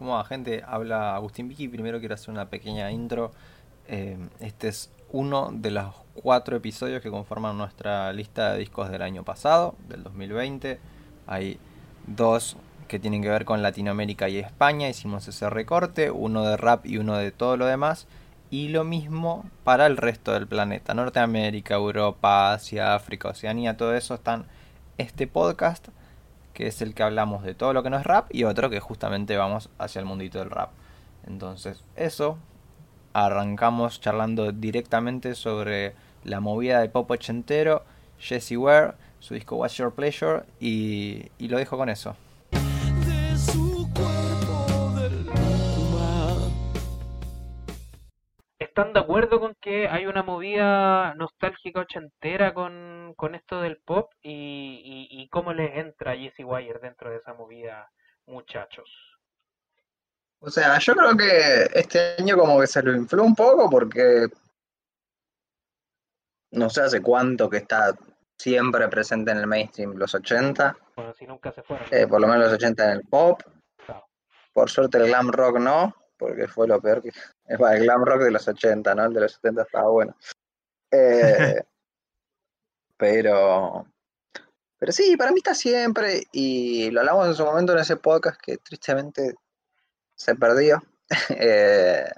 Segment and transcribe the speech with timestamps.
[0.00, 0.64] ¿Cómo va, gente?
[0.66, 1.68] Habla Agustín Vicky.
[1.68, 3.32] Primero quiero hacer una pequeña intro.
[3.86, 9.02] Eh, este es uno de los cuatro episodios que conforman nuestra lista de discos del
[9.02, 10.78] año pasado, del 2020.
[11.26, 11.58] Hay
[12.06, 12.56] dos
[12.88, 14.88] que tienen que ver con Latinoamérica y España.
[14.88, 18.06] Hicimos ese recorte, uno de rap y uno de todo lo demás.
[18.48, 20.94] Y lo mismo para el resto del planeta.
[20.94, 24.46] Norteamérica, Europa, Asia, África, Oceanía, todo eso están
[24.96, 25.88] este podcast
[26.54, 28.80] que es el que hablamos de todo lo que no es rap, y otro que
[28.80, 30.70] justamente vamos hacia el mundito del rap.
[31.26, 32.38] Entonces, eso,
[33.12, 35.94] arrancamos charlando directamente sobre
[36.24, 37.84] la movida de pop ochentero,
[38.18, 42.16] Jesse Ware, su disco What's Your Pleasure, y, y lo dejo con eso.
[48.80, 54.10] ¿Están de acuerdo con que hay una movida nostálgica ochentera con, con esto del pop?
[54.22, 57.90] Y, y, cómo les entra Jesse Wire dentro de esa movida,
[58.24, 58.88] muchachos?
[60.38, 64.28] O sea, yo creo que este año como que se lo infló un poco porque
[66.52, 67.92] no sé hace cuánto que está
[68.38, 70.74] siempre presente en el mainstream, los 80.
[70.96, 71.86] Bueno, si nunca se fueron.
[71.90, 73.42] Eh, por lo menos los 80 en el pop.
[74.54, 77.08] Por suerte el glam rock no porque fue lo peor que...
[77.08, 77.16] Es
[77.72, 79.06] el glam rock de los 80, ¿no?
[79.06, 80.16] El de los 70 estaba bueno.
[80.92, 81.64] Eh,
[82.96, 83.86] pero...
[84.78, 88.40] Pero sí, para mí está siempre, y lo hablamos en su momento en ese podcast
[88.40, 89.34] que tristemente
[90.14, 90.82] se perdió,
[91.28, 92.10] eh,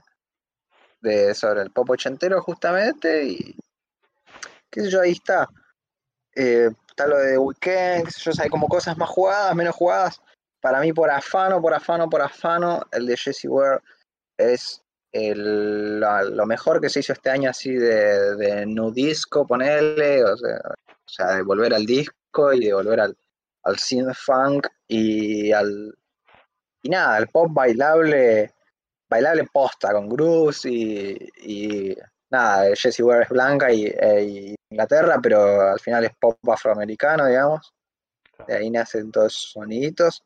[1.01, 3.57] de, sobre el pop ochentero justamente, y
[4.71, 5.49] qué sé yo, ahí está.
[6.37, 10.23] Eh, está lo de Weekend, qué sé yo, hay como cosas más jugadas, menos jugadas,
[10.63, 13.81] para mí por afano, por afano, por afano, el de Jesse Ware
[14.39, 14.81] es
[15.13, 20.37] lo, mejor que se hizo este año así de, de disco, ponerle, o
[21.05, 23.17] sea, de volver al disco y de volver al,
[23.65, 25.95] al synth funk y al
[26.85, 28.53] y nada, el pop bailable,
[29.09, 31.97] bailable posta con grooves y, y
[32.31, 37.73] nada, Jessie Ware es blanca y, e Inglaterra, pero al final es pop afroamericano, digamos.
[38.49, 40.25] De ahí nacen todos esos soniditos.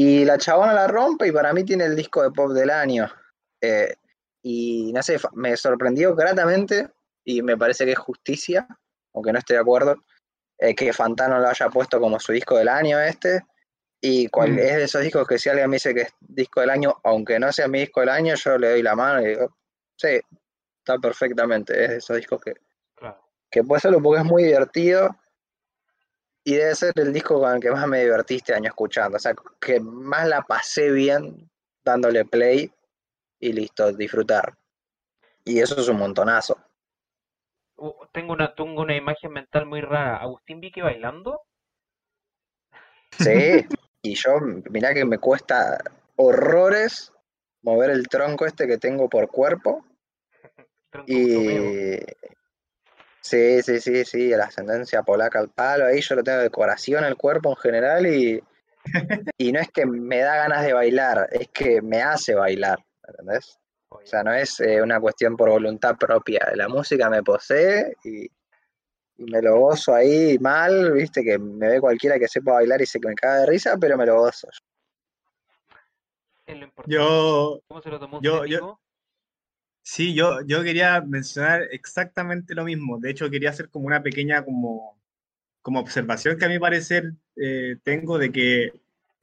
[0.00, 3.10] Y la chabona la rompe y para mí tiene el disco de pop del año.
[3.60, 3.96] Eh,
[4.44, 6.88] y no sé, me sorprendió gratamente
[7.24, 8.68] y me parece que es justicia,
[9.12, 9.96] aunque no estoy de acuerdo,
[10.56, 13.42] eh, que Fantano lo haya puesto como su disco del año este.
[14.00, 14.58] Y cual, mm.
[14.60, 17.40] es de esos discos que si alguien me dice que es disco del año, aunque
[17.40, 19.56] no sea mi disco del año, yo le doy la mano y digo,
[19.96, 20.20] sí,
[20.78, 21.72] está perfectamente.
[21.82, 22.52] Es de esos discos que,
[23.50, 25.10] que puede serlo porque es muy divertido
[26.48, 29.18] y debe ser el disco con el que más me divertí este año escuchando.
[29.18, 31.50] O sea, que más la pasé bien
[31.84, 32.72] dándole play
[33.38, 34.56] y listo, disfrutar.
[35.44, 36.56] Y eso es un montonazo.
[37.76, 40.22] Uh, tengo, una, tengo una imagen mental muy rara.
[40.22, 41.42] ¿Agustín Vicky bailando?
[43.18, 43.28] Sí,
[44.02, 45.76] y yo, mirá que me cuesta
[46.16, 47.12] horrores
[47.60, 49.84] mover el tronco este que tengo por cuerpo.
[51.06, 51.98] y,
[53.20, 57.04] Sí, sí, sí, sí, la ascendencia polaca al palo, ahí yo lo tengo de decoración
[57.04, 58.42] el cuerpo en general y,
[59.38, 63.58] y no es que me da ganas de bailar, es que me hace bailar, ¿entendés?
[63.90, 68.28] O sea, no es eh, una cuestión por voluntad propia, la música me posee y,
[69.18, 73.00] me lo gozo ahí mal, viste, que me ve cualquiera que sepa bailar y se
[73.00, 74.48] me caga de risa, pero me lo gozo.
[76.86, 78.78] Yo, ¿Cómo se lo tomó yo, yo,
[79.90, 82.98] Sí, yo, yo quería mencionar exactamente lo mismo.
[82.98, 85.00] De hecho, quería hacer como una pequeña como,
[85.62, 88.70] como observación que a mi parecer eh, tengo de que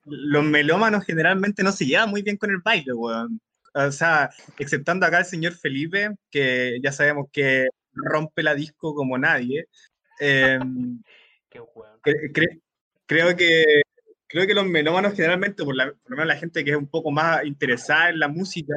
[0.05, 3.39] los melómanos generalmente no se llevan muy bien con el baile, weón.
[3.75, 9.19] O sea, exceptando acá el señor Felipe, que ya sabemos que rompe la disco como
[9.19, 9.67] nadie.
[10.19, 10.99] Em,
[13.05, 13.83] creo que
[14.27, 16.87] creo que los melómanos generalmente, por, la, por lo menos la gente que es un
[16.87, 18.73] poco más interesada en la música,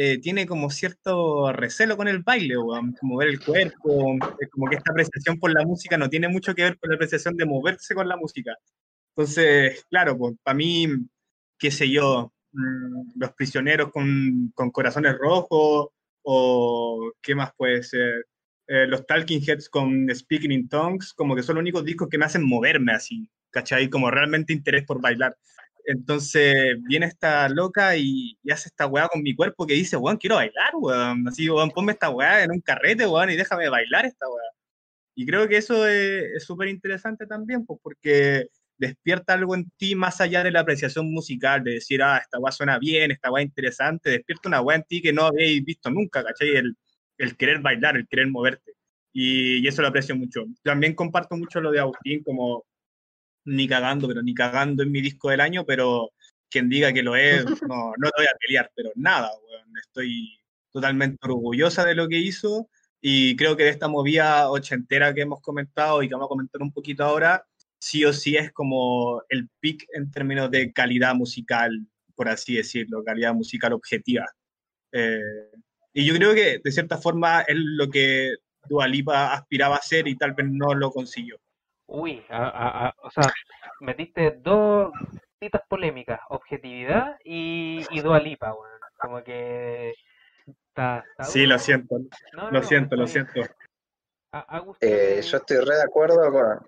[0.00, 2.68] eh, tiene como cierto recelo con el baile, o
[3.00, 4.16] como ver el cuerpo,
[4.52, 7.36] como que esta apreciación por la música no tiene mucho que ver con la apreciación
[7.36, 8.56] de moverse con la música.
[9.16, 10.86] Entonces, claro, pues, para mí,
[11.58, 15.88] qué sé yo, mm, los prisioneros con, con, corazones rojos,
[16.22, 18.24] o qué más puede ser,
[18.68, 22.18] eh, los Talking Heads con Speaking in Tongues, como que son los únicos discos que
[22.18, 23.90] me hacen moverme así, ¿cachai?
[23.90, 25.36] Como realmente interés por bailar.
[25.88, 30.36] Entonces viene esta loca y, hace esta weá con mi cuerpo que dice, weón, quiero
[30.36, 31.26] bailar, weón.
[31.28, 34.44] Así, weón, ponme esta weá en un carrete, weón, y déjame bailar esta weá.
[35.14, 40.20] Y creo que eso es súper interesante también, pues, porque despierta algo en ti más
[40.20, 44.10] allá de la apreciación musical, de decir, ah, esta weá suena bien, esta weá interesante,
[44.10, 46.50] despierta una weá en ti que no habéis visto nunca, ¿cachai?
[46.56, 46.76] El,
[47.18, 48.72] el querer bailar, el querer moverte.
[49.12, 50.44] Y, y, eso lo aprecio mucho.
[50.62, 52.64] También comparto mucho lo de Agustín, como
[53.48, 56.12] ni cagando, pero ni cagando en mi disco del año, pero
[56.50, 59.68] quien diga que lo es, no, no te voy a pelear, pero nada, weón.
[59.80, 60.38] Estoy
[60.72, 62.68] totalmente orgullosa de lo que hizo
[63.00, 66.62] y creo que de esta movida ochentera que hemos comentado y que vamos a comentar
[66.62, 67.46] un poquito ahora,
[67.80, 73.04] sí o sí es como el pick en términos de calidad musical, por así decirlo,
[73.04, 74.26] calidad musical objetiva.
[74.92, 75.20] Eh,
[75.92, 78.34] y yo creo que de cierta forma es lo que
[78.68, 81.40] Dualipa aspiraba a hacer y tal vez no lo consiguió.
[81.88, 83.32] Uy, o sea,
[83.80, 84.92] metiste dos
[85.40, 88.74] citas polémicas, objetividad y, y Dualipa, bueno.
[89.00, 89.94] Como que
[90.46, 91.98] está, Sí, lo siento.
[92.32, 93.40] lo siento, lo siento.
[94.80, 96.66] Eh, yo estoy re de acuerdo con,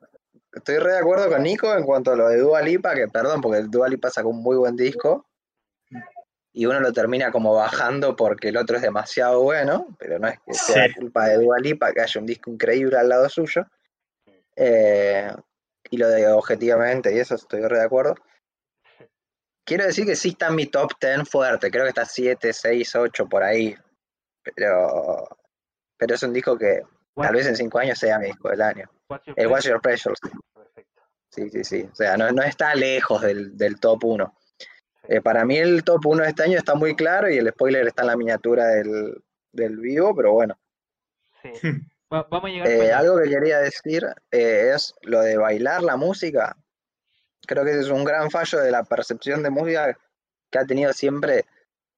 [0.52, 3.40] estoy re de acuerdo con Nico en cuanto a lo de Dua Lipa, que perdón,
[3.40, 5.26] porque el Dua Lipa sacó un muy buen disco
[6.52, 10.38] y uno lo termina como bajando porque el otro es demasiado bueno, pero no es
[10.46, 13.66] que sea culpa de Dua Lipa que haya un disco increíble al lado suyo.
[14.56, 15.30] Eh,
[15.90, 18.14] y lo de objetivamente, y eso estoy re de acuerdo.
[19.64, 22.94] Quiero decir que sí está en mi top 10 fuerte, creo que está 7, 6,
[22.96, 23.76] 8 por ahí.
[24.42, 25.28] Pero,
[25.96, 26.82] pero es un disco que
[27.14, 28.90] tal vez en 5 años sea mi disco del año.
[29.36, 30.14] el What's Your Pressure.
[31.30, 31.88] Sí, sí, sí.
[31.90, 34.34] O sea, no, no está lejos del, del top 1.
[35.04, 37.86] Eh, para mí el top 1 de este año está muy claro y el spoiler
[37.86, 40.58] está en la miniatura del, del vivo, pero bueno.
[41.42, 41.50] Sí.
[42.10, 46.56] Vamos a llegar eh, algo que quería decir eh, es lo de bailar la música.
[47.46, 49.96] Creo que ese es un gran fallo de la percepción de música
[50.50, 51.46] que ha tenido siempre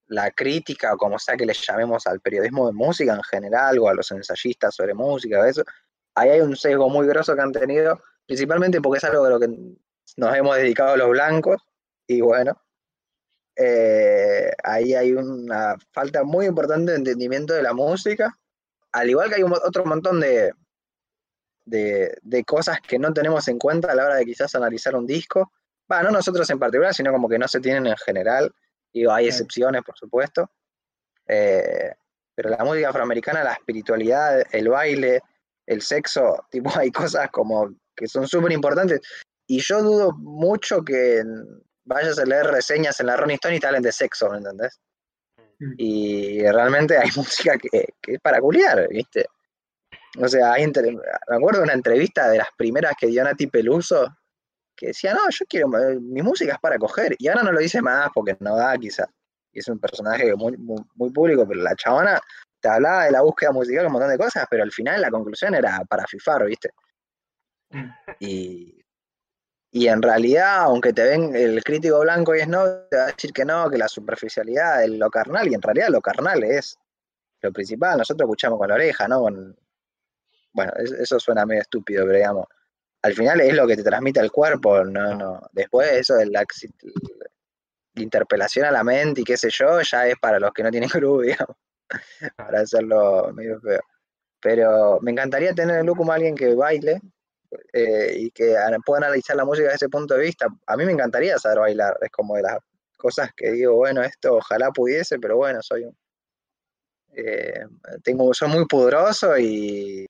[0.06, 3.88] la crítica, o como sea que le llamemos al periodismo de música en general, o
[3.88, 5.62] a los ensayistas sobre música, eso.
[6.14, 9.40] Ahí hay un sesgo muy grosso que han tenido, principalmente porque es algo de lo
[9.40, 9.48] que
[10.18, 11.62] nos hemos dedicado los blancos,
[12.06, 12.60] y bueno,
[13.56, 18.38] eh, ahí hay una falta muy importante de entendimiento de la música,
[18.92, 20.52] al igual que hay otro montón de,
[21.64, 25.52] de, cosas que no tenemos en cuenta a la hora de quizás analizar un disco.
[25.88, 28.52] Bueno, no nosotros en particular, sino como que no se tienen en general.
[28.92, 30.50] Digo, hay excepciones, por supuesto.
[31.26, 31.92] Eh,
[32.34, 35.22] pero la música afroamericana, la espiritualidad, el baile,
[35.66, 39.00] el sexo, tipo, hay cosas como que son súper importantes.
[39.46, 41.22] Y yo dudo mucho que
[41.84, 44.80] vayas a leer reseñas en la Ronnie Stone y te hablen de sexo, ¿me entendés?
[45.62, 45.74] Mm.
[45.76, 49.26] Y realmente hay música que, es para culiar, ¿viste?
[50.18, 54.14] O sea, hay me acuerdo de una entrevista de las primeras que dio Nati Peluso,
[54.76, 57.80] que decía, no, yo quiero, mi música es para coger, y ahora no lo dice
[57.80, 59.08] más porque no da quizás,
[59.52, 62.20] y es un personaje muy, muy, público, pero la chabona
[62.60, 65.54] te hablaba de la búsqueda musical, un montón de cosas, pero al final la conclusión
[65.54, 66.70] era para fifar, ¿viste?
[67.70, 67.90] Mm.
[68.20, 68.81] Y,
[69.74, 73.06] y en realidad, aunque te ven el crítico blanco y es no, te va a
[73.06, 76.78] decir que no, que la superficialidad, lo carnal, y en realidad lo carnal es
[77.40, 77.96] lo principal.
[77.96, 79.22] Nosotros escuchamos con la oreja, ¿no?
[80.52, 82.46] Bueno, eso suena medio estúpido, pero digamos,
[83.00, 85.40] al final es lo que te transmite el cuerpo, no, no.
[85.52, 86.44] Después eso de la,
[87.94, 90.88] interpelación a la mente y qué sé yo, ya es para los que no tienen
[90.90, 91.56] cruz, digamos,
[92.36, 93.80] para hacerlo medio feo.
[94.38, 97.00] Pero me encantaría tener el look como alguien que baile,
[97.72, 100.46] eh, y que puedan analizar la música desde ese punto de vista.
[100.66, 102.58] A mí me encantaría saber bailar, es como de las
[102.96, 105.96] cosas que digo, bueno, esto ojalá pudiese, pero bueno, soy un...
[107.14, 107.66] Eh,
[108.02, 110.06] tengo, soy muy pudroso y,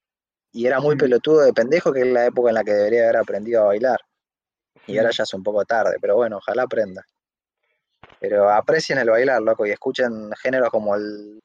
[0.53, 3.17] y era muy pelotudo de pendejo, que es la época en la que debería haber
[3.17, 3.99] aprendido a bailar.
[4.87, 7.05] Y ahora ya es un poco tarde, pero bueno, ojalá aprenda.
[8.21, 11.41] Pero aprecien el bailar, loco, y escuchen géneros como el,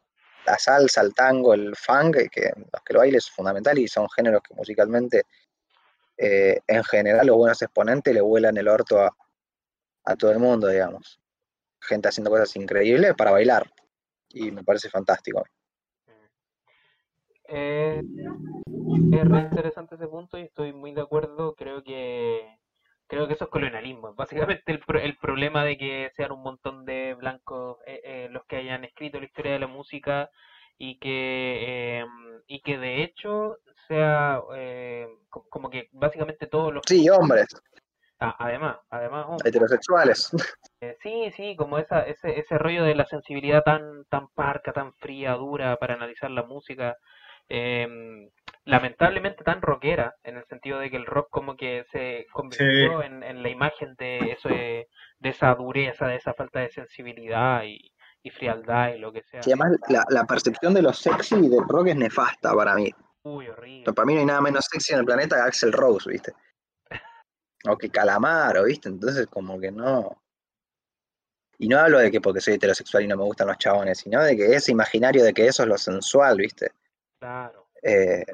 [0.45, 4.07] la salsa, el tango, el funk, que los que el baile es fundamental y son
[4.09, 5.23] géneros que musicalmente
[6.17, 11.19] eh, en general los buenos exponentes le vuelan el orto a, todo el mundo, digamos.
[11.81, 13.69] Gente haciendo cosas increíbles para bailar.
[14.29, 15.43] Y me parece fantástico.
[17.49, 18.01] Eh,
[19.11, 21.55] es re interesante ese punto y estoy muy de acuerdo.
[21.55, 22.57] Creo que
[23.07, 24.13] creo que eso es colonialismo.
[24.13, 28.83] Básicamente el, el problema de que sean un montón de blancos eh, los que hayan
[28.85, 30.29] escrito la historia de la música
[30.77, 32.05] y que
[32.47, 33.57] y que de hecho
[33.87, 36.83] sea eh, como que básicamente todos los...
[36.87, 37.47] Sí, hombres.
[38.19, 40.31] Ah, además, además Heterosexuales.
[40.79, 44.93] Eh, sí, sí, como esa, ese, ese rollo de la sensibilidad tan, tan parca, tan
[44.93, 46.95] fría, dura para analizar la música.
[47.49, 48.29] Em,
[48.65, 53.23] lamentablemente tan rockera, en el sentido de que el rock como que se convirtió en,
[53.23, 54.87] en, la imagen de eso de,
[55.23, 57.91] esa dureza, de esa falta de sensibilidad y,
[58.27, 59.41] y frialdad y lo que sea.
[59.45, 62.93] Y además la, la percepción de lo sexy del rock es nefasta para mí.
[63.23, 63.93] Uy, horrible.
[63.93, 66.33] para mí no hay nada menos sexy en el planeta que Axel Rose, ¿viste?
[67.67, 68.87] O que Calamaro, ¿viste?
[68.87, 70.21] Entonces, como que no.
[71.57, 74.23] Y no hablo de que porque soy heterosexual y no me gustan los chabones, sino
[74.23, 76.71] de que ese imaginario de que eso es lo sensual, ¿viste?
[77.19, 77.67] Claro.
[77.81, 78.25] Eh,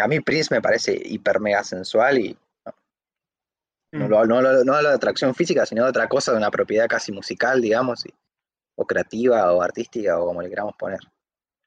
[0.00, 2.38] a mí Prince me parece hiper mega sensual y
[3.92, 4.28] No, Mm.
[4.28, 7.10] no, lo- no hablo de atracción física, sino de otra cosa, de una propiedad casi
[7.12, 8.10] musical, digamos, y-
[8.76, 11.00] o creativa, o artística, o como le queramos poner.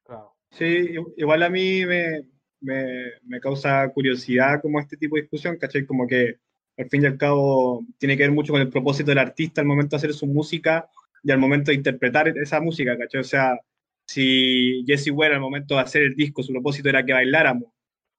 [0.05, 0.33] Claro.
[0.51, 2.23] Sí, igual a mí me,
[2.61, 5.85] me, me causa curiosidad como este tipo de discusión, ¿cachai?
[5.85, 6.37] Como que
[6.77, 9.67] al fin y al cabo tiene que ver mucho con el propósito del artista al
[9.67, 10.87] momento de hacer su música
[11.23, 13.21] y al momento de interpretar esa música, ¿cachai?
[13.21, 13.59] O sea,
[14.07, 17.71] si Jesse Ware al momento de hacer el disco, su propósito era que bailáramos,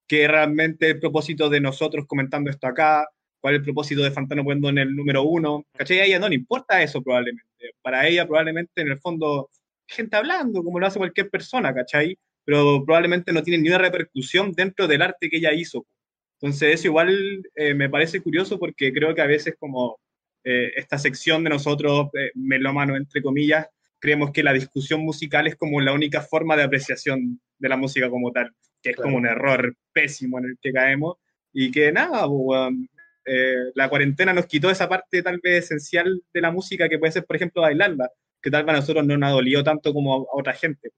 [0.07, 3.09] ¿qué es realmente el propósito de nosotros comentando esto acá?
[3.45, 5.67] ¿Cuál es el propósito de Fantano poniendo en el número uno?
[5.77, 6.01] ¿Cachai?
[6.01, 7.75] A ella no le importa eso probablemente.
[7.83, 9.51] Para ella probablemente en el fondo
[9.87, 12.17] gente hablando, como lo hace cualquier persona, ¿cachai?
[12.43, 15.85] Pero probablemente no tiene ni una repercusión dentro del arte que ella hizo.
[16.41, 19.99] Entonces eso igual eh, me parece curioso porque creo que a veces como
[20.43, 23.67] eh, esta sección de nosotros, eh, melómanos entre comillas,
[23.99, 28.09] creemos que la discusión musical es como la única forma de apreciación de la música
[28.09, 29.09] como tal, que es Claro.
[29.09, 31.19] como un error pésimo en el que caemos
[31.53, 32.73] y que nada, pues,
[33.27, 37.13] eh, la cuarentena nos quitó esa parte tal vez esencial de la música que puede
[37.13, 38.11] ser, por ejemplo, bailarla,
[38.43, 40.91] que tal vez a nosotros no nos ha dolido tanto como a otra gente.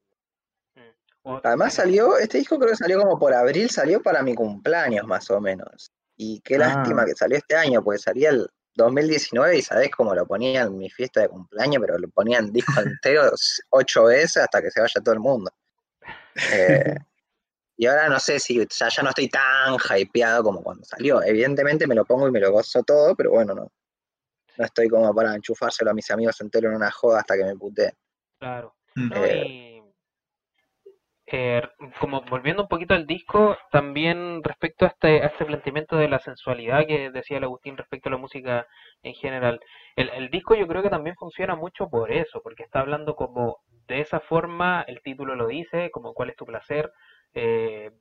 [1.22, 5.06] O- Además salió, este disco creo que salió como por abril, salió para mi cumpleaños
[5.06, 5.90] más o menos.
[6.16, 6.58] Y qué Ah.
[6.58, 10.76] lástima que salió este año, porque salía el 2019 y sabés cómo lo ponía en
[10.76, 13.22] mi fiesta de cumpleaños, pero lo ponían disco entero
[13.70, 15.50] ocho veces hasta que se vaya todo el mundo.
[16.52, 16.94] Eh,
[17.76, 21.22] y ahora no sé si ya, ya no estoy tan hypeado como cuando salió.
[21.22, 23.70] Evidentemente me lo pongo y me lo gozo todo, pero bueno, no,
[24.56, 27.56] no estoy como para enchufárselo a mis amigos entero en una joda hasta que me
[27.56, 27.92] puteen.
[28.38, 28.74] Claro.
[28.94, 29.08] Mm.
[29.08, 29.76] No, y
[31.28, 31.60] eh,
[32.00, 36.20] como volviendo un poquito al disco, también respecto a este, a este planteamiento de la
[36.20, 38.66] sensualidad que decía el Agustín respecto a la música
[39.02, 39.60] en general,
[39.96, 43.58] el, el disco yo creo que también funciona mucho por eso, porque está hablando como
[43.88, 46.92] de esa forma, el título lo dice, como cuál es tu placer,
[47.36, 47.92] eh,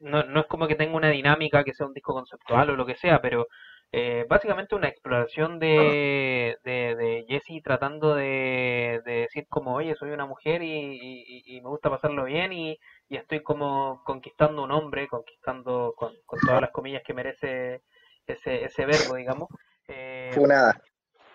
[0.00, 2.86] no, no es como que tenga una dinámica que sea un disco conceptual o lo
[2.86, 3.46] que sea, pero
[3.92, 10.10] eh, básicamente una exploración de, de, de Jesse tratando de, de decir como, oye, soy
[10.10, 12.78] una mujer y, y- y me gusta pasarlo bien y,
[13.08, 17.82] y estoy como conquistando un hombre, conquistando con, con todas las comillas que merece
[18.26, 19.50] ese, ese verbo, digamos.
[19.88, 20.74] Eh, Fue nada.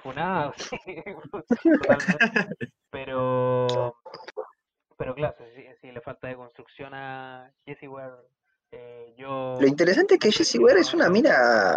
[0.02, 0.54] funado,
[1.48, 2.38] sí, totalmente.
[2.92, 3.97] Pero,
[4.98, 8.16] pero claro, si, si le falta de construcción a Jesse Ware,
[8.72, 9.58] eh, yo...
[9.60, 11.74] Lo interesante es que Jessie Ware es una mina.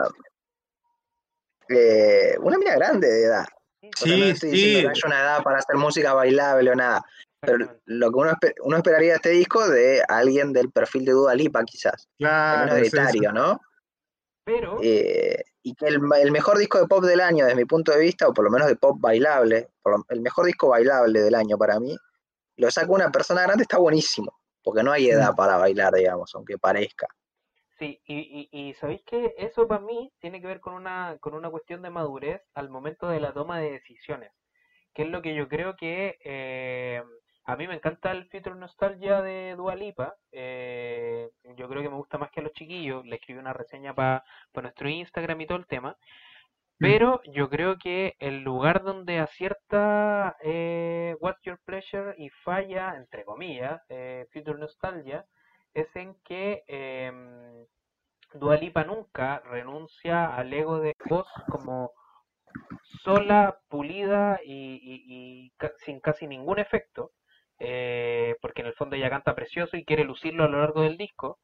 [1.69, 3.45] eh, una mina grande de edad.
[3.83, 4.81] O sea, no Sí, estoy sí.
[4.83, 7.03] que haya una edad para hacer música bailable o nada.
[7.43, 11.12] Pero lo que uno, espe- uno esperaría de este disco de alguien del perfil de
[11.12, 12.07] Dua Lipa, quizás.
[12.19, 13.61] Claro, es etario, ¿no?
[14.45, 17.93] Pero, Eh, y que el, el mejor disco de pop del año, desde mi punto
[17.93, 21.21] de vista, o por lo menos de pop bailable, por lo- el mejor disco bailable
[21.23, 21.97] del año para mí,
[22.61, 24.40] lo saca una persona grande, está buenísimo.
[24.62, 27.07] Porque no hay edad para bailar, digamos, aunque parezca.
[27.79, 31.33] Sí, y, y, y sabéis que eso para mí tiene que ver con una, con
[31.33, 34.33] una cuestión de madurez al momento de la toma de decisiones,
[34.93, 37.02] que es lo que yo creo que eh,
[37.45, 41.97] a mí me encanta el Future Nostalgia de Dua Lipa, eh, yo creo que me
[41.97, 44.25] gusta más que a los chiquillos, le escribí una reseña para
[44.55, 45.97] nuestro Instagram y todo el tema,
[46.81, 53.25] pero yo creo que el lugar donde acierta eh, What's Your Pleasure y falla, entre
[53.25, 55.25] comillas, eh, Future Nostalgia,
[55.75, 57.13] es en que eh,
[58.35, 61.93] Dua Lipa nunca renuncia al ego de voz como
[63.03, 67.13] sola, pulida y, ca- sin casi ningún efecto,
[67.59, 70.97] eh, porque en el fondo ella canta precioso y quiere lucirlo a lo largo del
[70.97, 71.39] disco.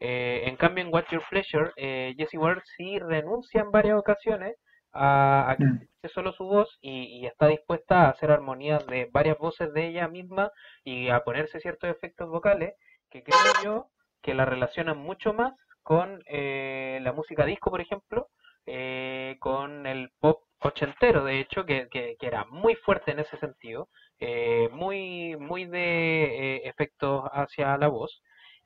[0.00, 4.56] Eh, en cambio, en What's Your Pleasure, eh, Jessie Ware sí renuncia en varias ocasiones
[4.94, 5.74] a, a que Mm.
[5.82, 9.88] escuche solo su voz y, y está dispuesta a hacer armonías de varias voces de
[9.88, 10.50] ella misma
[10.84, 12.74] y a ponerse ciertos efectos vocales
[13.10, 13.86] que creo yo
[14.22, 18.28] que la relacionan mucho más con eh, la música disco, por ejemplo,
[18.66, 23.36] eh, con el pop ochentero, de hecho, que, que, que era muy fuerte en ese
[23.36, 28.22] sentido, eh, muy, muy de efectos hacia la voz,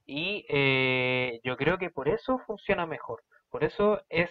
[0.07, 4.31] y eh, yo creo que por eso funciona mejor, por eso es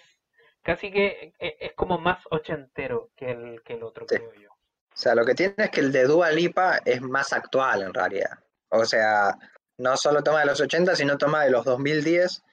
[0.67, 4.17] casi que eh, es como más ochentero que el, que el otro, Sí.
[4.17, 4.49] creo yo.
[4.51, 7.93] O sea, lo que tiene es que el de Dua Lipa es más actual en
[7.93, 8.37] realidad.
[8.69, 9.33] O sea,
[9.77, 12.43] no solo toma de los 80, sino toma de los 2010,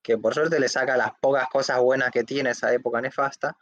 [0.00, 3.56] que por suerte le saca las pocas cosas buenas que tiene esa época nefasta.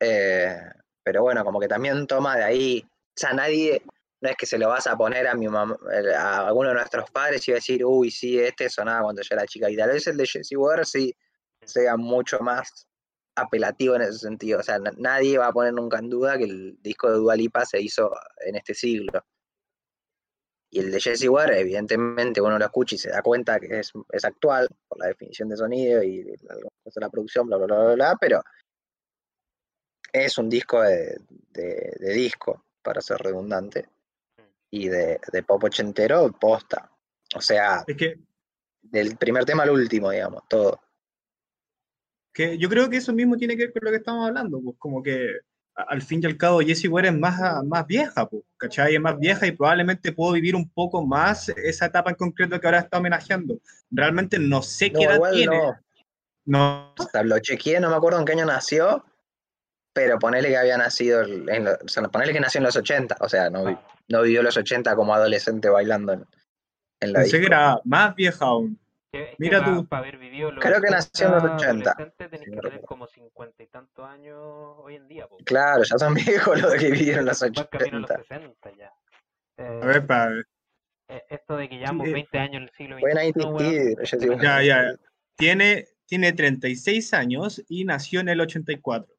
[0.00, 0.58] Eh,
[1.04, 2.84] pero bueno, como que también toma de ahí.
[2.84, 3.80] O sea, nadie,
[4.22, 5.76] no es que se lo vas a poner a mi mamá,
[6.18, 9.36] a alguno de nuestros padres y va a decir, uy, sí, este sonaba cuando yo
[9.36, 9.70] era chica.
[9.70, 11.14] Y tal vez el de Jesse Ware sí
[11.62, 12.88] sea mucho más
[13.40, 14.60] apelativo en ese sentido.
[14.60, 17.36] O sea, na- nadie va a poner nunca en duda que el disco de Dua
[17.36, 18.10] Lipa se hizo
[18.44, 19.24] en este siglo.
[20.72, 23.92] Y el de Jesse Ware, evidentemente, uno lo escucha y se da cuenta que es,
[24.12, 26.36] es actual por la definición de sonido y de
[26.94, 28.42] la producción, bla, bla, bla, bla, bla, pero
[30.12, 31.18] es un disco de,
[31.50, 33.88] de- de disco, para ser redundante,
[34.70, 36.90] y de, de pop ochentero, posta.
[37.34, 38.18] O sea, Es que,
[38.82, 40.80] del primer tema al último, digamos, todo.
[42.48, 44.76] Que yo creo que eso mismo tiene que ver con lo que estamos hablando, pues
[44.78, 45.28] como que
[45.74, 48.94] al fin y al cabo Jessie Ware es más, más vieja, pues, ¿cachai?
[48.96, 52.66] Es más vieja y probablemente puedo vivir un poco más esa etapa en concreto que
[52.66, 53.58] ahora está homenajeando.
[53.90, 55.56] Realmente no sé qué edad igual tiene.
[55.56, 55.80] no.
[56.46, 56.94] No,
[57.24, 59.04] lo chequeé, no me acuerdo en qué año nació,
[59.92, 63.16] pero ponele que había nacido, en lo- o sea, ponele que nació en los 80,
[63.20, 66.26] o sea, no, Ah, no vivió los 80 como adolescente bailando en,
[67.00, 67.54] en la pensé que disco.
[67.54, 68.79] era más vieja aún.
[69.12, 69.86] Que- Mira que tú.
[69.88, 72.60] para haber vivido los Creo que nació en los 80 80, adolescentes tenés si que
[72.60, 75.36] tener como cincuenta y tantos años hoy en día, po.
[75.44, 78.16] Claro, ya son viejos los que vivieron los Van camino a los 80.
[78.28, 78.86] 60 ya.
[79.58, 80.30] A Eh, ver, pa-
[81.08, 83.98] eh, esto de que llevamos eh, 20 años en el siglo XXI, 90 weón, Kid,
[83.98, 84.94] yo se digo, me Ya, ya.
[85.36, 89.12] tiene, tiene 36 años y nació en el 84.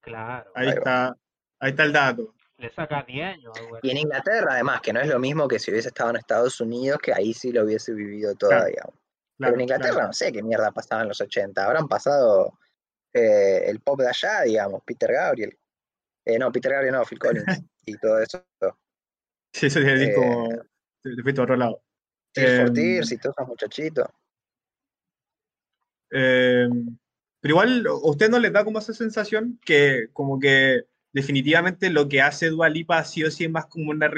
[0.00, 1.16] Claro, Ahí Ahí está,
[1.60, 2.34] ahí está el dato.
[2.56, 3.80] le saca 10 años, weón.
[3.82, 6.60] Y en Inglaterra, además, que no es lo mismo que si hubiese estado en Estados
[6.60, 8.94] Unidos, que ahí sí lo hubiese vivido toda, Claro.
[9.36, 10.06] Claro, Pero en Inglaterra claro.
[10.08, 11.64] no sé qué mierda pasaba en los 80.
[11.64, 12.58] Habrán pasado
[13.12, 15.58] eh, el pop de allá, digamos, Peter Gabriel.
[16.24, 17.44] Eh, no, Peter Gabriel no, Phil Collins.
[17.86, 18.44] y todo eso.
[19.52, 20.48] Sí, eso decir Eh, como
[21.02, 21.82] te, te fuiste a otro lado.
[22.32, 24.08] Tears for Em, Tears y todos esos muchachitos.
[26.10, 26.68] Eh,
[27.40, 32.08] pero igual, ¿a usted no les da como esa sensación que como que definitivamente lo
[32.08, 34.10] que hace Dua Lipa sí o sí es más como una,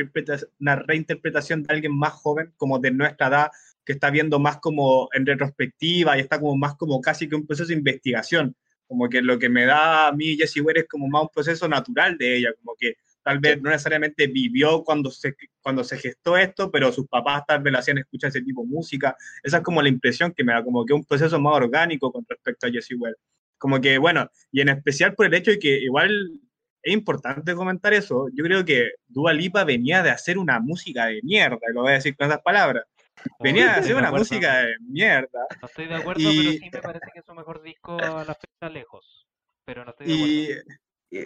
[0.60, 3.50] una reinterpretación de alguien más joven, como de nuestra edad,
[3.86, 7.46] que está viendo más como en retrospectiva y está como más como casi que un
[7.46, 8.56] proceso de investigación.
[8.86, 11.68] Como que lo que me da a mí Jessie Ware es como más un proceso
[11.68, 16.36] natural de ella, como que tal vez no necesariamente vivió cuando se, cuando se gestó
[16.36, 19.16] esto, pero sus papás tal vez le hacían escuchar ese tipo de música.
[19.42, 22.24] Esa es como la impresión que me da, como que un proceso más orgánico con
[22.28, 23.16] respecto a Jessie Ware.
[23.58, 26.40] Como que, bueno, y en especial por el hecho de que igual
[26.82, 31.20] es importante comentar eso, yo creo que Dua Lipa venía de hacer una música de
[31.22, 32.84] mierda, lo voy a decir con esas palabras.
[33.40, 34.24] Venía Estoy hacer una acuerdo.
[34.24, 35.46] música de mierda.
[35.60, 38.24] No estoy de acuerdo, Y- pero sí me parece que es su mejor disco a
[38.24, 39.26] la fecha lejos.
[39.64, 40.72] Pero no estoy de acuerdo.
[41.10, 41.18] Y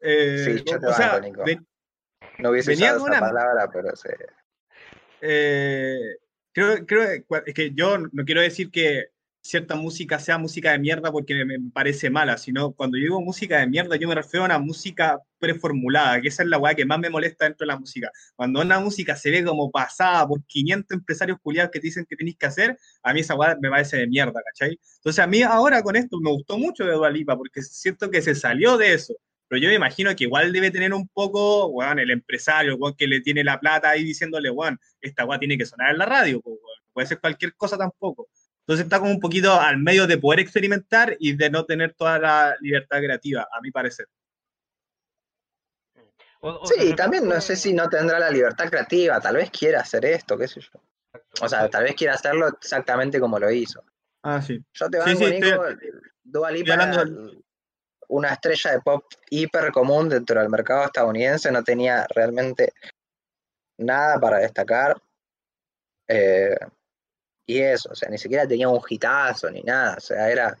[0.00, 1.66] eh, Sí, yo te o sea, ven-
[2.38, 4.08] no hubiese venía usado con esa una- palabra, pero sí.
[5.20, 6.16] eh,
[6.52, 7.02] creo, creo
[7.46, 9.10] es que yo no quiero decir que
[9.46, 13.60] cierta música sea música de mierda porque me, parece mala, sino cuando yo digo música
[13.60, 16.84] de mierda, yo me refiero a una música preformulada, que esa es la weá que
[16.84, 18.10] más me molesta dentro de la música.
[18.34, 22.16] Cuando una música se ve como pasada por 500 empresarios culiados que te dicen que
[22.16, 24.78] tenéis que hacer, a mí esa weá me parece de mierda, ¿cachai?
[24.96, 28.22] Entonces a mí ahora con esto me gustó mucho de Dua Lipa porque siento que
[28.22, 29.14] se salió de eso.
[29.48, 33.20] Pero yo me imagino que igual debe tener un poco, el empresario, weón que le
[33.20, 36.42] tiene la plata ahí diciéndole, weón, esta weá tiene que sonar en la radio,
[36.92, 38.28] puede ser cualquier cosa tampoco.
[38.66, 42.18] Entonces está como un poquito al medio de poder experimentar y de no tener toda
[42.18, 44.08] la libertad creativa, a mi parecer.
[46.64, 50.36] Sí, también no sé si no tendrá la libertad creativa, tal vez quiera hacer esto,
[50.36, 50.70] qué sé yo.
[51.40, 53.84] O sea, tal vez quiera hacerlo exactamente como lo hizo.
[54.24, 54.60] Ah, sí.
[54.72, 55.90] Yo te Sí, banco, sí, Nico, estoy-
[56.24, 57.32] Dua Lipa hablando
[58.08, 62.72] una estrella de pop hiper común dentro del mercado estadounidense, no tenía realmente
[63.78, 65.00] nada para destacar.
[66.08, 66.56] Eh,
[67.46, 70.58] y eso, o sea, ni siquiera tenía un hitazo ni nada, o sea, era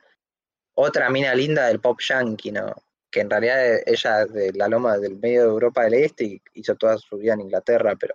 [0.74, 2.74] otra mina linda del pop yankee, ¿no?
[3.10, 6.24] Que en realidad eh, ella es de la loma del medio de Europa del Este
[6.24, 8.14] y hizo toda su vida en Inglaterra, pero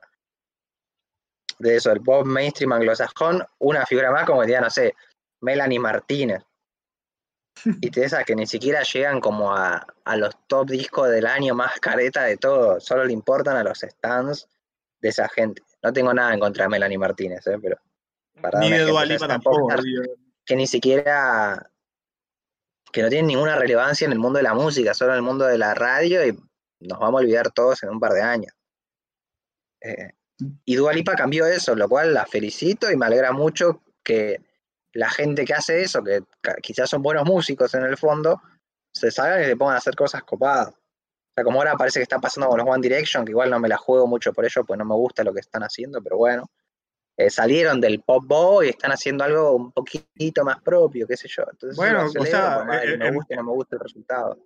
[1.60, 4.96] de eso, el pop mainstream anglosajón, una figura más como diría, no sé,
[5.42, 6.44] Melanie Martínez.
[7.66, 11.54] Y de esas que ni siquiera llegan como a, a los top discos del año
[11.54, 14.48] más careta de todo, solo le importan a los stands
[15.02, 15.62] de esa gente.
[15.84, 17.60] No tengo nada en contra de Melanie Martínez, ¿eh?
[17.62, 17.78] pero
[18.40, 19.68] para Ni de Dua Lipa tampoco.
[20.46, 21.72] que ni siquiera
[22.92, 25.46] que no tiene ninguna relevancia en el mundo de la música, solo en el mundo
[25.46, 26.38] de la radio y
[26.82, 28.54] nos vamos a olvidar todos en un par de años.
[29.82, 30.12] Eh,
[30.66, 34.42] y Dua Lipa cambió eso, lo cual la felicito y me alegra mucho que
[34.94, 36.22] la gente que hace eso, que
[36.62, 38.42] quizás son buenos músicos en el fondo,
[38.94, 40.70] se salgan y se pongan a hacer cosas copadas.
[40.70, 43.60] O sea, como ahora parece que está pasando con los One Direction, que igual no
[43.60, 46.18] me la juego mucho por ello, pues no me gusta lo que están haciendo, pero
[46.18, 46.50] bueno.
[47.18, 51.28] Eh, salieron del pop boy y están haciendo algo un poquito más propio, qué sé
[51.28, 51.44] yo.
[51.52, 54.38] Entonces, Bueno, o sea, eh, me guste o no me guste el resultado.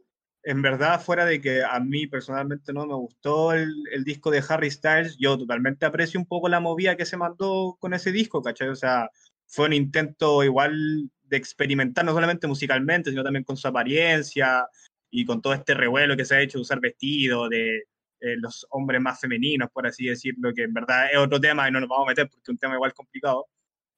[0.43, 4.43] en verdad, fuera de que a mí personalmente no me gustó el, el disco de
[4.47, 8.41] Harry Styles, yo totalmente aprecio un poco la movida que se mandó con ese disco,
[8.43, 8.69] ¿cachai?
[8.69, 9.09] O sea,
[9.47, 14.67] fue un intento igual de experimentar, no solamente musicalmente, sino también con su apariencia
[15.09, 17.83] y con todo este revuelo que se ha hecho de usar vestido, de
[18.19, 21.71] eh, los hombres más femeninos, por así decirlo, que en verdad es otro tema y
[21.71, 23.47] no nos vamos a meter porque es un tema igual complicado.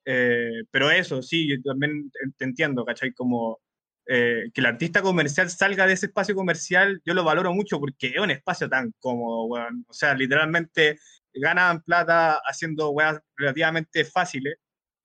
[0.06, 3.14] Eh, pero eso, sí, yo también te- entiendo, ¿cachai?
[3.14, 3.60] Como
[4.08, 8.08] eh, que el artista comercial salga de ese espacio comercial, yo lo valoro mucho porque
[8.08, 9.48] es un espacio tan cómodo.
[9.88, 10.98] O sea, literalmente
[11.34, 14.56] ganan plata haciendo weas relativamente fáciles.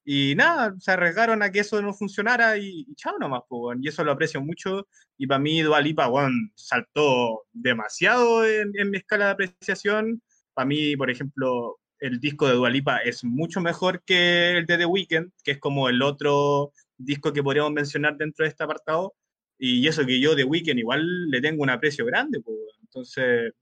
[0.04, 3.82] Y nada, se arriesgaron a que eso no funcionara y, y chao nomás, weón.
[3.82, 4.88] Y eso lo aprecio mucho.
[5.16, 10.22] Y para mí, Dualipa, weón, saltó demasiado en, en mi escala de apreciación.
[10.54, 14.86] Para mí, por ejemplo, el disco de Dualipa es mucho mejor que el de The
[14.86, 19.14] Weeknd, que es como el otro disco que podríamos mencionar dentro de este apartado.
[19.56, 22.42] Y eso que yo de Weekend igual le tengo un aprecio grande,
[22.80, 23.52] entonces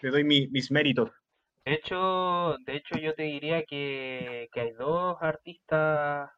[0.00, 1.10] le doy mi, mis méritos.
[1.66, 6.30] De hecho, de hecho yo te diría que, que hay dos artistas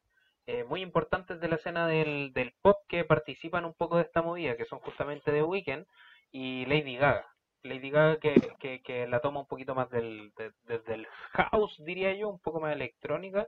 [0.46, 4.22] eh, muy importantes de la escena del, del pop que participan un poco de esta
[4.22, 5.86] movida, que son justamente The Weeknd
[6.32, 7.26] y Lady Gaga.
[7.62, 11.76] Lady Gaga que, que, que la toma un poquito más del, de- desde el house,
[11.84, 13.46] diría yo, un poco más electrónica,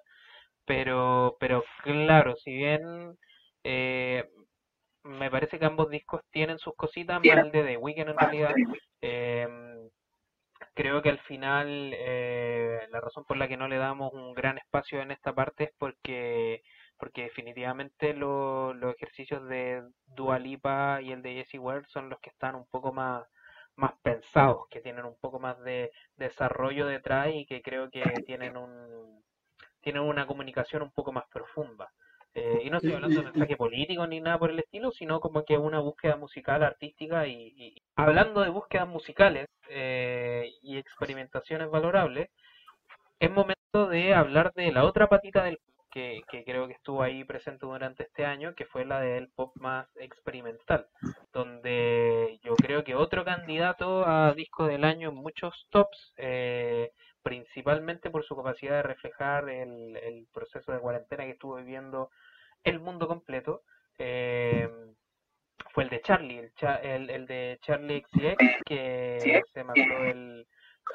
[0.66, 3.16] pero, pero claro, si bien
[3.64, 4.24] eh,
[5.04, 8.54] me parece que ambos discos tienen sus cositas, más el de The Weeknd en realidad,
[10.74, 14.58] creo que al final eh, la razón por la que no le damos un gran
[14.58, 16.62] espacio en esta parte es porque
[16.98, 22.20] porque definitivamente lo- los ejercicios de Dua Lipa y el de Jessie Ware son los
[22.20, 23.24] que están un poco más
[23.76, 28.56] más pensados, que tienen un poco más de desarrollo detrás y que creo que tienen
[28.58, 29.22] un
[29.80, 31.92] tienen una comunicación un poco más profunda.
[32.34, 35.44] Eh, y no estoy hablando de mensaje político ni nada por el estilo, sino como
[35.44, 42.30] que una búsqueda musical, artística y, y- hablando de búsquedas musicales eh, y experimentaciones valorables,
[43.20, 47.02] es momento de hablar de la otra patita del pop que, que creo que estuvo
[47.02, 50.86] ahí presente durante este año, que fue la del pop más experimental,
[51.32, 56.90] donde yo creo que otro candidato a disco del año en muchos tops, eh,
[57.22, 62.10] principalmente por su capacidad de reflejar el, el proceso de cuarentena que estuvo viviendo
[62.64, 63.62] el mundo completo,
[63.98, 64.68] eh,
[65.72, 70.46] fue el de Charlie, el, cha- el, el de Charlie XCX, que se mandó el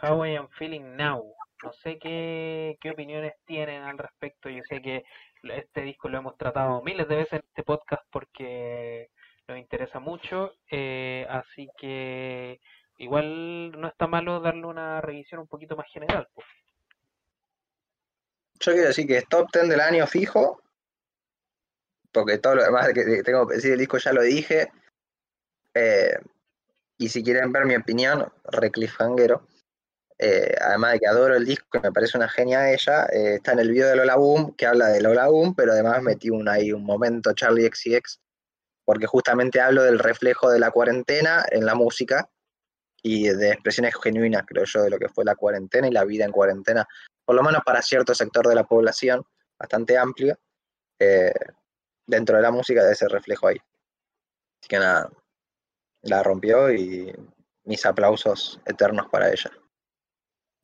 [0.02, 1.34] How I Am Feeling Now.
[1.64, 4.50] No sé qué, qué opiniones tienen al respecto.
[4.50, 5.04] Yo sé que
[5.44, 9.10] este disco lo hemos tratado miles de veces en este podcast porque
[9.48, 10.54] nos interesa mucho.
[10.70, 12.60] eh, así que
[12.97, 16.27] igual no está malo darle una revisión un poquito más general.
[18.60, 20.62] Yo quiero decir que es top 10 del año fijo,
[22.12, 24.71] porque todo lo demás que tengo que decir del disco ya lo dije.
[25.73, 26.17] Eh,
[26.97, 29.45] y si quieren ver mi opinión, re cliffhangero.
[30.17, 33.51] Eh, además de que adoro el disco, que me parece una genia ella, eh, está
[33.51, 36.47] en el video de Lola Boom, que habla de Lola Boom, pero además metí un,
[36.47, 38.21] ahí un momento Charlie XCX,
[38.86, 42.29] porque justamente hablo del reflejo de la cuarentena en la música
[43.08, 46.26] y de expresiones genuinas, creo yo, de lo que fue la cuarentena y la vida
[46.26, 46.88] en cuarentena,
[47.24, 49.24] por lo menos para cierto sector de la población,
[49.60, 50.39] bastante amplio,
[50.98, 51.32] eh,
[52.08, 53.58] dentro de la música de ese reflejo ahí.
[54.60, 55.12] Así que nada,
[56.02, 57.13] la rompió y
[57.65, 59.52] mis aplausos eternos para ella.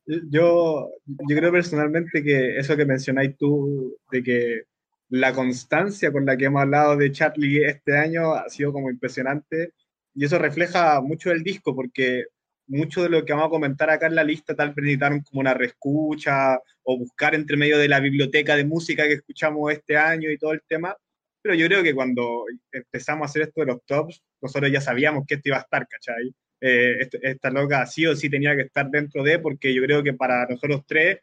[0.08, 4.64] Yo, yo creo personalmente que eso que mencionáis tú, de que
[5.10, 9.74] la constancia con la que hemos hablado de Charlie este año ha sido como impresionante
[10.16, 12.26] y eso refleja mucho el disco porque
[12.68, 15.42] mucho de lo que vamos a comentar acá en la lista tal vez necesitaron como
[15.42, 20.30] una reescucha o buscar entre medio de la biblioteca de música que escuchamos este año
[20.32, 20.96] y todo el tema,
[21.42, 25.26] pero yo creo que cuando empezamos a hacer esto de los tops, nosotros ya sabíamos
[25.28, 26.34] que esto iba a estar, ¿cachai?
[26.62, 30.04] Eh, este- esta loca sí o sí tenía que estar dentro de, porque yo creo
[30.04, 31.20] que para nosotros tres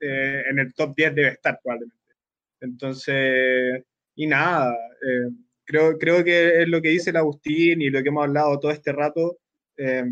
[0.00, 1.96] eh, en el top 10 debe estar probablemente.
[2.60, 5.30] Entonces, y nada, eh,
[5.68, 8.72] creo, creo que es lo que dice el Agustín y lo que hemos hablado todo
[8.72, 9.38] este rato.
[9.76, 10.04] eh,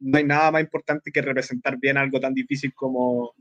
[0.00, 3.34] no hay nada más importante que representar bien algo tan difícil como,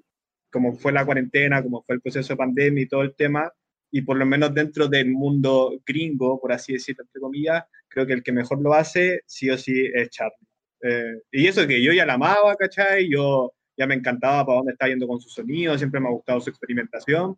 [0.52, 3.52] como fue la cuarentena, como fue el proceso de pandemia y todo el tema.
[3.92, 8.13] Y por lo menos dentro del mundo gringo, por así decirlo, entre comillas, creo que
[8.13, 10.48] el que mejor lo hace, sí o sí, es Charlie.
[10.82, 13.10] Eh, y eso que yo ya la amaba, ¿cachai?
[13.10, 16.42] Yo ya me encantaba para dónde está yendo con su sonido, siempre me ha gustado
[16.42, 17.38] su experimentación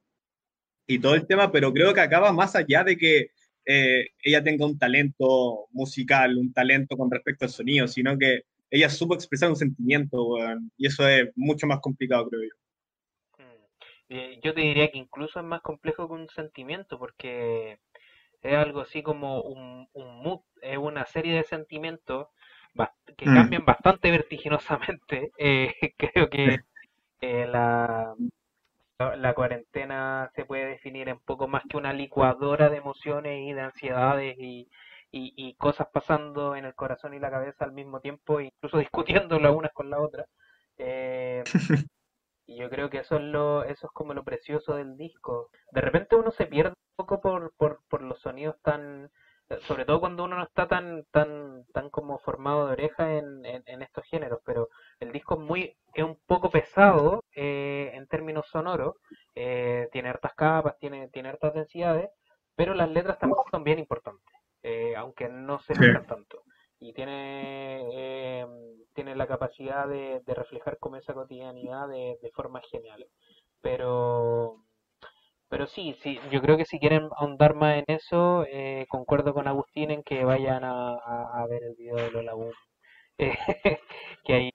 [0.92, 3.28] y todo el tema, pero creo que acaba más allá de que
[3.66, 8.90] eh, ella tenga un talento musical, un talento con respecto al sonido, sino que ella
[8.90, 12.56] supo expresar un sentimiento, weón, y eso es mucho más complicado, creo yo.
[13.38, 13.44] Mm.
[14.10, 17.80] Eh, Yo te diría que incluso es más complejo que un sentimiento, porque
[18.42, 22.28] es algo así como un, un mood, es una serie de sentimientos
[23.18, 23.32] que Mm.
[23.32, 24.12] cambian bastante
[25.00, 25.32] vertiginosamente.
[25.38, 26.60] Eh, creo que
[27.22, 28.16] eh, la,
[29.10, 33.54] la la cuarentena se puede definir en poco más que una licuadora de emociones y
[33.54, 34.70] de ansiedades y,
[35.12, 39.40] y, y cosas pasando en el corazón y la cabeza al mismo tiempo, incluso discutiendo
[39.40, 40.26] las unas con la otra.
[40.78, 41.44] Eh,
[42.52, 45.50] Y yo creo que eso es lo, eso es como lo precioso del disco.
[45.72, 49.10] De repente uno se pierde un poco por, por, por los sonidos tan,
[49.62, 53.82] sobre todo cuando uno no está tan, tan, tan como formado de oreja en, en,
[53.82, 54.68] estos géneros, pero
[55.02, 58.96] el disco es muy, es un poco pesado eh, en términos sonoros,
[59.36, 62.10] eh, tiene hartas capas, tiene, tiene hartas densidades,
[62.56, 66.44] pero las letras también son bien importantes, eh, aunque no se notan tanto.
[66.80, 68.48] Y tiene,
[68.96, 73.08] tiene la capacidad de, de reflejar como esa cotidianidad de, de formas geniales.
[73.62, 74.64] Pero
[75.52, 79.50] pero sí, sí, yo creo que si quieren ahondar más en eso, eh, concuerdo con
[79.50, 82.54] Agustín en que vayan a, ver el video de Lola Boom.
[83.18, 83.80] Eh,
[84.24, 84.51] que ahí...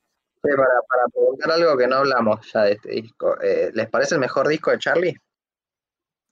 [0.54, 4.20] para, para preguntar algo que no hablamos ya de este disco, eh, ¿les parece el
[4.20, 5.16] mejor disco de Charlie?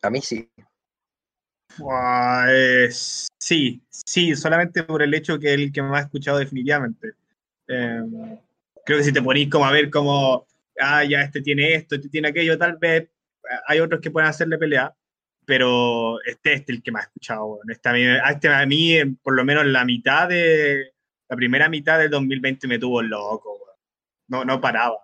[0.02, 0.50] A mí sí.
[3.38, 7.14] sí, sí, solamente por el hecho que es el que más he escuchado definitivamente.
[7.66, 8.38] Em,
[8.84, 10.46] creo que si te ponís como a ver como,
[10.78, 13.08] ah, ya este tiene esto, este tiene aquello, tal vez
[13.66, 14.94] hay otros que pueden hacerle pelea,
[15.46, 17.60] pero este, este es el que más he escuchado.
[17.68, 20.92] Este, a, mí, este, a mí, por lo menos la mitad de,
[21.28, 23.53] la primera mitad del 2020 me tuvo loco,
[24.34, 24.98] no, no paraba.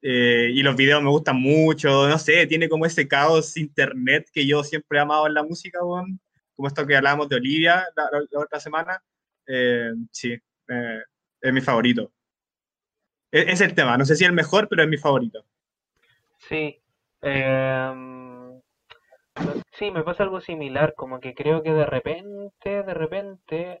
[0.00, 4.46] Eh, y los videos me gustan mucho, no sé, tiene como ese caos internet que
[4.46, 8.58] yo siempre he amado en la música, como esto que hablábamos de Olivia la, otra
[8.58, 9.00] semana.
[9.46, 11.02] Eh, sí, eh,
[11.40, 12.10] es mi favorito.
[13.30, 15.44] Es, es, el tema, no sé si el mejor, pero es mi favorito.
[16.48, 16.80] Sí,
[17.22, 17.92] eh,
[19.72, 23.80] sí, me pasa algo similar, como que creo que de repente, de repente,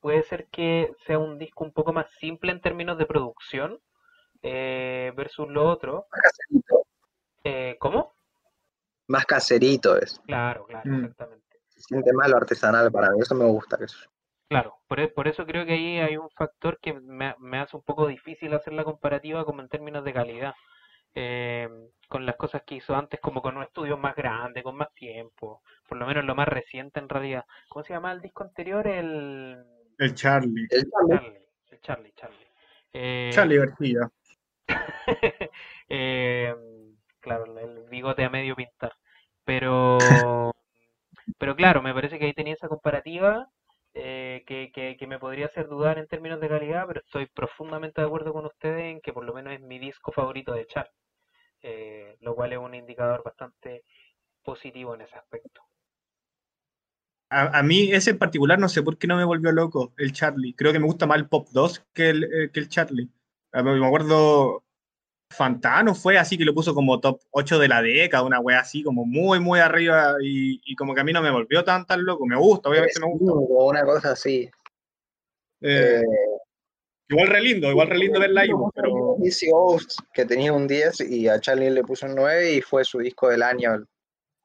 [0.00, 3.78] puede ser que sea un disco un poco más simple en términos de producción
[4.42, 6.06] eh, versus lo otro.
[6.10, 6.82] Más caserito.
[7.44, 8.14] Eh, ¿Cómo?
[9.08, 10.20] Más caserito es.
[10.26, 10.94] Claro, claro, mm.
[11.00, 11.60] exactamente.
[11.68, 13.76] Se siente más lo artesanal para mí, eso me gusta.
[13.82, 14.08] Eso.
[14.48, 17.76] Claro, por, e, por, eso creo que ahí hay un factor que me, me, hace
[17.76, 20.54] un poco difícil hacer la comparativa como en términos de calidad.
[21.14, 21.68] Eh,
[22.08, 25.60] con las cosas que hizo antes, como con un estudio más grande, con más tiempo,
[25.88, 27.44] por lo menos lo más reciente en realidad.
[27.68, 28.86] ¿Cómo se llama el disco anterior?
[28.86, 29.64] El,
[30.00, 30.66] el Charlie.
[30.70, 31.38] El Charlie,
[31.70, 32.46] el Charlie, Charlie.
[32.92, 33.30] Eh...
[33.32, 34.10] Charlie García.
[35.88, 36.54] eh,
[37.20, 38.92] claro, el bigote a medio pintar.
[39.44, 39.98] Pero,
[41.38, 43.48] pero claro, me parece que ahí tenía esa comparativa
[43.94, 48.00] eh, que, que, que, me podría hacer dudar en términos de calidad, pero estoy profundamente
[48.00, 50.92] de acuerdo con ustedes en que por lo menos es mi disco favorito de Charlie.
[51.62, 53.84] Eh, lo cual es un indicador bastante
[54.42, 55.62] positivo en ese aspecto.
[57.32, 60.54] A, mí ese en particular no sé por qué no me volvió loco el Charlie.
[60.54, 63.08] Creo que me gusta más el Pop 2 que el, eh, que el Charlie.
[63.52, 64.64] Me acuerdo,
[65.30, 68.82] Fantano fue así que lo puso como top 8 de la década, una wea así
[68.82, 72.26] como muy, muy arriba y, como que a mí no me volvió tan tan loco.
[72.26, 73.32] Me gusta, obviamente me gusta.
[73.34, 74.50] Una cosa así.
[75.60, 76.02] Eh,
[77.10, 79.16] Igual re lindo, igual re lindo verla ahí, pero...
[80.14, 83.28] Que tenía un 10 y a Charlie le puso un 9 y fue su disco
[83.28, 83.84] del año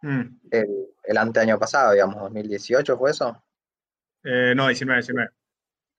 [0.06, 0.40] mm.
[0.52, 3.44] el, el, anteaño pasado, digamos, 2018, ¿fue eso?
[4.24, 5.30] Eh, no, 19, 19.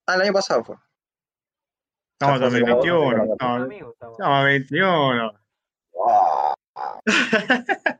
[0.06, 0.76] Ah, el año pasado fue.
[2.12, 3.24] Estamos en 2021.
[3.32, 5.32] Estamos en 21.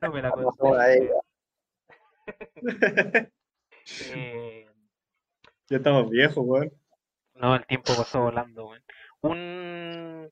[0.02, 0.32] No me la
[4.12, 4.66] eh...
[5.68, 6.72] Ya estamos viejos, weón.
[7.34, 8.70] No, el tiempo pasó volando,
[9.20, 10.30] Un,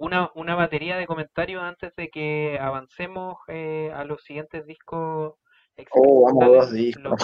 [0.00, 5.34] una, una batería de comentarios antes de que avancemos eh, a los siguientes discos.
[5.90, 7.22] Oh, vamos dos discos.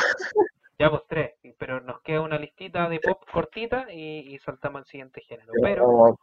[0.79, 5.23] ya pues tres, pero nos queda una listita de pop cortita y, saltamos al siguiente
[5.23, 5.53] género.
[5.63, 6.19] Pero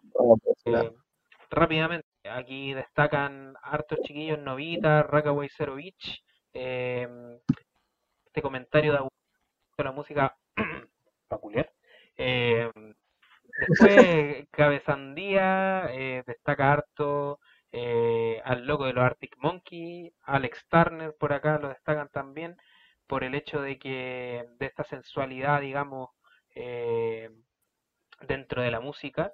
[0.65, 0.91] eh,
[1.49, 7.07] rápidamente, aquí destacan hartos chiquillos Novita, Rockaway Zero Beach, eh,
[8.27, 10.35] este comentario de la música
[11.27, 11.71] peculiar.
[12.15, 12.71] Eh,
[13.57, 17.39] después, Cabezandía eh, destaca harto.
[17.75, 22.55] Eh, al loco de los Arctic Monkey, Alex Turner por acá lo destacan también
[23.07, 26.11] por el hecho de que de esta sensualidad, digamos,
[26.55, 27.31] eh,
[28.21, 29.33] dentro de la música.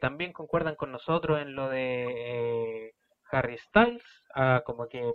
[0.00, 2.94] también concuerdan con nosotros en lo de
[3.30, 4.02] Harry Styles,
[4.34, 5.14] ah, como que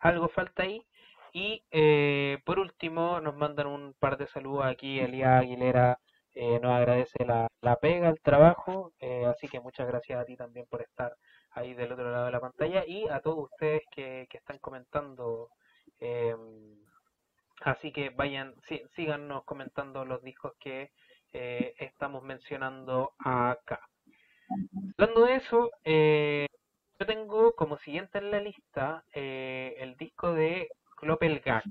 [0.00, 0.82] algo falta ahí.
[1.32, 5.00] Y eh, por último, nos mandan un par de saludos aquí.
[5.00, 5.98] Elías Aguilera
[6.34, 8.92] eh, nos agradece la, la, pega, el trabajo.
[9.00, 11.14] Eh, así que muchas gracias a ti también por estar
[11.50, 15.50] ahí del otro lado de la pantalla y a todos ustedes que, que están comentando.
[16.00, 16.76] Em,
[17.62, 20.90] así que vayan, sí, síganos comentando los discos que
[21.30, 23.80] estamos mencionando acá.
[24.96, 31.62] Hablando de eso, yo tengo como siguiente en la lista el disco de Clopelgag.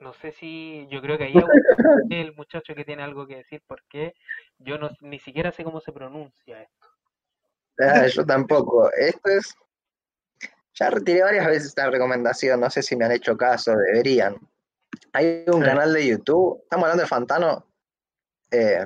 [0.00, 1.34] No sé si, yo creo que ahí
[2.10, 4.14] el muchacho que tiene algo que decir porque
[4.58, 6.86] yo no, ni siquiera sé cómo se pronuncia esto.
[7.78, 8.90] Ah, yo tampoco.
[8.92, 9.54] Esto es.
[10.74, 14.36] Ya retiré varias veces esta recomendación, no sé si me han hecho caso, deberían.
[15.12, 15.66] Hay un Sí.
[15.66, 17.66] canal de YouTube, estamos hablando de Fantano.
[18.52, 18.84] eh,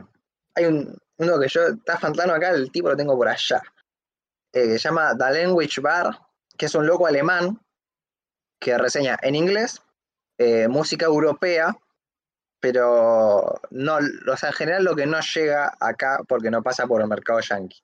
[0.57, 3.62] hay un, uno que yo, está Fantano acá, el tipo lo tengo por allá.
[4.53, 6.16] eh, que se llama The Language Bar,
[6.57, 7.59] que es un loco alemán
[8.61, 9.83] que reseña en inglés
[10.38, 11.77] eh, música europea,
[12.61, 17.09] pero no, o en general lo que no llega acá porque no pasa por el
[17.09, 17.81] mercado yankee.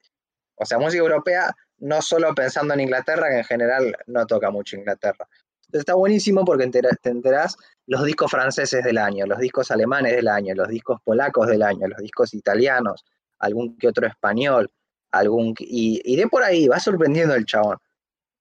[0.56, 4.76] O sea, música europea, no solo pensando en Inglaterra, que en general no toca mucho
[4.76, 5.28] Inglaterra.
[5.72, 10.54] Está buenísimo porque te enterás los discos franceses del año, los discos alemanes del año,
[10.54, 13.04] los discos polacos del año, los discos italianos,
[13.38, 14.70] algún que otro español,
[15.10, 17.78] algún y, y de por ahí va sorprendiendo el chabón.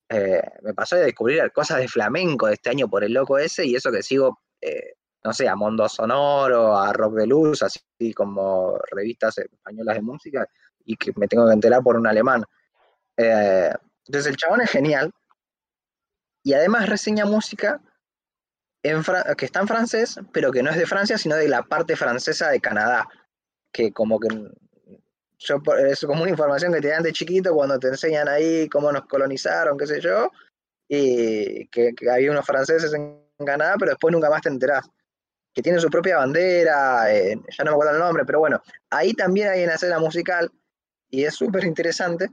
[0.10, 3.76] Eh, me pasó de descubrir cosas de flamenco este año por el loco ese y
[3.76, 8.80] eso que sigo, eh, no sé, a Mondo Sonoro, a Rock de Luz, así como
[8.92, 10.48] revistas españolas de música
[10.84, 12.44] y que me tengo que enterar por un alemán.
[13.18, 13.72] Eh,
[14.08, 15.12] entonces el chabón es genial
[16.44, 17.80] y además reseña música
[18.82, 22.50] que está en francés, pero que no es de Francia, sino de la parte francesa
[22.50, 23.08] de Canadá,
[23.74, 24.30] que como que
[25.40, 28.92] yo es como una información que te dan de chiquito cuando te enseñan ahí cómo
[28.92, 30.30] nos colonizaron, qué sé yo,
[30.88, 34.88] y que, que hay unos franceses en Canadá, pero después nunca más te enterás.
[35.54, 39.14] Que tienen su propia bandera, eh, ya no me acuerdo el nombre, pero bueno, ahí
[39.14, 40.52] también hay una escena musical
[41.10, 42.30] y es súper interesante.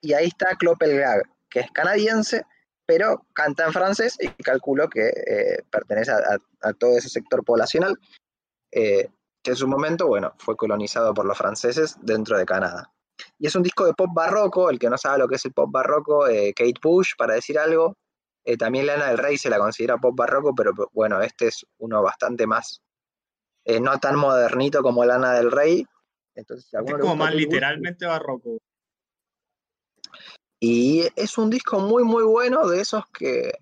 [0.00, 2.44] Y ahí está Clopelgag, que es canadiense,
[2.86, 7.44] pero canta en francés y calculo que eh, pertenece a, a- a todo ese sector
[7.44, 7.96] poblacional,
[8.72, 9.08] eh,
[9.42, 12.92] que en su momento, bueno, fue colonizado por los franceses dentro de Canadá.
[13.38, 15.52] Y es un disco de pop barroco, el que no sabe lo que es el
[15.52, 17.96] pop barroco, eh, Kate Bush, para decir algo.
[18.44, 22.02] Eh, también Lana del Rey se la considera pop barroco, pero bueno, este es uno
[22.02, 22.80] bastante más,
[23.64, 25.86] eh, no tan modernito como Lana del Rey.
[26.34, 28.58] Entonces, si Es como más Kate Bush, literalmente barroco.
[30.58, 33.52] Y es un disco muy, muy bueno, de esos que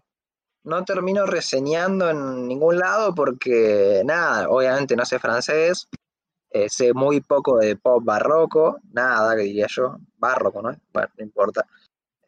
[0.64, 5.88] no termino reseñando en ningún lado porque, nada, obviamente no sé francés,
[6.50, 10.74] eh, sé muy poco de pop barroco, nada, que diría yo, barroco, ¿no?
[10.92, 11.66] Bueno, no importa.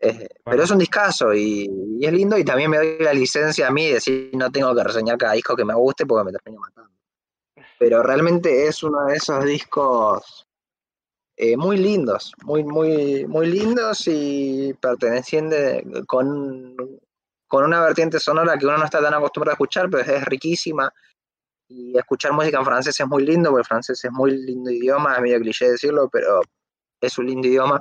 [0.00, 1.68] Eh, pero es un discazo y,
[2.00, 4.74] y es lindo y también me doy la licencia a mí de decir no tengo
[4.74, 6.90] que reseñar cada disco que me guste porque me termino matando.
[7.78, 10.46] Pero realmente es uno de esos discos
[11.36, 16.76] eh, muy lindos, muy, muy, muy lindos y perteneciente con,
[17.52, 20.90] con una vertiente sonora que uno no está tan acostumbrado a escuchar, pero es riquísima.
[21.68, 25.16] Y escuchar música en francés es muy lindo, porque el francés es muy lindo idioma,
[25.16, 26.40] es medio cliché decirlo, pero
[26.98, 27.78] es un lindo idioma.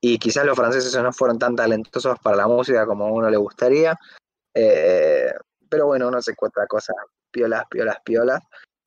[0.00, 3.36] Y quizás los franceses no fueron tan talentosos para la música como a uno le
[3.38, 3.98] gustaría.
[4.54, 5.34] Eh,
[5.68, 6.94] pero bueno, uno se encuentra cosas
[7.32, 8.40] piolas, piolas, piolas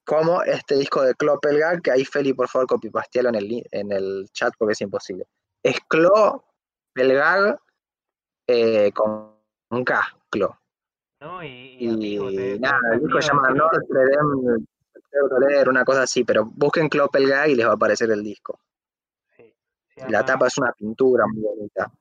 [0.06, 4.30] como este disco de Clopelgag, que ahí Feli, por favor, copipastealo en el, en el
[4.32, 5.26] chat porque es imposible.
[5.62, 7.60] Es Clopelgag
[8.48, 9.37] eh, con
[9.70, 10.58] un K, Clo.
[11.20, 11.44] ¿no?
[11.44, 13.50] Y, amigo, nada, el disco se llama.
[13.50, 14.66] Notre Dame,
[15.48, 18.60] leer, una cosa así, pero busquen Clopelgag y les va a aparecer el disco.
[19.36, 19.54] Sí,
[20.10, 21.92] La tapa es una pintura muy bonita.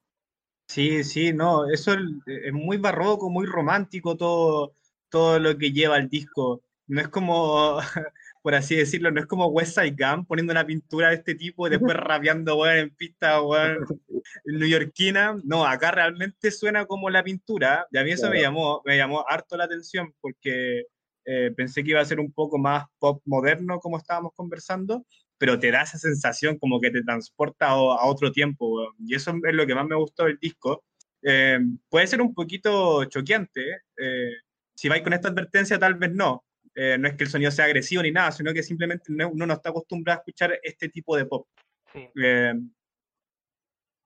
[0.68, 4.72] Sí, sí, no, eso es, es muy barroco, muy romántico todo,
[5.08, 6.62] todo lo que lleva el disco.
[6.88, 7.78] No es como,
[8.46, 11.66] por así decirlo, no es como West Side Gun poniendo una pintura de este tipo
[11.66, 13.78] y después rapeando, weón, en pista, weón,
[14.44, 15.36] neoyorquina.
[15.42, 17.88] No, acá realmente suena como la pintura.
[17.90, 20.84] Y a mí eso me llamó, me llamó harto la atención porque
[21.24, 25.04] eh, pensé que iba a ser un poco más pop moderno como estábamos conversando,
[25.38, 28.94] pero te da esa sensación como que te transporta a, a otro tiempo, weón.
[29.00, 30.84] Y eso es lo que más me gustó del disco.
[31.20, 34.30] Eh, puede ser un poquito choqueante, eh,
[34.76, 36.45] si vais con esta advertencia tal vez no.
[36.78, 39.46] Eh, no es que el sonido sea agresivo ni nada, sino que simplemente no- uno
[39.46, 41.46] no está acostumbrado a escuchar este tipo de pop.
[41.92, 42.06] Sí.
[42.22, 42.52] Eh,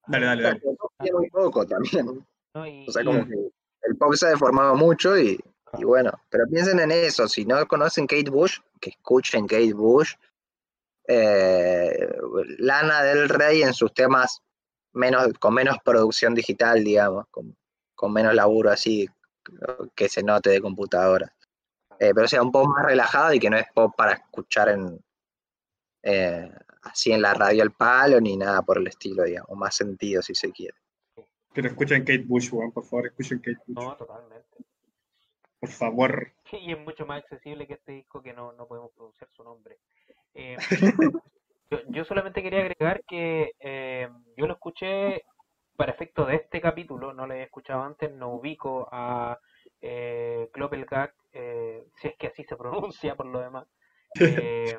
[0.07, 0.61] dale, dale, dale.
[1.01, 2.25] Tiene muy poco también.
[2.55, 2.67] ¿no?
[2.67, 3.35] Y- O sea, y- como que
[3.83, 5.39] el pop se ha deformado mucho y,
[5.79, 10.15] y bueno, pero piensen en eso, si no conocen Kate Bush, que escuchen Kate Bush,
[11.09, 12.09] eh,
[12.59, 14.41] Lana del Rey en sus temas
[14.93, 17.57] menos, con menos producción digital, digamos, con,
[17.97, 19.09] con menos laburo así,
[19.97, 21.35] que se note de computadora.
[22.01, 24.99] Eh, pero sea un poco más relajado y que no es pop para escuchar en
[26.03, 26.51] eh,
[26.83, 30.35] así en la radio al palo ni nada por el estilo, digamos, más sentido si
[30.35, 30.79] se quiere.
[31.53, 34.57] Pero escuchen Kate Bush, weón, por favor, escuchen Kate Bush, No, totalmente.
[35.59, 36.33] por favor.
[36.53, 39.79] Y es mucho más accesible que este disco que no, no podemos pronunciar su nombre.
[40.35, 40.57] Eh,
[41.71, 45.23] yo, yo solamente quería agregar que eh, yo lo escuché
[45.77, 49.39] para efecto de este capítulo, no lo había escuchado antes, no ubico a
[49.81, 53.67] eh, Klopelgag, eh, si es que así se pronuncia por lo demás.
[54.21, 54.77] Eh,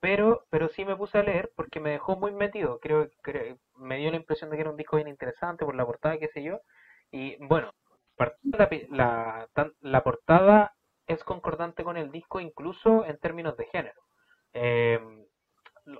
[0.00, 2.80] pero, pero sí me puse a leer porque me dejó muy metido.
[2.80, 5.86] Creo que me dio la impresión de que era un disco bien interesante por la
[5.86, 6.60] portada, qué sé yo.
[7.12, 7.72] Y bueno,
[8.42, 9.48] la, la,
[9.80, 10.74] la portada
[11.06, 14.00] es concordante con el disco incluso en términos de género.
[14.54, 15.00] Eh,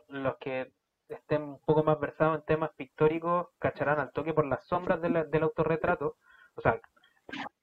[0.08, 0.72] los que
[1.08, 5.42] estén un poco más versados en temas pictóricos cacharán al toque por las sombras del
[5.42, 6.16] autorretrato.
[6.54, 6.80] O sea,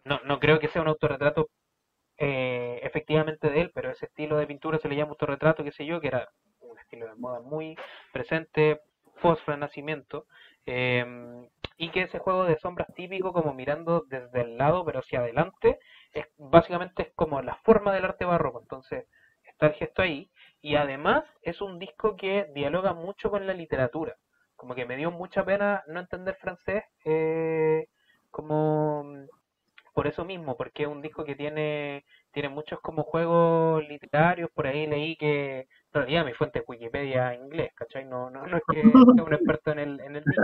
[0.06, 1.50] no, no creo que sea un autorretrato
[2.20, 5.86] eh, efectivamente de él, pero ese estilo de pintura se le llama autorretrato, qué sé
[5.86, 7.78] yo, que era un estilo de moda muy
[8.12, 8.82] presente
[9.22, 10.26] post-renacimiento,
[10.66, 11.06] eh,
[11.78, 15.80] y que ese juego de sombras típico como mirando desde el lado pero hacia adelante,
[16.14, 19.08] es, básicamente es como la forma del arte barroco, entonces
[19.44, 20.30] está el gesto ahí,
[20.62, 24.16] y además es un disco que dialoga mucho con la literatura,
[24.58, 27.88] como que me dio mucha pena no entender francés, eh,
[28.30, 29.06] como
[29.94, 34.68] por eso mismo, porque es un disco que tiene, tiene muchos como juegos literarios, por
[34.68, 38.06] ahí leí que, en realidad mi fuente es Wikipedia inglés, ¿cachai?
[38.06, 40.44] No, no, no es que sea un experto en el, en el disco.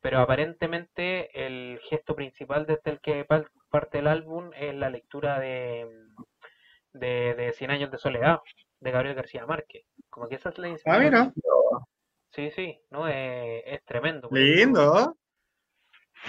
[0.00, 3.24] Pero aparentemente el gesto principal desde el que
[3.70, 5.86] parte el álbum es la lectura de,
[6.92, 8.40] de, de Cien años de soledad,
[8.80, 9.84] de Gabriel García Márquez.
[10.10, 11.04] Como que esa es la Ah, inspiración.
[11.04, 11.32] mira.
[12.30, 14.28] Sí, sí, no, es, es tremendo.
[14.32, 15.16] Lindo.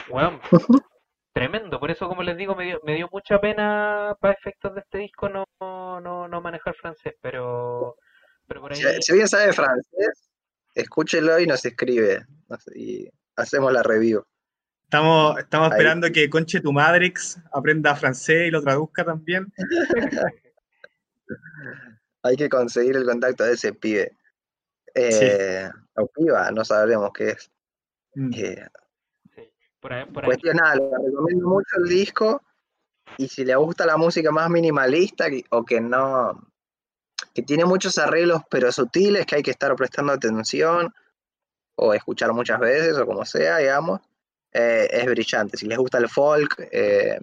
[0.10, 0.40] Weón,
[1.34, 4.82] tremendo, por eso como les digo me dio, me dio mucha pena para efectos de
[4.82, 7.98] este disco no, no, no manejar francés, pero,
[8.48, 10.30] pero por ahí Si, si alguien sabe francés,
[10.76, 12.26] escúchelo y nos escribe.
[12.76, 14.24] y hacemos la review.
[14.84, 15.74] Estamos, estamos Ahí.
[15.74, 19.52] esperando que Conche tu Madrix aprenda francés y lo traduzca también.
[22.24, 24.16] Hay que conseguir el contacto de ese pibe.
[24.94, 27.52] Eh, O piba, no sabremos qué es.
[28.16, 28.32] Mm.
[28.36, 28.83] Eh, sí,
[29.84, 32.42] por ahí, por recomiendo mucho el disco.
[33.18, 36.42] Y si le gusta la música más minimalista o que no.
[37.34, 40.92] que tiene muchos arreglos pero sutiles que hay que estar prestando atención
[41.76, 44.00] o escuchar muchas veces o como sea, digamos,
[44.54, 45.58] eh, es brillante.
[45.58, 47.20] Si les gusta el folk, eh,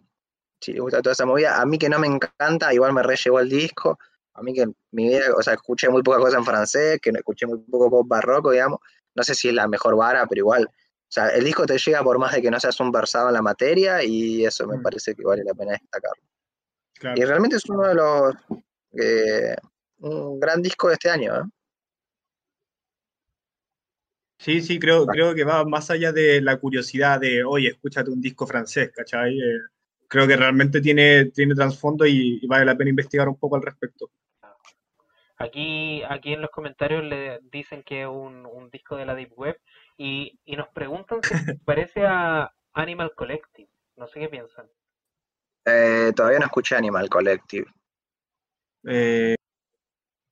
[0.60, 3.16] si les gusta toda esa movida, a mí que no me encanta, igual me re
[3.16, 3.98] llevó el disco.
[4.34, 7.46] A mí que mi vida, o sea, escuché muy poca cosa en francés, que escuché
[7.46, 8.80] muy poco pop barroco, digamos.
[9.14, 10.70] No sé si es la mejor vara, pero igual.
[11.10, 13.34] O sea, el disco te llega por más de que no seas un versado en
[13.34, 14.82] la materia y eso me Mm.
[14.82, 16.22] parece que vale la pena destacarlo.
[16.94, 17.20] Claro.
[17.20, 18.34] Y realmente es uno de los...
[18.92, 19.56] eh,
[19.98, 21.42] un gran disco de este año, ¿eh?
[24.38, 28.22] Sí, sí, creo, creo que va más allá de la curiosidad de, oye, escúchate un
[28.22, 29.36] disco francés, ¿cachai?
[29.38, 29.58] Eh,
[30.08, 33.62] creo que realmente tiene, tiene trasfondo y, y vale la pena investigar un poco al
[33.62, 34.10] respecto.
[35.36, 39.32] Aquí, aquí en los comentarios le dicen que es un, un disco de la Deep
[39.38, 39.58] Web
[40.02, 41.34] y, y nos preguntan si
[41.66, 43.68] parece a Animal Collective.
[43.96, 44.66] No sé qué piensan.
[45.66, 47.66] Eh, todavía no escuché Animal Collective.
[48.88, 49.34] Eh,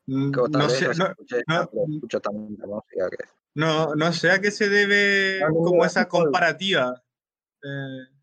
[0.07, 3.25] no sé, no, escuché, no, pero escucho tanta música que...
[3.57, 7.03] no, no sé a qué se debe Ah, no, como esa comparativa.
[7.63, 8.17] Eh,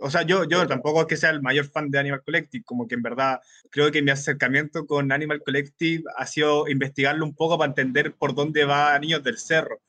[0.00, 2.86] o sea, yo, yo tampoco es que sea el mayor fan de Animal Collective, como
[2.86, 3.40] que en verdad
[3.70, 8.34] creo que mi acercamiento con Animal Collective ha sido investigarlo un poco para entender por
[8.34, 9.80] dónde va Niños del Cerro.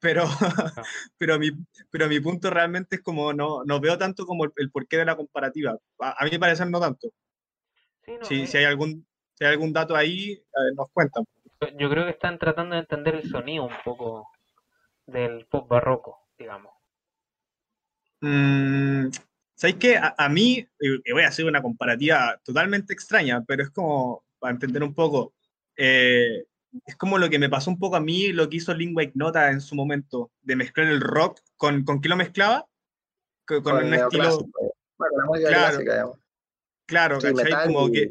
[0.00, 0.24] Pero,
[1.18, 1.50] pero, mi,
[1.90, 5.04] pero mi punto realmente es como no, no veo tanto como el, el porqué de
[5.04, 5.76] la comparativa.
[6.00, 7.08] A, a mi parecer no tanto.
[8.04, 11.24] Sí, no, Si, eh, si hay algún si hay algún dato ahí, eh, nos cuentan.
[11.78, 14.28] yo creo que están tratando de entender el sonido un poco
[15.06, 16.72] del pop barroco, digamos.
[18.20, 19.08] Mm,
[19.54, 19.96] ¿Sabéis qué?
[19.96, 24.24] A, a mí, y y voy a hacer una comparativa totalmente extraña, pero es como,
[24.38, 25.34] para entender un poco,
[25.76, 26.44] eh,
[26.84, 29.50] es como lo que me pasó un poco a mí, lo que hizo Lingua Ignota
[29.50, 32.66] en su momento, de mezclar el rock con, ¿con qué lo mezclaba?
[33.46, 34.74] Co- Con, con un estilo, neoclásico.
[34.98, 36.18] Bueno, con la música Claro, clásica, digamos.
[36.86, 37.66] claro, Sí, ¿cachai?
[37.68, 38.10] Como que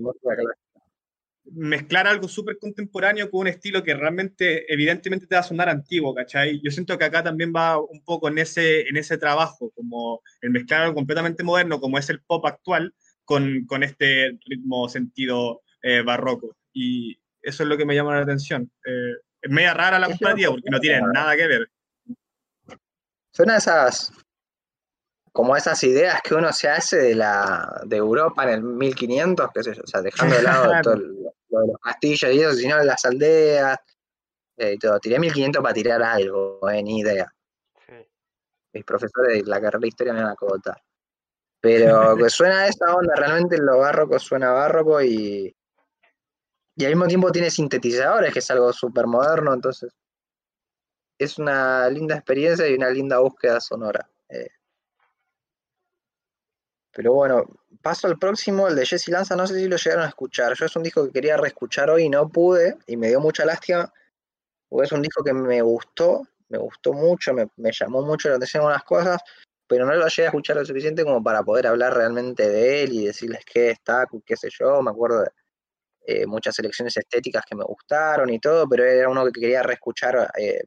[1.52, 6.14] mezclar algo súper contemporáneo con un estilo que realmente, evidentemente te va a sonar antiguo,
[6.16, 6.60] ¿cachai?
[6.64, 10.50] Yo siento que acá también va un poco en ese, en ese trabajo, como el
[10.50, 12.96] mezclar algo completamente moderno, como es el pop actual,
[13.26, 16.56] con, con este ritmo sentido eh, barroco.
[16.74, 18.70] Y eso es lo que me llama la atención.
[18.86, 21.70] Eh, es media rara la comparativa porque no tiene nada que ver.
[23.32, 24.12] Son esas,
[25.32, 29.64] como esas ideas que uno se hace de la de Europa en el 1500, qué
[29.64, 30.82] sé yo, o sea, dejando de lado Claro.
[30.84, 31.16] todo el-
[31.50, 33.78] lo de los castillos y eso, sino las aldeas
[34.58, 35.00] eh, y todo.
[35.00, 37.32] Tiré 1500 para tirar algo, eh, ni idea.
[37.86, 37.94] Sí.
[38.74, 40.82] Mis profesores de la carrera de historia me van a acotar.
[41.62, 45.55] Pero que suena esa onda, realmente lo barroco suena barroco y,
[46.76, 49.94] y al mismo tiempo tiene sintetizadores, que es algo súper moderno, entonces
[51.18, 54.10] es una linda experiencia y una linda búsqueda sonora.
[54.30, 54.50] eh.
[56.92, 57.46] Pero bueno,
[57.82, 60.54] paso al próximo, el de Jesse Lanza, no sé si lo llegaron a escuchar.
[60.56, 63.46] Yo es un disco que quería reescuchar hoy y no pude, y me dio mucha
[63.46, 63.92] lástima,
[64.70, 68.66] porque es un disco que me gustó me gustó mucho, me, llamó mucho la atención
[68.66, 69.22] unas cosas,
[69.68, 72.94] pero no lo llegué a escuchar lo suficiente como para poder hablar realmente de él
[72.94, 75.32] y decirles qué está, qué sé yo, me acuerdo de
[76.08, 80.32] eh, muchas selecciones estéticas que me gustaron y todo, pero era uno que quería reescuchar
[80.38, 80.64] eh,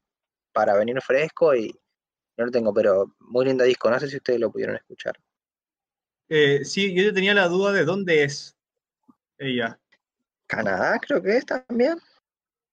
[0.53, 1.73] para venir fresco y
[2.37, 5.15] no lo tengo, pero muy lindo disco, no sé si ustedes lo pudieron escuchar.
[6.29, 8.57] Eh, sí, yo tenía la duda de dónde es
[9.39, 9.79] ella.
[10.47, 11.99] Canadá creo que es también.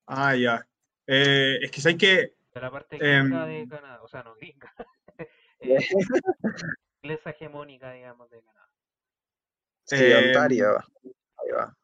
[0.08, 0.68] Ah, ya.
[1.08, 2.36] Eh, es que sabes que...
[2.54, 4.74] De la parte Em, gringa de Canadá, o sea, no gringa.
[7.02, 8.70] inglesa hegemónica, digamos, de Canadá.
[9.84, 10.78] Sí, Eh, Ontario.
[11.38, 11.76] Ahí va.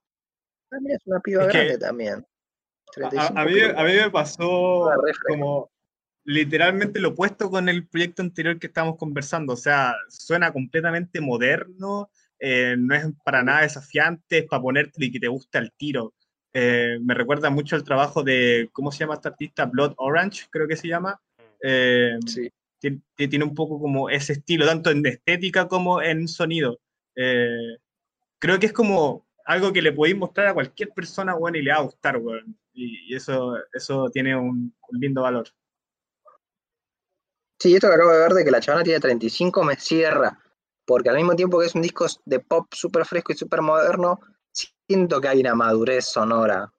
[0.71, 2.13] También es una piba Es que- grande también.
[2.15, 4.89] A, 35 a mí, a mí me pasó
[5.27, 5.69] como
[6.25, 9.53] literalmente lo opuesto con el proyecto anterior que estábamos conversando.
[9.53, 12.09] O sea, suena completamente moderno,
[12.39, 16.13] eh, no es para nada desafiante, es para ponerte y que te guste al tiro.
[16.53, 19.65] Eh, me recuerda mucho el trabajo de, ¿cómo se llama este artista?
[19.65, 21.19] Blood Orange, creo que se llama.
[21.63, 22.49] Eh, Sí.
[22.79, 26.79] tiene, tiene un poco como ese estilo, tanto en estética como en sonido.
[27.15, 31.71] Creo que es como algo que le podéis mostrar a cualquier persona, bueno, y le
[31.71, 32.57] va a gustar, weón.
[32.73, 35.47] Y, y eso, eso tiene un, un lindo valor.
[37.59, 40.39] Sí, esto que acabo de ver de que la chavana tiene 35 me cierra.
[40.85, 44.19] Porque al mismo tiempo que es un disco de pop súper fresco y súper moderno,
[44.51, 46.73] siento que hay una madurez sonora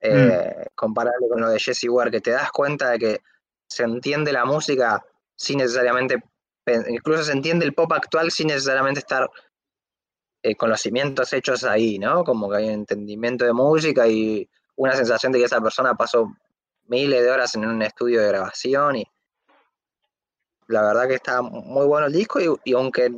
[0.00, 3.20] eh, comparable con lo de Jesse Ware, que te das cuenta de que
[3.68, 6.22] se entiende la música sin necesariamente,
[6.88, 9.28] incluso se entiende el pop actual sin necesariamente estar
[10.44, 12.22] eh, con los cimientos hechos ahí, ¿no?
[12.22, 16.30] Como que hay un entendimiento de música y una sensación de que esa persona pasó
[16.86, 19.06] miles de horas en un estudio de grabación y
[20.68, 23.10] la verdad que está muy bueno el disco y, y aunque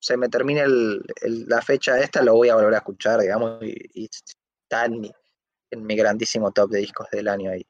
[0.00, 3.60] se me termine el- el- la fecha esta, lo voy a volver a escuchar, digamos,
[3.62, 4.08] y, y
[4.62, 5.12] está en mi,
[5.72, 7.66] en mi grandísimo top de discos del año ahí.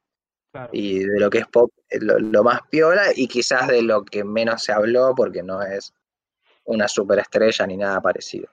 [0.53, 0.69] Claro.
[0.73, 4.05] Y de lo que es pop, eh, lo, lo más piola y quizás de lo
[4.05, 5.95] que menos se habló porque no es
[6.65, 8.49] una superestrella ni nada parecido.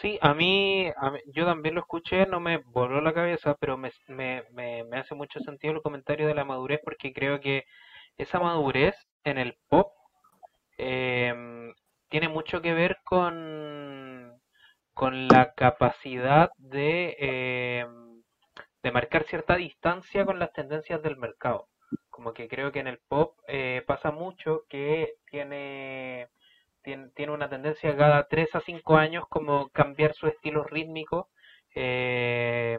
[0.00, 3.90] Sí, a mí, a yo también lo escuché, no me voló la cabeza, pero me,
[4.08, 7.64] me, me, me hace mucho sentido el comentario de la madurez porque creo que
[8.16, 8.94] esa madurez
[9.24, 9.92] en el pop
[10.78, 11.72] em,
[12.10, 14.40] tiene mucho que ver con,
[14.94, 18.22] con la capacidad de, em,
[18.82, 21.68] de marcar cierta distancia con las tendencias del mercado.
[22.10, 26.28] Como que creo que en el pop eh, pasa mucho que tiene
[26.82, 31.30] tiene, tiene una tendencia cada 3 a 5 años como cambiar su estilo rítmico
[31.74, 32.78] eh,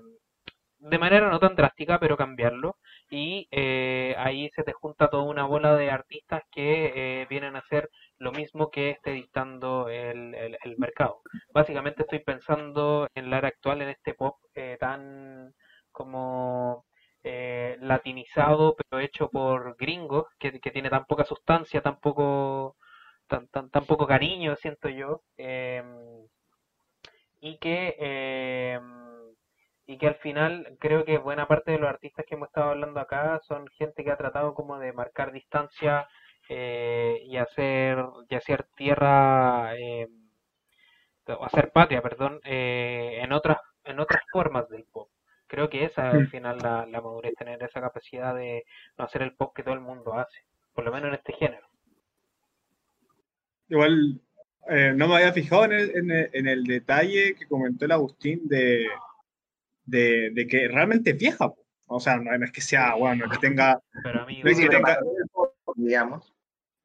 [0.80, 2.78] de manera no tan drástica, pero cambiarlo.
[3.10, 7.60] Y eh, ahí se te junta toda una bola de artistas que eh, vienen a
[7.60, 11.22] hacer lo mismo que esté dictando el, el- mercado.
[11.54, 15.54] Básicamente estoy pensando en la era actual, en este pop eh, tan
[15.92, 16.86] como
[17.24, 22.78] eh, latinizado, pero hecho por gringos, que, que tiene tan poca sustancia, tan poco
[23.30, 25.84] tan, tan, tan poco cariño, siento yo, eh,
[27.42, 28.80] y que eh,
[29.90, 33.00] y que al final creo que buena parte de los artistas que hemos estado hablando
[33.00, 36.08] acá son gente que ha tratado como de marcar distancia
[36.50, 40.08] eh, y hacer y hacer tierra eh,
[41.28, 45.10] o hacer patria, perdón, eh, en otras en otras formas del pop.
[45.48, 48.66] Creo que esa es al final la, la madurez, tener esa capacidad de
[48.98, 51.69] no hacer el pop que todo el mundo hace, por lo menos en este género.
[53.70, 54.20] Igual
[54.70, 57.92] eh, no me había fijado en el, en el- en el detalle que comentó el
[57.92, 58.88] Agustín de,
[59.86, 61.50] de, de que realmente es vieja.
[61.50, 61.66] po.
[61.88, 64.52] O sea, no, no es que sea, bueno, no es que tenga, Pero amigo, No
[64.52, 65.00] es que tenga-
[65.76, 66.34] digamos.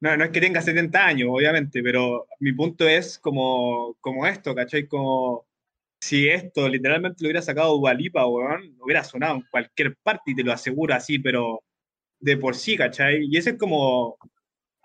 [0.01, 4.55] no, no es que tenga 70 años, obviamente, pero mi punto es como, como esto,
[4.55, 4.87] ¿cachai?
[4.87, 5.45] Como
[5.99, 10.43] si esto literalmente lo hubiera sacado Dualipa, weón, hubiera sonado en cualquier parte y te
[10.43, 11.61] lo aseguro así, pero
[12.19, 13.25] de por sí, ¿cachai?
[13.29, 14.17] Y ese es como,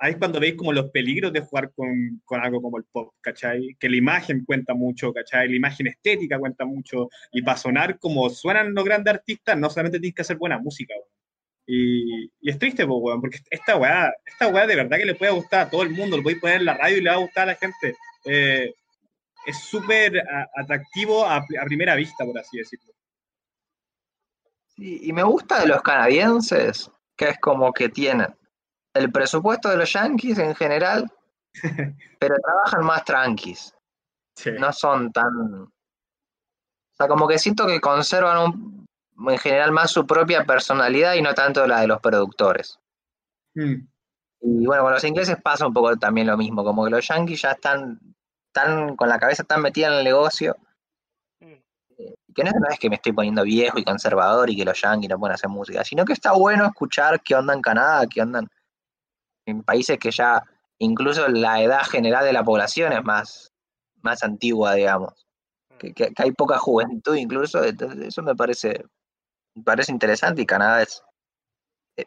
[0.01, 3.15] ahí es cuando veis como los peligros de jugar con, con algo como el pop,
[3.21, 3.77] ¿cachai?
[3.79, 5.49] Que la imagen cuenta mucho, ¿cachai?
[5.49, 10.01] La imagen estética cuenta mucho, y para sonar como suenan los grandes artistas, no solamente
[10.01, 11.09] tienes que hacer buena música, weón.
[11.67, 15.15] Y, y es triste, po, weón, porque esta weá, esta weá de verdad que le
[15.15, 17.17] puede gustar a todo el mundo, lo podéis poner en la radio y le va
[17.17, 17.95] a gustar a la gente.
[18.25, 18.75] Eh,
[19.47, 20.23] es súper
[20.57, 22.93] atractivo a, a primera vista, por así decirlo.
[24.67, 28.29] Sí, y me gusta de los canadienses, que es como que tienen
[28.95, 31.11] el presupuesto de los yankees en general,
[32.19, 33.75] pero trabajan más tranquis.
[34.37, 34.53] Sí.
[34.59, 35.29] no son tan.
[35.65, 35.71] O
[36.97, 38.87] sea, como que siento que conservan un-
[39.29, 42.79] en general más su propia personalidad y no tanto la de los productores.
[43.55, 43.75] Mm,
[44.43, 47.43] Y bueno, con los ingleses pasa un poco también lo mismo, como que los yankees
[47.43, 48.01] ya están,
[48.47, 50.57] están con la cabeza tan metida en el negocio
[51.41, 51.55] Mm.
[52.35, 55.11] que no, no es que me estoy poniendo viejo y conservador y que los yankees
[55.11, 58.39] no pueden hacer música, sino que está bueno escuchar qué onda en Canadá, qué onda
[58.39, 58.49] en
[59.63, 60.43] países que ya
[60.79, 63.53] incluso la edad general de la población es más,
[64.03, 65.27] más antigua, digamos.
[65.79, 68.85] Que, que- que hay poca juventud incluso, entonces eso me parece,
[69.55, 71.03] me parece interesante y Canadá es
[71.97, 72.05] eh,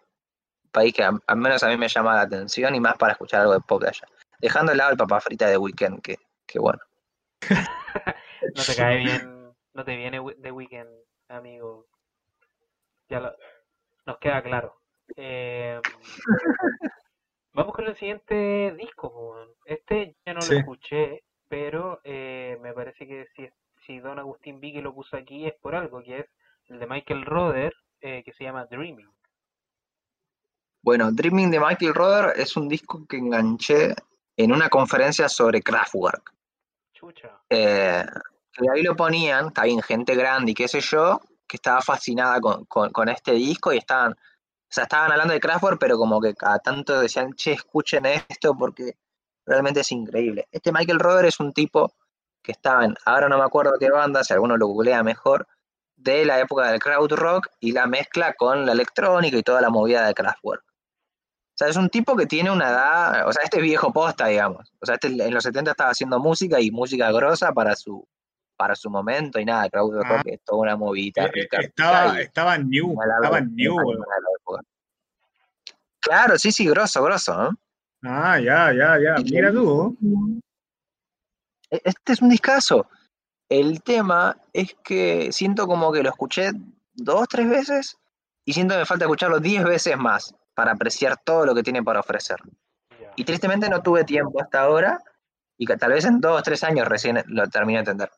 [0.64, 3.14] un país que a- al menos a mí me llama la atención y más para
[3.14, 4.08] escuchar algo de pop de allá.
[4.40, 6.80] Dejando de lado el papá frita de Weekend, que, que bueno.
[8.56, 10.90] No te cae bien, no te viene de weekend,
[11.30, 11.88] amigo.
[13.10, 13.34] Ya lo,
[14.06, 14.76] nos queda claro.
[15.16, 15.80] Eh,
[17.54, 19.36] vamos con el siguiente disco.
[19.66, 20.54] Este ya no Sí.
[20.54, 23.48] lo escuché, pero eh, me parece que si,
[23.86, 26.26] si Don Agustín Vicky lo puso aquí es por algo, que es
[26.68, 29.10] el de Michael Roder, eh, que se llama Dreaming.
[30.82, 33.96] Bueno, Dreaming de Michael Roder es un disco que enganché
[34.36, 36.34] en una conferencia sobre Kraftwerk.
[36.94, 37.42] Chucha.
[37.50, 38.04] Eh,
[38.52, 42.40] que ahí lo ponían, está bien, gente grande y qué sé yo, que estaba fascinada
[42.42, 44.16] con, con- con este disco y estaban,
[44.74, 48.98] sea, estaban hablando de Kraftwerk, pero como que cada tanto decían, che, escuchen esto porque
[49.46, 50.48] realmente es increíble.
[50.52, 51.94] Este Michael Roder es un tipo
[52.42, 55.48] que estaba en, ahora no me acuerdo qué banda, si alguno lo googlea mejor,
[55.96, 60.06] de la época del krautrock y la mezcla con la electrónica y toda la movida
[60.08, 60.64] de Kraftwerk.
[60.66, 64.28] O sea, es un tipo que tiene una edad, o sea, este es viejo posta,
[64.28, 64.74] digamos.
[64.82, 68.08] O sea, este en los 70 estaba haciendo música y música grosa para su
[68.56, 70.22] para su momento y nada, krautrock Ah.
[70.26, 71.58] es toda una movida Eh, eh, rica.
[71.62, 73.76] estaba, y estaba new, estaba new.
[76.00, 77.50] Claro, sí, sí, grosso, grosso, ¿no?
[78.04, 79.16] Ah, ya, ya, ya.
[79.24, 79.96] Mira tú.
[81.72, 82.88] E- Este es un discazo.
[83.50, 86.52] El tema es que siento como que lo escuché
[86.94, 87.98] dos, tres veces
[88.46, 91.82] y siento que me falta escucharlo diez veces más para apreciar todo lo que tiene
[91.82, 92.38] para ofrecer.
[93.16, 95.00] Y tristemente no tuve tiempo hasta ahora
[95.58, 98.12] y que tal vez en dos, tres años recién lo termine de entender.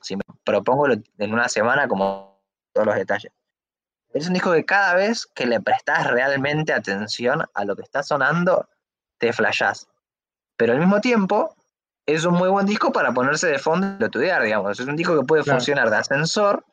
[0.00, 2.40] Si me propongo en una semana como
[2.72, 3.32] todos los detalles.
[4.12, 8.02] Es un disco que cada vez que le prestas realmente atención a lo que está
[8.02, 8.68] sonando,
[9.18, 9.88] te flashás.
[10.56, 11.54] Pero al mismo tiempo,
[12.06, 14.78] es un muy buen disco para ponerse de fondo y estudiar, digamos.
[14.78, 15.58] Es un disco que puede Claro.
[15.58, 16.64] funcionar de ascensor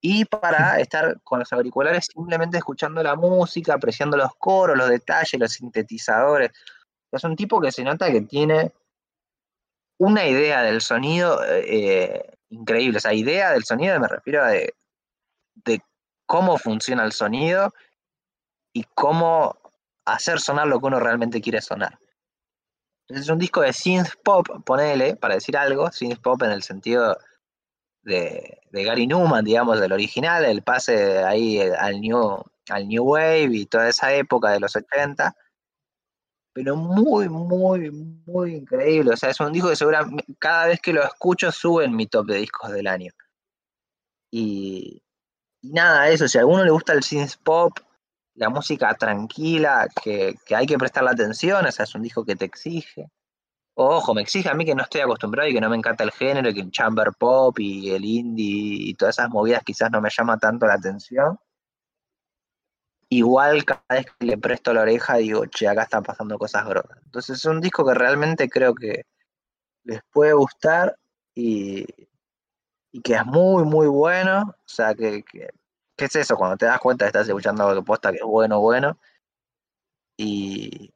[0.00, 5.40] y para estar con los auriculares simplemente escuchando la música, apreciando los coros, los detalles,
[5.40, 6.50] los sintetizadores.
[7.12, 8.72] Es un tipo que se nota que tiene
[9.98, 12.98] una idea del sonido eh, increíble.
[12.98, 14.72] O sea, idea del sonido me refiero a de,
[16.26, 17.72] cómo funciona el sonido
[18.72, 19.56] y cómo
[20.04, 21.98] hacer sonar lo que uno realmente quiere sonar.
[23.08, 27.16] Es un disco de synth pop, ponele, para decir algo, synth pop en el sentido
[28.02, 33.48] de, de Gary Newman, digamos, del original, el pase ahí al new, al new Wave
[33.52, 35.34] y toda esa época de los 80,
[36.56, 39.10] pero muy, muy, muy increíble.
[39.12, 42.06] O sea, es un disco que seguramente cada vez que lo escucho sube en mi
[42.06, 43.12] top de discos del año.
[44.30, 45.02] Y,
[45.60, 47.78] y nada, eso, si a alguno le gusta el synth pop,
[48.36, 52.36] la música tranquila, que, que hay que prestarle atención, o sea, es un disco que
[52.36, 53.10] te exige.
[53.74, 56.12] Ojo, me exige a mí que no estoy acostumbrado y que no me encanta el
[56.12, 60.08] género, que el chamber pop y el indie y todas esas movidas quizás no me
[60.08, 61.38] llama tanto la atención.
[63.08, 66.98] Igual cada vez que le presto la oreja digo, che, acá están pasando cosas grosas.
[67.04, 69.04] Entonces es un disco que realmente creo que
[69.84, 70.96] les puede gustar
[71.34, 71.86] y,
[72.92, 74.42] y que es muy, muy bueno.
[74.50, 75.50] O sea, que, que,
[75.96, 76.36] ¿qué es eso?
[76.36, 78.98] Cuando te das cuenta que estás escuchando algo que posta que es bueno, bueno.
[80.16, 80.92] Y,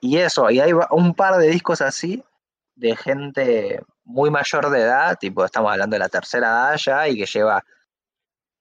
[0.00, 2.22] y eso, y hay un par de discos así
[2.76, 7.26] de gente muy mayor de edad, tipo estamos hablando de la tercera edad y que
[7.26, 7.64] lleva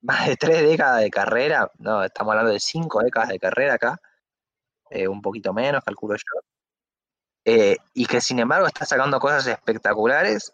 [0.02, 4.00] más de tres décadas de carrera, no, estamos hablando de cinco décadas de carrera acá,
[4.90, 6.42] eh, un poquito menos, calculo yo,
[7.46, 10.54] eh, y que sin embargo está sacando cosas espectaculares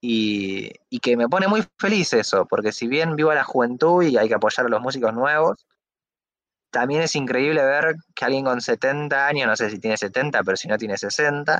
[0.00, 4.16] y, y que me pone muy feliz eso, porque si bien vivo la juventud y
[4.18, 5.66] hay que apoyar a los músicos nuevos,
[6.72, 10.56] también es increíble ver que alguien con 70 años, no sé si tiene 70, pero
[10.56, 11.54] si no tiene 60,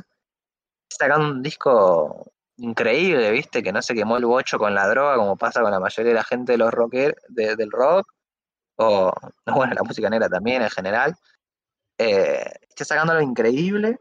[0.89, 2.33] está sacando un disco
[2.63, 3.63] increíble, ¿viste?
[3.63, 6.15] Que no se quemó el bocho con la droga, como pasa con la mayoría de
[6.17, 8.07] la gente de los rocker, de- del rock,
[8.77, 9.13] o,
[9.47, 11.15] bueno, la música negra también en general.
[11.99, 13.99] Eh, está sacando algo increíble.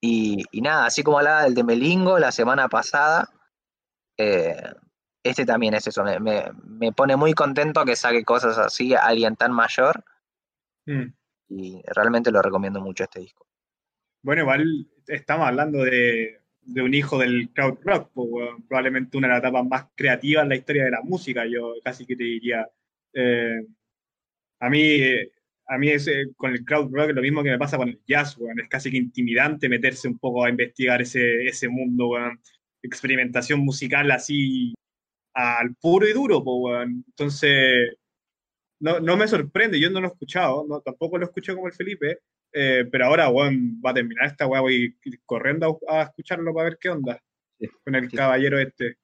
[0.00, 3.28] Y, y nada, así como hablaba del de Melingo la semana pasada,
[4.18, 4.56] eh,
[5.22, 9.00] este también es eso, me, me- me pone muy contento que saque cosas así a
[9.06, 10.04] alguien tan mayor
[10.86, 11.14] Mm.
[11.48, 13.46] y realmente lo recomiendo mucho este disco.
[14.22, 18.62] Bueno, igual estamos hablando de, de un hijo del crowd rock, weón.
[18.66, 22.06] probablemente una de las etapas más creativas en la historia de la música, yo casi
[22.06, 22.66] que te diría.
[23.12, 23.60] Eh,
[24.60, 25.00] a mí,
[25.66, 28.36] a mí es, con el crowd rock lo mismo que me pasa con el jazz,
[28.56, 32.40] es casi que intimidante meterse un poco a investigar ese, ese mundo, weón.
[32.82, 34.74] experimentación musical así
[35.34, 37.04] al puro y duro, weón.
[37.08, 37.96] Entonces,
[38.80, 41.74] no, no me sorprende, yo no lo he escuchado, no, tampoco lo escuché como el
[41.74, 42.18] Felipe,
[42.54, 44.96] eh, pero ahora, weón, va a terminar esta weá, voy
[45.26, 47.20] corriendo a, a escucharlo para ver qué onda
[47.58, 48.16] Sí, con el sí.
[48.16, 48.98] caballero este.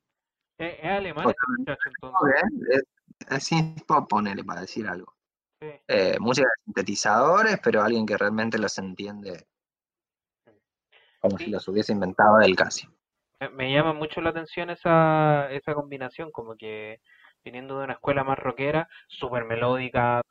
[0.58, 2.42] Es, es alemán este muchacho, entonces.
[2.70, 2.82] Es,
[3.30, 5.14] es synth pop, ponele, para decir algo.
[5.60, 5.68] Sí.
[5.88, 9.46] Eh, música de sintetizadores, pero alguien que realmente los entiende
[11.20, 12.88] como si los hubiese inventado del casi.
[13.40, 17.00] Me, me llama mucho la atención esa, esa combinación, como que
[17.44, 20.22] viniendo de una escuela más rockera, súper melódica,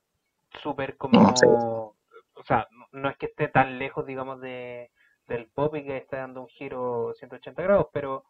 [0.61, 1.35] súper como...
[1.37, 1.45] Sí.
[1.45, 4.91] O sea, no- es que esté tan lejos, digamos, de,
[5.27, 8.25] del pop y que esté dando un giro 180 grados, pero...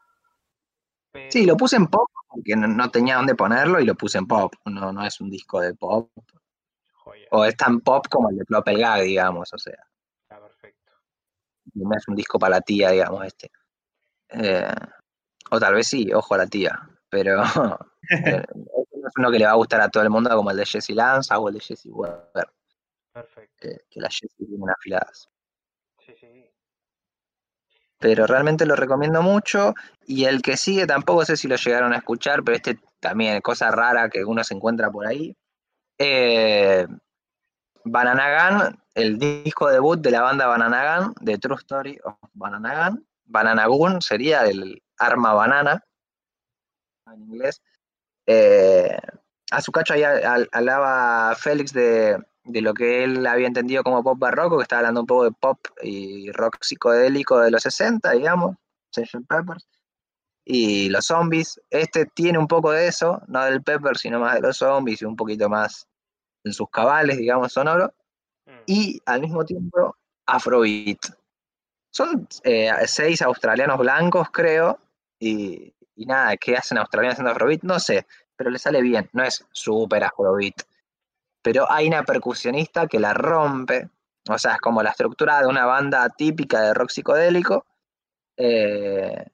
[1.12, 4.18] pero- Sí, lo puse en pop porque no, no tenía dónde ponerlo y lo puse
[4.18, 4.54] en pop.
[4.66, 6.12] No, no es un disco de pop.
[6.94, 9.52] Joya, O es tan pop como el de Plop el Gag, digamos.
[9.54, 9.74] O sea,
[10.24, 10.92] está perfecto.
[11.74, 13.50] no es un disco para la tía, digamos, este.
[14.30, 14.68] Eh,
[15.52, 16.78] o tal vez sí, ojo a la tía.
[17.10, 17.42] Pero
[18.12, 20.58] eh, no es uno que le va a gustar a todo el mundo como el
[20.58, 22.48] de Jesse Lance o el de Jesse Weber,
[23.14, 23.56] Perfecto.
[23.60, 25.30] que, que las Jesse vienen afiladas.
[26.06, 26.52] Sí, sí.
[28.00, 29.74] pero realmente lo recomiendo mucho.
[30.06, 33.72] Y el que sigue tampoco sé si lo llegaron a escuchar, pero este también, cosa
[33.72, 35.36] rara que uno se encuentra por ahí.
[35.98, 36.88] Eh,
[37.84, 43.06] Bananagan, el disco debut de la banda Bananagan, de True Story of Bananagan.
[43.26, 45.84] Bananagun sería el arma banana
[47.08, 47.62] en inglés.
[48.26, 48.98] Eh,
[49.52, 52.18] a su cacho ahí al- alaba Félix de,
[52.50, 55.32] de lo que él había entendido como pop barroco, que estaba hablando un poco de
[55.32, 58.56] pop y rock psicodélico de los 60, digamos,
[58.92, 59.28] Sgt.
[59.28, 59.68] Peppers,
[60.46, 61.62] y los zombies.
[61.70, 65.06] Este tiene un poco de eso, no del Pepper, sino más de los zombies y
[65.06, 65.88] un poquito más
[66.44, 67.94] en sus cabales, digamos, sonoro,
[68.50, 68.64] Mm.
[68.66, 69.96] y al mismo tiempo
[70.26, 70.98] Afrobeat.
[71.92, 74.80] Son eh, seis australianos blancos, creo,
[75.20, 77.62] y, y nada, ¿qué hacen australianos haciendo Afrobeat?
[77.64, 80.64] No sé, pero le sale bien, no es súper Afrobeat.
[81.42, 83.90] Pero hay una percusionista que la rompe,
[84.30, 87.66] o sea, es como la estructura de una banda típica de rock psicodélico,
[88.38, 89.26] eh,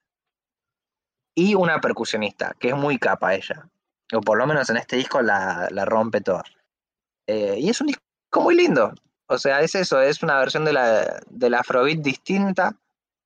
[1.36, 3.70] y una percusionista, que es muy capa ella,
[4.14, 6.44] o por lo menos en este disco la, la rompe toda.
[7.28, 8.02] Eh, y es un disco
[8.42, 8.94] muy lindo,
[9.28, 12.78] o sea, es eso, es una versión de la, de la Afrobeat distinta,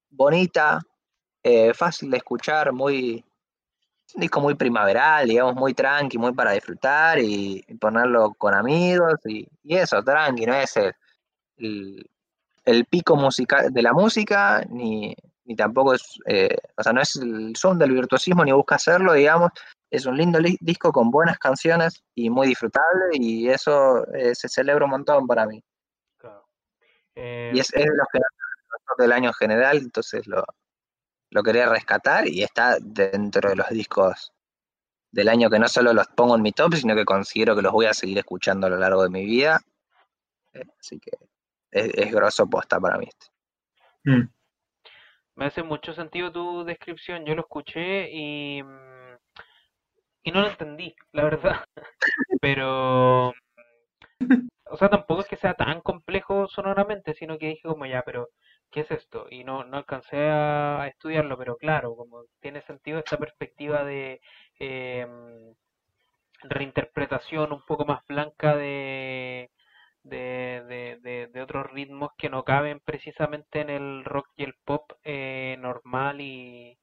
[0.10, 0.82] bonita,
[1.44, 3.24] eh, fácil de escuchar, muy,
[4.16, 9.16] un disco muy primaveral, digamos, muy tranqui, muy para disfrutar y, y ponerlo con amigos
[9.26, 10.94] y, y eso, tranqui, no es el,
[11.58, 12.10] el,
[12.66, 17.16] el pico musical de la música, ni, ni tampoco es, eh, o sea, no es
[17.16, 19.52] el son del virtuosismo ni busca hacerlo, digamos,
[19.92, 24.48] es un lindo li- disco con buenas canciones y muy disfrutable y eso eh, se
[24.48, 25.64] celebra un montón para mí.
[26.18, 26.48] Claro.
[27.16, 28.20] Eh, Y es, es de los que
[29.00, 30.44] del año en general, entonces lo,
[31.32, 34.34] lo quería rescatar y está dentro de los discos
[35.12, 37.72] del año que no solo los pongo en mi top, sino que considero que los
[37.72, 39.60] voy a seguir escuchando a lo largo de mi vida.
[40.54, 41.12] Eh, así que
[41.72, 43.08] es, es grosso posta para mí.
[43.08, 43.28] este.
[44.04, 44.30] Mm.
[45.36, 47.26] Me hace mucho sentido tu descripción.
[47.26, 49.18] Yo lo escuché y, mm,
[50.24, 51.64] y no lo entendí, la verdad.
[52.42, 58.04] Pero, o sea, tampoco es que sea tan complejo sonoramente, sino que dije como ya,
[58.04, 58.30] pero
[58.72, 59.28] ¿qué es esto?
[59.30, 64.22] Y no, no alcancé a, estudiarlo, pero claro, como tiene sentido esta perspectiva de
[64.60, 65.54] em,
[66.44, 69.52] reinterpretación un poco más blanca de,
[70.04, 74.92] de, de, de- otros ritmos que no caben precisamente en el rock y el pop
[75.04, 76.78] eh, normal y,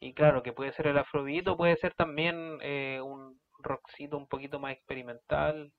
[0.00, 4.28] y claro, que puede ser el afrobeat o puede ser también eh, un rockcito un
[4.28, 5.72] poquito más experimental.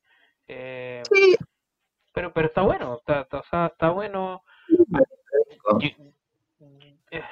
[0.48, 1.38] eh, Sí,
[2.14, 4.44] pero, pero está bueno, está, está, está bueno.
[5.78, 5.90] Yo-
[7.12, 7.24] eh,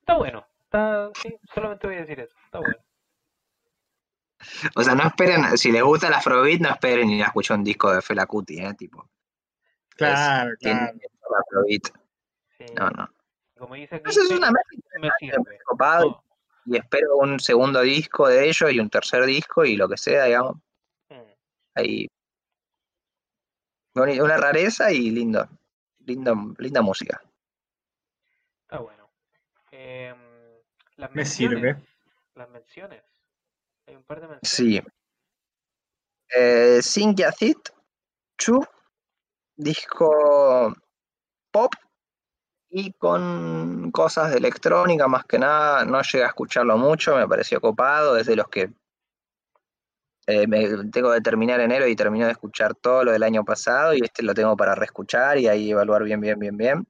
[0.00, 2.76] está bueno, está, sí, solamente voy a decir eso, está bueno.
[4.74, 7.64] o sea, no esperen, si les gusta el Afrobeat, no esperen ir a escuchar un
[7.64, 8.74] disco de Fela Kuti, ¿eh?
[8.74, 9.08] Tipo,
[9.96, 11.64] Claro, tiene claro.
[12.56, 13.08] Sí, No, no.
[13.58, 15.58] Como dice aquí, Entonces es una mezcla me sirve.
[15.64, 16.24] copado No,
[16.64, 20.24] y espero un segundo disco de ellos y un tercer disco y lo que sea,
[20.24, 20.56] digamos.
[21.10, 21.14] mm.
[21.74, 22.08] Ahí.
[23.94, 25.46] Una rareza y lindo.
[26.06, 27.22] Lindo, linda música.
[28.70, 29.10] Está bueno.
[29.72, 30.16] Em,
[30.94, 31.58] las Me menciones.
[31.58, 31.76] sirve.
[32.36, 33.02] Las menciones.
[33.88, 34.48] Hay un par de menciones.
[34.48, 34.80] Sí.
[36.36, 37.70] Eh, Cynthia Thit,
[38.38, 38.64] Chu,
[39.56, 40.72] disco
[41.50, 41.72] pop
[42.68, 45.84] y con cosas de electrónica más que nada.
[45.84, 48.16] No llegué a escucharlo mucho, me pareció copado.
[48.16, 48.70] Es de los que
[50.28, 53.94] eh, me, tengo que terminar enero y terminé de escuchar todo lo del año pasado
[53.94, 56.86] y este lo tengo para reescuchar y ahí evaluar bien, bien, bien, bien.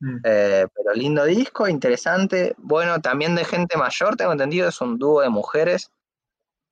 [0.00, 0.16] Mm.
[0.24, 2.54] Eh, pero lindo disco, interesante.
[2.58, 5.90] Bueno, también de gente mayor, tengo entendido, es un dúo de mujeres.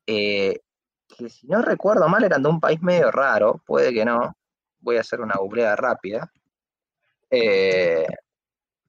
[0.07, 0.61] eh,
[1.19, 4.37] que si no recuerdo mal eran de un país medio raro, puede que no,
[4.81, 6.33] voy a hacer una googleada rápida.
[7.31, 8.07] Eh,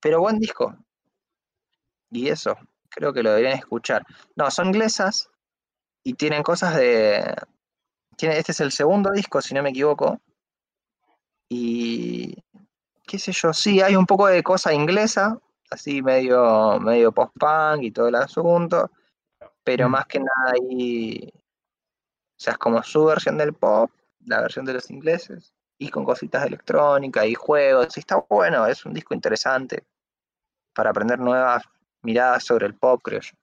[0.01, 0.75] pero buen disco.
[2.11, 2.55] Y eso,
[2.89, 4.03] creo que lo deberían escuchar.
[4.35, 5.29] No, son inglesas
[6.03, 7.35] y tienen cosas de...
[8.17, 10.21] Tiene, este es el segundo disco, si no me equivoco.
[11.49, 12.35] Y
[13.05, 15.37] qué sé yo, sí, hay un poco de cosa inglesa,
[15.69, 18.91] así medio, medio post-punk y todo el asunto,
[19.63, 19.91] pero Mm.
[19.91, 23.91] más que nada ahí, o sea, es como su versión del pop,
[24.25, 28.65] la versión de los ingleses, y con cositas de electrónica y juegos, y está bueno,
[28.67, 29.85] es un disco interesante
[30.73, 31.63] para aprender nuevas
[32.01, 33.33] miradas sobre el pop, creo yo.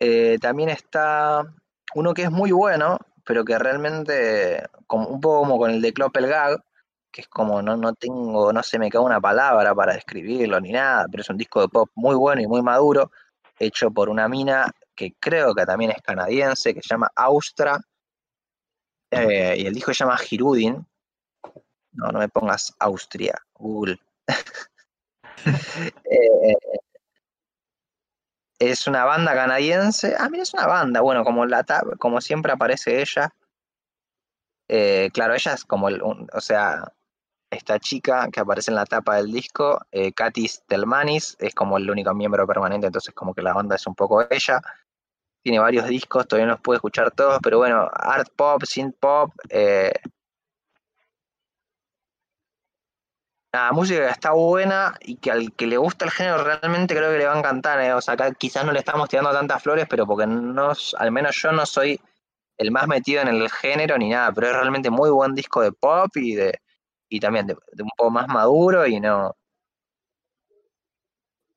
[0.00, 1.42] Eh, también está
[1.94, 5.92] uno que es muy bueno, pero que realmente, como, un poco como con el de
[5.92, 6.62] Clopelgag,
[7.18, 10.70] que es como no, no tengo, no se me cae una palabra para describirlo ni
[10.70, 13.10] nada, pero es un disco de pop muy bueno y muy maduro,
[13.58, 17.80] hecho por una mina que creo que también es canadiense, que se llama Austra,
[19.10, 20.86] eh, y el disco se llama Hirudin.
[21.90, 23.98] No, no me pongas Austria, Google.
[26.10, 26.54] Eh,
[28.58, 30.16] es una banda canadiense.
[30.18, 31.00] Ah, mira, es una banda.
[31.00, 31.64] Bueno, como, la
[31.98, 33.32] como siempre aparece ella.
[34.68, 36.92] Eh, claro, ella es como el, o sea,
[37.50, 41.90] esta chica que aparece en la tapa del disco, eh, Katis Telmanis, es como el
[41.90, 44.60] único miembro permanente, entonces como que la banda es un poco ella.
[45.42, 49.32] Tiene varios discos, todavía no los puedo escuchar todos, pero bueno, art pop, synth pop,
[49.48, 49.92] eh,
[53.52, 57.10] la música que está buena y que al que le gusta el género realmente creo
[57.10, 57.94] que le va a encantar, eh.
[57.94, 61.36] O sea, acá quizás no le estamos tirando tantas flores, pero porque no, al menos
[61.36, 62.00] yo no soy
[62.58, 65.72] el más metido en el género ni nada, pero es realmente muy buen disco de
[65.72, 66.60] pop y de
[67.08, 69.34] y también de, de un poco más maduro y no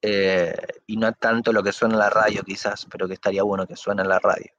[0.01, 0.55] eh,
[0.87, 3.75] y no tanto lo que suena en la radio quizás, pero que estaría bueno que
[3.75, 4.51] suene en la radio.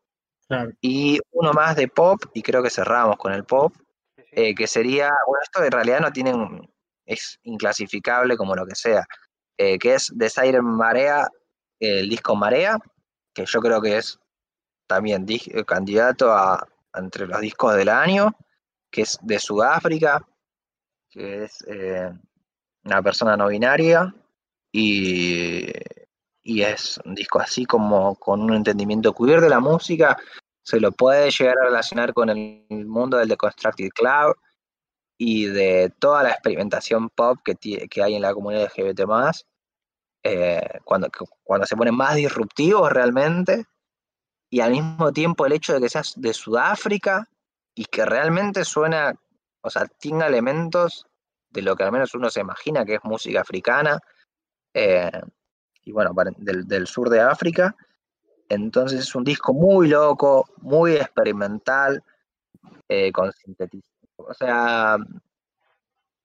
[0.47, 0.71] Claro.
[0.81, 3.75] Y uno más de pop, y creo que cerramos con el pop,
[4.31, 6.71] eh, que sería, bueno, esto en realidad no tienen,
[7.07, 9.05] es inclasificable como lo que sea,
[9.57, 11.29] eh, que es Desire Marea,
[11.81, 12.79] el disco Marea,
[13.35, 14.19] que yo creo que es
[14.87, 18.33] también di- candidato a entre los discos del año,
[18.91, 20.25] que es de Sudáfrica,
[21.13, 22.11] que es eh,
[22.85, 24.13] una persona no binaria,
[24.73, 25.71] y,
[26.43, 30.17] y es un disco así como con un entendimiento queer de la música,
[30.63, 34.35] se lo puede llegar a relacionar con el mundo del Deconstructed Cloud
[35.19, 39.03] y de toda la experimentación pop que, que hay en la comunidad LGBT+,
[40.25, 41.09] eh, cuando,
[41.43, 43.67] cuando se ponen más disruptivos realmente,
[44.51, 47.29] y al mismo tiempo el hecho de que seas de Sudáfrica
[47.75, 49.15] y que realmente suena,
[49.63, 51.07] o sea, tenga elementos
[51.51, 53.99] de lo que al menos uno se imagina que es música africana,
[54.75, 55.11] eh,
[55.85, 57.75] y bueno, del, sur de África.
[58.49, 62.03] Entonces es un disco muy loco, muy experimental,
[62.89, 63.93] eh, con sintetizador.
[64.17, 64.97] O sea,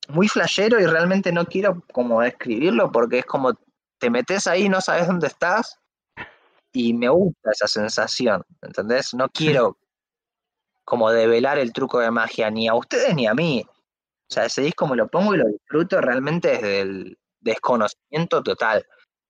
[0.09, 3.53] muy flashero y realmente no quiero como describirlo porque es como
[3.97, 5.79] te metes ahí y no sabes dónde estás
[6.71, 9.13] y me gusta esa sensación, ¿entendés?
[9.13, 9.77] No quiero
[10.87, 13.61] como develar el truco de magia ni a ustedes ni a mí.
[13.67, 18.85] O sea, ese disco me lo pongo y lo disfruto realmente desde el desconocimiento total.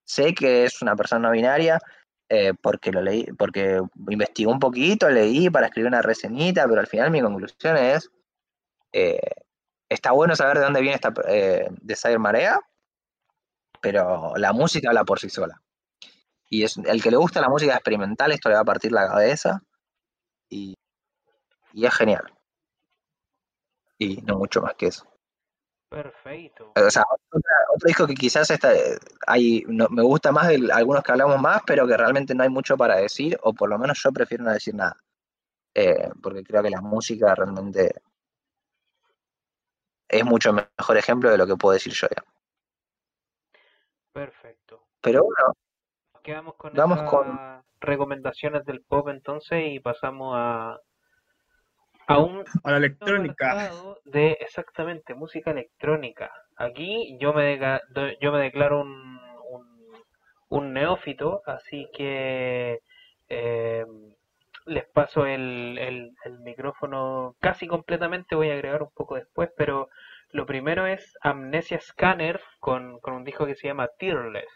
[0.06, 1.80] Sé que es una persona no binaria
[2.30, 6.86] eh, porque lo leí, porque investigué un poquito, leí para escribir una reseñita, pero al
[6.86, 8.08] final mi conclusión es
[8.94, 9.20] eh,
[9.90, 12.60] está bueno saber de dónde viene esta eh, Desire Marea,
[13.82, 15.60] pero la música habla por sí sola.
[16.52, 19.08] Y es el que le gusta la música experimental, esto le va a partir la
[19.08, 19.64] cabeza.
[21.74, 22.34] Y, es genial.
[23.98, 25.06] Y no mucho más que eso.
[25.90, 26.74] Perfecto.
[26.76, 28.72] O sea, otra- otro disco que quizás está,
[29.26, 32.50] hay, no- me gusta más de algunos que hablamos más, pero que realmente no hay
[32.50, 34.98] mucho para decir, o por lo menos yo prefiero no decir nada.
[35.74, 38.02] Eh, porque creo que la música realmente
[40.10, 42.08] es mucho mejor ejemplo de lo que puedo decir yo.
[42.10, 42.34] digamos.
[44.12, 44.84] Perfecto.
[45.02, 45.54] Pero bueno,
[46.24, 50.80] quedamos con Vamos con- recomendaciones del pop entonces y pasamos a,
[52.08, 53.72] a un A la electrónica.
[54.06, 56.32] de exactamente música electrónica.
[56.56, 57.82] Aquí yo me, deca-
[58.22, 59.20] yo me declaro un,
[59.52, 59.66] un,
[60.50, 62.80] un neófito, así que
[63.30, 63.86] eh,
[64.66, 69.90] les paso el, el, el micrófono casi completamente, voy a agregar un poco después, pero
[70.32, 74.48] lo primero es Amnesia Scanner con, con un disco que se llama Tearless.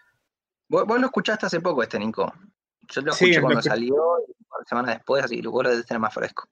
[0.69, 2.31] vos, vos lo escuchaste hace poco este, Nico.
[2.89, 5.63] Yo lo Sí, escuché lo cuando salió, un par de semanas después, así que vos
[5.63, 6.47] lo debes tener más fresco.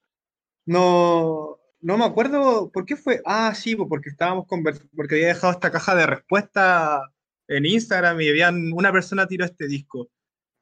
[0.66, 3.22] No, no me acuerdo por qué fue.
[3.26, 7.02] Ah, sí, porque estábamos convers- porque había dejado esta caja de respuesta
[7.48, 10.10] en Instagram y habían una persona tiró este disco.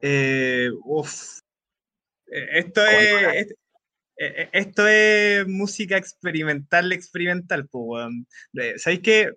[0.00, 1.40] Eh, uf.
[2.30, 3.54] Eh, esto es,
[4.16, 7.68] eh, esto es música experimental, experimental,
[8.76, 9.32] ¿Sabéis qué?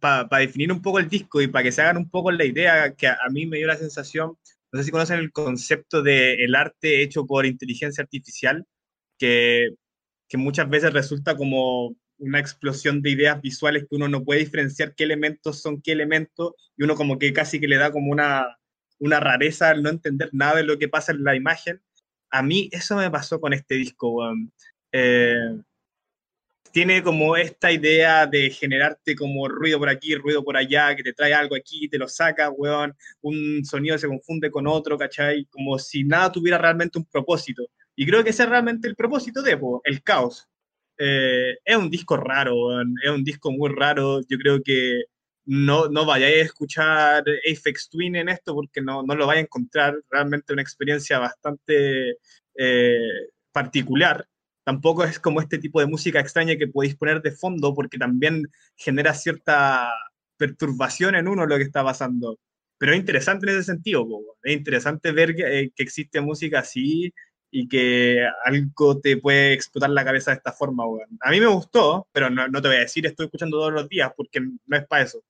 [0.00, 2.94] Para definir un poco el disco y para que se hagan un poco la idea,
[2.94, 4.36] que a, mí me dio la sensación,
[4.72, 8.66] no sé si conocen el concepto del el arte hecho por inteligencia artificial,
[9.18, 9.70] que,
[10.32, 14.94] que muchas veces resulta como una explosión de ideas visuales que uno no puede diferenciar
[14.94, 18.58] qué elementos son qué elementos y uno como que casi que le da como una,
[18.98, 21.82] una rareza al no entender nada de lo que pasa en la imagen
[22.30, 24.22] a mí eso me pasó con este disco,
[24.90, 25.54] eh,
[26.72, 31.12] tiene como esta idea de generarte como ruido por aquí, ruido por allá, que te
[31.12, 35.44] trae algo aquí, te lo saca, weón, un sonido se confunde con otro, ¿cachai?
[35.50, 37.68] Como si nada tuviera realmente un propósito.
[37.96, 40.48] Y creo que ese es realmente el propósito de el caos.
[40.98, 44.20] Eh, es un disco raro, es un disco muy raro.
[44.28, 45.04] Yo creo que
[45.44, 49.42] no, no vayáis a escuchar Apex Twin en esto porque no, no lo vais a
[49.42, 52.18] encontrar realmente una experiencia bastante
[52.56, 54.26] eh, particular.
[54.64, 58.48] Tampoco es como este tipo de música extraña que podéis poner de fondo porque también
[58.76, 59.90] genera cierta
[60.36, 62.38] perturbación en uno lo que está pasando.
[62.78, 64.06] Pero es interesante en ese sentido,
[64.42, 67.12] es interesante ver eh, que, existe música así
[67.54, 70.84] y que algo te puede explotar la cabeza de esta forma.
[71.20, 73.88] A mí me gustó, pero no, no, te voy a decir estoy escuchando todos los
[73.90, 75.22] días porque no es para eso.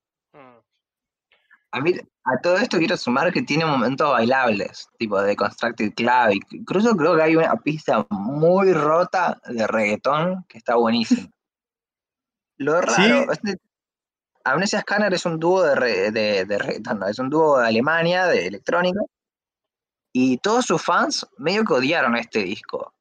[1.72, 1.94] A mí,
[2.24, 6.40] a todo esto quiero sumar que tiene momentos bailables, tipo de Constructed Club.
[6.50, 11.28] Incluso creo que hay una pista muy rota de reggaetón que está buenísima.
[12.58, 13.54] Lo raro, ¿Sí?
[14.44, 18.46] Amnesia Scanner es un dúo de, de, reggaetón, no, es un dúo de Alemania, de
[18.46, 19.00] electrónica.
[20.12, 22.94] Y todos sus fans medio que odiaron este disco.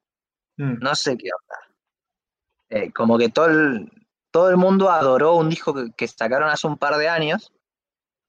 [0.56, 0.78] Mm.
[0.80, 1.76] No sé qué onda.
[2.70, 3.90] Eh, como que todo el,
[4.30, 7.52] todo el mundo adoró un disco que sacaron hace un par de años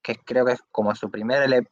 [0.04, 1.66] que creo que es como su primer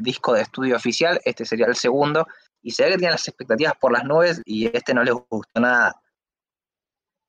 [0.00, 2.26] disco de estudio oficial, este sería el segundo,
[2.60, 5.60] y se ve que tienen las expectativas por las nubes y este no les gustó
[5.60, 5.94] nada.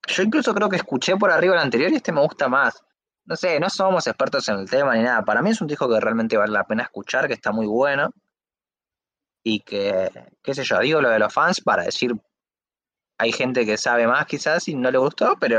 [0.07, 2.83] Yo incluso creo que escuché por arriba el anterior y este me gusta más.
[3.25, 5.23] No sé, no somos expertos en el tema ni nada.
[5.23, 8.09] Para mí es un disco que realmente vale la pena escuchar, que está muy bueno.
[9.49, 10.09] Y que,
[10.43, 12.11] qué sé yo, digo lo de los fans para decir,
[13.17, 15.55] hay gente que sabe más quizás y no le gustó, pero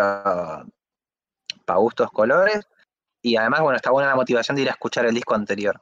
[1.65, 2.69] para gustos colores.
[3.23, 5.81] Y además, bueno, está buena la motivación de ir a escuchar el disco anterior.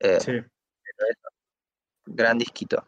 [0.00, 0.32] Eh, sí.
[2.06, 2.82] Gran disquito.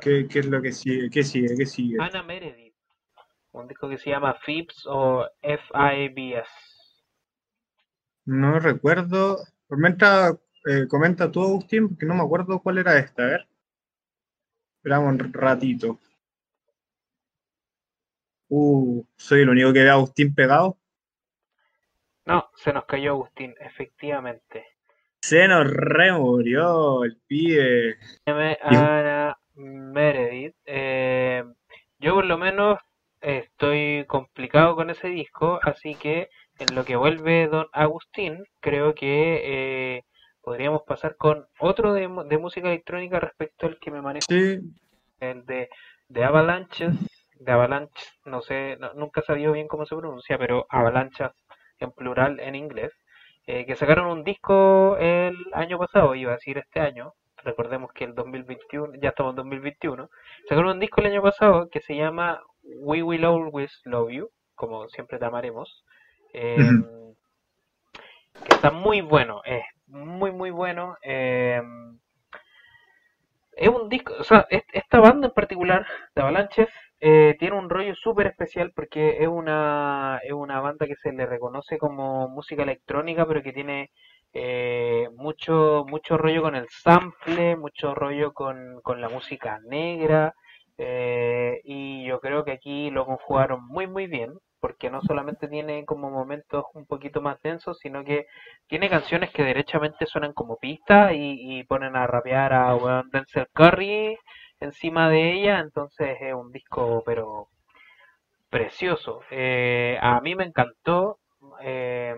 [0.00, 1.08] ¿Qué, es lo que sigue?
[1.10, 1.56] ¿Qué sigue?
[1.56, 1.96] ¿Qué sigue?
[2.00, 2.74] Ana Meredith.
[3.52, 6.48] Un disco que se llama FIBS o FIBS.
[8.24, 9.44] No recuerdo.
[9.68, 10.36] Comenta,
[10.66, 13.22] eh, comenta tú, Agustín, porque no me acuerdo cuál era esta.
[13.22, 13.46] A ver.
[14.76, 15.98] Esperamos un ratito.
[18.48, 20.76] Uh, soy el único que ve a Agustín pegado.
[22.26, 24.66] No, se nos cayó Agustín, efectivamente.
[25.22, 27.98] Se nos remurió el pibe.
[28.62, 30.56] Ana Meredith.
[30.64, 31.44] Eh,
[31.98, 32.78] yo por lo menos
[33.20, 39.42] estoy complicado con ese disco, así que en lo que vuelve Don Agustín, creo que
[39.96, 40.04] eh,
[40.50, 44.26] podríamos pasar con otro de, música electrónica respecto al que me manejo.
[44.28, 44.58] Sí.
[45.20, 45.68] El de,
[46.08, 46.92] de Avalanches,
[47.36, 51.30] de Avalanche, no sé, nunca sabía bien cómo se pronuncia, pero Avalanchas
[51.78, 52.90] en plural en inglés,
[53.46, 57.12] eh, que sacaron un disco el año pasado, iba a decir este año,
[57.44, 60.10] recordemos que el 2021, ya estamos en 2021,
[60.48, 64.88] sacaron un disco el año pasado que se llama We Will Always Love You, como
[64.88, 65.84] siempre te amaremos,
[66.32, 66.84] em,
[68.50, 70.96] está muy bueno, es muy muy bueno.
[71.02, 71.98] Em,
[73.52, 76.68] es un disco, o sea, esta banda en particular de Avalanches
[77.00, 81.26] eh, tiene un rollo súper especial porque es una, es una banda que se le
[81.26, 83.90] reconoce como música electrónica, pero que tiene
[84.32, 90.34] eh, mucho, mucho rollo con el sample, mucho rollo con, con la música negra,
[90.78, 95.84] eh, y yo creo que aquí lo conjugaron muy muy bien, porque no solamente tiene
[95.84, 98.26] como momentos un poquito más densos, sino que
[98.68, 104.18] tiene canciones que derechamente suenan como pistas y, ponen a rapear a Denzel Curry
[104.60, 107.48] encima de ella, entonces es un disco pero
[108.50, 109.22] precioso.
[109.30, 111.18] Eh, a mí me encantó.
[111.62, 112.14] Eh,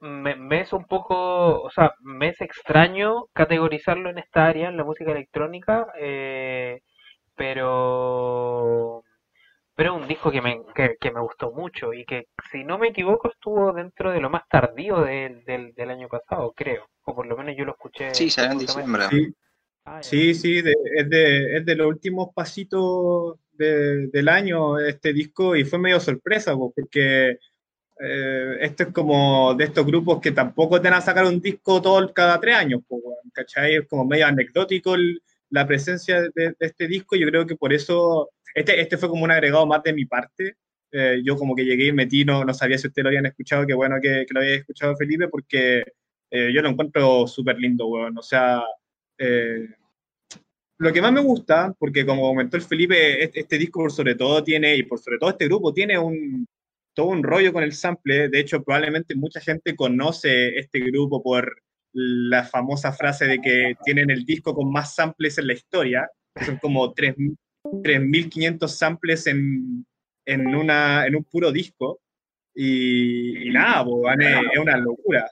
[0.00, 4.84] me, es un poco, o sea, me es extraño categorizarlo en esta área, en la
[4.84, 6.80] música electrónica, eh,
[7.36, 9.01] pero
[9.74, 12.88] pero es un disco que me, que, me gustó mucho y que, si no me
[12.88, 17.36] equivoco, estuvo dentro de lo más tardío del, del, año pasado, creo, o por lo
[17.36, 18.14] menos yo lo escuché.
[18.14, 19.04] Sí, salió en diciembre.
[19.84, 25.64] Ah, sí, sí, es, de, es de los últimos pasitos del año este disco y
[25.64, 27.38] fue medio sorpresa, porque
[28.04, 31.80] Eh, esto es como de estos grupos que tampoco te van a sacar un disco
[31.80, 32.80] todo cada tres años,
[33.32, 33.76] ¿cachai?
[33.76, 34.96] Es como medio anecdótico
[35.50, 37.14] la presencia de, este disco.
[37.14, 40.56] Yo creo que por eso, este, este fue como un agregado más de mi parte.
[40.90, 43.66] Eh, yo como que llegué y metí, no, no sabía si ustedes lo habían escuchado,
[43.66, 45.84] qué bueno que, que lo había escuchado Felipe, porque
[46.30, 48.16] eh, yo lo encuentro súper lindo, weón.
[48.18, 48.62] O sea,
[50.78, 54.16] lo que más me gusta, porque como comentó el Felipe, este, este, disco por sobre
[54.16, 56.46] todo tiene, y por sobre todo este grupo, tiene un,
[56.92, 58.28] todo un rollo con el sample.
[58.28, 64.10] De hecho, probablemente mucha gente conoce este grupo por la famosa frase de que tienen
[64.10, 66.10] el disco con más samples en la historia.
[66.44, 66.92] Son como
[67.72, 69.86] 3.500 samples en,
[70.26, 72.00] en, una, en un puro disco.
[72.54, 73.84] Y, nada,
[74.52, 75.30] es una locura.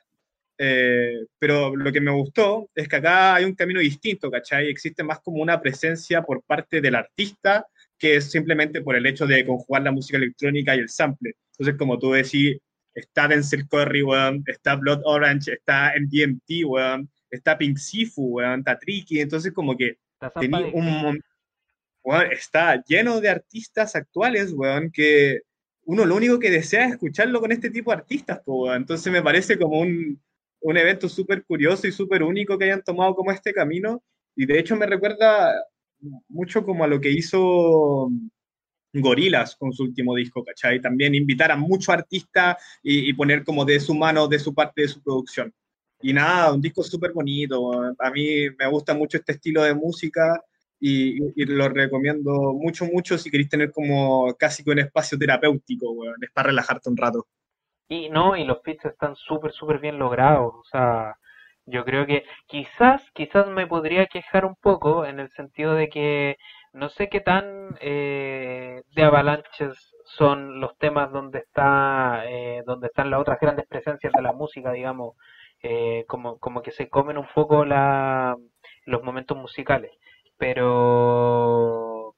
[0.59, 4.68] Eh, pero lo que me gustó es que acá hay un camino distinto, ¿cachai?
[4.68, 7.66] Existe más como una presencia por parte del artista
[8.01, 11.34] que es simplemente por el hecho de conjugar la música electrónica y el sample.
[11.53, 12.57] Entonces, como tú decís,
[12.95, 18.78] está Denzel Curry, weón, está Blood Orange, está MDMT, weón, está Pink Sifu, weón, está
[18.78, 19.99] Tricky, entonces como que
[20.41, 21.22] tenía un
[22.30, 25.40] está lleno de artistas actuales, weón, que
[25.84, 28.76] uno lo único que desea es escucharlo con este tipo de artistas, weón.
[28.76, 30.20] entonces me parece como un,
[30.61, 34.03] un evento súper curioso y súper único que hayan tomado como este camino,
[34.36, 35.53] y de hecho me recuerda
[36.28, 38.11] mucho como a lo que hizo
[38.92, 40.80] Gorilas con su último disco, ¿cachai?
[40.80, 44.88] También invitar a muchos artistas y, poner como de su mano, de su parte de
[44.88, 45.53] su producción.
[46.03, 47.72] Y nada, un disco súper bonito.
[47.98, 50.42] A mí me gusta mucho este estilo de música
[50.80, 56.30] y, lo recomiendo mucho, mucho si queréis tener como casi que un espacio terapéutico, es
[56.32, 57.26] para relajarte un rato.
[57.88, 60.54] Y no, y los fits están súper, súper bien logrados.
[60.54, 61.16] O sea,
[61.66, 66.36] yo creo que quizás, quizás me podría quejar un poco en el sentido de que
[66.72, 73.10] no sé qué tan eh, de avalanches son los temas donde está eh, donde están
[73.10, 75.16] las otras grandes presencias de la música, digamos,
[75.62, 78.36] eh, como, como que se comen un poco la,
[78.86, 79.92] los momentos musicales.
[80.41, 82.14] Pero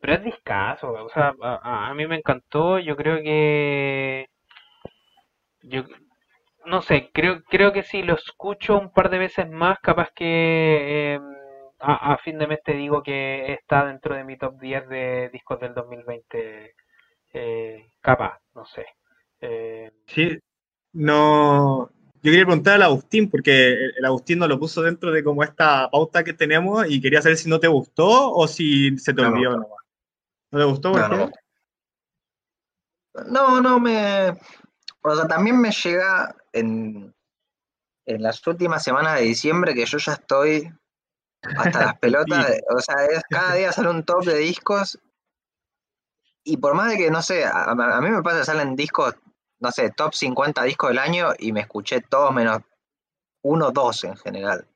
[0.00, 4.28] pero es discaso, o sea, a, a mí me encantó, yo creo que
[5.62, 5.84] yo
[6.66, 11.14] no sé, creo creo que si lo escucho un par de veces más, capaz que
[11.14, 11.22] em,
[11.80, 15.60] a, fin de mes te digo que está dentro de mi top 10 de discos
[15.60, 16.74] del 2020.
[17.34, 18.86] Eh, capaz, no sé.
[19.40, 20.38] Eh, sí,
[20.92, 21.90] no.
[22.24, 25.90] Yo quería preguntar al Agustín, porque el Agustín no lo puso dentro de como esta
[25.90, 29.50] pauta que tenemos y quería saber si no te gustó o si se te olvidó
[29.50, 29.68] nomás.
[30.50, 30.92] ¿No te gustó?
[30.96, 31.30] No,
[33.26, 34.30] no, no, me.
[35.02, 37.14] O sea, también me llega en,
[38.06, 40.72] en las últimas semanas de diciembre que yo ya estoy
[41.42, 44.98] hasta las pelotas, o sea, es, cada día sale un top de discos.
[46.42, 49.14] Y por más de que, no sé, a, mí me pasa que salen discos,
[49.64, 52.58] no sé, top 50 discos del año y me escuché todos menos
[53.42, 54.68] uno, dos en general.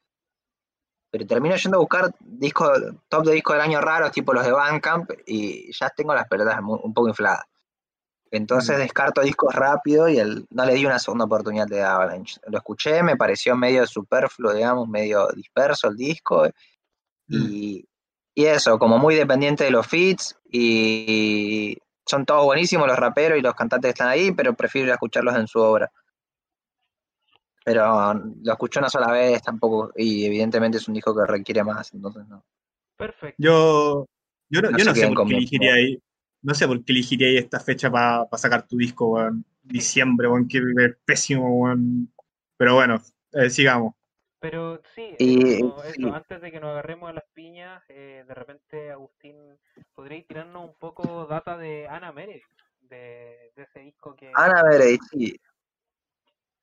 [1.10, 2.70] Pero termino yendo a buscar discos,
[3.08, 6.58] top de discos del año raros, tipo los de Bandcamp, y ya tengo las pelotas
[6.60, 7.44] un poco infladas.
[8.30, 8.80] Entonces mm.
[8.80, 12.40] descarto discos rápido y el, no le di una segunda oportunidad de Avalanche.
[12.46, 16.48] Lo escuché, me pareció medio superfluo, digamos, medio disperso el disco.
[17.26, 17.46] Mm.
[17.50, 17.84] Y,
[18.34, 20.38] eso, como muy dependiente de los feats.
[20.50, 21.76] Y
[22.08, 25.46] son todos buenísimos los raperos y los cantantes que están ahí, pero prefiero escucharlos en
[25.46, 25.90] su obra.
[27.64, 31.92] Pero lo escuché una sola vez tampoco, y evidentemente es un disco que requiere más,
[31.92, 32.44] entonces no.
[32.96, 33.36] Perfecto.
[33.38, 34.06] Yo,
[34.48, 36.02] yo no, yo no sé por qué elegiría ahí
[36.42, 39.44] no sé por qué elegiría esta fecha para sacar tu disco, weón.
[39.62, 42.12] Diciembre, weón, que es pésimo, weón.
[42.56, 43.02] Pero bueno,
[43.32, 43.94] eh, sigamos.
[44.40, 49.36] Pero sí, eso, antes de que nos agarremos a las piñas, eh, de repente, Agustín,
[49.94, 52.44] ¿podríais tirarnos un poco data de Ana Meredith?
[52.80, 54.30] De, ese disco que...
[54.34, 55.40] Ana Meredith, sí.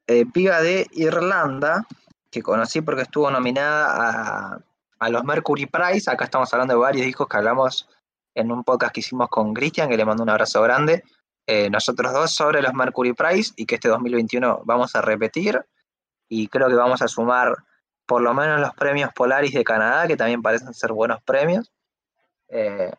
[0.08, 1.86] Eh, piba de Irlanda,
[2.32, 4.60] que conocí porque estuvo nominada a,
[5.00, 6.10] a los Mercury Prize.
[6.10, 7.90] Acá estamos hablando de varios discos que hablamos
[8.36, 11.04] en un podcast que hicimos con Cristian, que le mando un abrazo grande,
[11.48, 15.64] eh, nosotros dos sobre los Mercury Prize y que este 2021 vamos a repetir
[16.28, 17.56] y creo que vamos a sumar
[18.06, 21.72] por lo menos los premios Polaris de Canadá, que también parecen ser buenos premios.
[22.50, 22.92] Eh,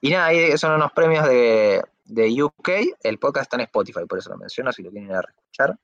[0.00, 2.68] y nada, son unos premios de, de, UK,
[3.02, 5.78] el podcast está en Spotify, por eso lo menciono, si lo quieren ir a escuchar.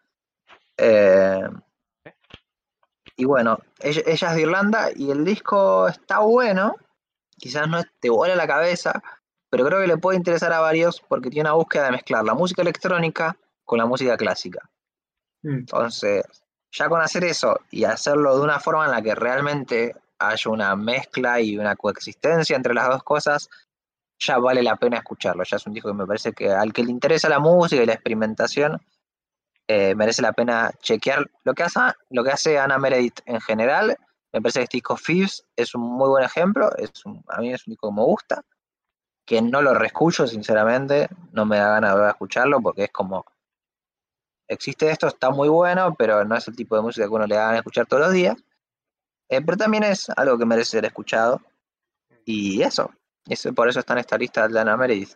[0.77, 1.49] Eh,
[3.17, 6.77] y bueno, ella, ella, es de Irlanda y el disco está bueno,
[7.37, 9.03] quizás no te vuela la cabeza,
[9.51, 12.35] pero creo que le puede interesar a varios porque tiene una búsqueda de mezclar la
[12.35, 14.69] música electrónica con la música clásica.
[15.43, 15.59] Mm.
[15.59, 16.25] Entonces,
[16.75, 20.75] ya con hacer eso y hacerlo de una forma en la que realmente haya una
[20.75, 23.49] mezcla y una coexistencia entre las dos cosas,
[24.19, 25.45] ya vale la pena escucharlo.
[25.45, 27.87] Ya es un disco que me parece que al que le interesa la música y
[27.87, 28.81] la experimentación,
[29.69, 31.81] eh, merece la pena chequear lo que hace,
[32.11, 33.97] lo que hace Ana Meredith en general.
[34.33, 36.75] Me parece que este disco Fibs es un muy buen ejemplo.
[36.77, 36.91] Es
[37.29, 38.45] a mí es un disco que me gusta.
[39.25, 41.09] Que no lo reescucho, sinceramente.
[41.33, 43.25] No me da ganas de volver a escucharlo porque es como.
[44.49, 47.37] Existe esto, está muy bueno, pero no es el tipo de música que uno le
[47.37, 48.37] hagan escuchar todos los días.
[49.29, 51.41] Eh, pero también es algo que merece ser escuchado.
[52.25, 52.91] Y eso.
[53.29, 55.15] eso por eso está en esta lista de Ana Meredith.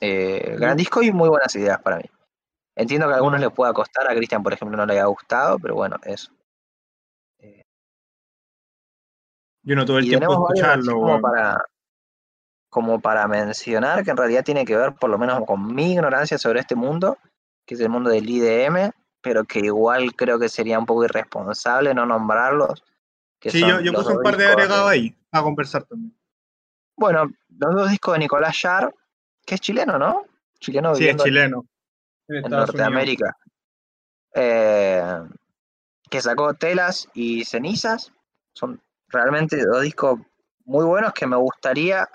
[0.00, 2.04] Eh, gran disco y muy buenas ideas para mí.
[2.76, 5.58] Entiendo que a algunos les pueda costar, a Cristian, por ejemplo, no le haya gustado,
[5.58, 6.32] pero bueno, eso.
[9.62, 10.94] Yo no tuve el tiempo de escucharlo.
[10.94, 11.64] Como para,
[12.68, 16.36] como para mencionar que en realidad tiene que ver por lo menos con mi ignorancia
[16.36, 17.16] sobre este mundo,
[17.64, 21.94] que es el mundo del IDM, pero que igual creo que sería un poco irresponsable
[21.94, 22.82] no nombrarlos.
[23.40, 26.16] sí, yo, yo puse un par de agregados ahí a conversar también.
[26.96, 28.94] Bueno, los dos discos de Nicolás Yar,
[29.44, 30.24] que es chileno, ¿no?
[30.60, 31.66] Chileno sí, es chileno
[32.28, 33.36] en, Norteamérica.
[34.34, 35.20] Eh,
[36.08, 38.12] que sacó Telas y Cenizas.
[38.52, 40.20] Son realmente dos discos
[40.64, 42.08] muy buenos que me gustaría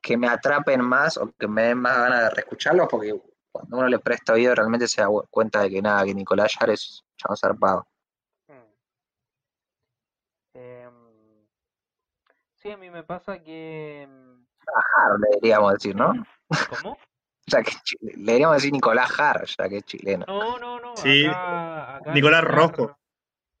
[0.00, 3.14] que me atrapen más o que me den más ganas de reescucharlos, porque
[3.52, 6.70] cuando uno le presta oído realmente se da cuenta de que nada, que Nicolás Yar
[6.70, 7.86] es chavo zarpado.
[8.48, 8.72] Hmm.
[10.54, 11.46] Em,
[12.56, 14.08] sí, a mí me pasa que.
[14.64, 16.12] Trabajar, le deberíamos decir, ¿no?
[16.70, 16.98] ¿Cómo?
[17.46, 20.24] ya que le deberíamos decir Nicolás Jar, ya que es chileno.
[20.26, 20.96] No, no, no.
[20.96, 21.26] Sí,
[22.14, 22.96] Nicolás Rojo.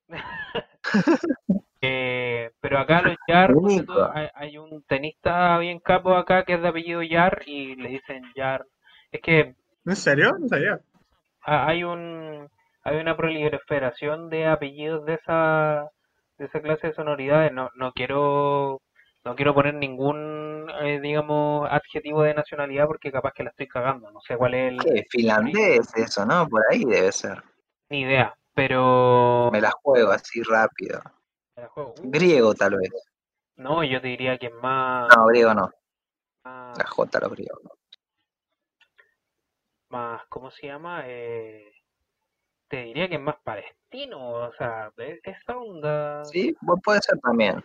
[1.80, 3.50] eh, pero acá los Yar,
[4.34, 8.66] hay, un tenista bien capo acá que es de apellido Yar y le dicen Yar.
[9.10, 9.56] Es que.
[9.84, 10.36] ¿En serio?
[10.38, 10.80] No sabía.
[11.42, 12.48] Hay un
[12.84, 15.90] hay una proliferación de apellidos de esa
[16.38, 17.52] de esa clase de sonoridades.
[17.52, 18.80] No, no quiero
[19.24, 24.10] no quiero poner ningún, eh, digamos, adjetivo de nacionalidad porque capaz que la estoy cagando.
[24.10, 25.06] No sé cuál es el.
[25.10, 26.48] finlandés, eso, ¿no?
[26.48, 27.42] Por ahí debe ser.
[27.88, 29.50] Ni idea, pero.
[29.52, 31.00] Me la juego así rápido.
[31.56, 31.94] Me la juego.
[32.02, 32.10] Uh.
[32.10, 32.90] Griego, tal vez.
[33.56, 35.08] No, yo te diría que es más.
[35.14, 35.70] No, griego no.
[36.44, 37.60] La J, los griegos.
[39.92, 41.02] Más, ¿cómo se llama?
[41.04, 41.70] Eh,
[42.66, 46.24] te diría que es más palestino, o sea, esa onda.
[46.24, 47.62] Sí, puede ser también.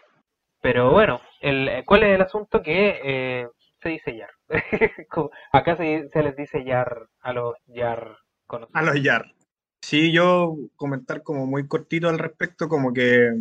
[0.62, 2.62] Pero bueno, el, eh, ¿cuál es el asunto?
[2.62, 3.48] Que eh,
[3.82, 4.32] se dice Yar.
[5.54, 8.76] Acá se, les dice Yar a los Yar conocidos.
[8.76, 9.34] A los Yar.
[9.82, 13.32] Sí, yo comentar como muy cortito al respecto, como que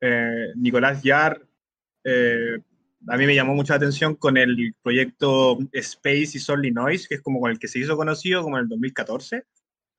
[0.00, 1.40] eh, Nicolás Yar
[3.08, 7.22] a mí me llamó mucha atención con el proyecto Space y Solid Noise, que es
[7.22, 9.44] como con el que se hizo conocido como en el 2014.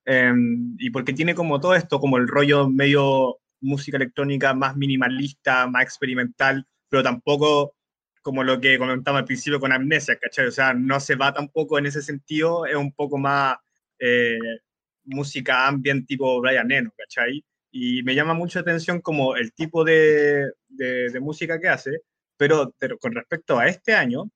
[0.05, 5.67] Em, y porque tiene como todo esto, como el rollo medio música electrónica más minimalista,
[5.67, 7.75] más experimental, pero tampoco
[8.21, 10.47] como lo que comentaba al principio con Amnesia, ¿cachai?
[10.47, 13.57] O sea, no se va tampoco en ese sentido, es un poco más
[13.99, 14.38] eh,
[15.05, 17.43] música ambient tipo Brian Eno, ¿cachai?
[17.71, 21.91] Y me llama mucho atención como el tipo de, de, música que hace,
[22.43, 24.29] pero, pero, con respecto a este año,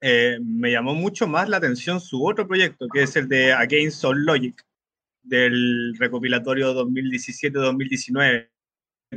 [0.00, 4.04] eh, me llamó mucho más la atención su otro proyecto, que es el de Against
[4.04, 4.60] All Logic,
[5.22, 8.50] del recopilatorio 2017-2019.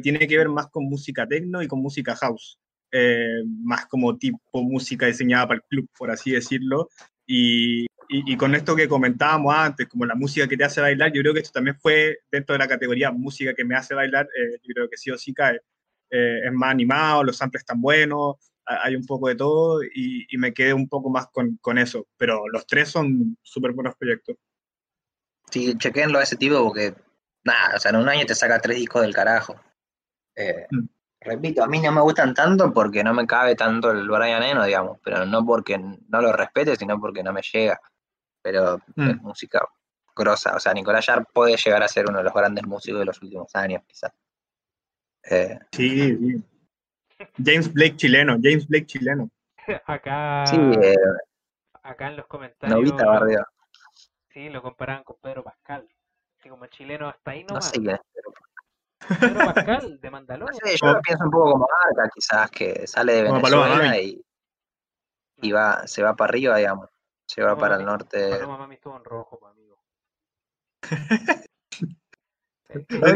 [0.03, 2.60] Tiene que ver más con música techno y con música house,
[2.91, 6.89] eh, más como tipo música diseñada para el club, por así decirlo.
[7.26, 11.22] Y, y, con esto que comentábamos antes, como la música que te hace bailar, yo
[11.23, 14.60] creo que esto también fue dentro de la categoría música que me hace bailar, eh,
[14.61, 15.60] yo creo que sí o sí cae.
[16.12, 18.36] Eh, es más animado, los samples están buenos,
[18.66, 22.08] hay un poco de todo y, y me quedé un poco más con, con eso,
[22.18, 24.36] pero los tres son súper buenos proyectos.
[25.50, 26.94] Sí, chequenlo a ese tipo porque,
[27.44, 29.56] nada, o sea, en un año te saca tres discos del carajo.
[30.36, 30.86] Eh, mm.
[31.24, 34.66] Repito, a mí no me gustan tanto porque no me cabe tanto el Brian Eno,
[34.66, 37.80] digamos, pero no porque no lo respete, sino porque no me llega.
[38.42, 39.10] Pero mm.
[39.10, 39.68] es música
[40.16, 43.06] grosa, o sea, Nicolás Yar puede llegar a ser uno de los grandes músicos de
[43.06, 44.12] los últimos años, quizás.
[45.30, 46.43] Eh, sí, sí.
[47.43, 49.30] James Blake chileno, James Blake chileno.
[49.85, 50.95] Acá, sí, eh,
[51.84, 52.80] acá en los comentarios.
[52.80, 53.45] Novita Barrio.
[54.30, 55.88] Sí, lo comparaban con Pedro Pascal.
[56.39, 57.77] Así como chileno hasta ahí nomás.
[57.77, 57.99] No sé
[59.19, 60.60] Pedro Pascal, de Mandalorian.
[60.64, 64.23] No sé, yo pienso un poco como Arca, quizás, que sale de Venezuela y,
[65.38, 66.89] y va, se va para arriba, digamos.
[67.26, 68.30] Se va para el norte.
[68.30, 69.80] Paloma Mami estuvo en rojo, pues, amigo.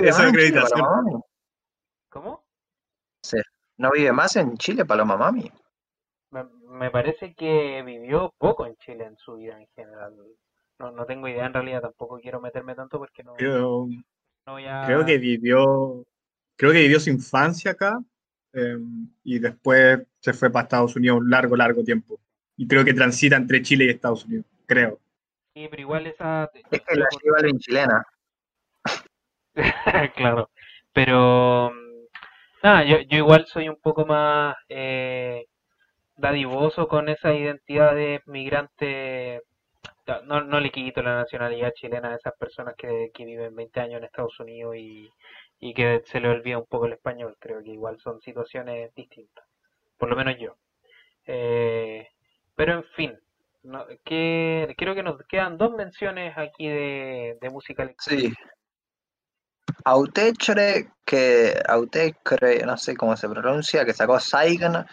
[0.03, 1.23] Esa acreditación.
[2.16, 2.46] ¿Cómo?
[3.24, 3.38] Sí.
[3.76, 5.52] ¿No vive más en Chile, Paloma Mami?
[6.32, 10.16] Me, me parece que vivió poco en Chile en su vida en general.
[10.80, 13.34] No, no tengo idea en realidad, tampoco quiero meterme tanto porque no.
[13.34, 13.90] Creo,
[14.86, 16.06] creo que vivió.
[16.56, 18.00] Creo que vivió su infancia acá
[18.54, 22.18] em, y después se fue para Estados Unidos un largo, largo tiempo.
[22.56, 25.02] Y creo que transita entre Chile y Estados Unidos, creo.
[25.54, 26.50] Sí, pero igual esa...
[26.72, 28.08] Es que la lleva Balvin chilena.
[30.16, 30.50] claro,
[30.94, 31.74] pero...
[32.66, 35.46] Nada, yo, yo igual soy un poco más eh,
[36.18, 39.42] dadivoso con esa identidad de migrante.
[40.26, 44.00] No, no le quito la nacionalidad chilena a esas personas que, que viven 20 años
[44.00, 45.08] en Estados Unidos y,
[45.60, 47.38] y que se le olvida un poco el español.
[47.40, 49.46] Creo que igual son situaciones distintas,
[50.00, 50.56] por lo menos yo.
[51.28, 52.08] Eh,
[52.56, 53.20] pero en fin,
[53.62, 58.30] no, que, creo que nos quedan dos menciones aquí de, de música electrónica.
[58.30, 58.34] Sí.
[59.86, 64.86] Autechre, que Autechre, no sé cómo se pronuncia, que sacó Saigon,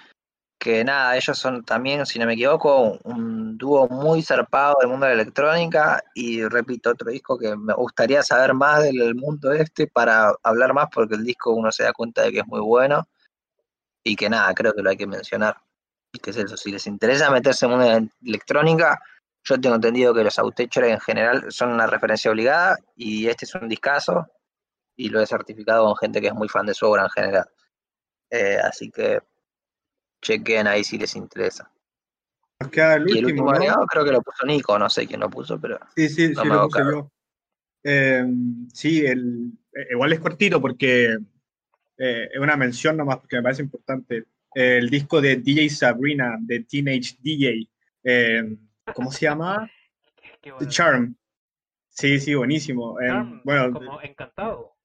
[0.58, 5.06] que nada, ellos son también, si no me equivoco, un dúo muy zarpado del mundo
[5.06, 9.86] de la electrónica y repito, otro disco que me gustaría saber más del mundo este
[9.88, 13.08] para hablar más porque el disco uno se da cuenta de que es muy bueno
[14.04, 15.56] y que nada, creo que lo hay que mencionar.
[16.12, 19.00] Y que es eso, si les interesa meterse en el mundo de la electrónica,
[19.44, 23.54] yo tengo entendido que los Autechre en general son una referencia obligada y este es
[23.54, 24.28] un discazo
[24.96, 27.46] y lo he certificado con gente que es muy fan de su obra en general.
[28.30, 29.20] Eh, así que
[30.22, 31.70] chequen ahí si les interesa.
[32.60, 33.56] Nos queda el y el último, último ¿no?
[33.56, 36.42] agregado creo que lo puso Nico, no sé quién lo puso, pero Sí, sí, No
[36.42, 37.10] sí, me lo puse yo.
[37.84, 38.24] Eh,
[38.72, 41.18] sí, el, eh, igual es cortito porque
[41.98, 44.24] eh, es una mención nomás porque me parece importante.
[44.54, 47.68] El disco de DJ Sabrina, de Teenage DJ,
[48.04, 48.56] eh,
[48.94, 49.70] ¿cómo se llama?
[50.40, 50.68] Qué bueno.
[50.68, 51.16] Charm.
[51.88, 53.00] Sí, sí, buenísimo.
[53.00, 54.76] Eh, Charm, bueno, como encantado,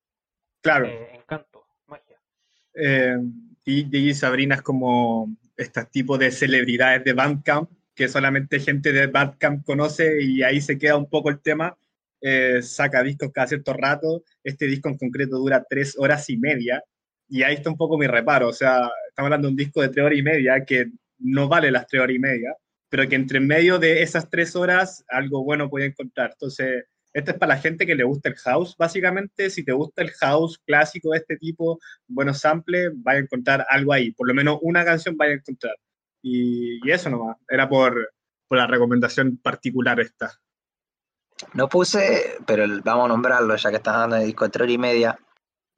[0.71, 0.87] claro.
[0.87, 2.19] eh, encanto, magia.
[2.73, 3.17] Eh,
[3.65, 9.65] y Sabrina es como este tipo de celebridades de Bandcamp que solamente gente de Bandcamp
[9.65, 11.75] conoce y ahí se queda un poco el tema.
[12.21, 14.23] Eh, saca discos cada cierto rato.
[14.43, 16.81] Este disco en concreto dura tres horas y media.
[17.27, 18.49] Y ahí está un poco mi reparo.
[18.49, 21.71] O sea, estamos hablando de un disco de tres horas y media que no vale
[21.71, 22.55] las tres horas y media,
[22.87, 26.29] pero que entre medio de esas tres horas algo bueno puede encontrar.
[26.33, 26.85] Entonces,
[27.17, 29.49] este es para la gente que le gusta el house, básicamente.
[29.49, 33.91] Si te gusta el house clásico de este tipo, buenos samples, vaya a encontrar algo
[33.91, 34.11] ahí.
[34.11, 35.75] Por lo menos una canción vaya a encontrar.
[36.21, 37.37] Y, y eso nomás.
[37.49, 38.13] Era por,
[38.47, 40.31] por la recomendación particular esta.
[41.53, 44.63] no puse, pero el- vamos a nombrarlo ya que estás dando de disco de tres
[44.63, 45.19] horas y media.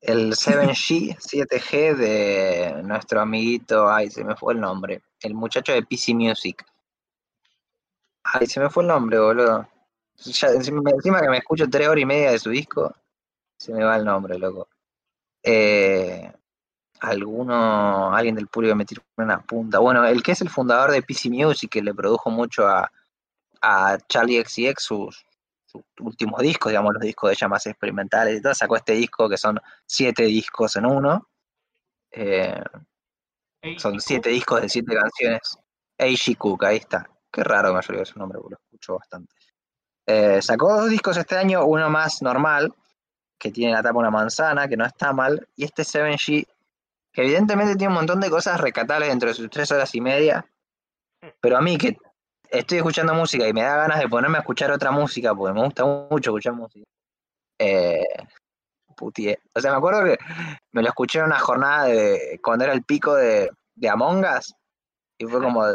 [0.01, 5.83] El 7G, 7G de nuestro amiguito, ay, se me fue el nombre, el muchacho de
[5.83, 6.65] PC Music.
[8.23, 9.67] Ay, se me fue el nombre, boludo.
[10.25, 12.93] Ya, encima, encima que me escucho tres horas y media de su disco,
[13.57, 14.67] se me va el nombre, loco.
[15.41, 16.31] Eh,
[17.01, 19.79] alguno, alguien del público me tiró una punta.
[19.79, 22.91] Bueno, el que es el fundador de PC Music, que le produjo mucho a,
[23.61, 25.25] a Charlie XCX sus,
[25.65, 29.29] sus últimos discos, digamos, los discos de ella más experimentales y todo, sacó este disco
[29.29, 31.29] que son siete discos en uno.
[32.11, 32.61] Eh,
[33.77, 35.57] son siete discos de siete canciones.
[35.97, 37.09] Eishi Cook, ahí está.
[37.31, 39.33] Qué raro que me olvidado su nombre, porque lo escucho bastante.
[40.11, 42.73] Eh, sacó dos discos este año, uno más normal,
[43.37, 46.47] que tiene la tapa una manzana, que no está mal, y este 7G,
[47.13, 50.43] que evidentemente tiene un montón de cosas recatables dentro de sus tres horas y media,
[51.39, 51.95] pero a mí que
[52.49, 55.63] estoy escuchando música y me da ganas de ponerme a escuchar otra música, porque me
[55.63, 56.87] gusta mucho escuchar música,
[57.59, 58.03] eh,
[58.97, 59.37] putié.
[59.53, 60.17] O sea, me acuerdo que
[60.71, 64.55] me lo escuché en una jornada de cuando era el pico de, de Among Us,
[65.19, 65.67] y fue como,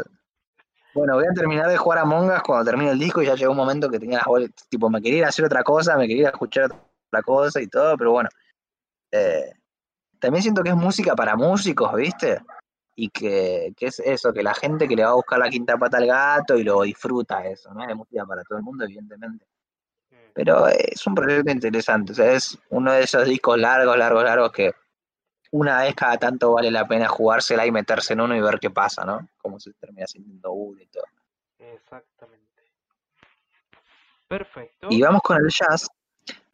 [0.95, 3.51] bueno, voy a terminar de jugar Among Us cuando termine el disco y ya llegó
[3.51, 6.07] un momento que tenía las bolas, tipo, me quería ir a hacer otra cosa, me
[6.07, 8.29] quería ir a escuchar otra cosa y todo, pero bueno.
[9.11, 9.51] eh,
[10.19, 12.41] también siento que es música para músicos, ¿viste?
[12.95, 15.77] Y que, que es eso, que la gente que le va a buscar la quinta
[15.77, 17.87] pata al gato y lo disfruta eso, ¿no?
[17.87, 19.45] Es música para todo el mundo, evidentemente.
[20.33, 24.51] Pero es un proyecto interesante, o sea, es uno de esos discos largos, largos, largos
[24.51, 24.71] que
[25.51, 28.69] una vez cada tanto vale la pena jugársela y meterse en uno y ver qué
[28.69, 29.27] pasa, ¿no?
[29.37, 31.05] Cómo se termina sintiendo uno y todo.
[31.59, 32.45] Exactamente.
[34.27, 34.87] Perfecto.
[34.89, 35.87] Y vamos con el jazz,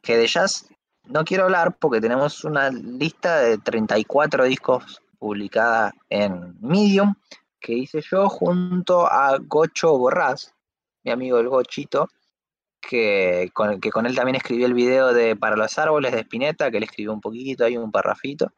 [0.02, 0.68] que de jazz
[1.06, 7.16] no quiero hablar porque tenemos una lista de 34 discos publicada en Medium
[7.60, 10.54] que hice yo junto a Gocho Borrás,
[11.04, 12.10] mi amigo el Gochito,
[12.82, 16.72] que con, que con él también escribí el video de Para los Árboles de Spinetta,
[16.72, 18.52] que él escribió un poquito, ahí un parrafito.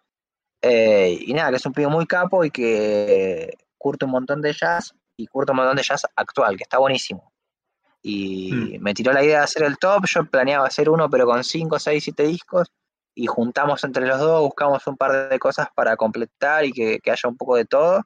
[0.65, 4.53] Eh, y nada, que es un pibe muy capo y que curte un montón de
[4.53, 7.33] jazz y curte un montón de jazz actual, que está buenísimo.
[8.01, 11.43] Y me tiró la idea de hacer el top, yo planeaba hacer uno pero con
[11.43, 12.67] 5, 6, 7 discos
[13.13, 17.11] y juntamos entre los dos, buscamos un par de cosas para completar y que, que
[17.11, 18.03] haya un poco de todo.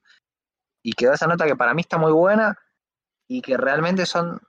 [0.83, 2.57] Y quedó esa nota que para mí está muy buena
[3.27, 4.39] y que realmente son,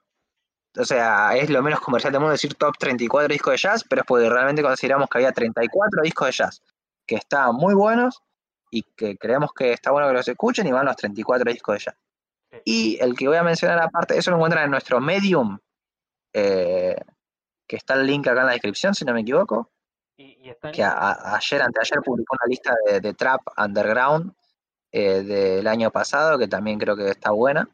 [0.78, 4.01] o sea, es lo menos comercial del mundo decir top 34 discos de jazz, pero
[4.01, 6.62] es porque realmente consideramos que había 34 discos de jazz
[7.09, 8.22] que estaban muy buenos
[8.70, 11.85] y que creemos que está bueno que los escuchen y van los 34 discos de
[11.86, 11.97] jazz.
[12.64, 15.59] Y el que voy a mencionar aparte, eso lo encuentran en nuestro Medium,
[16.32, 16.94] eh,
[17.66, 19.70] que está el link acá en la descripción, si no me equivoco,
[20.18, 21.18] Y, y está en que a- Instagram.
[21.32, 24.32] a- ayer, anteayer publicó una lista de, de trap underground
[24.93, 27.68] eh, del año pasado, que también creo que está buena.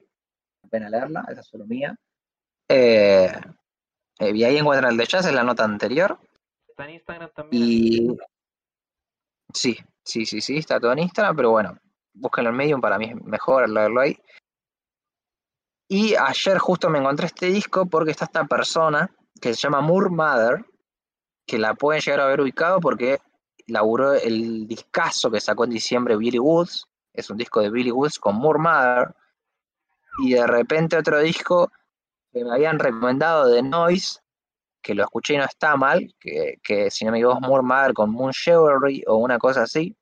[0.70, 1.94] Pena leerla, esa es solo mía.
[2.68, 3.32] Eh,
[4.18, 6.18] eh, y ahí encuentran el de jazz, en la nota anterior.
[6.68, 7.62] Está en Instagram también.
[7.62, 8.16] Y
[9.54, 11.78] sí, sí, sí, sí, está todo en Instagram, pero bueno,
[12.12, 14.18] búsquenlo en Medium, para mí es mejor leerlo ahí.
[15.88, 19.10] Y ayer justo me encontré este disco porque está esta persona
[19.40, 20.64] que se llama Moore Mother,
[21.46, 23.18] que la pueden llegar a haber ubicado porque
[23.66, 28.18] laburó el discazo que sacó en diciembre Billy Woods, es un disco de Billy Woods
[28.18, 29.14] con Moore Mother,
[30.22, 31.70] y de repente otro disco
[32.32, 34.20] que me habían recomendado de Noise,
[34.84, 37.62] que lo escuché y no está mal, que, que si no me equivoco es Moore
[37.64, 39.96] Mother con Moon Chivalry o una cosa así,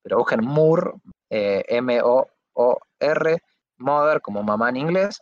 [0.00, 0.92] pero busquen Moore,
[1.28, 3.38] eh, M-O-O-R,
[3.78, 5.20] Mother como mamá en inglés.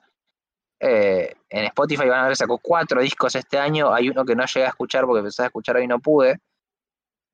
[0.78, 4.44] Eh, en Spotify van a ver, sacó cuatro discos este año, hay uno que no
[4.44, 6.38] llegué a escuchar porque empecé a escuchar hoy y no pude,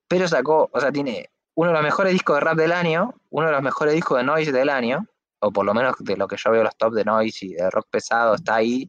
[0.09, 3.47] pero sacó, o sea, tiene uno de los mejores discos de rap del año, uno
[3.47, 5.07] de los mejores discos de noise del año,
[5.41, 7.71] o por lo menos de lo que yo veo los top de noise y de
[7.71, 8.89] rock pesado está ahí,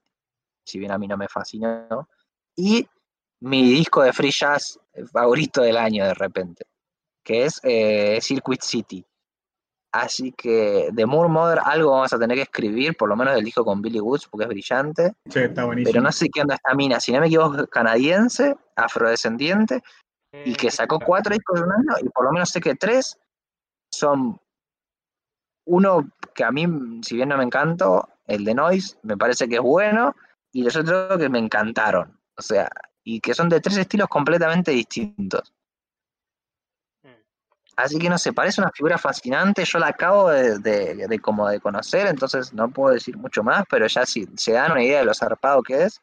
[0.65, 2.07] si bien a mí no me fascinó,
[2.57, 2.85] y
[3.39, 4.77] mi disco de free jazz
[5.13, 6.65] favorito del año de repente,
[7.23, 9.05] que es eh, Circuit City.
[9.93, 13.45] Así que de Moore Mother algo vamos a tener que escribir, por lo menos del
[13.45, 15.13] disco con Billy Woods, porque es brillante.
[15.29, 15.91] Sí, está buenísimo.
[15.91, 19.81] Pero no sé qué onda esta mina, si no me equivoco, es canadiense, afrodescendiente,
[20.43, 21.07] y que Eh, sacó claro.
[21.07, 23.17] cuatro discos en un año, y por lo menos sé que tres
[23.91, 24.39] son
[25.65, 26.65] uno que a mí,
[27.01, 30.15] si bien no me encantó, el de Noise, me parece que es bueno,
[30.51, 32.19] y los otros que me encantaron.
[32.37, 32.69] O sea,
[33.03, 35.53] y que son de tres estilos completamente distintos.
[37.03, 37.07] Mm.
[37.77, 39.63] Así que no sé, parece una figura fascinante.
[39.65, 43.63] Yo la acabo de, de- de como de conocer, entonces no puedo decir mucho más,
[43.69, 45.99] pero ya sí, se dan una idea de lo zarpado que es.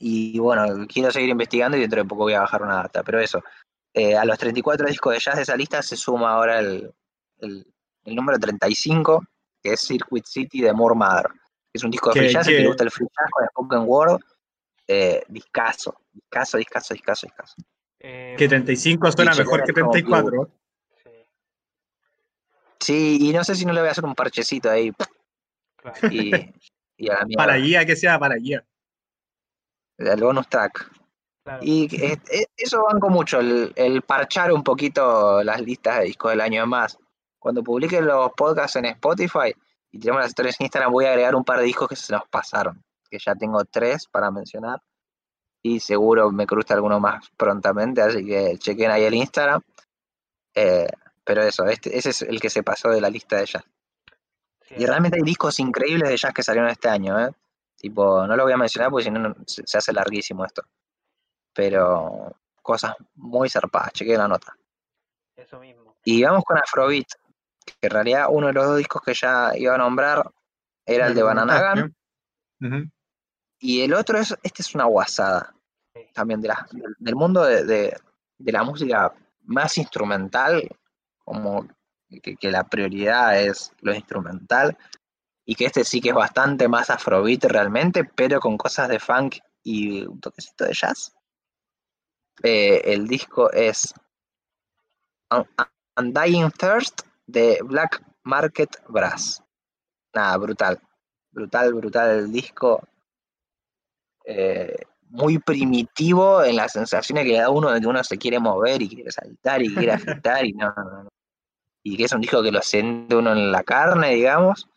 [0.00, 3.02] Y bueno, quiero seguir investigando y dentro de poco voy a bajar una data.
[3.02, 3.42] Pero eso,
[3.94, 6.92] eh, a los 34 discos de jazz de esa lista se suma ahora el,
[7.38, 7.66] el-
[8.04, 9.24] el número 35,
[9.62, 11.26] que es Circuit City de Moore Mother.
[11.72, 13.82] Es un disco de free jazz, que le gusta el free jazz con el spoken
[13.86, 14.20] word.
[14.90, 17.54] Eh, discaso, discaso, discaso, discaso, discaso.
[18.00, 20.50] Eh, Que 35 suena mejor que como 34.
[21.04, 21.10] sí,
[22.80, 24.92] Sí, y no sé si no le voy a hacer un parchecito ahí
[25.76, 25.98] claro.
[26.10, 26.54] y,
[26.96, 27.26] y a la.
[27.36, 28.64] Para guía, que sea para guía.
[29.98, 30.90] El bonus track.
[31.44, 31.58] claro.
[31.62, 31.88] Y
[32.56, 36.96] eso banco mucho, el, el parchar un poquito las listas de discos del año más.
[37.38, 39.52] Cuando publique los podcasts en Spotify
[39.90, 42.12] y tenemos las historias en Instagram, voy a agregar un par de discos que se
[42.12, 42.82] nos pasaron.
[43.10, 44.82] Que ya tengo tres para mencionar.
[45.62, 49.60] Y seguro me cruza alguno más prontamente, así que chequen ahí el Instagram.
[50.54, 50.88] Eh,
[51.24, 53.64] pero eso, este, ese es el que se pasó de la lista de jazz.
[54.62, 57.30] Sí, Y realmente hay discos increíbles de jazz que salieron este año, ¿eh?
[57.76, 60.62] Tipo, no lo voy a mencionar porque si no se, se hace larguísimo esto.
[61.52, 64.56] Pero cosas muy zarpadas, chequeé la nota.
[65.36, 65.96] Eso mismo.
[66.04, 67.06] Y vamos con Afrobeat,
[67.64, 70.30] que en realidad uno de los dos discos que ya iba a nombrar
[70.84, 71.94] era el de Bananagan,
[72.60, 72.90] Ujú.
[73.58, 75.54] Y el otro es, este es una guasada,
[76.14, 76.52] también de
[76.98, 77.96] del, mundo de, de-
[78.38, 79.12] la música
[79.44, 80.68] más instrumental,
[81.24, 81.66] como
[82.22, 84.76] que, que la prioridad es lo instrumental,
[85.44, 89.36] y que este sí que es bastante más afrobeat realmente, pero con cosas de funk
[89.62, 91.12] y un toquecito de jazz.
[92.42, 93.92] Eh, el disco es
[95.30, 95.46] Un-
[95.96, 99.42] Undying Thirst de Black Market Brass.
[100.14, 100.80] Nada, brutal.
[101.32, 102.80] Brutal, brutal el disco.
[104.30, 104.76] Eh,
[105.10, 108.82] muy primitivo en las sensaciones que le da uno de que uno se quiere mover
[108.82, 111.08] y quiere saltar y quiere agitar y no, no, no.
[111.82, 114.68] Y que es un disco que lo siente uno en la carne, digamos,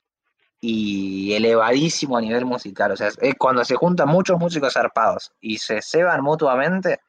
[0.61, 2.91] y elevadísimo a nivel musical.
[2.93, 7.01] O sea, es cuando se juntan muchos músicos zarpados y se ceban mutuamente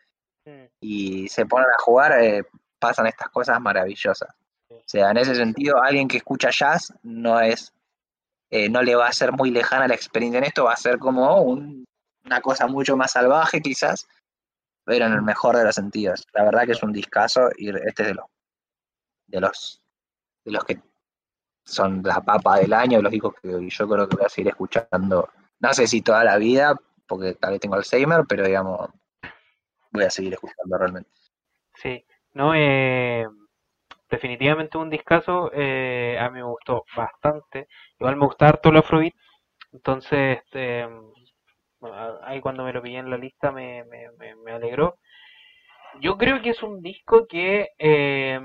[0.80, 2.42] y se ponen a jugar, eh,
[2.80, 4.28] pasan estas cosas maravillosas.
[4.68, 7.72] O sea, en ese sentido, alguien que escucha jazz no es,
[8.50, 10.98] eh, no le va a ser muy lejana la experiencia en esto, va a ser
[10.98, 11.81] como un-
[12.24, 14.08] una cosa mucho más salvaje quizás,
[14.84, 16.26] pero en el mejor de los sentidos.
[16.34, 18.26] La verdad que es un discazo y este es de los,
[19.26, 19.82] de los,
[20.44, 20.80] de los que
[21.64, 25.30] son la papa del año, los discos que yo creo que voy a seguir escuchando,
[25.60, 26.76] no sé si toda la vida,
[27.06, 28.90] porque tal vez tengo Alzheimer, pero digamos,
[29.90, 31.10] voy a seguir escuchando realmente.
[31.74, 32.04] Sí,
[32.34, 33.26] no, eh,
[34.10, 37.68] definitivamente un discazo, eh, a mí me gustó bastante,
[37.98, 39.14] igual me gusta harto el Afrobeat,
[39.72, 40.88] entonces, a-
[42.22, 44.96] ahí cuando me lo pillé en la lista me, me, me, me alegró.
[46.00, 48.40] Yo creo que es un disco que, eh,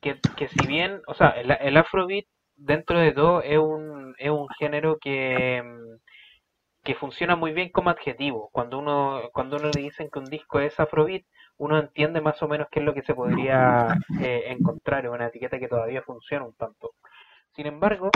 [0.00, 2.26] que, que si bien, o sea, el, el Afrobeat
[2.56, 5.96] dentro de todo es un, es un género que, mm,
[6.84, 8.48] que funciona muy bien como adjetivo.
[8.52, 11.24] Cuando uno, cuando uno le dicen que un disco es afrobeat,
[11.58, 13.88] uno entiende más o menos qué es lo que se podría
[14.22, 16.92] eh, encontrar en una etiqueta que todavía funciona un tanto.
[17.56, 18.10] Sin embargo,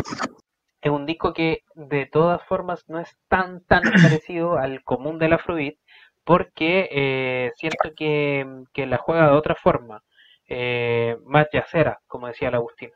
[0.81, 5.35] es un disco que de todas formas no es tan tan parecido al común del
[5.35, 5.77] afrobeat
[6.25, 8.47] porque eh, siento que,
[8.87, 10.03] la juega de otra forma,
[10.47, 12.91] eh, más yacera, como decía el Agustín.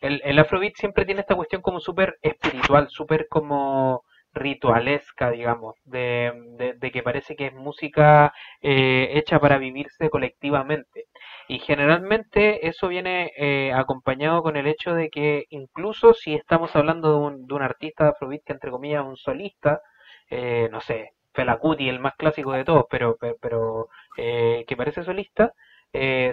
[0.00, 4.02] El, el afrobeat siempre tiene esta cuestión como súper espiritual, súper como
[4.32, 8.32] ritualesca, digamos, de, que parece que es música
[8.62, 11.06] eh, hecha para vivirse colectivamente.
[11.48, 17.10] Y generalmente eso viene eh, acompañado con el hecho de que incluso si estamos hablando
[17.46, 19.80] de un, artista de afrobeat que entre comillas un solista,
[20.30, 25.52] eh, no sé, Fela Kuti, el más clásico de todos, pero, pero, que parece solista,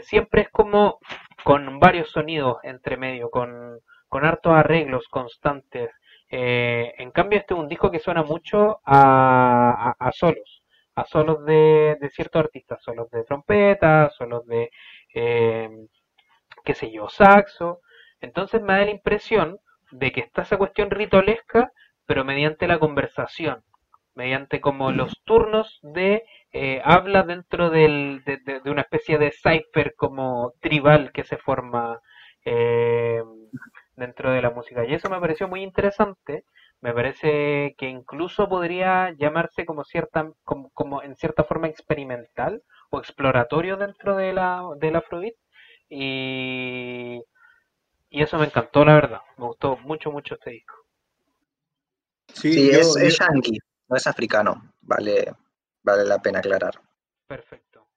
[0.02, 0.99] siempre es como
[1.44, 5.91] con varios sonidos entre medio, con, con hartos arreglos constantes,
[6.29, 10.63] eh, en cambio, este es un disco que suena mucho a, solos,
[10.95, 14.69] a solos de, ciertos artistas, solos de trompeta, solos de,
[15.13, 15.69] eh,
[16.65, 17.81] qué sé yo, saxo.
[18.21, 19.59] Entonces me da la impresión
[19.91, 21.71] de que está esa cuestión ritualesca,
[22.05, 23.63] pero mediante la conversación,
[24.15, 30.53] mediante como los turnos de eh, habla dentro del, de, una especie de cipher como
[30.59, 31.99] tribal que se forma
[32.45, 33.21] eh,
[33.98, 34.86] dentro de la música.
[34.86, 36.45] Y eso me pareció muy interesante.
[36.80, 42.99] Me parece que incluso podría llamarse como cierta, como, como en cierta forma experimental o
[42.99, 45.34] exploratorio dentro de la, del Afrobeat.
[45.90, 47.22] Y,
[48.10, 49.22] y eso me encantó, la verdad.
[49.38, 50.76] Me gustó mucho, mucho este disco.
[52.34, 53.57] Sí, es, es yankee,
[53.90, 54.74] no es africano.
[54.82, 55.34] Vale,
[55.82, 56.80] vale la pena aclarar.
[57.26, 57.88] Perfecto.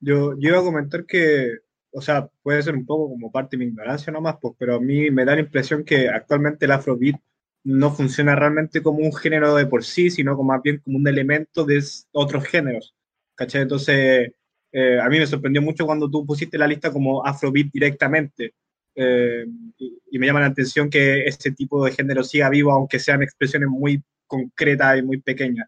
[0.00, 1.58] Yo, yo iba a comentar que
[1.96, 4.80] o sea, puede ser un poco como parte de mi ignorancia nomás, pues, pero a
[4.80, 7.16] mí me da la impresión que actualmente el afrobeat
[7.64, 11.08] no funciona realmente como un género de por sí, sino como más bien como un
[11.08, 11.82] elemento de
[12.12, 12.94] otros géneros.
[13.34, 13.62] ¿Cachai?
[13.62, 14.30] Entonces,
[14.72, 18.52] eh, a mí me sorprendió mucho cuando tú pusiste la lista como afrobeat directamente.
[18.94, 19.46] Eh,
[19.78, 23.70] y, me llama la atención que este tipo de género siga vivo, aunque sean expresiones
[23.70, 25.66] muy concretas y muy pequeñas.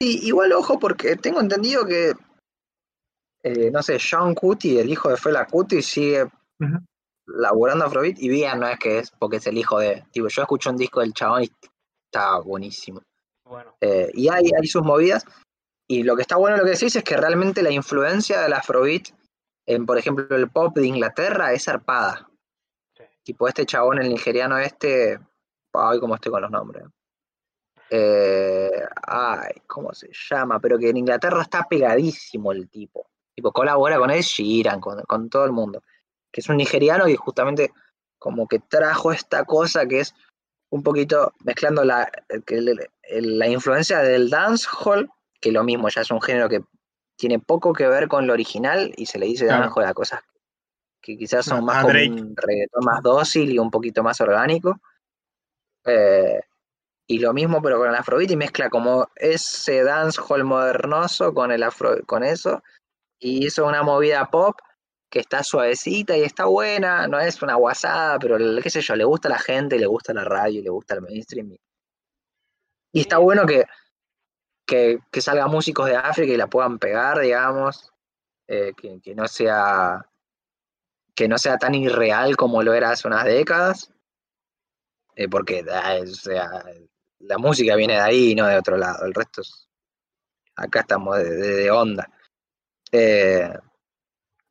[0.00, 2.12] Sí, igual ojo, porque tengo entendido que
[3.42, 6.28] eh, no sé, Sean Cutie, el hijo de Fela Cutie, sigue
[7.26, 10.04] laburando Afrobeat y bien, no es que es porque es el hijo de.
[10.10, 11.50] Tipo, yo escucho un disco del chabón y
[12.06, 13.02] está buenísimo.
[13.80, 15.24] Eh, y hay, hay sus movidas.
[15.88, 19.08] Y lo que está bueno lo que decís es que realmente la influencia del Afrobeat
[19.66, 22.28] en, por ejemplo, el pop de Inglaterra es zarpada.
[23.22, 25.18] Tipo, este chabón, el nigeriano este,
[25.72, 26.84] ay, cómo estoy con los nombres.
[27.88, 30.60] Eh, ay, ¿cómo se llama?
[30.60, 33.09] Pero que en Inglaterra está pegadísimo el tipo
[33.40, 35.82] colabora con Ed Sheeran, con, todo el mundo.
[36.32, 37.72] Que es un nigeriano y justamente
[38.18, 40.14] como que trajo esta cosa que es
[40.70, 42.10] un poquito mezclando la,
[43.08, 45.10] la influencia del dancehall,
[45.40, 46.62] que lo mismo ya es un género que
[47.16, 50.20] tiene poco que ver con lo original y se le dice dancehall a cosas
[51.00, 54.80] que quizás son más como un reggaetón más dócil y un poquito más orgánico.
[55.84, 56.40] Eh,
[57.06, 61.62] y lo mismo pero con el afrobeat y mezcla como ese dancehall modernoso con el
[61.62, 62.62] afro, con eso
[63.20, 64.58] y hizo una movida pop
[65.10, 69.04] que está suavecita y está buena, no es una guasada, pero qué sé yo, le
[69.04, 71.56] gusta a la gente, le gusta la radio, le gusta el mainstream.
[72.92, 73.64] Y está bueno que,
[74.66, 77.92] que, salgan músicos de África y la puedan pegar, digamos,
[78.46, 80.06] eh, que, no sea
[81.14, 83.92] que no sea tan irreal como lo era hace unas décadas,
[85.16, 85.64] eh, porque
[86.06, 86.64] sea,
[87.18, 89.68] la música viene de ahí, no de otro lado, el resto es,
[90.54, 92.08] acá estamos de onda.
[92.92, 93.48] Eh,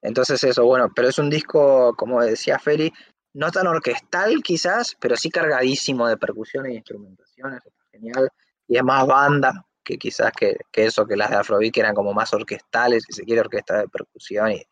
[0.01, 2.91] entonces eso, bueno, pero es un disco, como decía Feli,
[3.33, 7.61] no tan orquestal quizás, pero sí cargadísimo de percusiones e instrumentaciones,
[7.91, 8.29] genial,
[8.67, 12.13] y es más banda que quizás que, eso, que las de Afrobeat que eran como
[12.13, 14.63] más orquestales, si se quiere orquesta de percusión y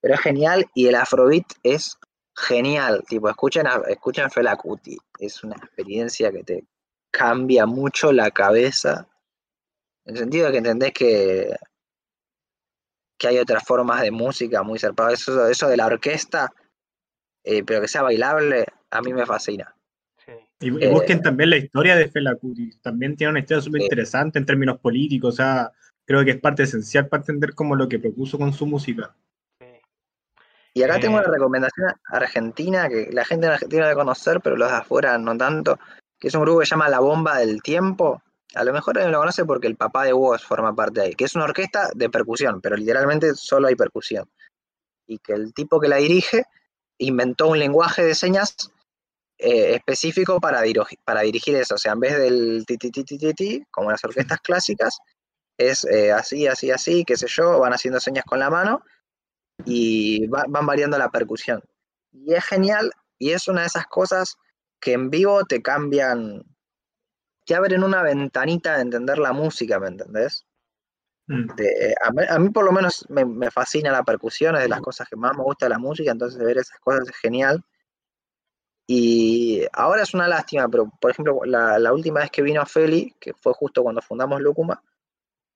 [0.00, 1.96] pero es genial y el Afrobeat es
[2.34, 6.64] genial, tipo, escuchen, escuchen Fela Kuti, es una experiencia que te
[7.10, 9.08] cambia mucho la cabeza,
[10.04, 11.56] en el sentido de que entendés que
[13.20, 15.20] que hay otras formas de música muy zarpadas.
[15.20, 16.50] Eso, eso de la orquesta,
[17.44, 19.74] eh, pero que sea bailable, a mí me fascina.
[20.58, 22.70] Y, busquen eh, también la historia de Fela Kuti.
[22.80, 25.34] También tiene una historia súper interesante en términos políticos.
[25.34, 25.70] O sea,
[26.06, 29.14] creo que es parte esencial para entender como lo que propuso con su música.
[30.72, 34.56] Y acá tengo una eh, recomendación argentina que la gente en Argentina debe conocer, pero
[34.56, 35.78] los de afuera no tanto,
[36.18, 38.22] que es un grupo que se llama La Bomba del Tiempo,
[38.54, 41.14] a lo mejor alguien lo conoce porque el papá de Woz forma parte de ahí,
[41.14, 44.28] que es una orquesta de percusión, pero literalmente solo hay percusión.
[45.06, 46.44] Y que el tipo que la dirige
[46.98, 48.56] inventó un lenguaje de señas
[49.38, 51.76] eh, específico para, dirigir, para dirigir eso.
[51.76, 54.98] O sea, en vez del ti, ti, ti, ti, ti, como las orquestas clásicas,
[55.58, 58.82] es eh, así, así, así, qué sé yo, van haciendo señas con la mano
[59.64, 61.62] y va- van variando la percusión.
[62.12, 64.36] Y es genial y es una de esas cosas
[64.80, 66.42] que en vivo te cambian,
[67.50, 70.46] te abren una ventanita de entender la música, ¿me entendés?
[71.26, 71.46] Mm.
[71.56, 74.68] de- a, mí, a mí por lo menos me, me fascina la percusión, es de
[74.68, 77.64] las cosas que más me gusta de la música, entonces ver esas cosas es genial.
[78.86, 83.16] Y ahora es una lástima, pero por ejemplo, la, la última vez que vino Feli,
[83.18, 84.80] que fue justo cuando fundamos Lúcuma,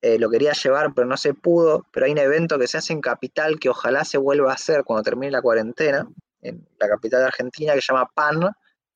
[0.02, 2.92] eh, lo quería llevar, pero no se pudo, pero hay un evento que se hace
[2.92, 6.08] en Capital que ojalá se vuelva a hacer cuando termine la cuarentena,
[6.42, 8.50] en la capital de Argentina, que se llama PAN,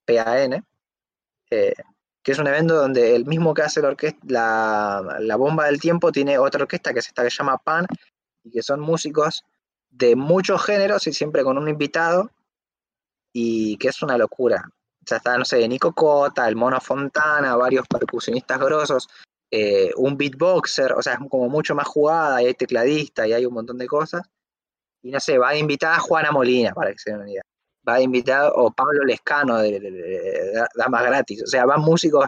[0.05, 0.65] P-A-N,
[1.53, 1.75] eh,
[2.23, 6.12] que es un evento donde el mismo que hace la, orquesta, la, bomba del tiempo
[6.12, 7.86] tiene otra orquesta que es esta que se llama PAN,
[8.45, 9.45] y que son músicos
[9.90, 12.31] de muchos géneros y siempre con un invitado,
[13.32, 14.65] y que es una locura.
[14.69, 19.09] O sea, está, no sé, Nico Cota, el Mono Fontana, varios percusionistas grosos,
[19.51, 23.47] eh, un beatboxer, o sea, es como mucho más jugada, y hay tecladista, y hay
[23.47, 24.23] un montón de cosas.
[25.03, 27.43] Y no sé, va a invitar a Juana Molina, para que se den una idea.
[27.89, 31.43] Va a invitar, o Pablo Lescano de, de- Damas Gratis.
[31.44, 32.27] O sea, van músicos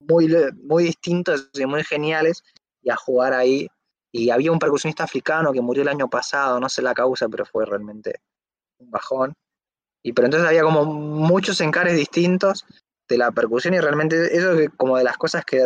[0.00, 0.28] muy,
[0.62, 2.42] muy distintos y muy geniales,
[2.82, 3.68] y a jugar ahí.
[4.12, 7.44] Y había un percusionista africano que murió el año pasado, no sé la causa, pero
[7.46, 8.20] fue realmente
[8.78, 9.34] un bajón.
[10.02, 12.64] Y pero entonces había como muchos encares distintos
[13.08, 15.64] de la percusión y realmente eso es como de las cosas que,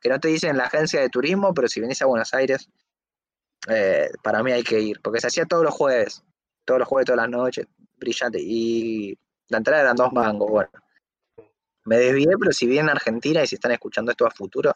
[0.00, 2.68] que no te dicen en la agencia de turismo, pero si venís a Buenos Aires,
[3.68, 6.22] eh, para mí hay que ir, porque se hacía todos los jueves,
[6.64, 7.66] todos los jueves, todas las noches,
[7.96, 9.18] brillante, y
[9.48, 10.70] la entrada eran dos mangos, bueno.
[11.84, 14.72] Me desvié, pero si vienen a Argentina y si están escuchando esto a futuro,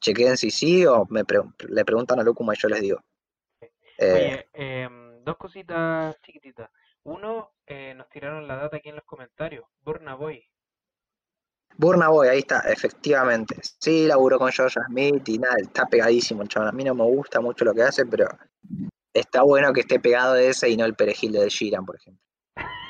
[0.00, 3.00] chequeen si sí o me pre- le preguntan a Lucuma y yo les digo.
[3.98, 6.70] Eh, Oye, em, dos cositas chiquititas.
[7.04, 9.64] Uno, eh, nos tiraron la data aquí en los comentarios.
[9.80, 10.44] Burna Boy.
[11.76, 13.56] Burna Boy, ahí está, efectivamente.
[13.78, 16.68] Sí, laburó con George Smith y nada, está pegadísimo el chabón.
[16.68, 18.26] A mí no me gusta mucho lo que hace, pero
[19.14, 22.22] está bueno que esté pegado de ese y no el perejil de Sheeran, por ejemplo.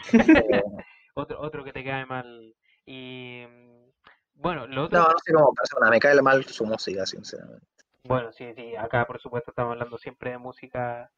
[1.14, 2.54] Otro, otro que te cae mal.
[2.86, 3.90] Y mm,
[4.34, 7.66] bueno, lo otro, no, no sé cómo persona, me cae mal su música, sinceramente.
[8.04, 11.10] bueno, sí, sí, acá por supuesto estamos hablando siempre de música,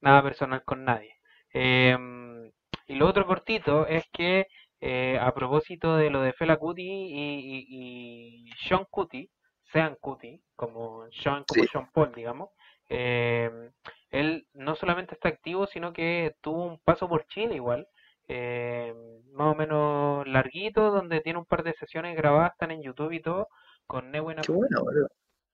[0.00, 1.14] nada personal con nadie.
[1.52, 2.50] Em,
[2.86, 4.46] y lo otro cortito es que
[4.80, 9.28] eh, a propósito de lo de Fela Kuti y, y, y Sean Kuti,
[9.72, 11.68] Sean Kuti, como Sean, como Sí.
[11.70, 12.50] Sean Paul, digamos,
[12.88, 13.72] em,
[14.10, 17.86] él no solamente está activo, sino que tuvo un paso por Chile igual,
[18.32, 18.94] eh,
[19.32, 23.20] más o menos larguito, donde tiene un par de sesiones grabadas, están en YouTube y
[23.22, 23.48] todo,
[23.86, 25.08] con Neuen Qué bueno, boludo.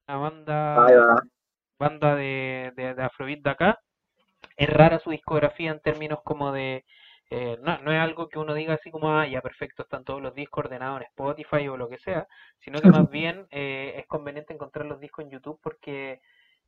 [0.07, 0.75] una banda,
[1.79, 3.79] banda de, de, de Afrobeat de acá.
[4.57, 6.85] Es rara su discografía en términos como de...
[7.29, 10.21] eh, no, no es algo que uno diga así como, ah, ya perfecto, están todos
[10.21, 12.27] los discos ordenados en Spotify o lo que sea,
[12.59, 16.19] sino que más bien eh, es conveniente encontrar los discos en YouTube porque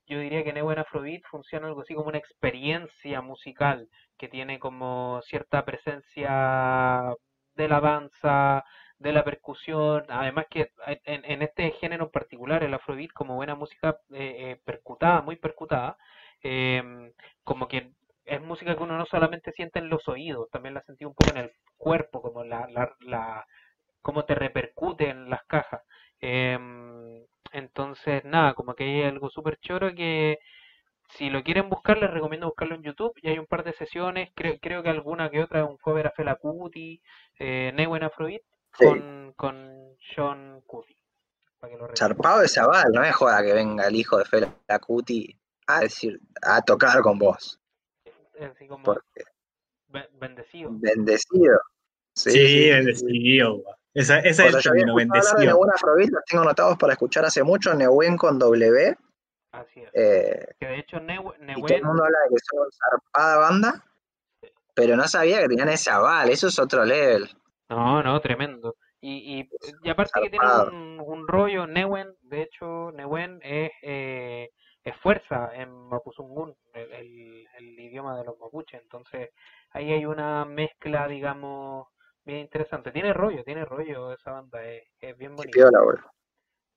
[0.10, 3.88] yo diría que Neuen Afrobeat funciona algo así como una experiencia musical
[4.18, 7.14] que tiene como cierta presencia
[7.56, 8.66] de la danza,
[8.98, 10.72] de la percusión, además que
[11.06, 15.38] en, en este género en particular, el Afrobeat, como buena música eh, eh, percutada, muy
[15.38, 15.98] percutada,
[16.44, 17.12] eh,
[17.44, 17.92] como que
[18.26, 21.32] es música que uno no solamente siente en los oídos, también la sentí un poco
[21.32, 23.46] en el cuerpo, como la, la, la
[24.02, 25.82] cómo te repercute en las cajas.
[27.52, 30.40] Entonces, nada, como que hay algo súper choro que
[31.10, 33.14] si lo quieren buscar, les recomiendo buscarlo en YouTube.
[33.22, 36.12] Y hay un par de sesiones, creo, creo que alguna que otra, un cover a
[36.12, 37.02] Fela Kuti,
[37.40, 38.42] eh, Neuen Afrobeat,
[38.78, 38.86] Sí.
[38.86, 39.96] con, con
[41.78, 41.96] lo recuerden.
[41.98, 46.20] Zarpado de Zabal, no es joda que venga el hijo de Fela Cuti a decir,
[46.42, 47.60] a tocar con vos.
[48.40, 49.24] Así como Porque
[50.14, 50.70] bendecido.
[50.72, 51.60] bendecido.
[52.14, 52.70] Sí, Sí, sí.
[52.70, 53.56] bendecido.
[53.56, 53.79] weón.
[54.00, 57.44] Esa, esa O es el término, hablar de Afrobeat, los tengo anotados para escuchar hace
[57.44, 58.96] mucho, Neuen con W,
[59.52, 59.90] Así es.
[59.94, 63.38] eh, Que de hecho Neue- y todo el Neuen, mundo habla de que son zarpada
[63.40, 63.84] banda,
[64.74, 67.30] pero no sabía que tenían ese aval, eso es otro level.
[67.68, 68.78] No, no, tremendo.
[69.02, 69.50] Y, y,
[69.84, 70.72] y aparte que tiene Zarpado.
[70.72, 74.50] un, un rollo, Neuen, de hecho, Neuen es, eh,
[74.82, 78.82] es fuerza en Mapuzungún, el, el- el idioma de los mapuches.
[78.82, 79.30] Entonces,
[79.72, 81.88] ahí hay una mezcla, digamos,
[82.30, 82.92] bien interesante.
[82.92, 86.12] Tiene rollo, tiene rollo esa banda, es, es bien Qué bonita.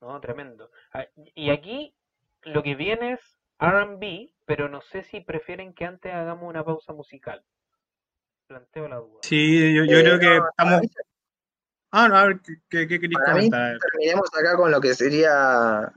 [0.00, 0.70] No, tremendo.
[0.92, 1.94] Ah, Y aquí
[2.42, 3.20] lo que viene es
[3.60, 7.44] R&B, pero no sé si prefieren que antes hagamos una pausa musical.
[8.48, 9.20] Planteo la duda.
[9.22, 10.80] Sí, yo, yo Eh, creo que no, estamos.
[11.92, 13.78] Ah, no, a ver, ¿qué, qué, queréis comentar?
[13.78, 15.92] terminemos acá con lo que sería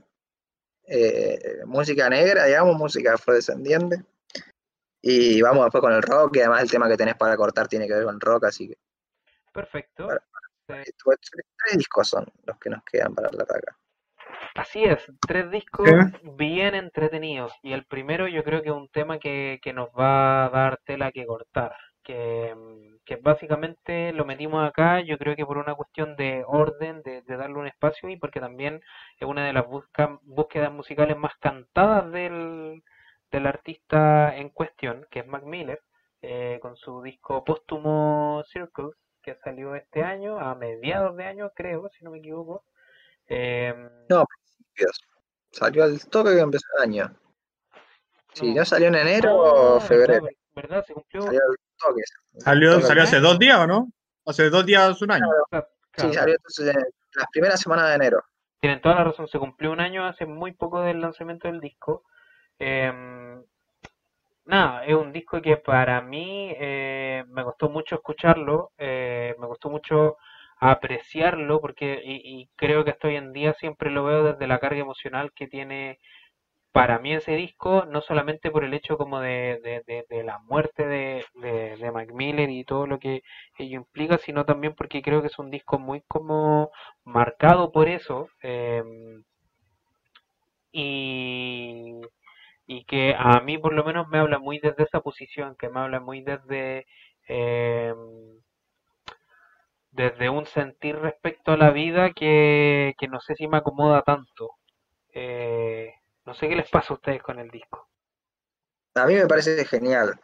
[0.84, 4.04] eh, música negra, digamos, música afrodescendiente.
[5.02, 7.86] Y vamos después con el rock, y además el tema que tenés para cortar tiene
[7.86, 8.76] que ver con rock, así que
[9.56, 10.06] Perfecto.
[10.06, 10.22] Para-
[10.66, 13.76] tres discos son los que nos quedan para la acá.
[14.56, 15.94] Así es, tres discos ¿Sí?
[16.36, 17.52] bien entretenidos.
[17.62, 20.78] Y el primero yo creo que es un tema que, que nos va a dar
[20.84, 21.74] tela que cortar.
[22.02, 22.54] Que,
[23.04, 27.36] que básicamente lo metimos acá, yo creo que por una cuestión de orden, de, de
[27.36, 28.80] darle un espacio y porque también
[29.18, 32.82] es una de las busca- búsquedas musicales más cantadas del,
[33.32, 35.80] del artista en cuestión, que es Mac Miller,
[36.22, 38.94] eh, con su disco póstumo Circles,
[39.26, 42.64] que salió este año, a mediados de año creo, si no me equivoco.
[43.26, 45.00] Em, No, principios.
[45.50, 47.12] Salió al toque que empezó el año.
[48.34, 48.60] Si No.
[48.60, 50.22] no salió en enero Ah, o febrero.
[50.24, 50.30] ¿verdad?
[50.54, 50.84] ¿Verdad?
[50.86, 51.22] Se cumplió.
[51.22, 52.02] Salió al toque.
[52.38, 52.86] Salió, Toque.
[52.86, 53.88] salió hace dos días, ¿o no?
[54.26, 55.26] Hace dos días, un año.
[55.50, 55.66] Claro,
[55.96, 56.82] Sí, salió entonces en
[57.14, 58.22] las primeras semanas de enero.
[58.60, 62.04] Tienen toda la razón, se cumplió un año hace muy poco del lanzamiento del disco.
[62.60, 63.42] Em,
[64.46, 69.70] nada, es un disco que para mí eh, me costó mucho escucharlo, eh, me costó
[69.70, 70.16] mucho
[70.58, 74.80] apreciarlo, porque y, creo que hasta hoy en día siempre lo veo desde la carga
[74.80, 75.98] emocional que tiene
[76.72, 81.24] para mí ese disco, no solamente por el hecho como de, de, la muerte de,
[81.34, 83.22] de, de Mac Miller y todo lo que
[83.58, 86.70] ello implica, sino también porque creo que es un disco muy como
[87.04, 89.24] marcado por eso em,
[90.72, 92.00] y,
[92.66, 95.80] y que a mí por lo menos me habla muy desde esa posición, que me
[95.80, 96.86] habla muy desde
[97.28, 98.40] em,
[99.96, 104.50] desde un sentir respecto a la vida que, que no sé si me acomoda tanto.
[105.14, 105.94] Eh,
[106.26, 107.88] no sé qué les pasa a ustedes con el disco.
[108.94, 110.20] A mí me parece genial.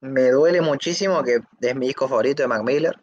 [0.00, 2.98] Me duele muchísimo que es mi disco favorito de Mac Miller.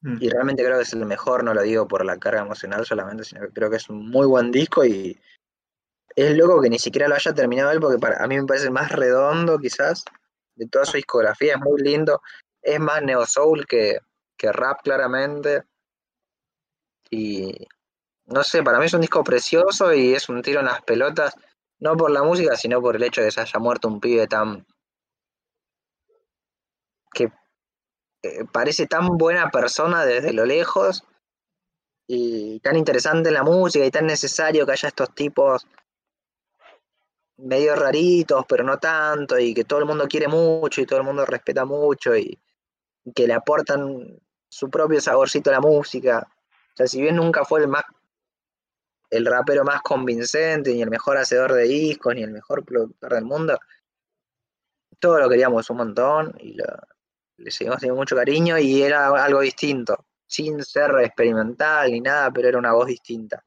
[0.00, 0.16] Mm.
[0.20, 3.24] Y realmente creo que es el mejor, no lo digo por la carga emocional solamente,
[3.24, 5.16] sino que creo que es un muy buen disco y
[6.16, 8.70] es loco que ni siquiera lo haya terminado él porque para a mí me parece
[8.70, 10.04] más redondo quizás
[10.54, 12.22] de toda su discografía, es muy lindo,
[12.60, 13.98] es más neo soul que,
[14.36, 15.64] que rap claramente.
[17.10, 17.66] Y
[18.26, 21.34] no sé, para mí es un disco precioso y es un tiro en las pelotas,
[21.80, 24.26] no por la música, sino por el hecho de que se haya muerto un pibe
[24.26, 24.66] tan
[27.12, 27.30] que
[28.22, 31.04] eh, parece tan buena persona desde lo lejos
[32.06, 35.66] y tan interesante en la música y tan necesario que haya estos tipos
[37.42, 41.04] medio raritos, pero no tanto, y que todo el mundo quiere mucho y todo el
[41.04, 42.38] mundo respeta mucho y,
[43.14, 46.26] que le aportan su propio saborcito a la música.
[46.74, 47.84] O sea, si bien nunca fue el más
[49.10, 53.24] el rapero más convincente, ni el mejor hacedor de discos, ni el mejor productor del
[53.24, 53.58] mundo,
[54.98, 56.64] todo lo queríamos un montón y lo,
[57.36, 62.48] le seguimos teniendo mucho cariño y era algo distinto, sin ser experimental ni nada, pero
[62.48, 63.44] era una voz distinta.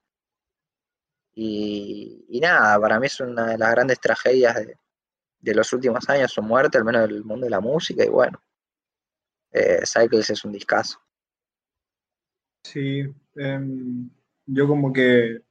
[1.35, 4.77] Y, nada, para mí es una de las grandes tragedias de,
[5.39, 8.39] de los últimos años, su muerte, al menos del mundo de la música, y bueno,
[9.51, 10.99] eh, Cycles es un discazo.
[12.63, 13.03] Sí,
[13.35, 14.09] em,
[14.45, 15.41] yo como que,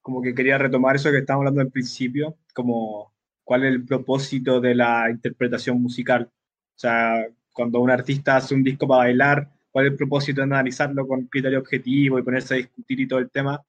[0.00, 3.12] como que quería retomar eso que estábamos hablando al principio, como
[3.44, 6.30] cuál es el propósito de la interpretación musical.
[6.32, 10.46] O sea, cuando un artista hace un disco para bailar, cuál es el propósito de
[10.46, 13.62] analizarlo con criterio objetivo y ponerse a discutir y todo el tema.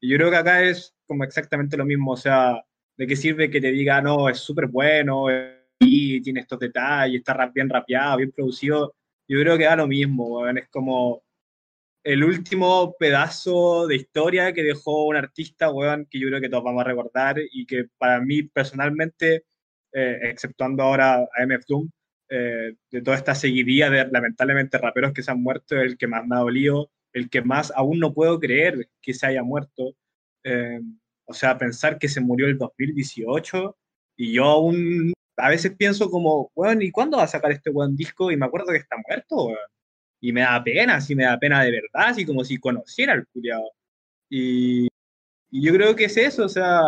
[0.00, 2.62] Y yo creo que acá es como exactamente lo mismo, o sea,
[2.96, 5.26] ¿de qué sirve que te diga, no, es súper bueno,
[5.78, 8.94] y tiene estos detalles, está rap- bien rapeado, bien producido?
[9.28, 11.22] Yo creo que da lo mismo, weón, es como
[12.04, 16.62] el último pedazo de historia que dejó un artista, weón, que yo creo que todos
[16.64, 19.44] vamos a recordar y que para mí personalmente,
[19.92, 21.90] eh, exceptuando ahora a MF Doom,
[22.28, 26.26] eh, de toda esta seguidilla de lamentablemente raperos que se han muerto, el que más
[26.26, 29.94] me ha dolido, el que más aún no puedo creer que se haya muerto.
[30.44, 30.80] Eh,
[31.24, 33.76] o sea, pensar que se murió el 2018
[34.16, 37.96] y yo aún a veces pienso como, weón, ¿y cuándo va a sacar este buen
[37.96, 38.30] disco?
[38.30, 39.58] Y me acuerdo que está muerto, weón.
[40.20, 43.26] Y me da pena, sí me da pena de verdad, así como si conociera al
[43.28, 43.70] culiado.
[44.30, 44.88] Y,
[45.50, 46.80] y yo creo que es eso, o sea,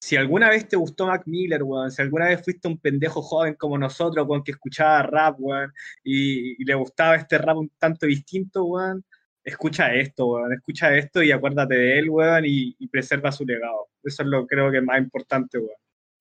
[0.00, 3.54] si alguna vez te gustó Mac Miller, weón, si alguna vez fuiste un pendejo joven
[3.54, 5.72] como nosotros, weón, que escuchaba rap, weón,
[6.04, 9.04] y, y le gustaba este rap un tanto distinto, weón,
[9.46, 13.88] escucha esto, weón, escucha esto y acuérdate de él, weón, y, y preserva su legado.
[14.02, 15.70] Eso es lo creo que es más importante, weón.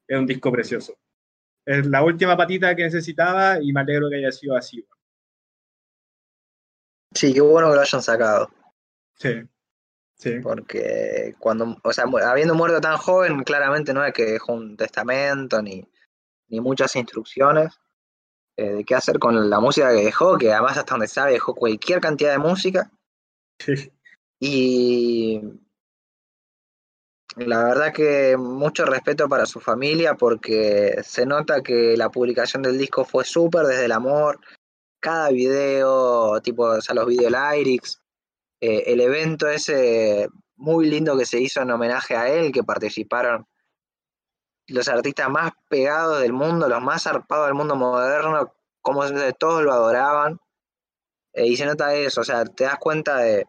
[0.08, 0.96] Es un disco precioso.
[1.66, 5.00] Es la última patita que necesitaba y me alegro que haya sido así, weón.
[7.14, 8.50] Sí, qué bueno que lo hayan sacado,
[9.16, 9.42] Sí,
[10.18, 10.40] sí.
[10.44, 15.62] porque cuando, o sea, habiendo muerto tan joven, claramente no es que dejó un testamento
[15.62, 15.90] ni,
[16.50, 17.80] ni muchas instrucciones
[18.58, 21.56] eh, de qué hacer con la música que dejó, que además hasta donde sabe dejó
[21.56, 22.92] cualquier cantidad de música.
[24.40, 25.42] Y
[27.38, 32.78] la verdad que mucho respeto para su familia porque se nota que la publicación del
[32.78, 34.40] disco fue súper desde el amor.
[35.00, 38.02] Cada video, tipo, o los video lyrics,
[38.62, 43.46] eh, el evento ese muy lindo que se hizo en homenaje a él, que participaron
[44.68, 49.04] los artistas más pegados del mundo, los más zarpados del mundo moderno, como
[49.38, 50.40] todos lo adoraban.
[51.36, 53.46] Eh, y se nota eso, o sea, te das cuenta de,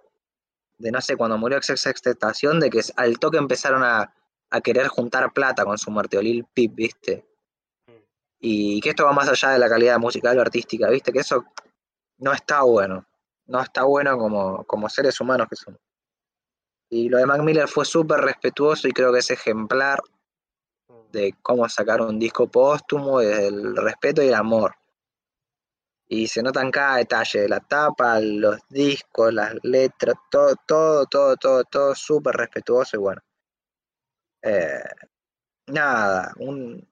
[0.79, 4.13] de no sé, cuando murió Extentación, de que al toque empezaron a,
[4.51, 7.25] a, querer juntar plata con su muerte, o Lil Peep, ¿viste?
[8.41, 11.13] Y que esto va más allá de la calidad musical o artística, ¿viste?
[11.13, 11.45] Que eso
[12.19, 13.07] no está bueno.
[13.47, 15.81] No está bueno como, como seres humanos que somos.
[16.91, 20.01] Y lo de Mac Miller fue súper respetuoso y creo que es ejemplar
[21.13, 24.75] de cómo sacar un disco póstumo, desde el respeto y el amor.
[26.09, 31.37] Y se notan cada detalle de la tapa, los discos, las letras, todo, todo, todo,
[31.37, 33.23] todo, todo súper respetuoso y bueno.
[34.43, 34.85] Eh,
[35.67, 36.89] nada, un,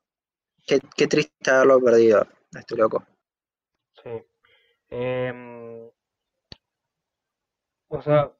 [0.66, 3.06] qué, qué, triste haberlo perdido, estoy loco.
[4.02, 4.10] Sí.
[4.90, 5.88] Em,
[7.88, 8.32] o sea,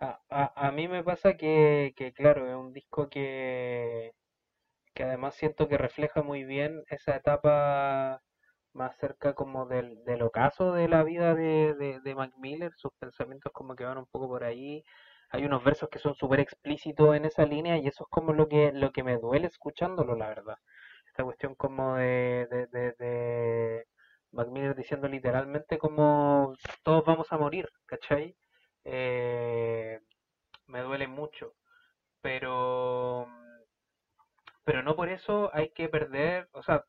[0.00, 4.12] a, a, a, mí me pasa que, que, claro, es un disco que,
[4.94, 8.22] que además siento que refleja muy bien esa etapa
[8.76, 12.92] más cerca como del, del ocaso de la vida de, de, de, Mac Miller, sus
[12.98, 14.84] pensamientos como que van un poco por ahí.
[15.30, 18.48] Hay unos versos que son súper explícitos en esa línea y eso es como lo
[18.48, 20.56] que, lo que me duele escuchándolo, la verdad.
[21.06, 23.86] Esta cuestión como de, de, de,
[24.32, 26.54] Mac Miller diciendo literalmente como
[26.84, 28.36] todos vamos a morir, ¿cachai?
[28.84, 30.00] Eh,
[30.66, 31.54] me duele mucho.
[32.22, 33.28] Pero
[34.66, 36.84] pero no por eso hay que perder, o sea,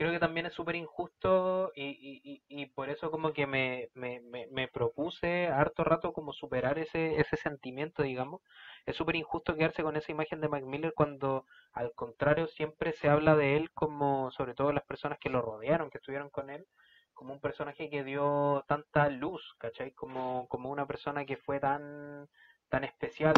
[0.00, 4.22] creo que también es súper injusto y, y, y, por eso como que me, me,
[4.50, 8.40] me, propuse harto rato como superar ese, ese sentimiento, digamos.
[8.86, 11.44] Es súper injusto quedarse con esa imagen de Mac Miller cuando
[11.74, 15.90] al contrario siempre se habla de él como, sobre todo las personas que lo rodearon,
[15.90, 16.66] que estuvieron con él,
[17.12, 19.92] como un personaje que dio tanta luz, ¿cachai?
[19.92, 22.26] Como, como una persona que fue tan,
[22.70, 23.34] tan especial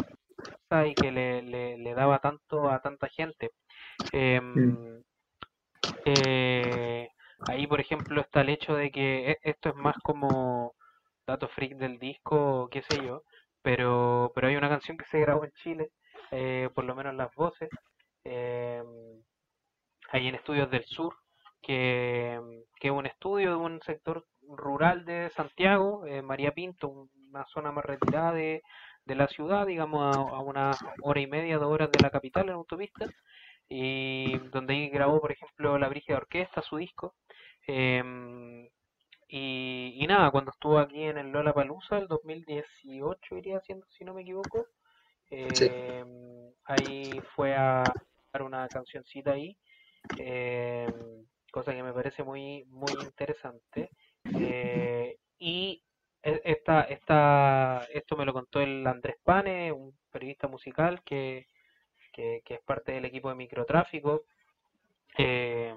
[0.87, 3.51] y que le, le, le daba tanto a tanta gente.
[4.13, 4.39] Eh,
[6.05, 7.09] eh,
[7.47, 10.73] ahí, por ejemplo, está el hecho de que e, esto es más como
[11.27, 13.23] dato freak del disco, qué sé yo,
[13.61, 15.89] pero, pero hay una canción que se grabó en Chile,
[16.31, 17.69] eh, por lo menos las voces,
[18.25, 18.83] eh,
[20.11, 21.15] ahí en Estudios del Sur,
[21.61, 22.39] que,
[22.79, 27.71] que, es un estudio de un sector rural de Santiago, eh, María Pinto, una zona
[27.71, 28.61] más retirada de,
[29.05, 30.71] de la ciudad, digamos a, a, una
[31.01, 33.07] hora y media, dos horas de la capital en autopista,
[33.75, 37.15] y donde grabó, por ejemplo, La Brígida Orquesta, su disco.
[37.65, 38.69] Em,
[39.27, 44.05] y, y, nada, cuando estuvo aquí en el Lola Palusa, el 2018 iría siendo, si
[44.05, 44.67] no me equivoco,
[45.31, 46.05] eh,
[46.65, 47.83] ahí fue a
[48.31, 49.57] dar una cancioncita ahí,
[50.19, 50.87] eh,
[51.51, 53.89] cosa que me parece muy, muy interesante.
[54.39, 55.81] Eh, y
[56.21, 61.47] e, esta, esta, esto me lo contó el Andrés Pane, un periodista musical que,
[62.13, 64.23] que, es parte del equipo de microtráfico.
[65.17, 65.75] Eh,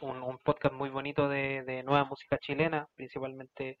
[0.00, 3.78] un, podcast muy bonito de, nueva música chilena, principalmente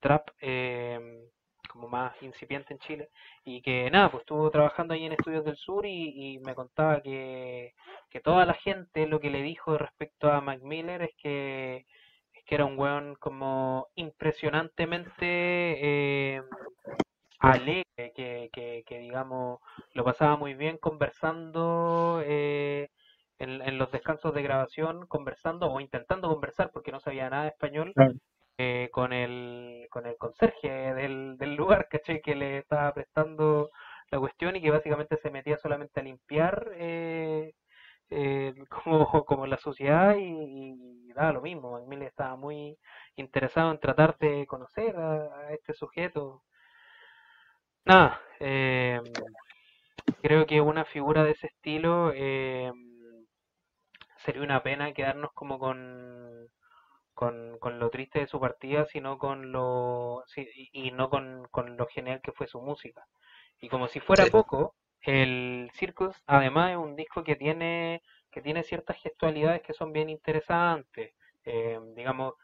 [0.00, 1.28] trap, eh,
[1.68, 3.10] como más incipiente en Chile.
[3.44, 7.74] Y que nada, pues estuvo trabajando ahí en Estudios del Sur y, me contaba que,
[8.10, 11.86] que, toda la gente lo que le dijo respecto a Mac Miller es que,
[12.34, 15.24] es que era un weón como impresionantemente
[16.36, 16.42] eh,
[17.40, 17.84] alegre,
[18.14, 19.60] que, que, que, digamos
[19.94, 22.88] lo pasaba muy bien conversando eh,
[23.38, 27.48] en, en, los descansos de grabación, conversando o intentando conversar porque no sabía nada de
[27.50, 27.92] español.
[28.62, 32.20] Eh, con el con el conserje del, del lugar, ¿caché?
[32.20, 33.70] Que le estaba prestando
[34.10, 37.54] la cuestión y que básicamente se metía solamente a limpiar eh,
[38.10, 38.54] eh,
[38.84, 40.74] como, como la sociedad y,
[41.08, 41.78] y daba lo mismo.
[41.78, 42.76] Emilio estaba muy
[43.16, 46.42] interesado en tratar de conocer a, a este sujeto
[47.84, 49.00] Nada, eh,
[50.22, 52.70] creo que una figura de ese estilo eh,
[54.18, 56.48] sería una pena quedarnos como con,
[57.14, 61.76] con, con, lo triste de su partida, sino con lo sí, y no con, con,
[61.76, 63.04] lo genial que fue su música.
[63.60, 64.30] Y como si fuera sí.
[64.30, 69.92] poco, el Circus además es un disco que tiene que tiene ciertas gestualidades que son
[69.92, 71.14] bien interesantes.
[71.44, 72.34] Eh, digamos,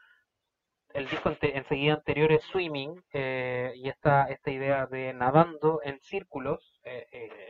[0.93, 6.79] el disco enseguida anterior es Swimming eh, y esta, esta idea de nadando en círculos
[6.83, 7.49] eh, eh,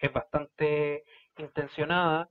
[0.00, 1.04] es bastante
[1.38, 2.28] intencionada.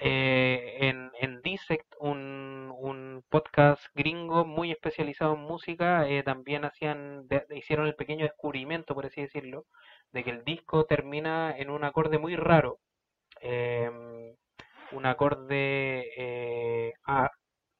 [0.00, 7.96] en, en Dissect, un, un, podcast gringo muy especializado en música, también hacían hicieron el
[7.96, 9.66] pequeño descubrimiento, por así decirlo,
[10.12, 12.78] de que el disco termina en un acorde muy raro,
[14.92, 17.30] un acorde a,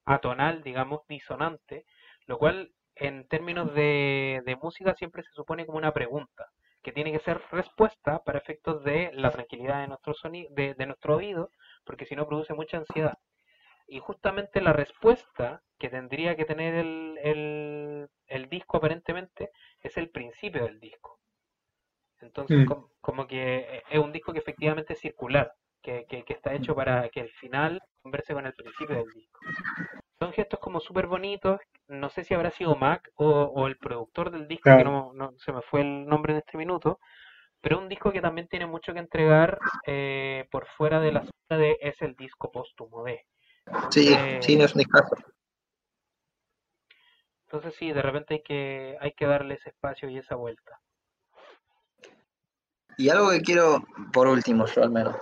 [0.05, 1.85] atonal, digamos, disonante,
[2.27, 6.47] lo cual en términos de, de música siempre se supone como una pregunta,
[6.83, 10.87] que tiene que ser respuesta para efectos de la tranquilidad de nuestro sonido, de, de
[10.87, 11.51] nuestro oído,
[11.85, 13.15] porque si no produce mucha ansiedad.
[13.87, 19.51] Y justamente la respuesta que tendría que tener el, el, el disco aparentemente
[19.83, 21.19] es el principio del disco.
[22.21, 22.65] Entonces, Mm.
[22.65, 26.75] com- como que es un disco que efectivamente es circular, que, que, que está hecho
[26.75, 29.41] para que el final converse con el principio del disco.
[30.19, 34.31] Son gestos como súper bonitos, no sé si habrá sido Mac o, o el productor
[34.31, 36.99] del disco, que no, no- se me fue el nombre en este minuto,
[37.63, 41.61] pero un disco que también tiene mucho que entregar eh, por fuera de la zona
[41.61, 43.25] de es el disco póstumo de.
[43.91, 45.17] Sí, sí, no es un discazo.
[47.47, 50.79] Entonces sí, de repente hay que, hay que darle ese espacio y esa vuelta.
[52.97, 53.83] Y algo que quiero,
[54.13, 55.17] por último, yo al menos,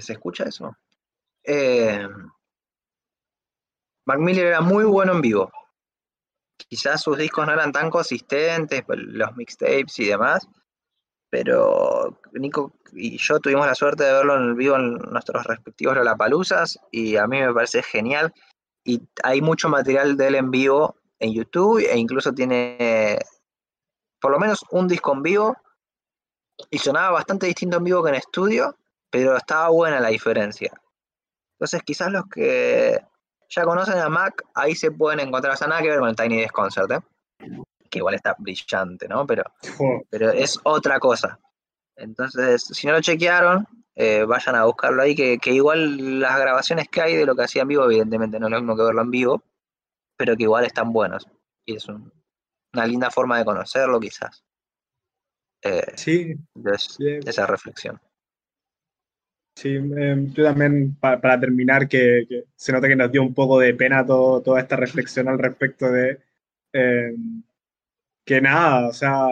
[0.00, 0.76] ¿se escucha eso?
[1.44, 2.06] Eh,
[4.06, 5.50] Miller era muy bueno en vivo.
[6.56, 10.48] Quizás sus discos no eran tan consistentes, pues, los mixtapes y demás,
[11.30, 16.78] pero Nico y yo tuvimos la suerte de verlo en vivo en nuestros respectivos Lollapaloozas
[16.90, 18.32] y a mí me parece genial.
[18.84, 23.18] Y hay mucho material de él en vivo en YouTube e incluso tiene
[24.20, 25.56] por lo menos un disco en vivo
[26.70, 28.76] y sonaba bastante distinto en vivo que en estudio,
[29.12, 30.72] pero estaba buena la diferencia.
[31.56, 32.98] Entonces quizás los que
[33.50, 36.16] ya conocen a Mac, ahí se pueden encontrar, o sea, nada que ver con el
[36.16, 36.98] Tiny Desk Concert, ¿eh?
[37.90, 39.26] que igual está brillante, ¿no?
[39.26, 39.44] Pero,
[40.10, 41.38] pero es otra cosa.
[41.94, 46.88] Entonces, si no lo chequearon, eh, vayan a buscarlo ahí, que, que igual las grabaciones
[46.88, 49.02] que hay de lo que hacía en vivo, evidentemente no es lo mismo que verlo
[49.02, 49.42] en vivo,
[50.16, 51.28] pero que igual están buenos.
[51.66, 52.10] Y es un-
[52.72, 54.42] una linda forma de conocerlo, quizás.
[55.62, 56.34] Eh, sí,
[57.26, 58.00] esa reflexión.
[59.54, 63.34] Sí, eh, yo también, pa- para terminar, que, que se nota que nos dio un
[63.34, 66.18] poco de pena todo, toda esta reflexión al respecto de
[66.72, 67.12] eh,
[68.24, 69.26] que nada, o sea,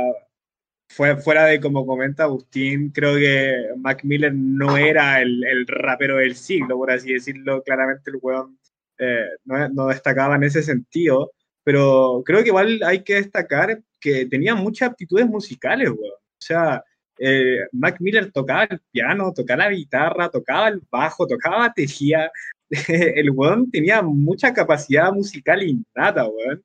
[0.89, 6.17] fue, fuera de como comenta Agustín, creo que Mac Miller no era el, el rapero
[6.19, 8.59] del siglo, por así decirlo, claramente el weón
[8.99, 11.33] eh, no, no destacaba en ese sentido,
[11.65, 16.13] pero creo que igual hay que destacar que tenía muchas aptitudes musicales, weón.
[16.15, 16.85] O sea,
[17.21, 22.31] eh, Mac Miller tocaba el piano, tocaba la guitarra, tocaba el bajo, tocaba batería.
[23.17, 26.65] El weón tenía mucha capacidad musical innata, weón.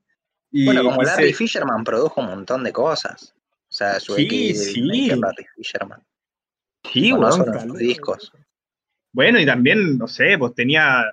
[0.52, 3.34] Y, Bueno, como Larry se- Fisherman produjo un montón de cosas.
[3.68, 4.82] O sea, su Sí, ex sí.
[4.82, 6.02] Larry Fisherman.
[6.94, 8.32] Sí, weón, tal- sus discos.
[9.14, 11.04] Bueno, y también, no sé, pues tenía,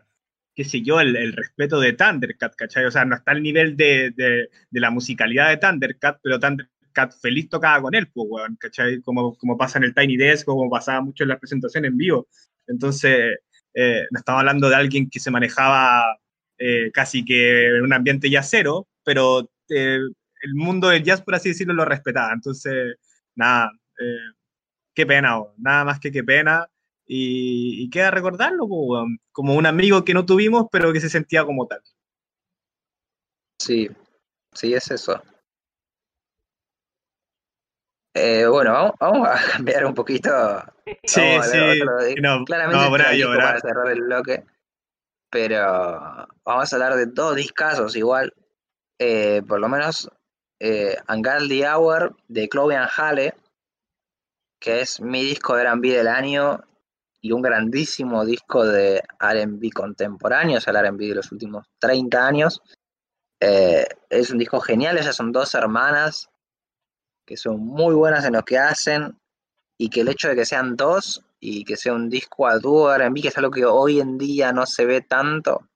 [0.54, 2.84] qué sé yo, el, el respeto de Thundercat, ¿cachai?
[2.84, 6.71] O sea, no está al nivel de, de- de la musicalidad de Thundercat, pero Thundercat
[7.20, 9.00] feliz tocaba con él, pues, weón, ¿cachai?
[9.02, 12.28] Como, como pasa en el Tiny Desk, como pasaba mucho en las presentaciones en vivo.
[12.66, 13.38] Entonces,
[13.74, 16.04] eh, no estamos hablando de alguien que se manejaba
[16.58, 19.98] eh, casi que en un ambiente cero, pero eh,
[20.42, 22.32] el mundo del jazz, por así decirlo, lo respetaba.
[22.32, 22.96] Entonces,
[23.34, 24.34] nada, eh,
[24.94, 26.68] qué pena, weón, nada más que qué pena.
[27.06, 31.10] Y, y queda recordarlo po, weón, como un amigo que no tuvimos, pero que se
[31.10, 31.80] sentía como tal.
[33.58, 33.88] Sí,
[34.52, 35.22] sí, es eso.
[38.14, 40.30] Eh, bueno, vamos, vamos a cambiar un poquito.
[41.04, 41.58] Sí, Vamos sí,
[42.20, 44.44] no, Claramente no, este para cerrar el bloque.
[45.30, 48.34] Pero vamos a hablar de dos discazos igual.
[48.98, 50.10] Eh, por lo menos
[50.60, 53.34] eh, Angal the Hour de Chloe and Hale,
[54.60, 56.62] que es mi disco de R&B del año
[57.20, 62.26] y un grandísimo disco de R&B contemporáneo, o sea, el R&B de los últimos 30
[62.26, 62.60] años.
[63.40, 66.28] Eh, es un disco genial, ellas son dos hermanas
[67.32, 69.18] que son muy buenas en lo que hacen
[69.78, 72.94] y que el hecho de que sean dos y que sea un disco a dúo
[72.94, 75.66] R&B, que es algo que hoy en día no se ve tanto,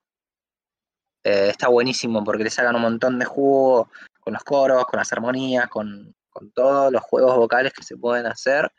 [1.25, 3.89] eh, está buenísimo porque le sacan un montón de jugo
[4.21, 8.27] con los coros, con las armonías, con, con todos los juegos vocales que se pueden
[8.27, 8.71] hacer.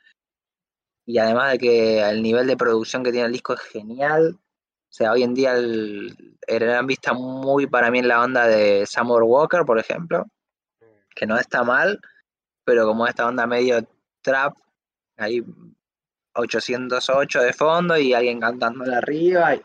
[1.07, 4.37] Y además de que el nivel de producción que tiene el disco es genial.
[4.37, 8.45] O sea, hoy en día el, el R&B está muy para mí en la onda
[8.45, 10.27] de Summer Walker, por ejemplo,
[11.15, 11.99] que no está mal,
[12.67, 13.79] pero como esta onda medio
[14.21, 14.53] trap,
[15.15, 15.41] ahí
[16.33, 19.61] 808 de fondo y alguien cantándole arriba y,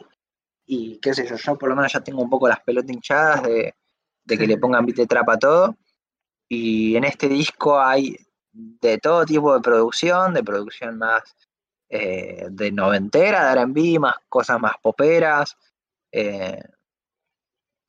[0.66, 3.42] y qué sé yo, yo por lo menos ya tengo un poco las pelotas hinchadas
[3.42, 3.74] de,
[4.24, 5.76] que le pongan beat de trap a todo.
[6.48, 8.16] Y en este disco hay
[8.52, 11.24] de todo tipo de producción, de producción más
[11.88, 15.56] eh, de noventera, de R&B, más cosas más poperas
[16.12, 16.62] eh,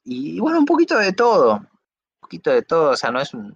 [0.06, 1.70] y bueno, un poquito de todo, un
[2.20, 3.56] poquito de todo, o sea, no es un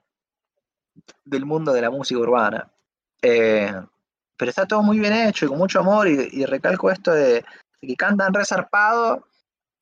[1.25, 2.71] del mundo de la música urbana.
[3.21, 3.73] Eh,
[4.37, 7.43] pero está todo muy bien hecho y con mucho amor y, y recalco esto de,
[7.81, 9.27] de que cantan resarpado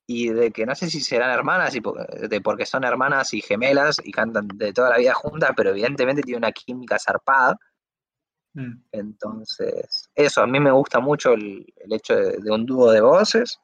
[0.08, 1.82] y de que no sé si serán hermanas, y
[2.28, 6.22] de porque son hermanas y gemelas y cantan de toda la vida juntas, pero evidentemente
[6.22, 7.58] tiene una química zarpada.
[8.54, 8.84] Mm.
[8.92, 13.60] Entonces, eso, a mí me gusta mucho el, hecho de, un dúo de voces.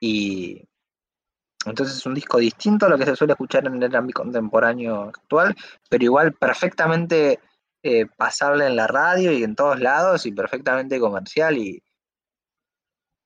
[0.00, 0.62] Y
[1.66, 5.02] entonces es un disco distinto a lo que se suele escuchar en el ámbito contemporáneo
[5.02, 5.54] actual,
[5.88, 7.40] pero igual perfectamente
[7.82, 11.82] eh, pasable en la radio y en todos lados y perfectamente comercial y,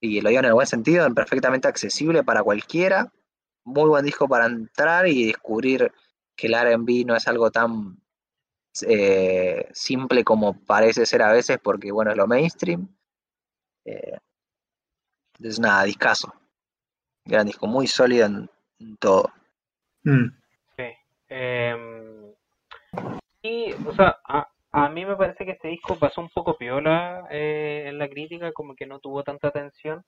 [0.00, 3.12] y lo digo en el buen sentido, perfectamente accesible para cualquiera.
[3.64, 5.92] Muy buen disco para entrar y descubrir
[6.36, 8.00] que el RB no es algo tan
[8.86, 12.88] eh, simple como parece ser a veces, porque bueno, es lo mainstream.
[13.84, 14.18] Eh,
[15.40, 16.32] es nada, discaso.
[17.28, 19.30] Gran disco, muy sólido en, todo.
[20.02, 20.28] Mm.
[20.76, 20.84] Sí.
[21.28, 22.32] Em,
[23.42, 24.16] y, o sea,
[24.72, 28.50] a mí me parece que este disco pasó un poco piola eh, en la crítica,
[28.52, 30.04] como que no tuvo tanta atención.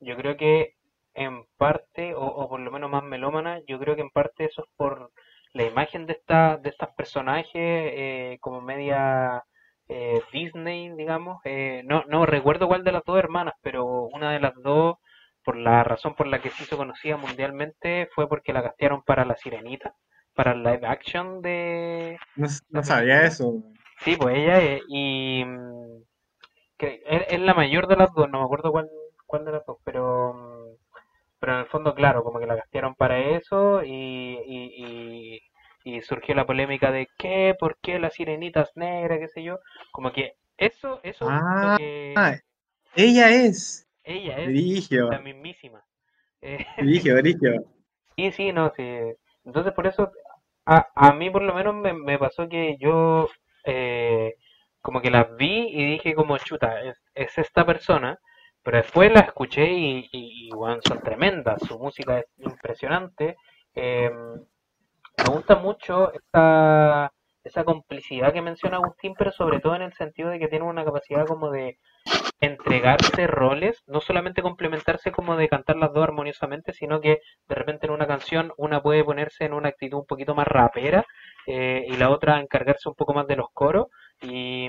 [0.00, 0.74] Yo creo que
[1.14, 4.68] en parte, o, por lo menos más melómana, yo creo que en parte eso es
[4.76, 5.12] por
[5.52, 9.44] la imagen de esta, de estos personajes eh, como media
[9.88, 11.38] eh, Disney, digamos.
[11.84, 14.96] no, no recuerdo cuál de las dos hermanas, pero una de las dos,
[15.44, 19.24] por la razón por la que se hizo conocida mundialmente, fue porque la castearon para
[19.24, 19.94] La Sirenita,
[20.34, 22.18] para el live action de...
[22.36, 23.62] No, sabía eso.
[24.00, 26.02] Sí, pues ella es, y mm,
[26.78, 28.88] que es, la mayor de las dos, no me acuerdo cuál,
[29.26, 30.64] cuál de las dos, pero mm,
[31.44, 33.90] pero en el fondo, claro, como que la gastaron para eso y,
[34.46, 35.42] y,
[35.84, 39.58] y, surgió la polémica de qué, por qué las sirenitas negras, qué sé yo,
[39.92, 41.76] como que eso, eso ah,
[42.96, 43.83] ella es.
[44.04, 45.84] Ella es la mismísima.
[46.78, 47.64] Dirigio, dirigio.
[48.16, 48.84] Sí, sí, no, sí.
[49.44, 50.12] Entonces por eso,
[50.66, 53.28] a, a mí por lo menos me, me pasó que yo
[53.64, 54.36] eh,
[54.80, 56.80] como que las vi y dije como chuta,
[57.14, 58.18] es, esta persona,
[58.62, 60.50] pero después la escuché y, y,
[60.86, 63.36] son tremendas, su música es impresionante.
[63.74, 64.10] Eh,
[65.16, 67.10] me gusta mucho esta,
[67.42, 70.84] esa complicidad que menciona Agustín, pero sobre todo en el sentido de que tiene una
[70.84, 71.78] capacidad como de
[72.44, 77.86] entregarse roles, no solamente complementarse como de cantar las dos armoniosamente, sino que de repente
[77.86, 81.04] en una canción una puede ponerse en una actitud un poquito más rapera
[81.46, 83.88] eh, y la otra encargarse un poco más de los coros
[84.22, 84.68] y,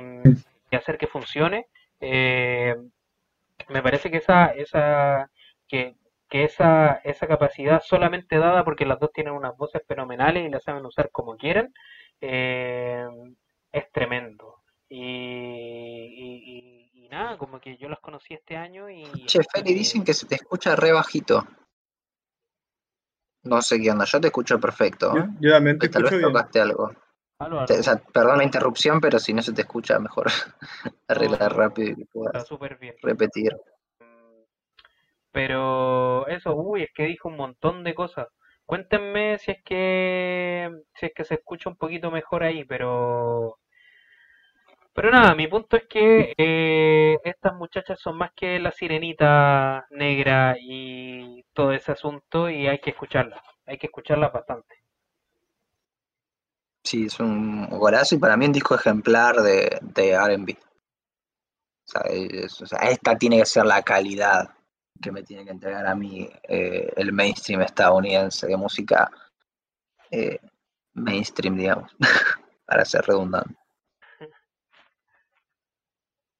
[0.71, 1.67] hacer que funcione.
[2.01, 2.75] Eh,
[3.69, 5.29] me parece que esa, esa,
[5.67, 5.95] que,
[6.29, 10.63] que esa, esa capacidad solamente dada porque las dos tienen unas voces fenomenales y las
[10.63, 11.73] saben usar como quieren,
[12.21, 13.07] eh,
[13.71, 14.55] es tremendo.
[14.89, 16.74] y,
[17.15, 19.03] nada, como que yo los conocí este año y...
[19.25, 21.47] Che, Feli, dicen que se te escucha re bajito.
[23.43, 25.13] No sé qué onda, yo te escucho perfecto.
[25.39, 26.91] Yo, también te Tal vez tocaste algo.
[27.37, 30.27] O sea, perdón la interrupción, pero si no se te escucha, mejor
[31.07, 32.49] arreglar rápido y que puedas
[33.01, 33.53] repetir.
[33.99, 34.43] Mm,
[35.31, 38.27] pero eso, uy, es que dijo un montón de cosas.
[38.65, 43.59] Cuéntenme si es que si es que se escucha un poquito mejor ahí, pero
[44.95, 50.55] pero nada, mi punto es que eh, estas muchachas son más que la sirenita negra
[50.57, 54.73] y todo ese asunto y hay que escucharlas, hay que escucharlas bastante.
[56.81, 60.55] Sí, es un golazo y para mí un disco ejemplar de, de RB.
[61.83, 64.49] O, sea, esta tiene que ser la calidad
[65.01, 69.11] que me tiene que entregar a mí eh, el mainstream estadounidense de música
[70.09, 70.39] eh,
[70.93, 71.91] mainstream, digamos,
[72.65, 73.64] para ser redundante.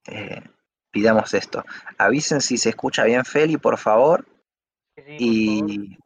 [0.08, 0.42] Eh,
[0.90, 1.64] pidamos esto.
[1.98, 4.26] Avisen si se escucha bien Feli, por favor.
[4.96, 5.98] y,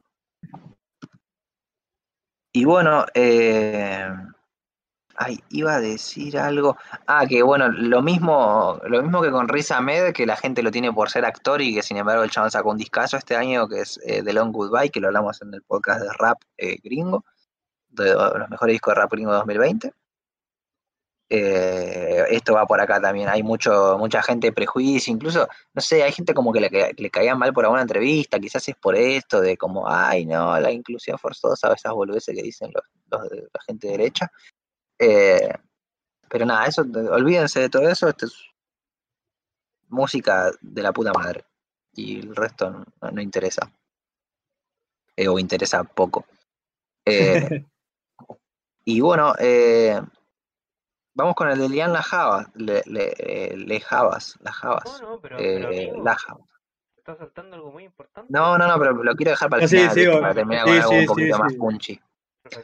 [2.52, 4.08] y bueno, eh,
[5.16, 6.76] ay, iba a decir algo.
[7.06, 10.70] Ah, que bueno, lo mismo, lo mismo que con Riz Ahmed, que la gente lo
[10.70, 13.68] tiene por ser actor y que sin embargo el chabón sacó un discazo este año
[13.68, 16.38] que es eh, The Long Goodbye, que lo hablamos en el podcast de rap
[16.82, 17.24] gringo,
[17.88, 19.92] de los mejores discos de rap gringo 2020.
[21.32, 23.28] Eh, esto va por acá también.
[23.28, 27.36] Hay mucho, mucha gente prejuicio, incluso, no sé, hay gente como que le, le caía
[27.36, 31.72] mal por alguna entrevista, quizás es por esto, de como, ay, no, la inclusión forzosa,
[31.72, 34.32] esas boludeces que dicen los, de la gente derecha.
[34.98, 35.48] Eh,
[36.28, 38.34] pero nada, eso, olvídense de todo eso, esto es
[39.88, 41.44] música de la puta madre.
[41.94, 43.70] Y el resto no, interesa.
[45.16, 46.26] Eh, o interesa poco.
[48.84, 50.00] y bueno, eh,
[51.14, 55.00] Vamos con el de Lian La Java, le, le, le Javas, las Javas.
[55.02, 56.44] No, no, pero, eh, la Java.
[56.96, 58.32] Está saltando algo muy importante.
[58.32, 60.90] No, no, no, pero lo quiero dejar para el final, sí, para terminar con algo
[60.90, 62.00] un poquito más punchy.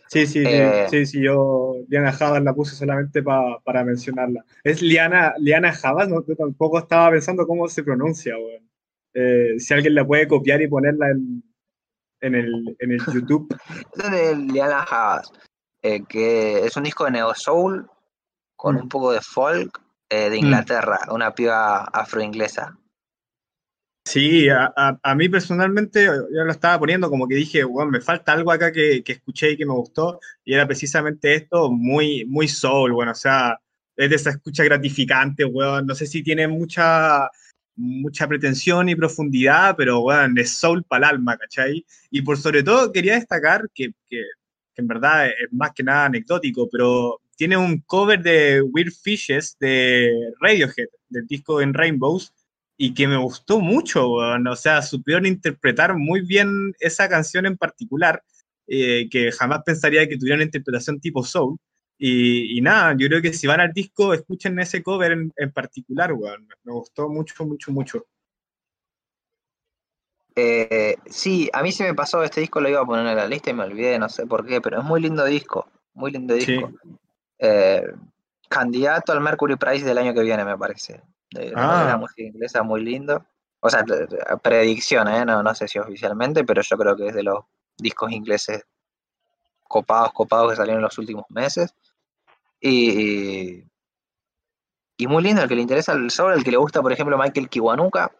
[0.09, 4.45] Sí, sí, eh, sí, sí, yo Liana Javas la puse solamente pa, para mencionarla.
[4.65, 8.69] Es Liana, Liana Javas, no, yo tampoco estaba pensando cómo se pronuncia, weón.
[9.15, 11.43] Eh, si alguien la puede copiar y ponerla en,
[12.21, 13.55] en el, en el YouTube.
[13.97, 15.33] es de Liana Havas,
[15.83, 17.89] eh, que es un disco de neo soul
[18.57, 18.79] con Mm.
[18.83, 20.45] un poco de folk eh, de Mm.
[20.45, 22.79] Inglaterra, una piba afroinglesa.
[24.05, 28.01] Sí, a, a- a mí personalmente yo lo estaba poniendo como que dije, bueno, me
[28.01, 32.25] falta algo acá que, que escuché y que me gustó, y era precisamente esto, muy,
[32.25, 33.59] muy soul, bueno, o sea,
[33.97, 37.29] es de esa escucha gratificante, weón, no sé si tiene mucha,
[37.75, 41.85] mucha pretensión y profundidad, pero weón, es soul para el alma, ¿cachai?
[42.11, 44.23] Y por sobre todo quería destacar que, que,
[44.73, 49.57] que en verdad es más que nada anecdótico, pero tiene un cover de Weird Fishes
[49.61, 50.11] de
[50.41, 52.33] Radiohead, del disco En Rainbows,
[52.77, 54.47] y que me gustó mucho, weón.
[54.47, 58.23] o sea, supieron interpretar muy bien esa canción en particular,
[58.67, 61.57] eh, que jamás pensaría que tuviera una interpretación tipo soul.
[61.99, 65.53] Y, y nada, yo creo que si van al disco, escuchen ese cover en, en
[65.53, 66.47] particular, weón.
[66.65, 68.07] Me gustó mucho, mucho, mucho.
[70.39, 73.27] Eh, sí, a mí se me pasó este disco, lo iba a poner en la
[73.27, 76.35] lista y me olvidé, no sé por qué, pero es muy lindo disco, muy lindo
[76.39, 76.59] Sí.
[77.39, 77.83] Eh,
[78.49, 81.03] candidato al Mercury Prize del año que viene, me parece.
[81.31, 81.85] De, de Ah.
[81.89, 83.25] la música inglesa, muy lindo.
[83.61, 83.85] O sea,
[84.43, 85.25] predicción, ¿eh?
[85.25, 87.45] no, no sé si oficialmente, pero yo creo que es de los
[87.77, 88.65] discos ingleses
[89.67, 91.75] copados, copados que salieron en los últimos meses.
[92.61, 93.65] Y,
[94.97, 97.19] y muy lindo, el que le interesa el soul, el que le gusta, por ejemplo,
[97.19, 98.13] Michael Kiwanuka,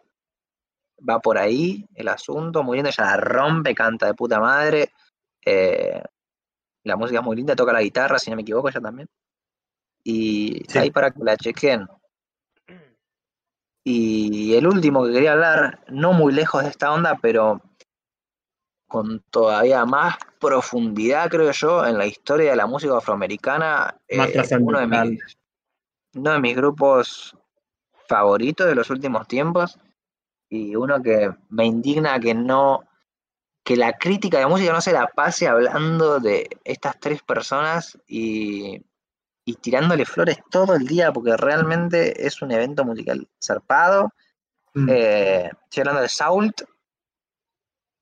[1.07, 4.91] va por ahí el asunto, muy lindo, ella la rompe, canta de puta madre.
[5.45, 6.03] eh,
[6.87, 9.07] la música es muy linda, toca la guitarra, si no me equivoco, ella también.
[10.03, 10.79] Y está Sí.
[10.79, 11.87] ahí para que la chequen.
[13.83, 17.61] Y el último que quería hablar, no muy lejos de esta onda, pero
[18.87, 24.57] con todavía más profundidad, creo yo, en la historia de la música afroamericana, Más eh,
[24.59, 25.37] uno, de mis,
[26.15, 27.35] uno de mis grupos
[28.07, 29.77] favoritos de los últimos tiempos
[30.49, 32.86] y uno que me indigna que no
[33.67, 38.81] que la crítica de música no se la pase hablando de estas tres personas y,
[39.43, 44.13] y tirándole flores todo el día porque realmente es un evento musical zarpado.
[44.73, 44.87] Mm.
[44.89, 46.61] Eh, estoy hablando de Sault,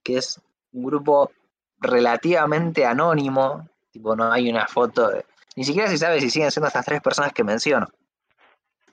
[0.04, 0.40] que es
[0.72, 1.32] un grupo
[1.80, 5.26] relativamente anónimo, tipo no hay una foto, de-
[5.56, 7.88] ni siquiera se sabe si siguen siendo estas tres personas que menciono.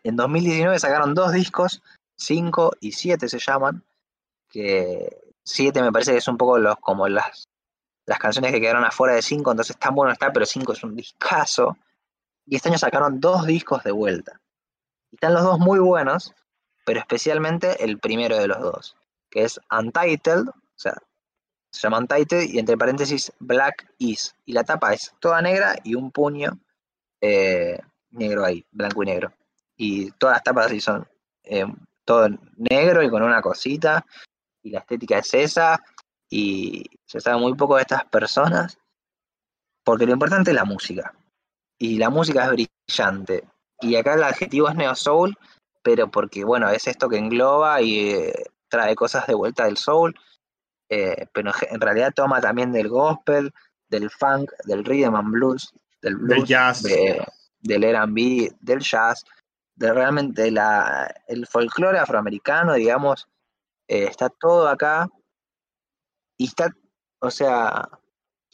[0.05, 1.83] En 2019 sacaron dos discos,
[2.17, 3.85] 5 y 7 se llaman,
[4.49, 7.49] que 7 me parece que es un poco los como las,
[8.07, 10.95] las canciones que quedaron afuera de 5, entonces tan bueno está, pero 5 es un
[10.95, 11.77] discazo.
[12.47, 14.41] Y este año sacaron dos discos de vuelta.
[15.11, 16.35] Y están los dos muy buenos,
[16.85, 18.97] pero especialmente el primero de los dos,
[19.31, 20.95] que es Untitled, o sea,
[21.71, 24.35] se llama Untitled y entre paréntesis Black Is.
[24.45, 26.59] Y la tapa es toda negra y un puño
[27.21, 27.79] eh,
[28.11, 29.33] negro ahí, blanco y negro.
[29.77, 31.09] Y todas las tapas así son
[31.45, 31.65] eh,
[32.05, 34.05] todo negro y con una cosita.
[34.63, 35.83] Y la estética es esa.
[36.31, 38.79] Y se sabe muy poco de estas personas.
[39.85, 41.15] Porque lo importante es la música.
[41.79, 42.51] Y la música es
[42.89, 43.45] brillante.
[43.81, 45.37] Y acá el adjetivo es neo soul,
[45.83, 50.15] pero porque, bueno, es esto que engloba y eh, trae cosas de vuelta del soul,
[50.89, 53.53] eh, pero en realidad toma también del gospel,
[53.89, 56.83] del funk, del rhythm and blues, del blues, Del jazz.
[56.85, 57.27] de-
[57.61, 59.25] del R&B, del jazz,
[59.75, 63.27] de realmente la, el folclore afroamericano, digamos,
[63.89, 65.09] eh, está todo acá
[66.37, 66.71] y está,
[67.21, 67.89] o sea,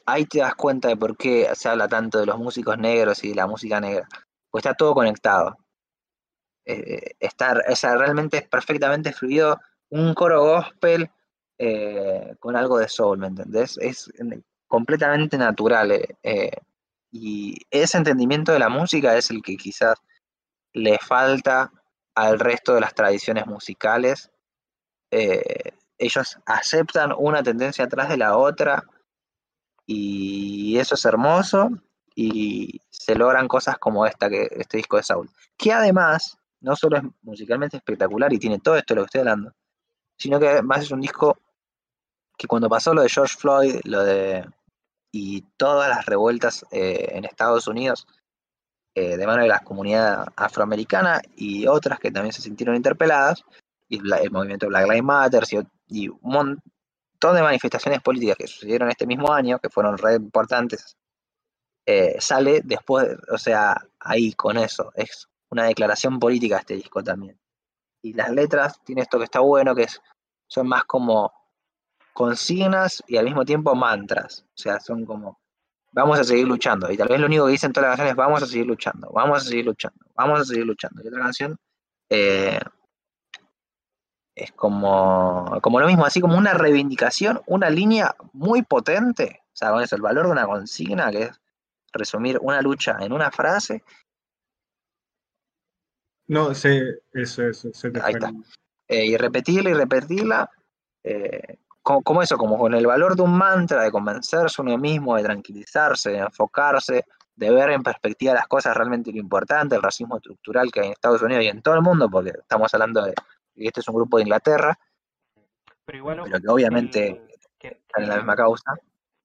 [0.06, 3.30] ahí te das cuenta de por qué se habla tanto de los músicos negros y
[3.30, 4.08] de la música negra,
[4.50, 5.56] pues está todo conectado.
[6.64, 7.54] Eh, está,
[7.96, 9.58] realmente es perfectamente fluido
[9.90, 11.10] un coro gospel
[11.58, 13.78] eh, con algo de soul, ¿me entendés?
[13.78, 14.10] Es
[14.66, 15.92] completamente natural.
[17.10, 19.98] y ese entendimiento de la música es el que quizás
[20.74, 21.72] le falta
[22.14, 24.30] al resto de las tradiciones musicales.
[25.10, 28.84] Eh, ellos aceptan una tendencia atrás de la otra
[29.86, 31.70] y eso es hermoso
[32.14, 36.98] y se logran cosas como esta, que este disco de Saul, que además no solo
[36.98, 39.52] es musicalmente espectacular y tiene todo esto de lo que estoy hablando,
[40.16, 41.38] sino que además es un disco
[42.36, 44.44] que cuando pasó lo de George Floyd, lo de
[45.10, 48.06] y todas las revueltas eh, en Estados Unidos
[48.94, 53.44] eh, de mano de la comunidad afroamericana y otras que también se sintieron interpeladas,
[53.88, 55.44] y el movimiento Black Lives Matter
[55.88, 60.16] y, y un montón de manifestaciones políticas que sucedieron este mismo año, que fueron re
[60.16, 60.96] importantes,
[61.86, 67.38] eh, sale después, o sea, ahí con eso, es una declaración política este disco también.
[68.02, 70.00] Y las letras tiene esto que está bueno, que es,
[70.46, 71.32] son más como
[72.12, 75.38] consignas y al mismo tiempo mantras, o sea, son como
[75.92, 76.90] vamos a seguir luchando.
[76.90, 79.10] Y tal vez lo único que dicen todas las canciones es vamos a seguir luchando,
[79.12, 81.02] vamos a seguir luchando, vamos a seguir luchando.
[81.02, 81.58] Y otra canción,
[82.10, 82.60] eh,
[84.38, 89.70] es como, como lo mismo, así como una reivindicación, una línea muy potente, o sea,
[89.70, 91.40] con eso, el valor de una consigna, que es
[91.92, 93.82] resumir una lucha en una frase.
[96.28, 98.32] No, sé, eso, eso, eso Ahí está.
[98.86, 100.50] Eh, y repetirla y repetirla,
[101.02, 105.22] eh, como, eso, como con el valor de un mantra, de convencerse uno mismo, de
[105.22, 107.04] tranquilizarse, de enfocarse,
[107.34, 110.92] de ver en perspectiva las cosas realmente lo importante, el racismo estructural que hay en
[110.92, 113.14] Estados Unidos y en todo el mundo, porque estamos hablando de,
[113.58, 114.78] y este es un grupo de Inglaterra,
[115.84, 117.22] pero, igual, pero que obviamente
[117.60, 118.74] están en la misma causa.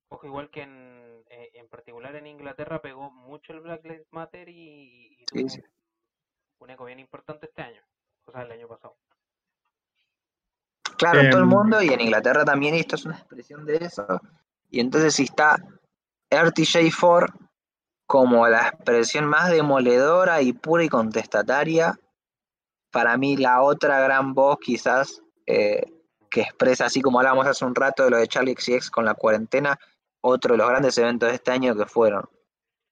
[0.10, 4.49] Ojo, igual que en, eh, en particular en Inglaterra pegó mucho el Black Lives Matter
[4.49, 5.64] y, y tuvo
[6.60, 7.81] un eco bien importante este año,
[8.26, 8.95] o sea, el año pasado.
[10.97, 13.65] Claro, en todo el em, mundo y en Inglaterra también, y esto es una expresión
[13.65, 14.05] de eso.
[14.69, 15.57] Y entonces si está
[16.30, 17.27] RTJ4
[18.05, 21.99] como la expresión más demoledora y pura y contestataria,
[22.94, 25.82] para mí la otra gran voz quizás eh,
[26.30, 29.15] que expresa, así como hablábamos hace un rato de lo de Charlie XCX con la
[29.15, 29.80] cuarentena,
[30.22, 32.30] otro de los grandes eventos de este año que fueron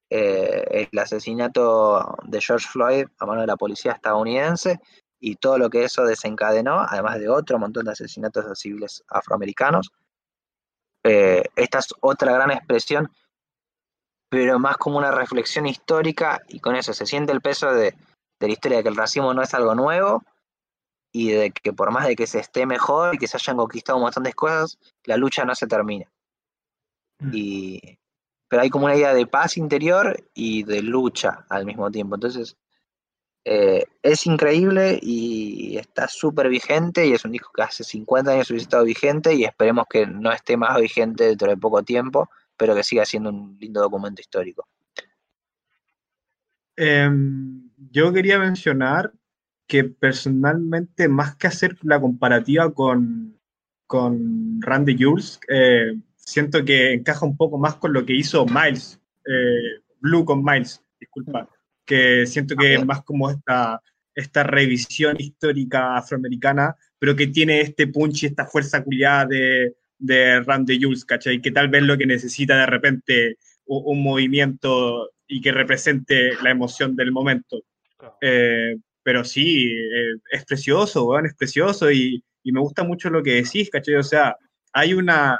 [0.09, 4.79] eh, el asesinato de George Floyd a mano de la policía estadounidense
[5.19, 9.91] y todo lo que eso desencadenó, además de otro montón de asesinatos de civiles afroamericanos.
[11.03, 13.11] Eh, esta es otra gran expresión,
[14.29, 17.95] pero más como una reflexión histórica y con eso se siente el peso de,
[18.47, 20.23] la historia de que el racismo no es algo nuevo
[21.11, 23.97] y de que por más de que se esté mejor y que se hayan conquistado
[23.97, 26.11] un montón de cosas, la lucha no se termina.
[27.19, 27.31] Mm.
[27.33, 27.99] Y,
[28.47, 32.15] pero hay como una idea de paz interior y de lucha al mismo tiempo.
[32.15, 32.57] Entonces,
[33.43, 38.49] eh, es increíble y está súper vigente y es un disco que hace 50 años
[38.51, 42.75] hubiese estado vigente y esperemos que no esté más vigente dentro de poco tiempo, pero
[42.75, 44.67] que siga siendo un lindo documento histórico.
[46.75, 49.11] Em, yo quería mencionar
[49.67, 53.39] que personalmente, más que hacer la comparativa con,
[53.87, 58.99] con Randy Jules, eh, siento que encaja un poco más con lo que hizo Miles,
[59.25, 61.49] eh, Blue con Miles, disculpa
[61.91, 63.81] que siento que es más como esta,
[64.15, 70.39] esta revisión histórica afroamericana, pero que tiene este punch y esta fuerza culiada de, de
[70.41, 71.41] Randy Jules, ¿cachai?
[71.41, 76.95] Que tal vez lo que necesita de repente un, movimiento y que represente la emoción
[76.95, 77.61] del momento.
[78.21, 83.35] Eh, pero sí, eh, es precioso, bueno, es precioso y, me gusta mucho lo que
[83.35, 83.95] decís, ¿cachai?
[83.95, 84.35] O sea,
[84.73, 85.39] hay una,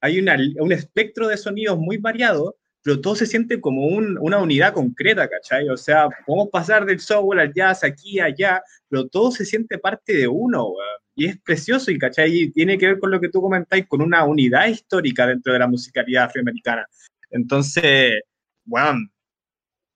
[0.00, 4.72] hay una, un espectro de sonidos muy variado, pero todo se siente como una unidad
[4.72, 5.68] concreta, ¿cachai?
[5.68, 10.16] O sea, podemos pasar del software al jazz aquí, allá, pero todo se siente parte
[10.16, 10.72] de uno,
[11.14, 12.34] Y es precioso, y ¿cachai?
[12.34, 15.58] Y tiene que ver con lo que tú comentáis, con una unidad histórica dentro de
[15.58, 16.86] la musicalidad afroamericana.
[17.30, 18.22] Entonces,
[18.64, 19.00] bueno,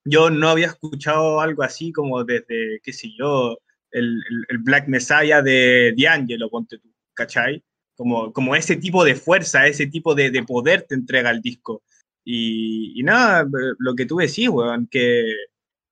[0.07, 3.57] yo no había escuchado algo así como desde, qué sé yo,
[3.91, 4.21] el,
[4.59, 7.63] Black Messiah de D'Angelo, ponte tú, ¿cachai?
[7.95, 11.83] Como, como ese tipo de fuerza, ese tipo de, de poder te entrega el disco.
[12.23, 13.47] Y, nada,
[13.79, 15.23] lo que tú decís, weón, que,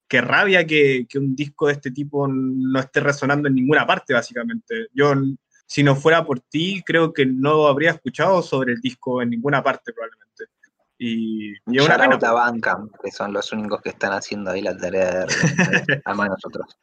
[0.07, 4.13] que rabia que, que, un disco de este tipo no esté resonando en ninguna parte,
[4.13, 4.87] básicamente.
[4.93, 5.13] Yo,
[5.65, 9.63] si no fuera por ti, creo que no habría escuchado sobre el disco en ninguna
[9.63, 10.45] parte, probablemente.
[10.97, 12.31] Y, y una pena.
[12.31, 16.77] banca, que son los únicos que están haciendo ahí la tarea de, además nosotros.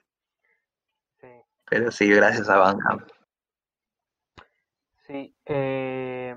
[1.73, 3.07] Pero sí, gracias a Banca.
[5.07, 6.35] Sí, eh,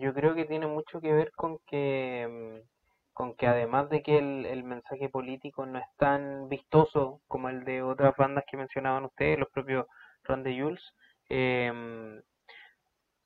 [0.00, 2.68] yo creo que tiene mucho que ver con que, mm,
[3.12, 7.82] con que además de que el, mensaje político no es tan vistoso como el de
[7.82, 9.86] otras bandas que mencionaban ustedes, los propios
[10.24, 10.82] Randy Jules,
[11.28, 12.20] em,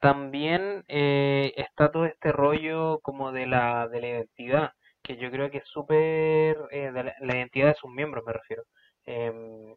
[0.07, 4.73] también eh, está todo este rollo como de la, de la identidad,
[5.03, 8.63] que yo creo que es súper, eh, la, identidad de sus miembros me refiero,
[9.05, 9.75] em,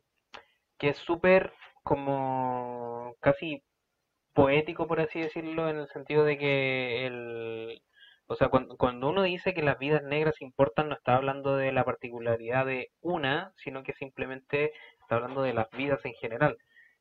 [0.77, 1.51] que es súper
[1.83, 3.63] como casi
[4.33, 7.81] poético, por así decirlo, en el sentido de que el,
[8.27, 11.71] o sea, cuando, cuando, uno dice que las vidas negras importan, no está hablando de
[11.71, 16.57] la particularidad de una, sino que simplemente está hablando de las vidas en general.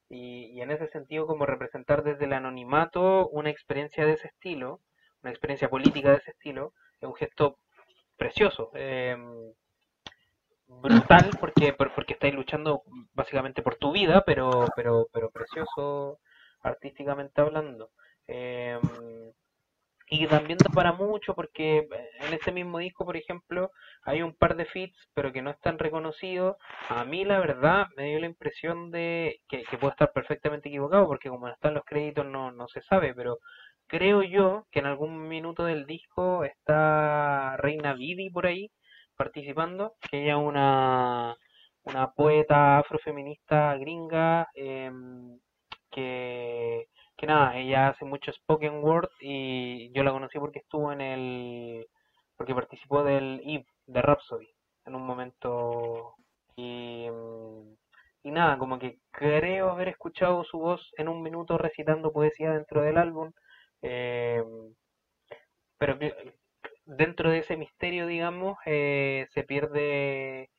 [0.08, 4.80] Y, y en ese sentido, como representar desde el anonimato una experiencia de ese estilo,
[5.22, 7.58] una experiencia política de ese estilo, es un gesto
[8.16, 9.52] precioso, em,
[10.66, 12.82] brutal, porque, porque estáis luchando
[13.14, 16.18] básicamente por tu vida, pero, pero, pero precioso
[16.62, 17.90] artísticamente hablando.
[18.26, 18.80] Em,
[20.10, 21.88] y también da para mucho porque
[22.20, 23.70] en ese mismo disco, por ejemplo,
[24.02, 26.56] hay un par de fits, pero que no están reconocidos.
[26.88, 31.06] A mí, la verdad, me dio la impresión de que, que puedo estar perfectamente equivocado,
[31.06, 33.38] porque como no están los créditos, no, no se sabe, pero
[33.86, 38.70] creo yo que en algún minuto del disco está Reina Vidi por ahí
[39.16, 41.36] participando, que ella es una,
[41.84, 44.48] una poeta afrofeminista gringa.
[44.54, 44.90] Eh,
[45.90, 46.86] que,
[47.18, 51.86] que nada, ella hace mucho spoken word y yo la conocí porque estuvo en el,
[52.36, 54.48] porque participó del Eve, de Rhapsody,
[54.86, 56.14] en un momento
[56.56, 57.74] y, mm,
[58.24, 62.82] y nada, como que creo haber escuchado su voz en un minuto recitando poesía dentro
[62.82, 63.32] del álbum,
[63.82, 64.44] eh,
[65.78, 65.98] pero
[66.84, 70.50] dentro de ese misterio, digamos, eh, se pierde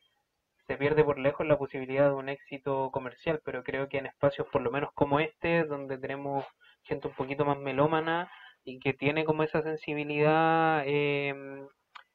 [0.70, 4.46] se pierde por lejos la posibilidad de un éxito comercial, pero creo que en espacios
[4.52, 6.44] por lo menos como este, donde tenemos
[6.84, 8.30] gente un poquito más melómana
[8.62, 11.66] y que tiene como esa sensibilidad em,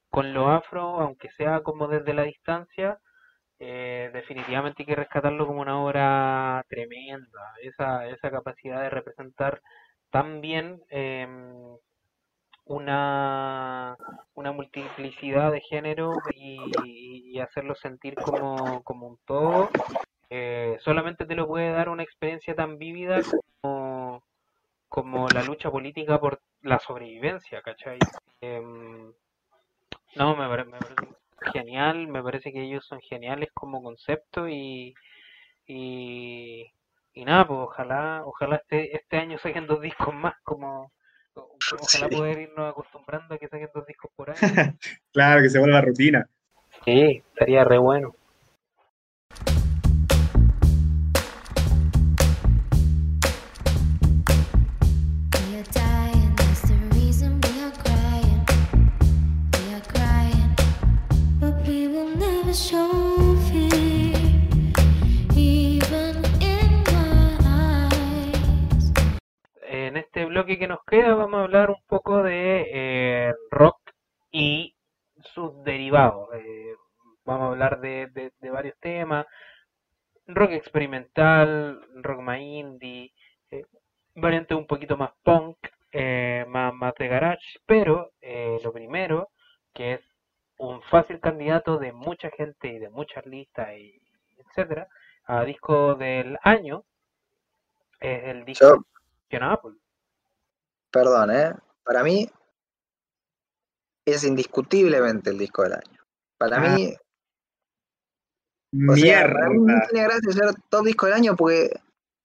[0.10, 2.98] con lo afro, aunque sea como desde la distancia,
[3.60, 9.62] eh, definitivamente hay que rescatarlo como una obra tremenda, esa, esa capacidad de representar
[10.12, 11.76] tan bien em,
[12.66, 13.98] una,
[14.36, 19.76] una multiplicidad de géneros y, y hacerlo sentir como, como un todo,
[20.30, 23.24] eh, solamente te lo puede dar una experiencia tan vívida
[23.62, 24.24] como,
[24.90, 28.08] como la lucha política por la sobrevivencia, ¿cachai?
[28.42, 29.14] Em,
[30.16, 31.08] no, me, pare- me parece
[31.54, 34.94] genial, me parece que ellos son geniales como concepto y,
[35.68, 36.66] y,
[37.14, 40.92] y nada, pues ojalá, ojalá este, este año saquen dos discos más, como
[41.82, 42.16] ojalá Sí.
[42.16, 44.38] poder irnos acostumbrando a que saquen dos discos por año.
[45.14, 46.28] Claro, que se vuelva rutina.
[46.84, 48.16] Sí, estaría re bueno.
[70.46, 73.80] Bloque que nos queda vamos a hablar un poco de eh, rock
[74.32, 74.76] y
[75.34, 76.30] sus derivados.
[76.36, 76.76] Eh,
[77.26, 79.26] vamos a hablar de, de- de varios temas,
[80.28, 83.12] rock experimental, rock más indie,
[83.50, 83.66] eh,
[84.16, 85.58] variantes un poquito más punk,
[85.92, 88.12] eh, más, más de garage, pero
[88.64, 89.30] lo primero,
[89.74, 90.02] que es
[90.60, 94.00] un fácil candidato de mucha gente y de muchas listas, y
[94.38, 94.88] etcétera,
[95.26, 96.84] a disco del año,
[98.00, 98.86] es el disco
[99.30, 99.72] Fiona Apple.
[100.96, 101.54] Perdón, ¿eh?
[101.84, 102.30] Para mí
[104.06, 106.00] es indiscutiblemente el disco del año.
[106.38, 106.76] Para Ah.
[106.76, 106.96] mí,
[108.90, 111.70] o sea, para mí no tiene gracia ser top disco del año porque,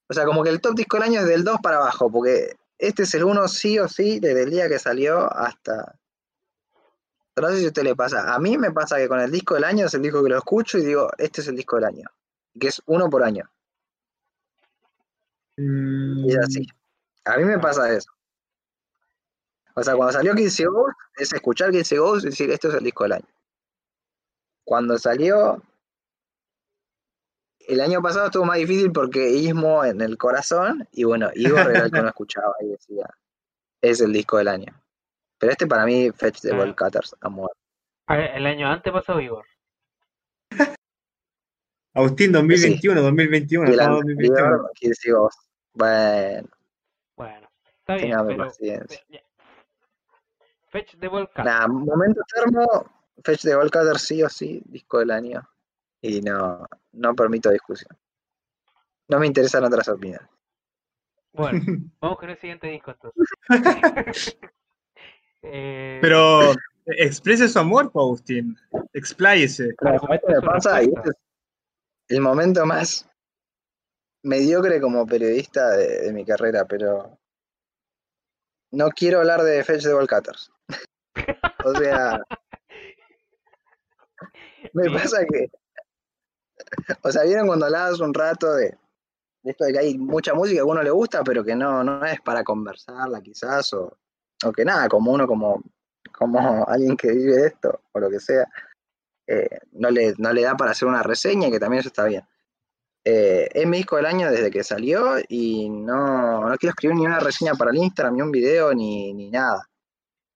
[0.09, 2.56] o sea, como que el top disco del año es del 2 para abajo, porque
[2.78, 5.97] este es el 1 sí o sí desde el día que salió hasta...
[7.36, 8.34] No sé si a usted le pasa.
[8.34, 10.36] A mí me pasa que con el disco del año es el disco que lo
[10.38, 12.06] escucho y digo, este es el disco del año.
[12.60, 13.51] Que es uno por año.
[15.56, 16.66] Mm, Y es así.
[17.24, 18.10] A mí me pasa eso.
[19.81, 22.85] O sea, cuando salió Kids Ghost, es escuchar Kids Ghost y decir, esto es el
[22.85, 23.28] disco del año.
[24.65, 25.62] Cuando salió,
[27.61, 31.85] el año pasado estuvo más difícil porque Ismo en el corazón, y bueno, Igor era
[31.85, 33.07] el que no escuchaba y decía,
[33.81, 34.81] es el disco del año.
[35.39, 36.57] Pero este para mí, Fetch de Ah.
[36.59, 37.51] Ball Cutters, amor.
[38.07, 39.47] A ver, el año antes pasó Igor.
[41.94, 44.39] Agustín, 2021, 2021, Y el estamos en 2021.
[44.47, 45.39] anterior, Kids Ghost.
[45.73, 46.48] Bueno,
[47.16, 47.48] Bueno,
[47.78, 49.01] está bien, pero paciencia.
[49.09, 49.20] ya.
[50.70, 51.44] Fetch de Volcán.
[51.44, 52.64] Nada, momento termo,
[53.24, 55.42] Fetch de Ball Cutters sí o sí, disco del año.
[56.01, 57.97] Y no, no permito discusión.
[59.09, 60.28] No me interesan otras opiniones.
[61.32, 61.60] Bueno,
[62.01, 64.38] vamos con el siguiente disco entonces.
[65.42, 66.52] Eh, Pero
[66.84, 68.55] exprese su amor, Agustín.
[68.92, 69.74] Expláyese.
[70.44, 71.16] Pasa y este es
[72.09, 73.09] el momento más
[74.22, 77.18] mediocre como periodista de, de mi carrera, pero
[78.70, 80.51] no quiero hablar de Fetch de Ball Cutters.
[81.64, 82.18] O sea,
[84.72, 85.51] me pasa que,
[87.02, 88.78] o sea, vieron cuando hablabas un rato de,
[89.42, 91.84] de esto de que hay mucha música que a uno le gusta, pero que no,
[91.84, 93.98] no es para conversarla quizás, o,
[94.44, 95.62] o que nada, como uno como,
[96.12, 98.47] como alguien que vive esto, o lo que sea,
[99.26, 102.24] eh, no, le, no le da para hacer una reseña, que también eso está bien.
[103.12, 107.06] Eh, es mi disco del año desde que salió y no, no quiero escribir ni
[107.06, 109.68] una reseña para el Instagram, ni un video, ni, ni nada.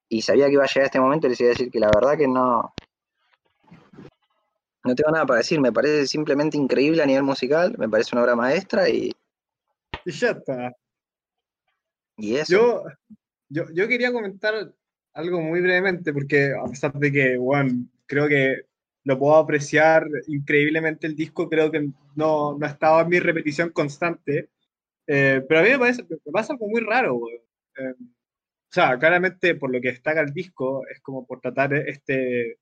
[0.08, 1.92] Y sabía que iba a llegar este momento y les iba a decir que la
[1.94, 2.74] verdad que no,
[4.82, 8.22] no tengo nada para decir, me parece simplemente increíble a nivel musical, me parece una
[8.22, 9.14] obra maestra y,
[10.04, 10.72] Y ya está.
[12.16, 12.52] y eso.
[12.52, 12.82] Yo,
[13.50, 14.74] yo, yo quería comentar
[15.12, 18.66] algo muy brevemente, porque a pesar de que, bueno, creo que
[19.04, 24.48] lo puedo apreciar increíblemente el disco, creo que no, no estaba en mi repetición constante,
[25.06, 27.20] eh, pero a mí me, parece, me pasa algo muy raro.
[27.76, 32.58] Eh, o sea, claramente por lo que destaca el disco, es como por tratar este,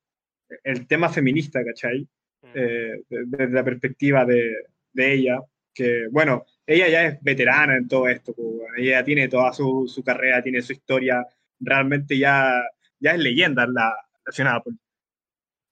[0.64, 2.02] el tema feminista, ¿cachai?
[2.43, 2.47] Mm.
[2.55, 4.52] eh, de- desde la perspectiva de,
[4.93, 5.40] de ella,
[5.73, 8.48] que bueno, ella ya es veterana en todo esto, pues,
[8.78, 11.24] ella tiene toda su, su carrera, tiene su historia,
[11.60, 12.62] realmente ya,
[12.98, 13.94] ya es leyenda la,
[14.27, 14.74] la Fiona Apple.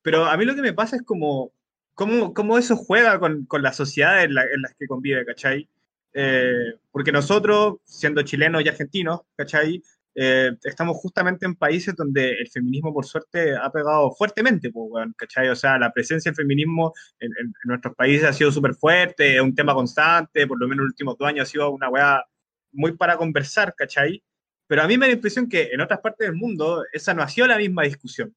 [0.03, 1.53] Pero a mí lo que me pasa es como,
[1.95, 5.69] cómo, cómo eso juega con, con la sociedad en, la- en las que convive, ¿cachai?
[6.13, 9.83] Eh, porque nosotros, siendo chilenos y argentinos, ¿cachai?
[10.15, 15.49] Eh, estamos justamente en países donde el feminismo, por suerte, ha pegado fuertemente, pues, ¿cachai?
[15.51, 19.37] O sea, la presencia del feminismo en, en- en nuestros países ha sido súper fuerte,
[19.37, 21.89] es un tema constante, por lo menos en los últimos dos años ha sido una
[21.89, 22.25] weá
[22.73, 24.23] muy para conversar, ¿cachai?
[24.67, 27.23] Pero a mí me da la impresión que en otras partes del mundo esa no
[27.23, 28.35] ha sido la misma discusión.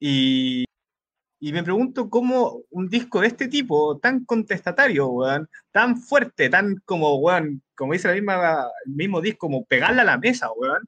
[0.00, 0.64] Y,
[1.38, 6.76] y me pregunto cómo un disco de este tipo, tan contestatario, weón, tan fuerte, tan
[6.84, 10.82] como, weón, como dice la misma, el mismo disco, como pegarle a la mesa, weón,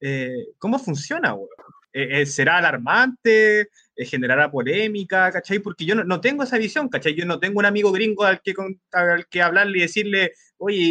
[0.00, 1.48] eh, ¿cómo funciona, weón?
[1.92, 3.62] Eh, eh, ¿Será alarmante?
[3.96, 5.30] Eh, ¿Generará polémica?
[5.32, 5.58] ¿Cachai?
[5.58, 7.14] Porque yo no, no tengo esa visión, ¿cachai?
[7.14, 10.90] Yo no tengo un amigo gringo al que, con- al que hablarle y decirle, oye,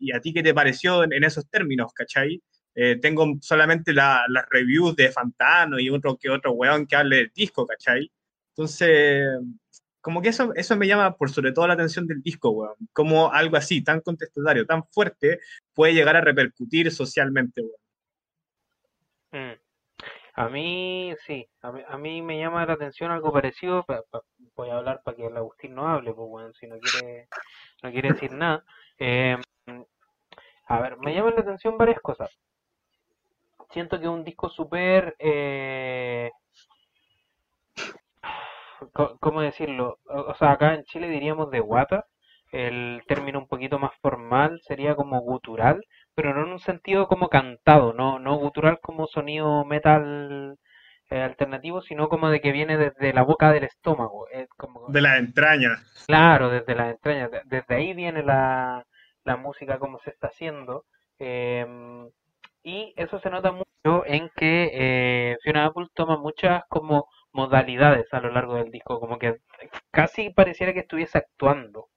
[0.00, 2.42] ¿y, a ti qué te pareció en, en esos términos, ¿cachai?
[2.74, 7.16] Eh, tengo solamente la- las reviews de Fantano y otro que otro weón que hable
[7.16, 8.10] del disco, ¿cachai?
[8.50, 9.40] Entonces,
[10.00, 12.74] como que eso, eso me llama por sobre todo la atención del disco, weón.
[12.92, 15.40] Como algo así, tan contestatario, tan fuerte,
[15.74, 17.80] puede llegar a repercutir socialmente, weón.
[19.32, 19.58] Mm.
[20.34, 23.84] A mí, sí, a mí, me llama la atención algo parecido.
[23.84, 24.22] pa- pa-
[24.56, 27.28] voy a hablar para que el Agustín no hable, pues bueno, si no quiere,
[27.82, 28.64] no quiere decir nada.
[28.98, 29.36] Eh,
[30.68, 32.30] a ver, me llaman la atención varias cosas.
[33.70, 36.30] Siento que un disco súper, eh,
[39.20, 39.98] ¿cómo decirlo?
[40.06, 42.04] O, sea, acá en Chile diríamos de guata.
[42.52, 45.80] El término un poquito más formal sería como gutural,
[46.14, 50.56] pero no en un sentido como cantado, no, no gutural como sonido metal
[51.10, 54.26] eh, alternativo, sino como de que viene desde la boca del estómago.
[54.30, 55.80] Es como, De las entrañas.
[56.06, 58.84] Claro, desde las entrañas, de- desde ahí viene la,
[59.24, 60.84] la música como se está haciendo.
[61.18, 62.08] em,
[62.62, 68.20] y eso se nota mucho en que eh, Fiona Apple toma muchas como modalidades a
[68.20, 69.40] lo largo del disco, como que
[69.90, 71.88] casi pareciera que estuviese actuando,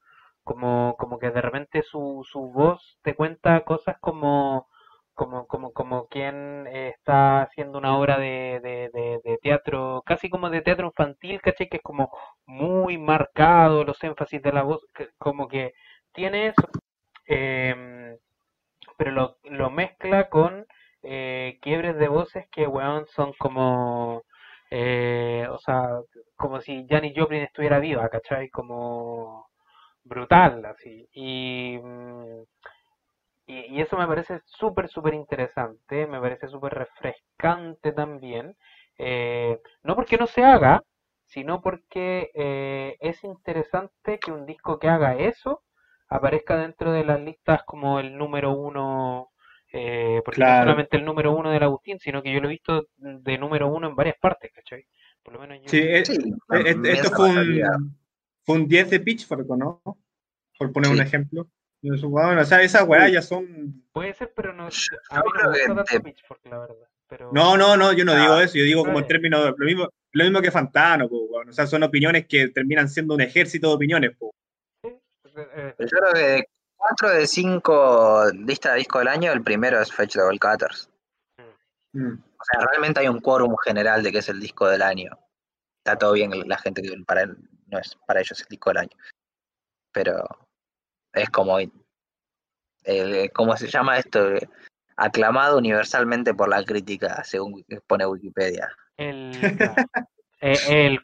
[0.44, 4.68] como, como que de repente su, su voz te cuenta cosas como,
[5.14, 10.62] como, como, como quien eh, está haciendo una obra de, de, teatro, casi como de
[10.62, 11.70] teatro infantil, ¿cachai?
[11.70, 12.12] Que es como
[12.46, 14.86] muy marcado los énfasis de la voz,
[15.18, 15.74] como que
[16.14, 16.68] tiene eso,
[17.28, 18.18] em,
[18.98, 20.66] pero lo, lo mezcla con
[21.04, 24.24] eh, quiebres de voces que, weón, son como,
[24.72, 25.90] eh, o sea,
[26.36, 28.50] como si Janis Joplin estuviera viva, ¿cachai?
[28.50, 29.48] Como
[30.04, 31.08] brutal, así.
[31.14, 32.44] Y, mm,
[33.46, 38.56] y, y eso me parece súper, súper interesante, me parece súper refrescante también.
[38.98, 40.84] eh, no porque no se haga,
[41.26, 45.64] sino porque eh, es interesante que un disco que haga eso
[46.10, 49.30] aparezca dentro de las listas como el número uno,
[49.74, 52.84] eh, porque no solamente el número uno del Agustín, sino que yo lo he visto
[52.98, 54.86] de número uno en varias partes, ¿cachai?
[55.24, 55.70] Por lo menos yo...
[55.70, 57.98] Sí, eh, Sí, eh, la eh, esto fue un,
[58.44, 59.82] fue un 10 de Pitchfork, ¿o ¿no?
[60.58, 61.04] Por poner un Sí.
[61.04, 61.48] ejemplo.
[61.82, 63.84] Y eso, bueno, o sea, esas weas ya son...
[63.92, 66.60] Puede ser, pero no, Yo a mí no creo me que gusta tanto Pitchfork, la
[66.60, 66.76] verdad.
[67.08, 67.30] Pero...
[67.34, 69.08] No, no, no, yo no Ah, digo eso, yo digo como en vale.
[69.08, 71.50] términos, lo mismo, lo mismo que Fantano, po, weón.
[71.50, 74.12] o sea, son opiniones que terminan siendo un ejército de opiniones.
[74.84, 75.00] eh,
[75.36, 76.48] eh, Yo creo que de
[76.78, 80.90] 4 de 5 listas de disco del año, el primero es Fetch the Cutters.
[81.94, 82.14] Mm.
[82.44, 85.18] O sea, realmente hay un quórum general de que es el disco del año.
[85.78, 88.98] Está todo bien la gente que para no es para ellos el disco del año.
[89.94, 90.28] Pero
[91.14, 94.34] es como eh, ¿cómo se llama esto?
[94.98, 98.70] Aclamado universalmente por la crítica, según pone Wikipedia.
[98.98, 99.32] el.
[100.46, 101.00] Eh, el,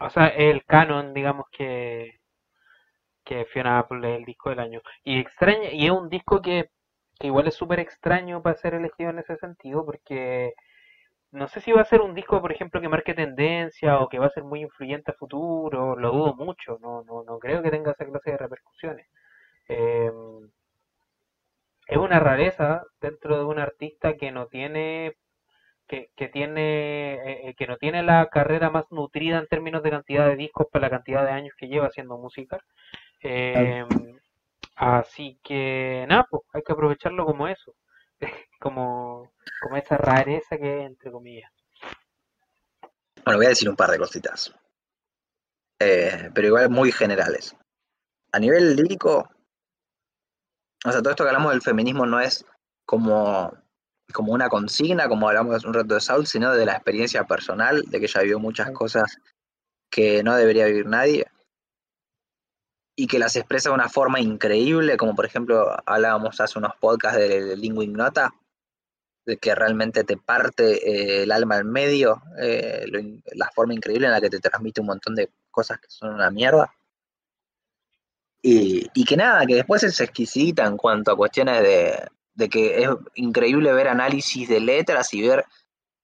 [0.00, 2.20] o sea, el canon, digamos que,
[3.22, 4.80] que Fiona Apple es el disco del año.
[5.04, 6.70] Y extraña, y es un disco que,
[7.20, 10.54] que igual es súper extraño para ser elegido en ese sentido, porque
[11.32, 14.18] no sé si va a ser un disco, por ejemplo, que marque tendencia o que
[14.18, 17.70] va a ser muy influyente a futuro, lo dudo mucho, no, no, no creo que
[17.70, 19.06] tenga esa clase de repercusiones.
[19.68, 20.10] Eh,
[21.88, 25.16] es una rareza dentro de un artista que no tiene
[25.88, 29.90] que, que tiene eh, eh, que no tiene la carrera más nutrida en términos de
[29.90, 32.58] cantidad de discos para la cantidad de años que lleva haciendo música.
[33.22, 33.84] Eh,
[34.76, 37.74] así que nada, pues hay que aprovecharlo como eso,
[38.60, 39.32] como,
[39.62, 41.50] como esa rareza que es, entre comillas.
[43.24, 44.54] Bueno, voy a decir un par de cositas.
[45.78, 47.54] Eh, pero igual muy generales.
[48.32, 49.28] A nivel lírico,
[50.84, 52.44] o sea, todo esto que hablamos del feminismo no es
[52.84, 53.52] como,
[54.12, 57.82] como una consigna, como hablamos hace un rato de Saul, sino de la experiencia personal,
[57.82, 59.18] de que ella vivió muchas cosas
[59.90, 61.26] que no debería vivir nadie.
[63.00, 67.20] Y que las expresa de una forma increíble, como por ejemplo hablábamos hace unos podcasts
[67.20, 68.34] de, Lingua Ignota,
[69.24, 72.98] de que realmente te parte eh, el alma al medio, eh, lo
[73.36, 76.28] la forma increíble en la que te transmite un montón de cosas que son una
[76.32, 76.74] mierda.
[78.42, 82.04] Y, y que nada, que después es exquisita en cuanto a cuestiones de,
[82.34, 85.44] de que es increíble ver análisis de letras y ver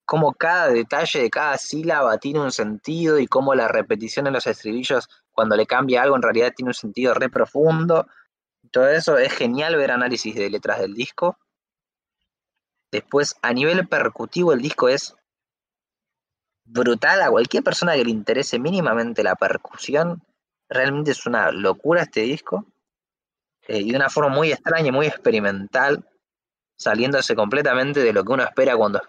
[0.04, 4.46] cómo cada detalle de cada sílaba tiene un sentido y cómo la repetición en los
[4.46, 8.06] estribillos, cuando le cambia algo, en realidad tiene un sentido re profundo.
[8.70, 11.38] Todo eso es genial ver análisis de letras del disco.
[12.90, 15.16] Después, a nivel percutivo, el disco es
[16.64, 17.22] brutal.
[17.22, 20.22] A cualquier persona que le interese mínimamente la percusión,
[20.68, 22.66] realmente es una locura este disco.
[23.66, 26.06] eh, y de una forma muy extraña y muy experimental,
[26.76, 29.00] saliéndose completamente de lo que uno espera cuando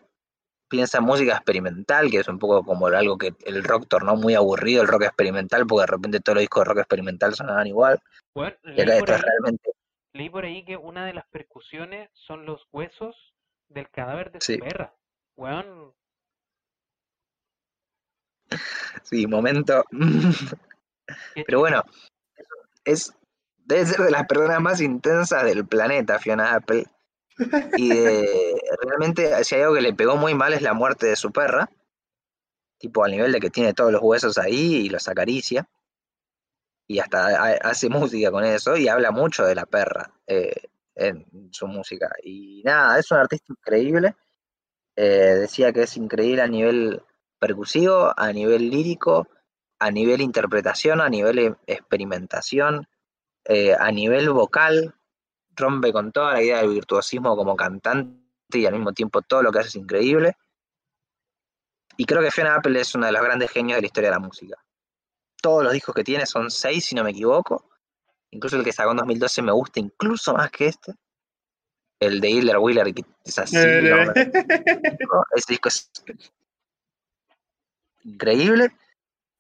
[0.68, 4.36] piensa en música experimental, que es un poco como algo que el rock tornó muy
[4.36, 8.00] aburrido, el rock experimental, porque de repente todos los discos de rock experimental sonaban igual.
[8.34, 9.72] Bueno, Y leí acá por, esto ahí, es realmente.
[10.14, 13.34] leí por ahí que una de las percusiones son los huesos
[13.70, 14.56] del cadáver de Sí.
[14.56, 14.94] su perra.
[15.36, 15.94] Weón,
[19.04, 19.84] Sí, momento.
[21.46, 21.84] Pero bueno,
[22.84, 23.14] es
[23.58, 26.86] debe ser de las personas más intensas del planeta, Fiona Apple.
[27.76, 31.16] Y de- realmente, si hay algo que le pegó muy mal es la muerte de
[31.16, 31.70] su perra.
[32.78, 35.68] Tipo, al nivel de que tiene todos los huesos ahí y los acaricia.
[36.88, 40.54] Y hasta ha- hace música con eso y habla mucho de la perra eh,
[40.96, 42.10] en su música.
[42.24, 44.16] Y nada, es un artista increíble.
[44.96, 47.04] Eh, decía que es increíble a nivel
[47.40, 49.28] percusivo, a nivel lírico,
[49.80, 52.88] a nivel interpretación, a nivel experimentación,
[53.46, 54.95] eh, a nivel vocal,
[55.56, 59.52] rompe con toda la idea del virtuosismo como cantante y al mismo tiempo todo lo
[59.52, 60.36] que hace es increíble.
[61.98, 64.16] Y creo que Fiona Apple es uno de los grandes genios de la historia de
[64.16, 64.56] la música.
[65.42, 67.70] Todos los discos que tiene son seis, si no me equivoco.
[68.32, 70.94] Incluso el que sacó en 2012 me gusta incluso más que este.
[72.00, 73.56] El de Hitler Wheeler, que es así.
[73.56, 74.12] ¿no?
[75.36, 75.92] Ese disco es
[78.04, 78.72] increíble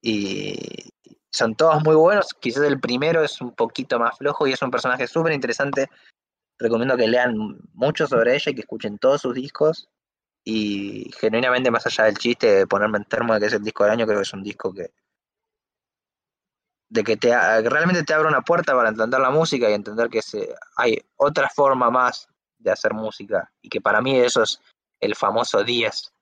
[0.02, 0.94] y
[1.36, 2.34] son todos muy buenos.
[2.40, 5.90] Quizás el primero es un poquito más flojo y es un personaje súper interesante.
[6.58, 9.90] Recomiendo que lean mucho sobre ella y que escuchen todos sus discos.
[10.44, 13.84] Y genuinamente, más allá del chiste de ponerme en termo de que es el disco
[13.84, 14.92] del año, creo que es un disco que.
[16.90, 17.30] de que te
[17.70, 21.50] realmente te abre una puerta para entender la música y entender que se, hay otra
[21.50, 23.52] forma más de hacer música.
[23.62, 24.62] Y que para mí eso es
[25.00, 26.14] el famoso 10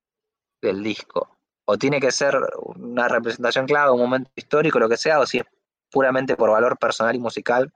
[0.61, 1.32] del disco.
[1.65, 5.39] O tiene que ser una representación clave, un momento histórico, lo que sea, o si
[5.39, 5.45] es
[5.89, 7.73] puramente por valor personal y musical,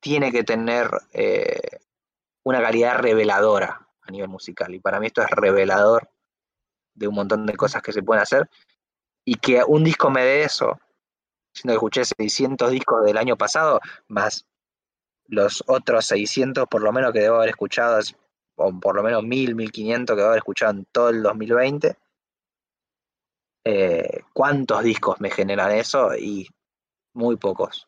[0.00, 1.80] tiene que tener eh,
[2.44, 4.74] una calidad reveladora a nivel musical.
[4.74, 6.10] Y para mí esto es revelador
[6.94, 8.48] de un montón de cosas que se pueden hacer.
[9.24, 10.78] Y que un disco me dé eso,
[11.52, 14.46] siendo que escuché 600 discos del año pasado, más
[15.26, 18.00] los otros 600 por lo menos que debo haber escuchado,
[18.56, 21.96] o por lo menos 1000, 1500 que debo haber escuchado en todo el 2020.
[23.70, 26.16] Eh, ¿Cuántos discos me generan eso?
[26.16, 26.48] Y
[27.12, 27.86] muy pocos.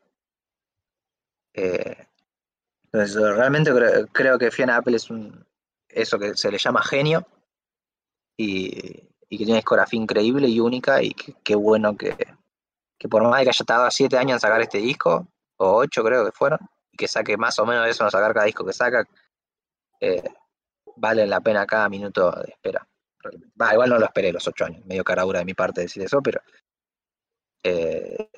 [1.54, 2.06] Eh,
[2.84, 3.72] entonces, realmente
[4.12, 5.46] creo, que Fiona Apple es un
[5.88, 7.26] eso que se le llama genio
[8.36, 12.14] y, que tiene discografía increíble y única y qué bueno que,
[12.98, 16.04] que por más de que haya tardado siete años en sacar este disco, o ocho
[16.04, 16.58] creo que fueron,
[16.92, 19.08] y que saque más o menos eso en sacar cada disco que saca,
[19.98, 20.28] eh,
[20.96, 22.86] vale la pena cada minuto de espera.
[23.22, 23.54] Realmente.
[23.60, 26.20] Va, igual no lo esperé los ocho años, medio caradura de mi parte decir eso,
[26.22, 26.40] pero
[27.62, 28.28] eh,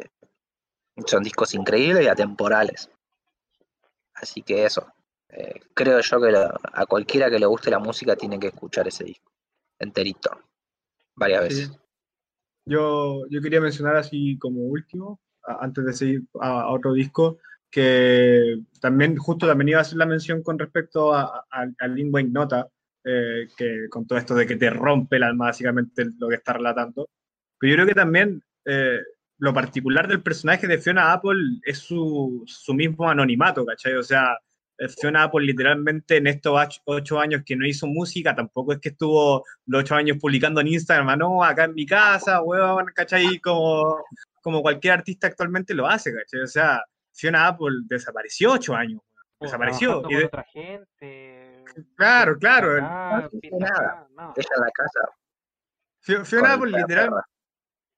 [1.06, 2.90] son discos increíbles y atemporales.
[4.14, 4.86] Así que eso,
[5.28, 8.86] eh, creo yo que lo- a cualquiera que le guste la música tiene que escuchar
[8.88, 9.32] ese disco,
[9.78, 10.30] enterito,
[11.14, 11.54] varias Sí.
[11.60, 11.78] veces.
[12.64, 17.38] Yo, yo quería mencionar así como último, a- antes de seguir a, a otro disco,
[17.70, 22.10] que también justo también iba a hacer la mención con respecto a, a, a Lin
[22.12, 22.68] Wayne Nota,
[23.05, 26.52] eh, que con todo esto de que te rompe el alma básicamente lo que está
[26.55, 27.08] relatando.
[27.58, 29.00] Pero yo creo que también eh,
[29.39, 33.94] lo particular del personaje de Fiona Apple es su, su mismo anonimato, ¿cachai?
[33.94, 34.36] O sea,
[34.78, 38.90] eh, Fiona Apple literalmente en estos ocho años que no hizo música, tampoco es que
[38.90, 43.39] estuvo los ocho años publicando en Instagram, ah, no, acá en mi casa, huevón, ¿cachai?
[43.40, 43.97] Como,
[44.40, 46.40] como cualquier artista actualmente lo hace, ¿cachai?
[46.40, 46.82] O sea,
[47.12, 49.00] Fiona Apple desapareció ocho años,
[49.40, 49.98] desapareció.
[50.00, 51.51] Y con de- otra gente.
[51.97, 52.76] Claro, claro.
[52.76, 54.09] acá, no nada.
[54.17, 54.34] no.
[54.36, 56.25] En la casa.
[56.25, 57.10] Fiona literal,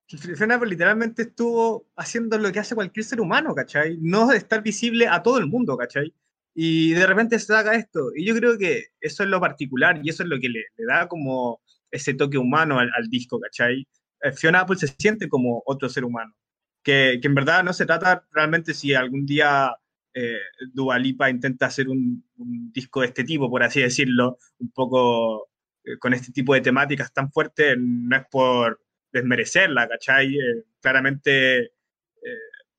[0.07, 3.97] Fiona Apple literalmente estuvo haciendo lo que hace cualquier ser humano, ¿cachai?
[3.99, 6.13] No estar visible a todo el mundo, ¿cachai?
[6.53, 8.11] Y de repente se saca esto.
[8.15, 10.85] Y yo creo que eso es lo particular y eso es lo que le, le
[10.85, 13.87] da como ese toque humano al, al disco, ¿cachai?
[14.21, 16.35] Eh, Fiona Apple se siente como otro ser humano.
[16.83, 19.75] que, que en verdad no se trata realmente si algún día
[20.15, 25.49] eh, intenta hacer un, un disco de este tipo, por así decirlo, un poco
[25.83, 30.35] eh, con este tipo de temáticas tan fuertes, no es por desmerecerla, ¿cachai?
[30.35, 31.71] Eh, claramente eh,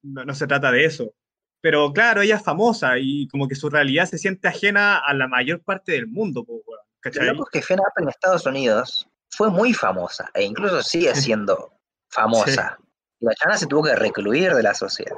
[0.03, 1.15] no, no se trata de eso.
[1.61, 5.29] Pero claro, ella es famosa y como que su realidad se siente ajena a la
[5.29, 6.63] mayor parte del mundo, Lo
[7.01, 7.29] ¿cachai?
[7.29, 11.73] es que Fiona Apple en Estados Unidos fue muy famosa e incluso sigue siendo
[12.09, 12.79] famosa.
[13.21, 15.17] Y la chana se tuvo que recluir de la sociedad.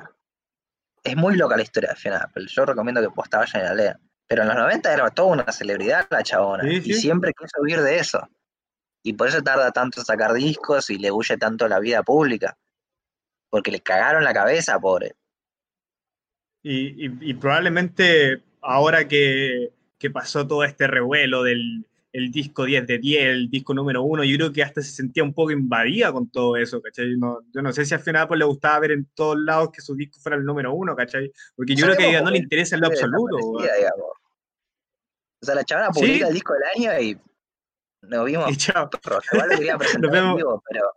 [1.11, 2.47] Es muy loca la historia de Fiona Apple.
[2.49, 4.01] Yo recomiendo que posta vayan y la lean.
[4.27, 6.63] Pero en los 90 era toda una celebridad la chabona.
[6.65, 8.29] Sí, Y siempre quiso huir de eso.
[9.03, 12.59] Y por eso tarda tanto en sacar discos y le huye tanto la vida pública.
[13.51, 15.15] Porque le cagaron la cabeza, pobre.
[16.63, 22.87] Y, y- y probablemente ahora que, que pasó todo este revuelo del el disco 10
[22.87, 26.11] de 10, el disco número 1, yo creo que hasta se sentía un poco invadida
[26.13, 27.17] con todo eso, ¿cachai?
[27.19, 29.81] No, yo no sé si al final pues, le gustaba ver en todos lados que
[29.83, 31.31] su disco fuera el número 1, ¿cachai?
[31.55, 33.37] Porque yo creo que a ella no le interesa en lo absoluto.
[35.41, 36.01] O sea, la chabona Sí.
[36.01, 37.21] publica el disco del año y
[38.03, 39.25] nos vimos Y chao, perros.
[39.33, 40.93] Igual lo quería presentar vemos- en vivo, pero,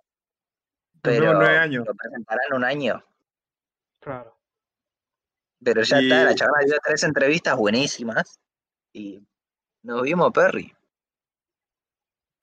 [1.02, 1.86] pero nueve años.
[1.86, 3.04] lo presentará en un año.
[4.02, 4.36] Claro.
[5.64, 8.40] Pero ya Y- está, la chabona dio tres entrevistas buenísimas
[8.94, 9.22] y
[9.84, 10.74] nos vimos Perry.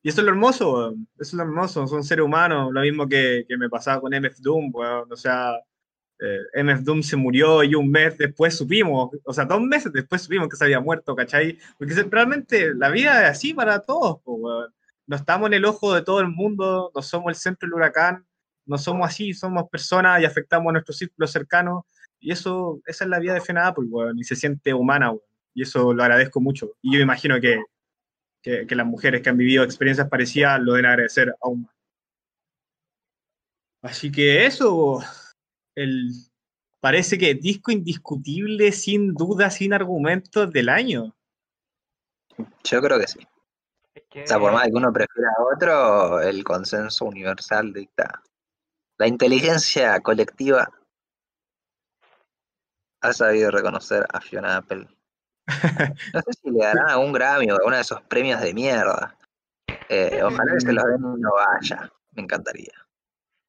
[0.02, 1.08] Y eso es lo hermoso, weón.
[1.14, 4.38] Eso es lo hermoso, son seres humanos, lo mismo que, que me pasaba con MF
[4.40, 5.12] Doom, weón.
[5.12, 5.54] O sea,
[6.20, 10.22] eh, MF Doom se murió y un mes después supimos, o sea, dos meses después
[10.22, 11.58] supimos que se había muerto, ¿cachai?
[11.78, 14.72] Porque realmente la vida es así para todos, weón.
[15.06, 18.26] No estamos en el ojo de todo el mundo, no somos el centro del huracán,
[18.66, 21.86] no somos así, somos personas y afectamos a nuestro círculo cercano.
[22.20, 25.22] Y eso, esa es la vida de Fiona Apple, weón, y se siente humana, weón.
[25.54, 26.72] Y eso lo agradezco mucho.
[26.82, 27.60] Y yo imagino que
[28.42, 31.74] que, que las mujeres que han vivido experiencias parecidas lo deben agradecer aún más.
[33.82, 35.00] Así que eso,
[35.76, 36.10] el,
[36.80, 41.14] parece que disco indiscutible, sin duda, sin argumentos del año.
[42.64, 43.20] Yo creo que sí.
[44.22, 48.22] O sea, por más que uno prefiera a otro, el consenso universal dicta.
[48.96, 50.68] La inteligencia colectiva
[53.00, 54.88] ha sabido reconocer a Fiona Apple.
[56.14, 59.16] No sé si le darán algún Grammy o alguno de esos premios de mierda.
[59.88, 61.90] Eh, ojalá que se los den y no vaya.
[62.12, 62.72] Me encantaría.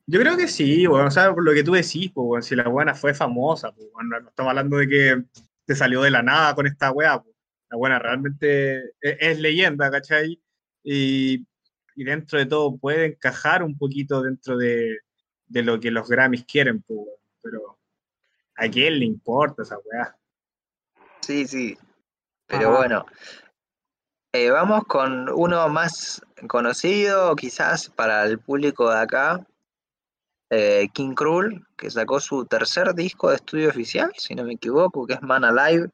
[0.07, 2.55] Yo creo que sí, bueno, o sea, por lo que tú decís, pues, bueno, si
[2.55, 5.23] la buena fue famosa, pues, bueno, no estamos hablando de que
[5.65, 7.35] te salió de la nada con esta weá, pues.
[7.69, 10.41] La buena realmente es, es leyenda, ¿cachai?
[10.83, 11.45] Y,
[11.95, 14.97] y dentro de todo puede encajar un poquito dentro de,
[15.45, 16.99] de lo que los Grammys quieren, pues,
[17.43, 17.77] pero
[18.55, 20.17] ¿a quién le importa esa weá?
[21.21, 21.77] Sí, sí.
[22.49, 22.77] Pero Ajá.
[22.77, 23.05] bueno.
[24.33, 29.47] Eh, vamos con uno más conocido, quizás para el público de acá.
[30.51, 35.05] Eh, King Krul, que sacó su tercer disco de estudio oficial, si no me equivoco,
[35.05, 35.89] que es Man Alive,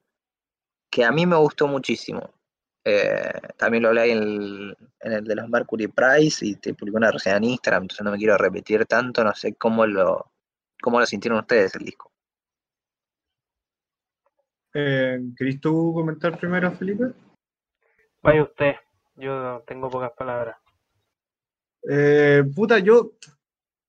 [0.89, 2.33] que a mí me gustó muchísimo.
[2.85, 6.73] Eh, también lo hablé ahí en el, en el de los Mercury Prize y te
[6.73, 10.31] publicó una reseña en Instagram, entonces no me quiero repetir tanto, no sé cómo lo,
[10.81, 12.11] cómo lo sintieron ustedes el disco.
[14.77, 17.05] Eh, ¿Querés tú comentar primero, Felipe?
[18.21, 18.73] Vaya usted,
[19.15, 20.57] yo tengo pocas palabras.
[21.89, 23.13] Eh, puta, yo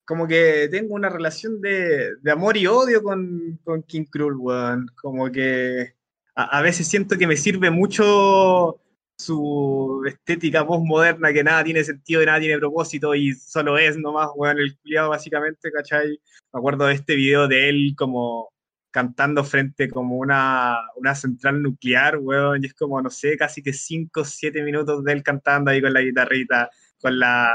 [0.05, 4.87] como que tengo una relación de, de amor y odio con, con King Krul, weón.
[5.03, 5.95] Como que
[6.37, 8.81] a, a veces siento que me sirve mucho
[9.19, 14.61] su estética postmoderna, que nada tiene sentido, nada tiene propósito y solo es nomás, weón,
[14.61, 16.21] el culiado básicamente, ¿cachai?
[16.53, 18.51] Me acuerdo de este video de él como
[18.97, 23.75] cantando frente como una, una central nuclear, weón, y es como, no sé, casi que
[23.75, 27.51] 5 o 7 minutos de él cantando ahí con la guitarrita, con la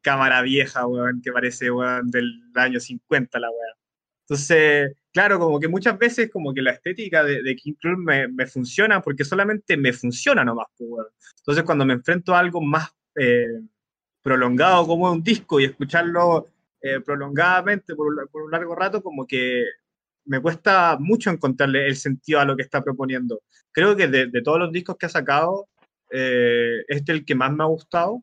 [0.00, 3.74] cámara vieja, weón, que parece, weón, del año 50 la weón.
[4.28, 8.28] Entonces, claro, como que muchas veces como que la estética de, de King Krul me,
[8.28, 11.06] me funciona porque solamente me funciona nomás, pues, weón.
[11.38, 13.60] Entonces, cuando me enfrento a algo más eh,
[14.22, 16.46] prolongado como un disco y escucharlo
[16.80, 19.64] eh, prolongadamente por un largo rato, como que
[20.26, 23.42] me cuesta mucho encontrarle el sentido a lo que está proponiendo.
[23.72, 25.68] Creo que de, de todos los discos que ha sacado,
[26.10, 28.22] eh, este es el que más me ha gustado,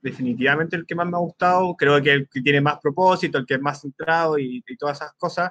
[0.00, 3.46] definitivamente el que más me ha gustado, creo que el que tiene más propósito, el
[3.46, 5.50] que es más centrado y, y todas esas cosas.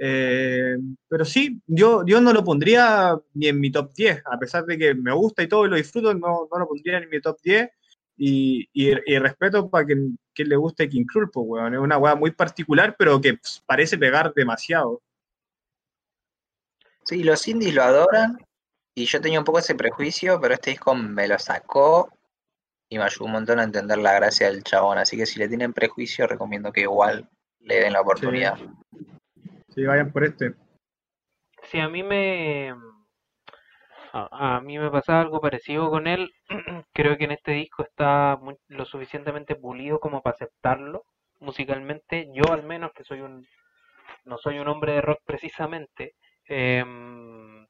[0.00, 0.76] Eh,
[1.08, 4.76] pero sí, yo, yo no lo pondría ni en mi top 10, a pesar de
[4.76, 7.38] que me gusta y todo y lo disfruto, no, no lo pondría en mi top
[7.42, 7.68] 10.
[8.16, 11.74] Y, y, y respeto para que le guste King Krul, pues, weón.
[11.74, 15.02] Es una weá muy particular, pero que pues, parece pegar demasiado.
[17.04, 18.38] Sí, los indies lo adoran
[18.94, 22.08] y yo tenía un poco ese prejuicio, pero este disco me lo sacó
[22.88, 24.98] y me ayudó un montón a entender la gracia del chabón.
[24.98, 27.28] Así que si le tienen prejuicio, recomiendo que igual
[27.60, 28.56] le den la oportunidad.
[29.74, 30.54] Sí, vayan por este.
[31.64, 32.72] Sí, a mí me
[34.12, 36.30] a, a mí me pasaba algo parecido con él.
[36.94, 41.04] Creo que en este disco está muy- lo suficientemente pulido como para aceptarlo
[41.40, 42.28] musicalmente.
[42.32, 43.46] Yo al menos que soy un
[44.24, 46.14] no soy un hombre de rock precisamente,
[46.46, 47.66] em,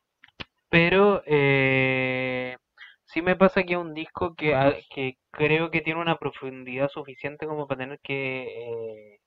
[0.69, 2.57] pero eh,
[3.05, 6.89] sí me pasa que es un disco que, a- que creo que tiene una profundidad
[6.91, 8.19] suficiente como para tener que
[9.15, 9.19] eh,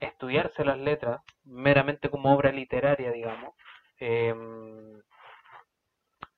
[0.00, 3.54] estudiarse las letras, meramente como obra literaria, digamos,
[4.00, 5.00] em,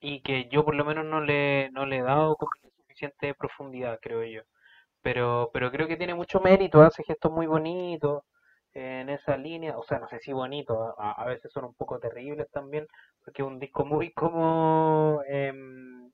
[0.01, 3.99] y que yo por lo menos no le, no le he dado como suficiente profundidad,
[4.01, 4.41] creo yo.
[5.01, 8.23] Pero, pero creo que tiene mucho mérito, hace gestos muy bonitos
[8.73, 11.99] en esa línea, o sea, no sé si bonitos, a, a veces son un poco
[11.99, 12.87] terribles también,
[13.23, 16.08] porque es un disco muy como em,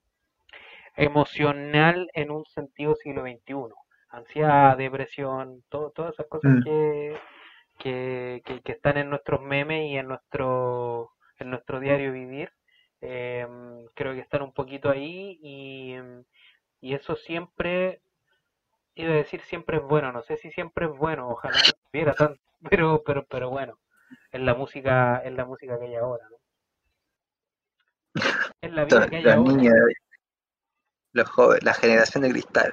[0.97, 3.75] emocional en un sentido siglo XXI.
[4.09, 6.63] Ansiedad, depresión, todo, todas esas cosas Mm.
[6.63, 7.17] que,
[7.79, 12.51] que, que, que están en nuestros memes y en nuestro, en nuestro diario vivir.
[13.01, 15.95] em, creo que están un poquito ahí y,
[16.81, 18.01] y eso siempre,
[18.95, 22.15] iba a decir siempre es bueno, no sé si siempre es bueno, ojalá no estuviera
[22.15, 23.79] tanto, pero, pero, pero bueno,
[24.31, 26.37] es la música, es la música que hay ahora, ¿no?
[28.59, 29.65] Es la vida que hay ahora.
[29.83, 29.93] hoy,
[31.15, 32.71] los jóvenes, la generación de cristal.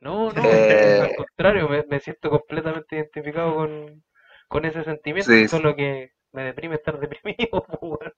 [0.00, 4.04] No, no, Eh, al contrario, me, me siento completamente identificado con,
[4.48, 5.56] con ese sentimiento, Sí, sí.
[5.56, 8.12] solo que me deprime estar deprimido, pues, weón.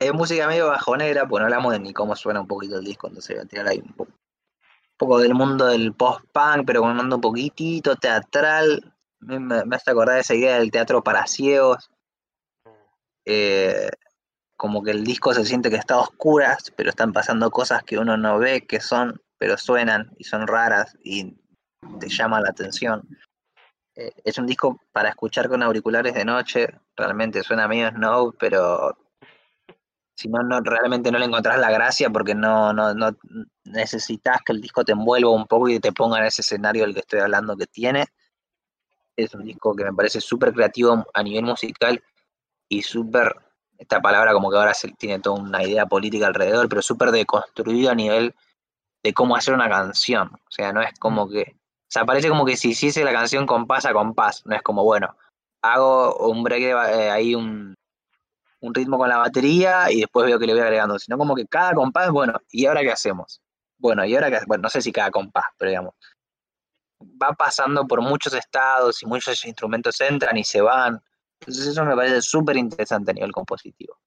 [0.00, 3.06] Es música medio bajonera, pues no hablamos de ni cómo suena un poquito el disco,
[3.06, 4.18] entonces voy a tirar ahí un poco, un
[4.98, 8.94] poco del mundo del post-punk, pero con un mundo un poquitito teatral.
[9.20, 11.90] Me, me- me hace acordar de esa idea del teatro para ciegos.
[13.24, 13.90] eh,
[14.60, 17.96] como que el disco se siente que está a oscuras, pero están pasando cosas que
[17.96, 21.34] uno no ve que son, pero suenan y son raras y
[21.98, 23.08] te llama la atención.
[23.96, 28.98] Eh, es un disco para escuchar con auriculares de noche, realmente suena medio snow, pero
[30.14, 33.16] si no, no realmente no le encontrás la gracia porque no, no, no
[33.64, 36.92] necesitas que el disco te envuelva un poco y te ponga en ese escenario del
[36.92, 38.08] que estoy hablando que tiene.
[39.16, 42.04] Es un disco que me parece súper creativo a nivel musical
[42.68, 43.34] y súper,
[43.80, 47.90] esta palabra como que ahora se tiene toda una idea política alrededor, pero súper deconstruido
[47.90, 48.34] a nivel
[49.02, 50.28] de cómo hacer una canción.
[50.28, 53.46] O sea, no es como que, o sea, parece como que si hiciese la canción
[53.46, 55.16] compás a compás, no es como, bueno,
[55.62, 57.74] hago un break, de eh, ahí un,
[58.60, 61.72] ritmo con la batería y después veo que le voy agregando, sino como que cada
[61.72, 63.40] compás, bueno, ¿y ahora qué hacemos?
[63.78, 65.94] Bueno, y ahora qué, bueno, no sé si cada compás, pero digamos,
[67.00, 71.02] va pasando por muchos estados y muchos instrumentos entran y se van.
[71.40, 73.98] Entonces eso me parece súper interesante a nivel compositivo.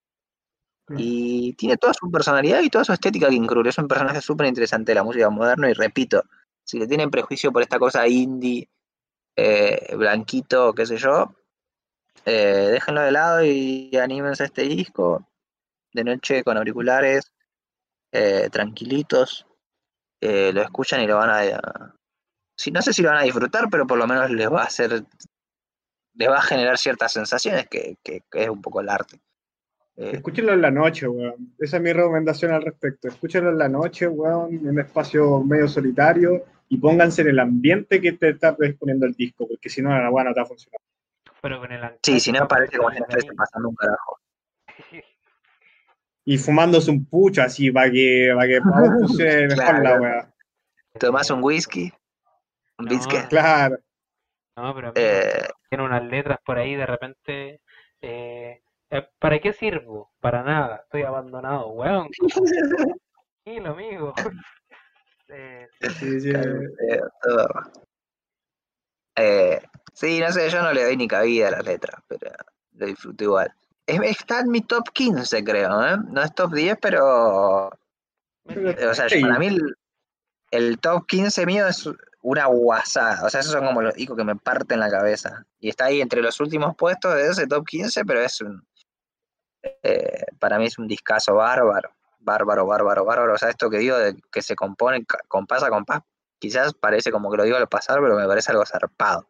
[0.97, 3.69] Y tiene toda su personalidad y toda su estética que incluye.
[3.69, 6.23] Es un personaje súper interesante de la música moderna y repito,
[6.63, 8.69] si le tienen prejuicio por esta cosa indie,
[9.35, 11.35] eh, blanquito, qué sé yo,
[12.25, 15.27] eh, déjenlo de lado y anímense a este disco
[15.93, 17.31] de noche con auriculares,
[18.11, 19.45] eh, tranquilitos,
[20.21, 21.95] eh, lo escuchan y lo van a...
[22.55, 24.65] sí, no sé si lo van a disfrutar, pero por lo menos les va a
[24.65, 25.03] hacer,
[26.15, 29.19] les va a generar ciertas sensaciones que, que- que es un poco el arte.
[29.95, 31.53] Eh, Escúchenlo en la noche, weón.
[31.59, 33.07] Esa es mi recomendación al respecto.
[33.07, 38.01] Escúchenlo en la noche, weón, en un espacio medio solitario y pónganse en el ambiente
[38.01, 40.47] que te está predisponiendo el disco, porque si no, la weá no te va a
[40.47, 40.79] funcionar.
[41.41, 43.35] Pero con el sí, si no parece como si para estuviese mí.
[43.35, 44.19] pasando un carajo.
[46.25, 48.61] Y fumándose un pucho así para que, para que
[48.99, 49.83] funcione mejor Claro.
[49.83, 50.33] la weá.
[50.99, 51.91] Tomás un whisky,
[52.79, 53.27] un No, biscuit.
[53.27, 53.77] Claro.
[54.55, 57.61] No, pero amigo, Eh, tiene unas letras por ahí de repente.
[58.01, 60.11] eh, eh, ¿para qué sirvo?
[60.19, 62.09] Para nada, estoy abandonado, weón.
[63.43, 64.13] Tranquilo, amigo.
[65.29, 66.31] Eh, Sí, sí,
[69.93, 72.31] sí, no sé, yo no le doy ni cabida a las letras, pero
[72.73, 73.53] lo disfruto igual.
[73.85, 75.97] Es- está en mi top 15, creo, ¿eh?
[76.09, 79.21] No es top 10, pero O sea, Sí.
[79.21, 79.75] para mí el,
[80.51, 81.87] el top 15 mío es
[82.23, 83.25] una guasada.
[83.25, 85.45] O sea, esos son como los discos que me parten la cabeza.
[85.59, 88.65] Y está ahí entre los últimos puestos de ese top 15, pero es un.
[89.61, 91.91] eh, para mí es un discazo bárbaro.
[92.19, 93.33] Bárbaro, bárbaro, bárbaro.
[93.33, 96.01] O sea, esto que digo de que se compone compás a compás,
[96.39, 99.27] quizás parece como que lo digo al pasar, pero me parece algo zarpado.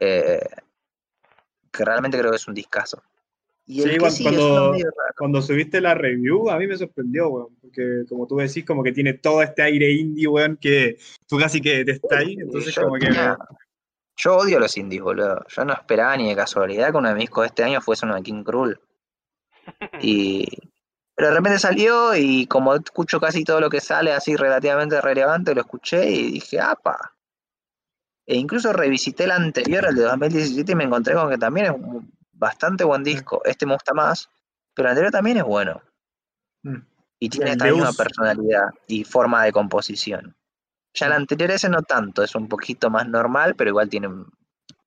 [0.00, 0.48] Eh,
[1.72, 3.02] que realmente creo que es un discazo.
[3.70, 4.10] Y Sí, cuando-
[4.72, 7.54] sigue subiste la review, a mí me sorprendió, weón.
[7.60, 10.96] Porque como tú decís, como que tiene todo este aire indie, weón, que
[11.28, 12.34] tú casi que te está ahí.
[12.40, 13.06] Entonces, yo, como que.
[13.08, 13.36] tenía-
[14.16, 15.44] yo odio los indies, boludo.
[15.48, 18.06] Yo no esperaba ni de casualidad que uno de mis discos de este año fuese
[18.06, 18.80] uno de King Cruel.
[20.02, 20.46] Y...
[21.14, 25.52] Pero de repente salió y como escucho casi todo lo que sale así relativamente relevante,
[25.54, 26.96] lo escuché y dije, apa.
[28.24, 31.72] E incluso revisité el anterior, el de 2017, y me encontré con que también es
[31.72, 33.42] un bastante buen disco.
[33.44, 34.30] Este me gusta más,
[34.74, 35.82] pero el anterior también es bueno.
[36.62, 36.78] Mm.
[37.20, 40.36] Y tiene esta misma personalidad y forma de composición.
[40.94, 44.08] Ya el anterior ese no tanto, es un poquito más normal, pero igual tiene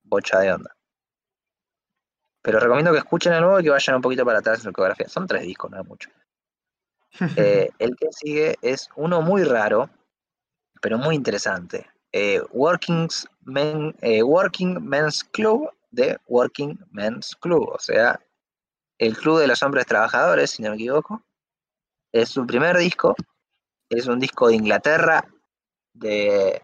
[0.03, 0.75] bocha de onda.
[2.41, 4.69] Pero recomiendo que escuchen el nuevo y que vayan un poquito para atrás en su
[4.69, 5.07] discografía.
[5.07, 6.09] Son tres discos, no es mucho.
[7.35, 9.89] Eh, el que sigue es uno muy raro,
[10.81, 11.85] pero muy interesante.
[12.13, 18.20] Eh, Working's Men- eh, Working Men's Club de Working Men's Club, o sea,
[18.98, 21.24] el Club de los Hombres Trabajadores, si no me equivoco.
[22.11, 23.16] Es su primer disco,
[23.90, 25.24] es un disco de Inglaterra,
[25.94, 26.61] de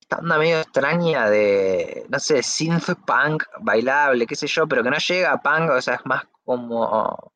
[0.00, 4.90] esta onda medio extraña de, no sé, synth punk bailable, qué sé yo, pero que
[4.90, 7.32] no llega a punk, o sea, es más como,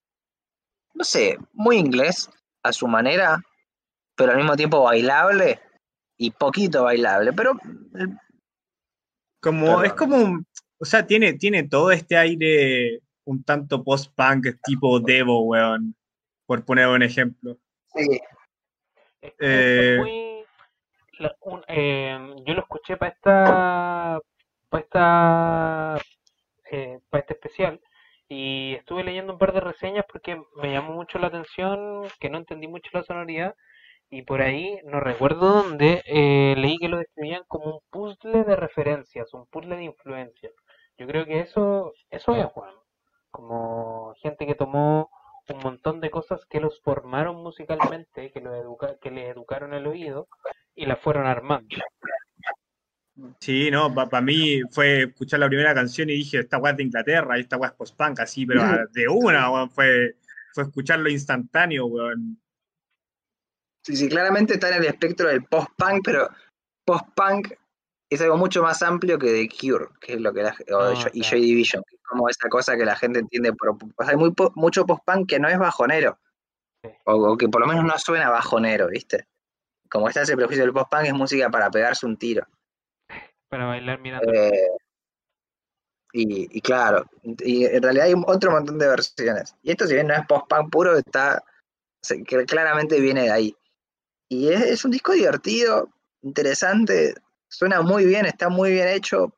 [0.94, 2.30] no sé, muy inglés
[2.62, 3.40] a su manera,
[4.14, 5.60] pero al mismo tiempo bailable
[6.16, 7.52] y poquito bailable, pero
[9.48, 10.46] Como, es como, un-
[10.78, 15.94] o sea, tiene, tiene todo este aire un tanto post-punk tipo Devo, weón,
[16.46, 17.56] por poner un ejemplo.
[17.94, 18.20] sí,
[19.20, 20.44] Es como Eh, muy-
[21.18, 24.20] la- un- eh, yo lo escuché para esta,
[24.68, 25.98] para esta,
[26.70, 27.80] eh, para este especial
[28.28, 32.38] y estuve leyendo un par de reseñas porque me llamó mucho la atención, que no
[32.38, 33.54] entendí mucho la sonoridad
[34.10, 38.56] y por ahí, no recuerdo dónde, eh, leí que lo describían como un puzzle de
[38.56, 40.52] referencias, un puzzle de influencias.
[40.96, 42.74] Yo creo que eso, eso es, Juan,
[43.30, 45.10] como gente que tomó
[45.48, 49.86] un montón de cosas que los formaron musicalmente, que, los educa que les educaron el
[49.86, 50.28] oído
[50.74, 51.76] y las fueron armando.
[53.40, 56.84] Sí, no, para mí fue escuchar la primera canción y dije, esta weá es de
[56.84, 58.60] Inglaterra, esta weá es post-punk, así, pero
[58.92, 60.14] de una, weón, fue,
[60.54, 62.38] fue escucharlo instantáneo, weón.
[63.82, 66.28] Sí, sí, claramente está en el espectro del post-punk, pero
[66.86, 67.52] post-punk
[68.10, 70.94] es algo mucho más amplio que The Cure, que es lo que la, o Ah,
[70.94, 71.22] Jo- y.
[71.22, 74.16] Joy Division, que es como esa cosa que la gente entiende por, o sea, hay
[74.16, 76.18] muy po- mucho post-punk que no es bajonero,
[77.04, 79.26] o, o que por lo menos no suena bajonero, ¿viste?
[79.90, 82.46] Como está ese prejuicio del post-punk es música para pegarse un tiro.
[83.50, 84.30] Para bailar mirando.
[84.32, 84.68] Eh,
[86.14, 89.54] y, y claro, y en realidad hay otro montón de versiones.
[89.62, 91.42] Y esto si bien no es post-punk puro, está
[92.46, 93.56] claramente viene de ahí.
[94.28, 95.88] Y es, es un disco divertido,
[96.22, 97.14] interesante,
[97.48, 99.34] suena muy bien, está muy bien hecho.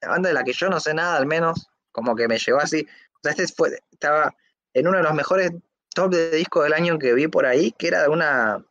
[0.00, 2.58] La banda de la que yo no sé nada, al menos, como que me llegó
[2.58, 2.86] así.
[3.14, 4.34] O sea, este fue, estaba
[4.74, 5.52] en uno de los mejores
[5.94, 8.64] top de discos del año que vi por ahí, que era de una,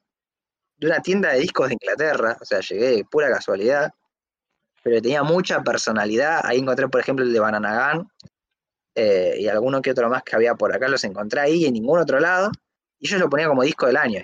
[0.78, 2.38] de una tienda de discos de Inglaterra.
[2.40, 3.92] O sea, llegué de pura casualidad
[4.84, 6.42] pero tenía mucha personalidad.
[6.44, 8.08] Ahí encontré, por ejemplo, el de Bananagan
[8.96, 12.00] eh, y alguno que otro más que había por acá, los encontré ahí en ningún
[12.00, 12.52] otro lado,
[13.00, 14.22] y yo lo ponía como disco del año.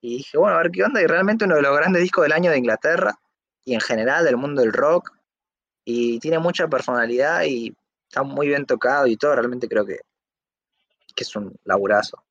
[0.00, 2.32] Y dije, bueno, a ver qué onda, y realmente uno de los grandes discos del
[2.32, 3.18] año de Inglaterra,
[3.64, 5.10] y en general del mundo del rock,
[5.84, 7.74] y tiene mucha personalidad y
[8.08, 10.00] está muy bien tocado y todo, realmente creo que,
[11.14, 12.22] que es un laburazo.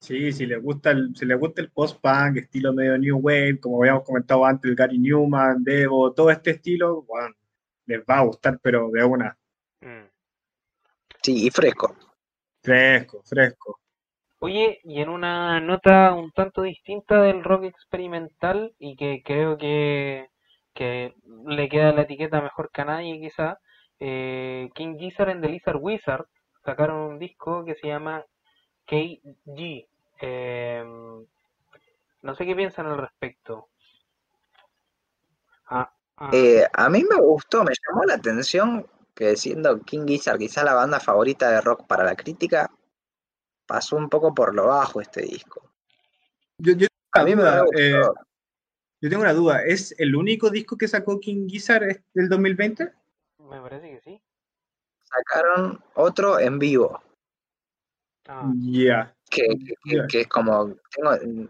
[0.00, 3.82] Sí, si les gusta el, si les gusta el post-punk, estilo medio New Wave, como
[3.82, 7.34] habíamos comentado antes, el Gary Newman, Devo, todo este estilo, bueno,
[7.86, 9.36] les va a gustar, pero de una,
[9.80, 10.08] Mm.
[11.22, 11.96] Sí, y fresco.
[12.62, 13.80] fresco, fresco.
[14.40, 20.28] Oye, y en una nota un tanto distinta del rock experimental y que creo que,
[20.74, 21.14] que
[21.46, 23.58] le queda la etiqueta mejor que a nadie quizá,
[24.00, 26.26] eh, King Gizzard and the Lizard Wizard
[26.64, 28.24] sacaron un disco que se llama
[28.86, 29.88] KG.
[30.20, 31.26] Em,
[32.22, 33.68] no sé qué piensan al respecto.
[35.66, 40.38] Ah, ah, Eh, a mí me gustó, me llamó la atención que siendo King Gizzard
[40.38, 42.70] quizá la banda favorita de rock para la crítica,
[43.68, 45.70] pasó un poco por lo bajo este disco.
[46.58, 48.02] Yo, yo A mí me duda, eh,
[49.00, 52.92] yo tengo una duda, ¿es el único disco que sacó King Gizzard del 2020?
[53.38, 54.20] me parece que sí.
[55.04, 57.00] Sacaron otro en vivo,
[58.30, 59.14] Ah, Ya.
[59.30, 60.06] que, que- que- Ya.
[60.06, 61.48] que es como, tengo,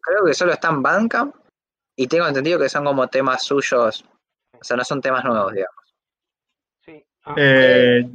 [0.00, 1.34] creo que solo está en Bandcamp
[1.94, 4.02] y tengo entendido que son como temas suyos,
[4.58, 5.94] o sea, no son temas nuevos, digamos.
[6.80, 7.04] sí.
[7.24, 8.08] Ah, Eh,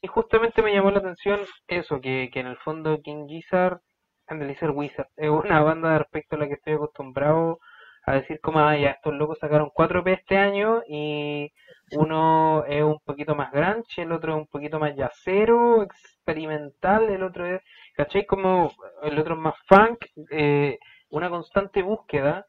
[0.00, 3.80] Y justamente me llamó la atención eso, que, que en el fondo King Gizzard
[4.28, 7.58] and the Lizard Wizard es una banda respecto a la que estoy acostumbrado
[8.06, 11.50] a decir como, ah, ya, estos locos sacaron cuatro P este año y
[11.92, 17.22] uno es un poquito más grunge, el otro es un poquito más yacero, experimental, el
[17.22, 17.60] otro es,
[17.94, 18.24] ¿cachai?
[18.26, 19.98] Como el otro es más funk,
[20.30, 20.78] eh,
[21.10, 22.46] una constante búsqueda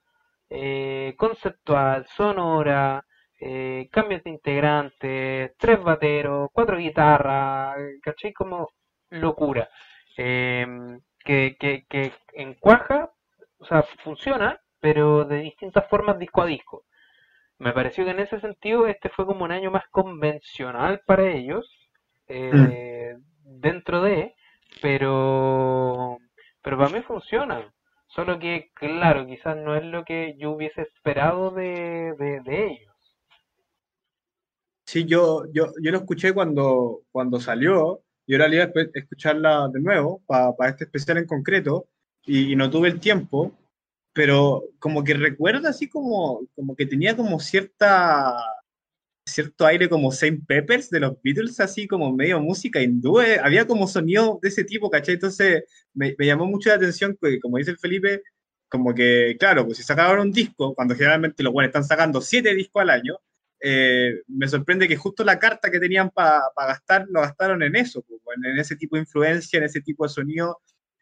[0.49, 3.03] eh, conceptual, sonora,
[3.39, 8.33] eh, cambios de integrantes, tres bateros, cuatro guitarras, ¿cachai?
[8.33, 8.69] Como
[9.09, 9.69] locura.
[10.17, 13.11] Em, que, que, que encuaja,
[13.59, 16.85] o sea, funciona, pero de distintas formas disco a disco.
[17.59, 21.69] Me pareció que en ese sentido este fue como un año más convencional para ellos,
[22.27, 24.33] eh, dentro de,
[24.81, 26.17] pero,
[26.61, 27.73] pero para mí funciona.
[28.07, 32.88] Solo que, claro, quizás no es lo que yo hubiese esperado de, de, de ellos.
[34.91, 39.69] Sí, yo, yo, yo lo escuché cuando, cuando salió y ahora le iba a escucharla
[39.71, 41.87] de nuevo para este especial en concreto
[42.25, 43.55] y, y no tuve el tiempo,
[44.13, 48.35] pero como que recuerdo así como, como que tenía como cierta
[49.27, 53.67] cierto aire como Saint Peppers de los Beatles, así como medio música hindú, eh, había
[53.67, 55.15] como sonido de ese tipo, ¿cachai?
[55.15, 58.23] Entonces me, me llamó mucho la atención que, como dice el Felipe,
[58.67, 62.55] como que, claro, pues si sacaban un disco, cuando generalmente los buenos están sacando siete
[62.55, 63.19] discos al año,
[63.61, 68.03] eh, me sorprende que justo la carta que tenían para gastar, lo gastaron en eso,
[68.43, 70.59] en, ese tipo de influencia, en ese tipo de sonido.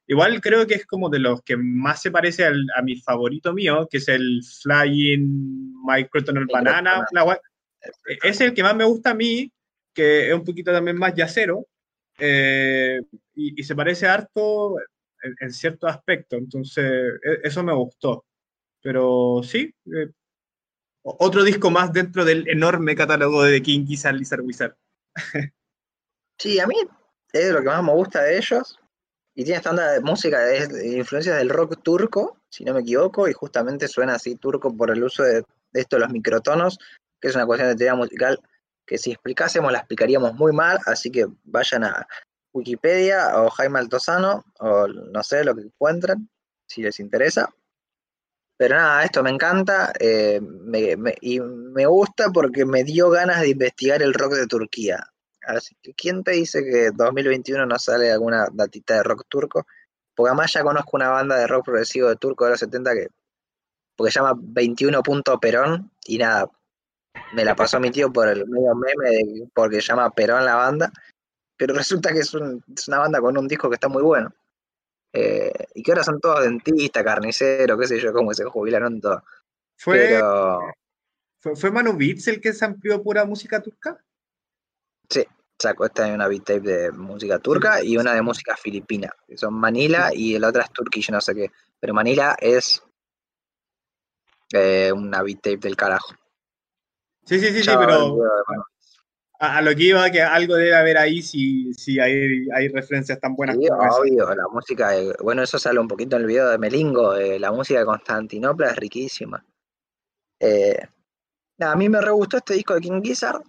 [0.08, 3.54] Igual creo que es como de los que más se parece al- a mi favorito
[3.54, 7.06] mío, que es el Flying Microtonal Banana.
[7.12, 7.40] la
[8.08, 9.52] e-, es el que más me gusta a mí,
[9.94, 11.68] que es un poquito también más yacero,
[12.20, 13.00] eh,
[13.36, 14.80] y, y se parece harto
[15.24, 16.86] en, en ciertos aspectos, entonces
[17.24, 18.26] e- eso me gustó.
[18.82, 20.10] Pero sí, eh,
[21.20, 24.76] otro disco más dentro del enorme catálogo de King Gizzard Lizard Wizard.
[26.40, 26.76] Sí, a mí
[27.34, 28.80] es lo que más me gusta de ellos.
[29.34, 33.28] Y tiene esta onda de música, de influencias del rock turco, si no me equivoco,
[33.28, 36.80] y justamente suena así turco por el uso de, de esto, los microtonos,
[37.22, 38.40] que es una cuestión de teoría musical
[38.88, 42.08] que si explicásemos la explicaríamos muy mal, así que vayan a
[42.54, 46.30] Wikipedia o Jaime Altozano, o no sé, lo que encuentren,
[46.68, 47.54] si les interesa.
[48.58, 53.50] Pero nada, esto me encanta eh, me- y me gusta porque me dio ganas de
[53.50, 55.08] investigar el rock de Turquía.
[55.46, 59.66] Así que, ¿quién te dice que 2021 no sale alguna datita de rock turco?
[60.16, 63.08] Porque además ya conozco una banda de rock progresivo de turco de los 70 que,
[63.96, 66.50] porque se llama 21 Punto Perón, y nada,
[67.34, 70.92] me la pasó mi tío por el medio meme porque se llama Perón la banda,
[71.56, 74.34] pero resulta que es, un- es una banda con un disco que está muy bueno.
[75.14, 79.22] Eh, y que ahora son todos dentistas, carniceros, qué sé yo, como se jubilaron todos.
[79.78, 80.60] ¿Fue, Pero
[81.40, 84.04] fue, fue Manu Beats el que se amplió pura música turca?
[85.60, 89.38] sacó esta de una beat tape de música turca y una de música filipina, que
[89.38, 91.52] son Manila y la otra es Turkish, no sé qué.
[91.80, 92.84] Pero Manila es
[94.54, 96.14] eh, una beat tape del carajo.
[97.26, 98.16] Sí, sí, sí, sí, pero.
[99.40, 103.20] A, a lo que iba, que algo debe haber ahí si, si hay, hay referencias
[103.20, 106.50] tan buenas Sí, obvio, la música, de- bueno, eso sale un poquito en el video
[106.50, 109.44] de Melingo, eh, la música de Constantinopla es riquísima.
[110.40, 110.80] Eh,
[111.58, 113.42] nada, a mí me re gustó este disco de King Gizzard,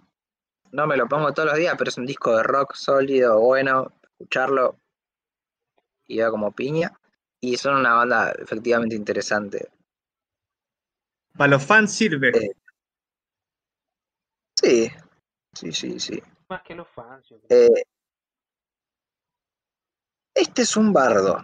[0.71, 3.91] no me lo pongo todos los días, pero es un disco de rock sólido, bueno,
[4.03, 4.75] escucharlo
[6.07, 6.91] y va como piña.
[7.41, 9.69] Y son una banda efectivamente interesante.
[11.37, 12.29] Para los fans sirve.
[12.37, 12.51] Eh,
[14.61, 14.89] Sí,
[15.59, 16.21] sí, sí, sí.
[16.49, 17.67] Más que los fans, yo creo.
[17.67, 17.83] Eh,
[20.35, 21.43] este es un bardo.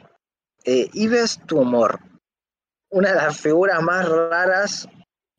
[0.64, 2.00] Eh, Ives Tumor,
[2.90, 4.88] una de las figuras más raras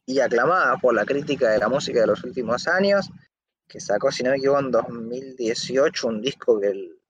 [0.06, 3.08] y aclamadas por la crítica de la música de los últimos años,
[3.68, 7.00] que sacó, si no me equivoco, en 2018 un disco que el-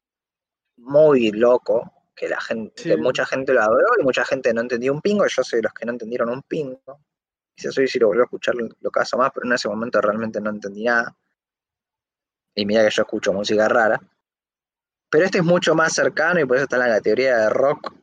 [0.78, 2.88] muy loco, que la gente, Sí.
[2.90, 5.64] que mucha gente lo adoró y mucha gente no entendió un pingo, yo soy de
[5.64, 7.00] los que no entendieron un pingo.
[7.54, 10.40] Quizás hoy si lo vuelvo a escuchar lo caso más, pero en ese momento realmente
[10.40, 11.14] no entendí nada.
[12.56, 14.00] Y mira que yo escucho música rara.
[15.10, 17.94] Pero este es mucho más cercano y por eso está en la categoría de rock.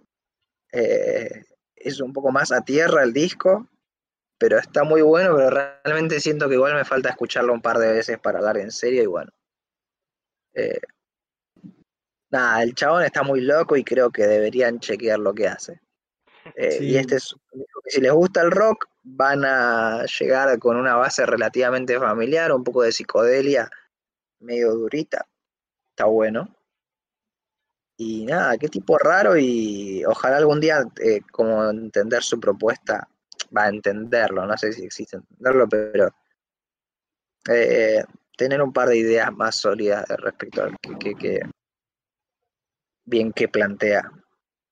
[0.72, 1.44] Eh,
[1.76, 3.68] es un poco más a tierra el disco,
[4.38, 7.92] pero está muy bueno, pero realmente siento que igual me falta escucharlo un par de
[7.92, 9.32] veces para hablar en serio y bueno.
[10.54, 10.80] Eh,
[12.32, 15.82] nada, el chabón está muy loco y creo que deberían chequear lo que hace.
[16.56, 16.86] Eh, Sí.
[16.86, 17.36] Y este es
[17.86, 22.84] si les gusta el rock, van a llegar con una base relativamente familiar, un poco
[22.84, 23.70] de psicodelia,
[24.44, 25.26] medio durita.
[25.90, 26.48] Está bueno.
[27.98, 33.08] Y nada, qué tipo raro y ojalá algún día eh, como entender su propuesta,
[33.56, 36.10] va a entenderlo, no sé si existe entenderlo, pero
[37.50, 38.04] eh,
[38.36, 41.42] tener un par de ideas más sólidas respecto a que, que- que-
[43.06, 44.10] bien que plantea,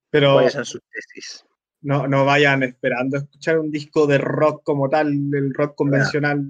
[0.10, 1.46] Pero cuáles son sus tesis.
[1.82, 6.44] no, no vayan esperando escuchar un disco de rock como tal, el rock convencional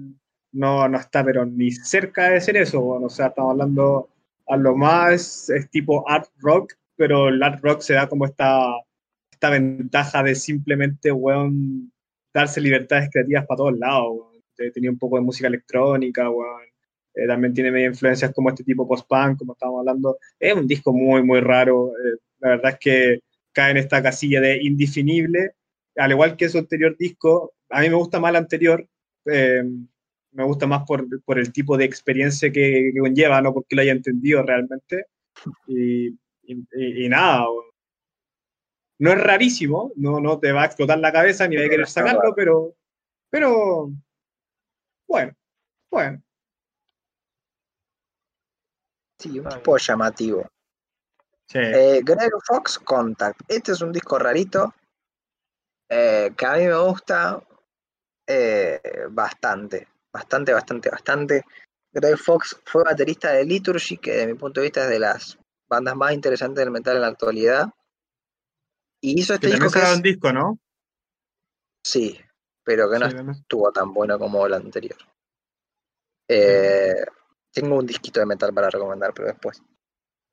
[0.52, 2.80] no, no está, pero ni cerca de ser eso.
[2.80, 4.08] Bueno, o estamos hablando
[4.46, 8.66] a lo más, es tipo art rock, pero el art rock se da como esta,
[9.30, 11.92] esta ventaja de simplemente, weón,
[12.32, 14.18] darse libertades creativas para todos lados.
[14.58, 16.62] Eh, Tenía un poco de música electrónica, weón.
[17.14, 20.18] Eh, también tiene medio influencias como este tipo post-punk, como estábamos hablando.
[20.38, 21.90] Es un disco muy, muy raro.
[21.90, 23.20] Eh, la verdad es que
[23.52, 25.52] cae en esta casilla de indefinible,
[25.96, 28.86] al igual que su anterior disco, a mí me gusta más el anterior,
[30.32, 33.82] me gusta más por, por, el tipo de experiencia que, que, conlleva, no porque lo
[33.82, 35.06] haya entendido realmente.
[35.66, 36.08] Y,
[36.42, 37.46] y, y nada,
[39.02, 41.88] no es rarísimo, no, no te va a explotar la cabeza ni va a querer
[41.88, 42.76] sacarlo, pero,
[43.30, 43.90] pero
[45.08, 45.32] bueno,
[45.90, 46.22] bueno.
[49.18, 50.48] Sí, un tipo llamativo.
[51.48, 51.58] Sí.
[51.58, 53.40] Eh, Greg Fox Contact.
[53.48, 54.72] Este es un disco rarito
[55.88, 57.42] eh, que a mí me gusta
[58.24, 58.80] eh,
[59.10, 61.44] bastante, bastante, bastante, bastante.
[61.92, 65.38] Greg Fox fue baterista de Liturgy, que de mi punto de vista es de las
[65.68, 67.68] bandas más interesantes del metal en la actualidad.
[69.00, 69.70] Y hizo este que disco.
[69.72, 69.96] Que es...
[69.96, 70.58] un disco, ¿no?
[71.84, 72.18] Sí,
[72.64, 74.98] pero que no sí, estuvo tan bueno como el anterior.
[76.28, 77.04] Eh,
[77.52, 79.62] tengo un disquito de metal para recomendar, pero después.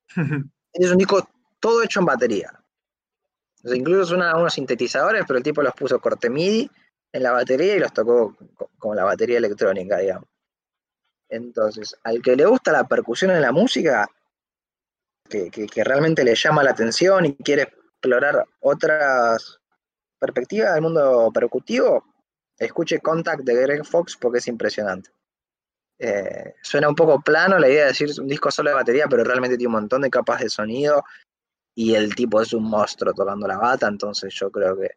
[0.73, 1.27] es un disco
[1.59, 2.63] todo hecho en batería.
[3.63, 6.69] O sea, incluso suenan unos sintetizadores, pero el tipo los puso corte MIDI
[7.11, 8.35] en la batería y los tocó
[8.77, 10.27] con la batería electrónica, digamos.
[11.29, 14.09] Entonces, al que le gusta la percusión en la música,
[15.29, 19.59] que, que, que realmente le llama la atención y quiere explorar otras
[20.17, 22.03] perspectivas del mundo percutivo,
[22.57, 25.11] escuche Contact de Greg Fox porque es impresionante.
[25.97, 29.23] Eh, suena un poco plano la idea de decir un disco solo de batería, pero
[29.23, 31.03] realmente tiene un montón de capas de sonido
[31.75, 34.91] y el tipo es un monstruo tocando la bata, entonces yo creo que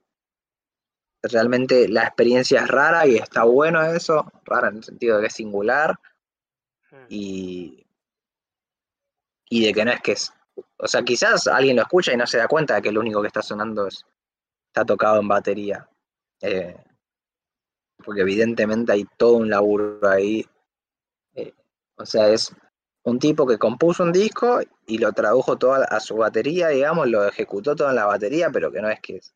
[1.23, 5.27] realmente la experiencia es rara y está bueno eso, rara en el sentido de que
[5.29, 5.99] es singular
[7.09, 7.87] y,
[9.49, 10.33] y de que no es que es,
[10.77, 13.21] o sea, quizás alguien lo escucha y no se da cuenta de que lo único
[13.21, 14.05] que está sonando es,
[14.67, 15.89] está tocado en batería.
[16.41, 16.77] Eh,
[18.05, 20.45] porque evidentemente hay todo un laburo ahí.
[21.35, 21.55] Eh,
[21.97, 22.55] o sea, es
[23.05, 27.09] un tipo que compuso un disco y lo tradujo todo a, a, su batería, digamos,
[27.09, 29.35] lo ejecutó todo en la batería, pero que no es que es,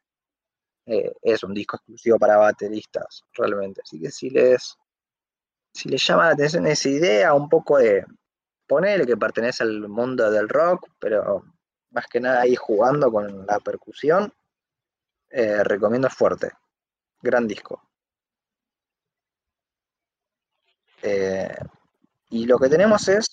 [0.86, 3.82] eh, es un disco exclusivo para bateristas, realmente.
[3.84, 4.76] Así que si les,
[5.72, 8.04] si les llama la atención esa idea, un poco de
[8.66, 11.44] ponerle que pertenece al mundo del rock, pero
[11.90, 14.32] más que nada ahí jugando con la percusión,
[15.30, 16.52] eh, recomiendo fuerte.
[17.20, 17.82] Gran disco.
[21.02, 21.54] Eh,
[22.30, 23.25] y lo que tenemos es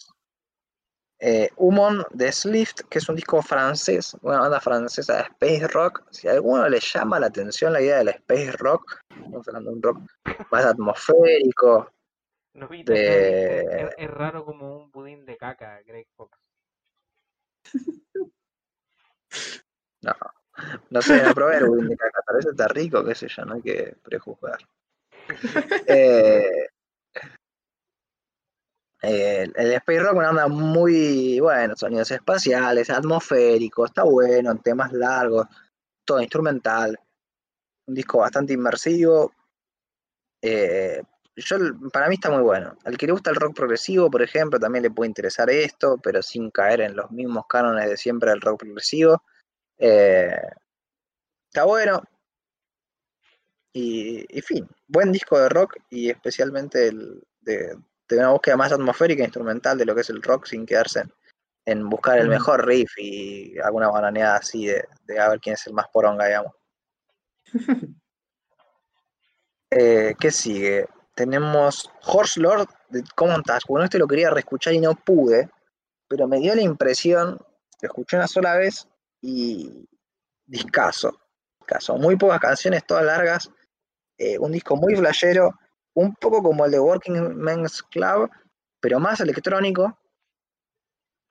[1.26, 6.04] eh, Humon de Slift, que es un disco francés, una banda francesa de space rock.
[6.12, 9.76] Si a alguno le llama la atención la idea del space rock, estamos hablando de
[9.78, 10.00] un rock
[10.52, 11.90] más atmosférico.
[12.54, 13.60] De...
[13.62, 16.38] es, es, raro como un budín de caca, Greg Fox.
[20.02, 20.14] No,
[20.90, 23.54] no sé, no probé el budín de caca, parece está rico, qué sé yo, no
[23.54, 24.60] hay que prejuzgar.
[25.88, 26.68] eh,
[29.06, 35.46] eh, el Space Rock una onda muy, bueno, sonidos espaciales, atmosféricos, está bueno, temas largos,
[36.06, 36.98] todo instrumental,
[37.86, 39.34] un disco bastante inmersivo.
[40.42, 41.04] Eh,
[41.36, 41.58] yo,
[41.92, 42.78] para mí está muy bueno.
[42.86, 46.22] Al que le gusta el rock progresivo, por ejemplo, también le puede interesar esto, pero
[46.24, 49.22] sin caer en los mismos cánones de siempre del rock progresivo.
[49.80, 50.40] Eh,
[51.50, 52.02] está bueno.
[53.74, 57.76] Y, fin, buen disco de rock y especialmente el de,
[58.16, 61.02] de una búsqueda más atmosférica e instrumental de lo que es el rock sin quedarse
[61.02, 61.14] en,
[61.66, 65.68] en buscar el mejor riff y alguna bananeada así de, de, a ver quién es
[65.68, 66.54] el más poronga, digamos.
[69.72, 70.88] eh, ¿Qué sigue?
[71.16, 73.68] Tenemos Horse Lord de Common Task.
[73.68, 75.50] Bueno, este lo quería reescuchar y no pude,
[76.08, 77.40] pero me dio la impresión,
[77.82, 78.88] lo escuché una sola vez
[79.22, 79.88] y
[80.46, 81.20] discaso.
[81.60, 81.98] discaso.
[81.98, 83.50] Muy pocas canciones, todas largas.
[84.18, 85.60] Eh, un disco muy flashero
[85.94, 88.30] un poco como el de Working Men's Club,
[88.80, 89.98] pero más electrónico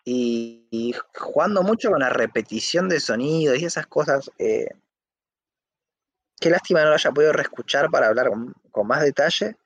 [0.04, 4.30] y, y jugando mucho con la repetición de sonidos y esas cosas.
[4.38, 4.68] Eh,
[6.40, 9.56] qué lástima no lo haya podido reescuchar para hablar con, con, más detalle,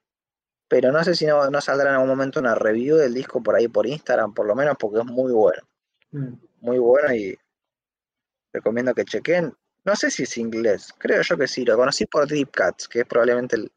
[0.69, 3.55] pero no sé si no, no, saldrá en algún momento una review del disco por
[3.55, 5.63] ahí por Instagram, por lo menos porque es muy bueno.
[6.11, 6.35] Mm.
[6.61, 7.39] Muy bueno y
[8.53, 9.55] recomiendo que chequen.
[9.85, 13.01] No sé si es inglés, creo yo que sí, lo conocí por Deep Cuts, que
[13.01, 13.71] es probablemente el,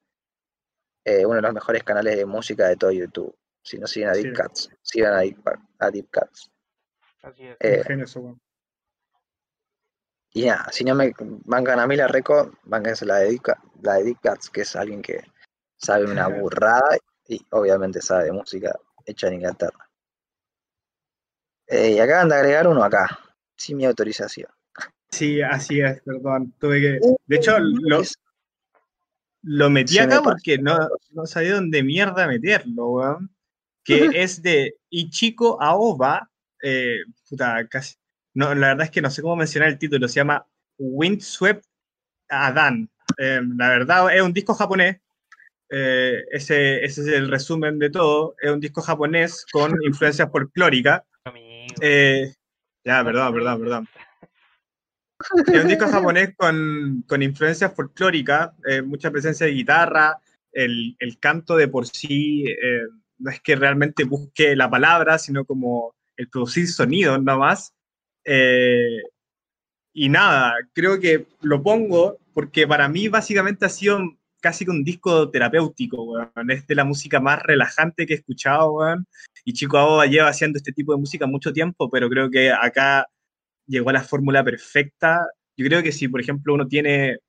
[1.09, 3.35] eh, uno de los mejores canales de música de todo YouTube.
[3.63, 4.41] Si no siguen a Deep sí.
[4.41, 5.39] Cuts, sigan a Deep,
[5.79, 6.51] a Deep Cuts.
[7.23, 7.57] Así es.
[7.59, 8.39] Eh, eso, bueno.
[10.31, 13.41] Y nada, si no me bancan a mí la reco, banquense la de, Deep,
[13.81, 15.23] la de Deep Cuts, que es alguien que
[15.77, 16.97] sabe una burrada
[17.27, 19.89] y obviamente sabe de música hecha en Inglaterra.
[21.65, 23.19] Eh, y acaban de agregar uno acá,
[23.57, 24.51] sin mi autorización.
[25.09, 26.53] Sí, así es, perdón.
[26.59, 26.99] Tuve que.
[27.25, 28.03] De hecho, lo,
[29.41, 30.77] lo metí Se acá porque no,
[31.11, 33.29] no, sabía dónde mierda meterlo, weón.
[33.83, 36.29] Que es de Ichiko Aoba.
[36.61, 37.95] Eh, puta, casi.
[38.33, 40.07] No, la verdad es que no sé cómo mencionar el título.
[40.07, 40.45] Se llama
[40.77, 41.65] Windswept
[42.29, 42.89] Adán.
[43.17, 44.97] Eh, la verdad, es un disco japonés.
[45.71, 48.35] Eh, ese, ese es el resumen de todo.
[48.41, 51.03] Es un disco japonés con influencias folclóricas.
[51.81, 52.33] Eh,
[52.83, 53.87] ya, perdón, perdón, perdón.
[55.47, 60.17] Es un disco japonés con, con influencias folclóricas, eh, mucha presencia de guitarra,
[60.51, 62.81] el, el canto de por sí eh,
[63.19, 67.73] no es que realmente busque la palabra, sino como el producir sonidos nada más.
[68.25, 69.01] Eh,
[69.93, 73.99] y nada, creo que lo pongo porque para mí básicamente ha sido
[74.41, 76.51] casi que un disco terapéutico, weón.
[76.51, 79.05] Es de la música más relajante que he escuchado, weón.
[79.43, 83.05] Y Chico Aoba lleva haciendo este tipo de música mucho tiempo, pero creo que acá
[83.69, 85.25] llegó a la fórmula perfecta.
[85.55, 87.19] Yo creo que si, por ejemplo, uno tiene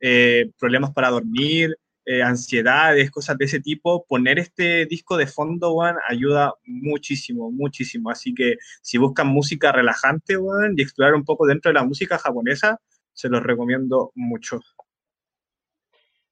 [0.00, 5.74] eh, problemas para dormir, eh, ansiedades, cosas de ese tipo, poner este disco de fondo,
[5.74, 8.10] weón, ayuda muchísimo, muchísimo.
[8.10, 12.18] Así que si buscan música relajante, weón, y explorar un poco dentro de la música
[12.18, 12.80] japonesa,
[13.12, 14.60] se los recomiendo mucho.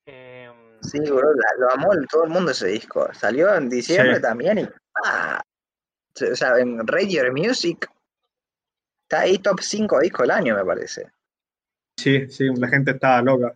[0.07, 1.21] Em, Sí, bro,
[1.59, 3.09] lo amó todo el mundo ese disco.
[3.13, 4.23] Salió en diciembre Sí.
[4.23, 4.69] también y
[5.05, 5.43] ¡ah!
[6.33, 7.89] O sea, en Radio Music
[9.09, 11.11] está ahí top 5 disco del año, me parece.
[11.99, 13.55] Sí, sí, la gente estaba loca.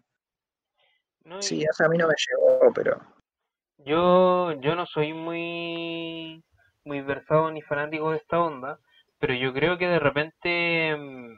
[1.24, 3.00] no, y- Sí, o sea, a mí no me llegó, pero
[3.84, 6.42] Yo, yo no soy muy,
[6.84, 8.78] muy versado ni fanático de esta onda,
[9.18, 11.36] pero yo creo que de repente mm,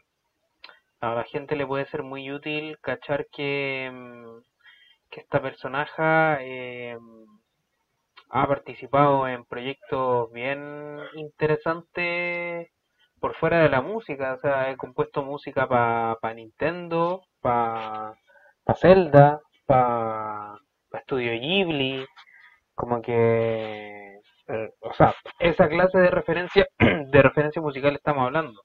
[1.01, 4.41] a la gente le puede ser muy útil cachar que, mm,
[5.10, 6.02] que esta personaje
[6.41, 6.99] eh,
[8.31, 12.68] ha participado en proyectos bien interesantes
[13.25, 18.15] por fuera de la música, o sea, he compuesto música para Nintendo, para
[18.78, 20.59] Zelda, para
[21.05, 22.05] Studio Ghibli,
[22.75, 28.61] como que, eh, o sea, esa clase de referencia, de referencia musical estamos hablando.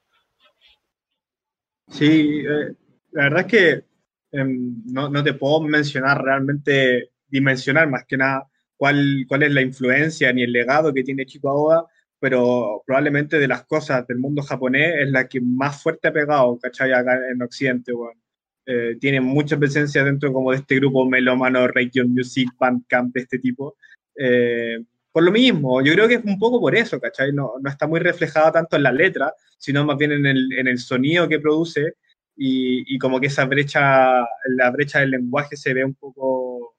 [1.88, 2.74] Sí, eh,
[3.12, 3.84] la verdad es que
[4.32, 9.62] em, no, no te puedo mencionar realmente, dimensionar más que nada cuál, cuál es la
[9.62, 11.86] influencia ni el legado que tiene Chico Aoda,
[12.20, 16.58] pero probablemente de las cosas del mundo japonés es la que más fuerte ha pegado,
[16.58, 16.92] ¿cachai?
[16.92, 18.20] Acá en Occidente, weón.
[18.66, 23.38] Eh, tiene mucha presencia dentro como de este grupo melómano, Region Music, Bandcamp, de este
[23.38, 23.76] tipo.
[24.14, 24.78] Eh,
[25.10, 27.32] por lo mismo, yo creo que es un poco por eso, ¿cachai?
[27.32, 30.68] No, no está muy reflejado tanto en la letra, sino más bien en el, en
[30.68, 31.94] el sonido que produce
[32.36, 34.20] y, y como que esa brecha,
[34.56, 36.76] la brecha del lenguaje se ve un poco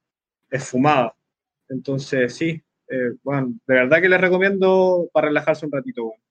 [0.49, 1.15] esfumada.
[1.67, 2.61] Entonces, sí,
[2.91, 6.23] eh, bueno, de verdad que les recomiendo para relajarse un ratito, bueno.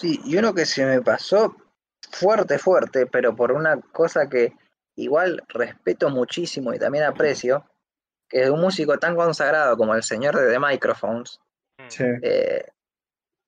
[0.00, 1.56] sí, y uno que se me pasó
[2.10, 4.52] fuerte, fuerte, pero por una cosa que
[4.94, 7.64] igual respeto muchísimo y también aprecio,
[8.28, 11.40] que es un músico tan consagrado como el señor de The Microphones.
[11.88, 12.66] Sí, eh,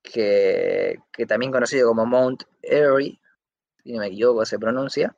[0.02, 3.20] que, que también conocido como Mount Airy,
[3.84, 5.14] si no me equivoco se pronuncia,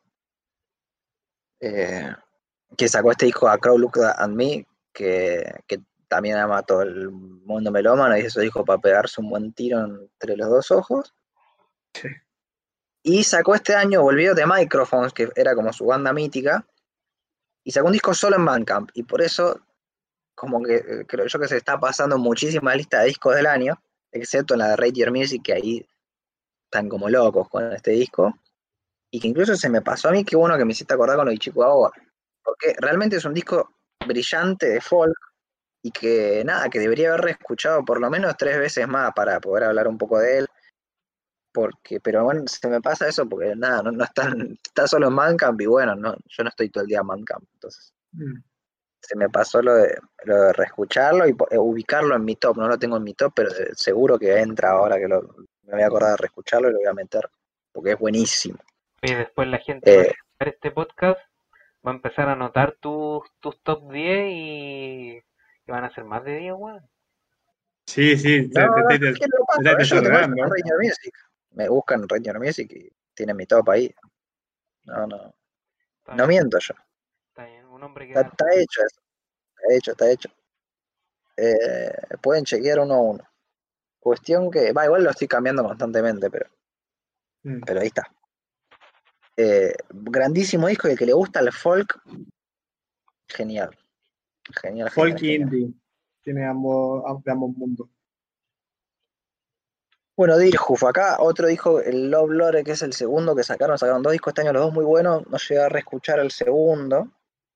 [1.61, 2.15] eh,
[2.77, 6.83] que sacó este disco a Crow Look at Me, que, que también ama a todo
[6.83, 11.13] el mundo melómano y eso dijo para pegarse un buen tiro entre los dos ojos.
[11.93, 12.09] Sí.
[13.07, 16.67] Y sacó este año, volvió de Microphones, que era como su banda mítica,
[17.63, 19.61] y sacó un disco solo en Bandcamp, y por eso,
[20.35, 23.79] como que eh, creo yo que se está pasando muchísima lista de discos del año,
[24.11, 25.87] excepto en la de Radio Music, que ahí
[26.65, 28.33] están como locos con este disco,
[29.11, 31.27] y que incluso se me pasó a mí, qué bueno que me hiciste acordar con
[31.27, 31.93] lo de Chico Aoba,
[32.43, 33.71] porque realmente es un disco
[34.07, 35.17] brillante de folk,
[35.83, 39.65] y que nada, que debería haber escuchado por lo menos tres veces más para poder
[39.65, 40.47] hablar un poco de él,
[41.53, 45.17] porque, pero bueno, se me pasa eso porque nada, no, no están, está solo en
[45.17, 48.41] Bandcamp y bueno, no, yo no estoy todo el día en Bandcamp, entonces Mm.
[49.01, 52.69] se me pasó lo de, lo de reescucharlo y eh, ubicarlo en mi top, no
[52.69, 55.21] lo tengo en mi top, pero de- seguro que entra ahora que lo,
[55.65, 57.29] me voy a acordar de reescucharlo y lo voy a meter,
[57.73, 58.59] porque es buenísimo.
[59.03, 61.21] Y después la gente va a Eh, escuchar este podcast,
[61.87, 65.23] va a empezar a anotar tus, tus top 10 y, y
[65.71, 66.89] van a ser más de 10, weón.
[67.87, 68.67] sí, sí, te.
[71.51, 73.95] Me buscan Radio Music y tienen mi top ahí.
[74.85, 75.17] No, no,
[75.99, 76.75] Está no bien, miento yo.
[77.29, 79.01] está bien, un hombre que está hecho eso.
[79.57, 80.29] Está hecho, está hecho.
[81.37, 83.25] Eh, pueden chequear uno a uno.
[83.99, 86.49] Cuestión que, va, igual lo estoy cambiando constantemente, pero,
[87.45, 87.61] Mm.
[87.67, 88.11] pero ahí está.
[89.37, 92.01] Eh, grandísimo disco y el que le gusta el folk,
[93.29, 93.77] genial.
[94.61, 95.73] Genial, Folk indie,
[96.23, 97.89] tiene ambos, de ambos mundos.
[100.17, 104.03] Bueno, Dirhuf, acá otro disco, el Love Lore, que es el segundo que sacaron, sacaron
[104.03, 107.11] dos discos este año, los dos muy buenos, no llegué a reescuchar el segundo,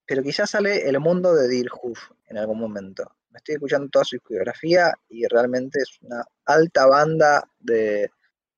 [0.04, 3.12] pero quizás sale El Mundo de Dirhuf en algún momento.
[3.30, 8.10] Me estoy escuchando toda su discografía y realmente es una alta banda de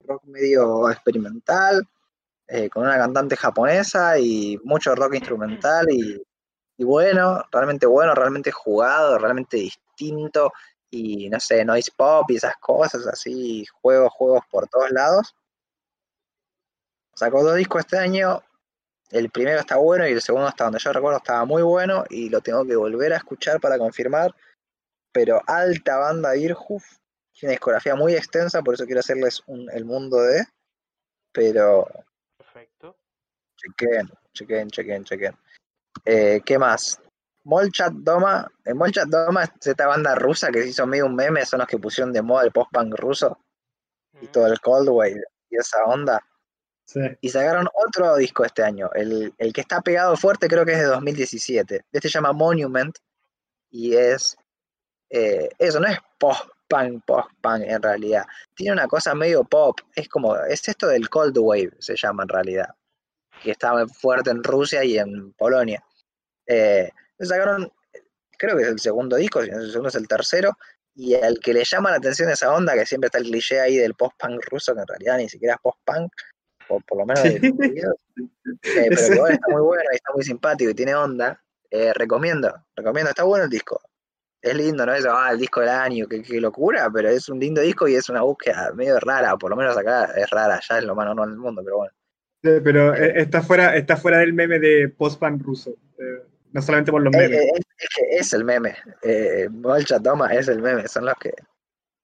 [0.06, 1.86] rock medio experimental,
[2.52, 6.20] eh, con una cantante japonesa y mucho rock instrumental y,
[6.78, 10.52] bueno, realmente bueno, realmente jugado, realmente distinto
[10.90, 15.36] y no sé, noise pop y esas cosas, así, juegos, juegos por todos lados.
[17.14, 18.42] Sacó dos discos este año,
[19.10, 22.30] el primero está bueno y el segundo, hasta donde yo recuerdo, estaba muy bueno y
[22.30, 24.34] lo tengo que volver a escuchar para confirmar.
[25.12, 26.84] Pero alta banda Irhuf,
[27.32, 30.44] tiene discografía muy extensa, por eso quiero hacerles un, el mundo de.
[31.32, 31.86] Pero
[32.52, 32.96] Perfecto.
[33.56, 35.36] chequen, chequen, chequen, chequen.
[36.04, 37.00] Eh, ¿Qué más?
[37.44, 41.44] Molchat Doma, en Molchat Doma es esta banda rusa que se hizo medio un meme,
[41.46, 43.38] son los que pusieron de moda el post-punk ruso
[44.20, 46.20] y Mm, todo el cold wave y esa onda.
[46.84, 47.00] Sí.
[47.20, 48.90] Y sacaron otro disco este año.
[48.94, 51.84] El, el que está pegado fuerte creo que es de 2017.
[51.92, 52.96] Este se llama Monument
[53.70, 54.36] y es...
[55.08, 55.98] eh, eso no es
[56.70, 58.24] post-punk, post-punk en realidad.
[58.54, 59.80] Tiene una cosa medio pop.
[59.94, 60.36] Es como...
[60.36, 62.68] Es esto del Cold Wave, se llama en realidad.
[63.42, 65.84] Que estaba fuerte en Rusia y en Polonia.
[66.46, 67.70] Eh, sacaron...
[68.38, 70.56] Creo que es el segundo disco, si no es el segundo es el tercero.
[70.94, 73.76] Y al que le llama la atención esa onda, que siempre está el cliché ahí
[73.76, 76.12] del post-punk ruso, que en realidad ni siquiera es post-punk,
[76.68, 79.96] o por lo menos de los videos, eh, pero que igual está muy bueno y
[79.96, 83.80] está muy simpático y tiene onda, eh, recomiendo, recomiendo, está bueno el disco.
[84.42, 87.38] Es lindo, no es ah, el disco del año, qué, qué locura, pero es un
[87.38, 90.78] lindo disco y es una búsqueda medio rara, por lo menos acá es rara, ya
[90.78, 91.92] es lo más normal del mundo, pero bueno.
[92.42, 95.70] Sí, pero eh, está fuera, está fuera del meme de post-punk ruso.
[95.98, 97.38] eh, no solamente por los Eh, memes.
[97.38, 101.14] eh, es, es que es el meme, eh, Bolcha Toma es el meme, son los
[101.16, 101.32] que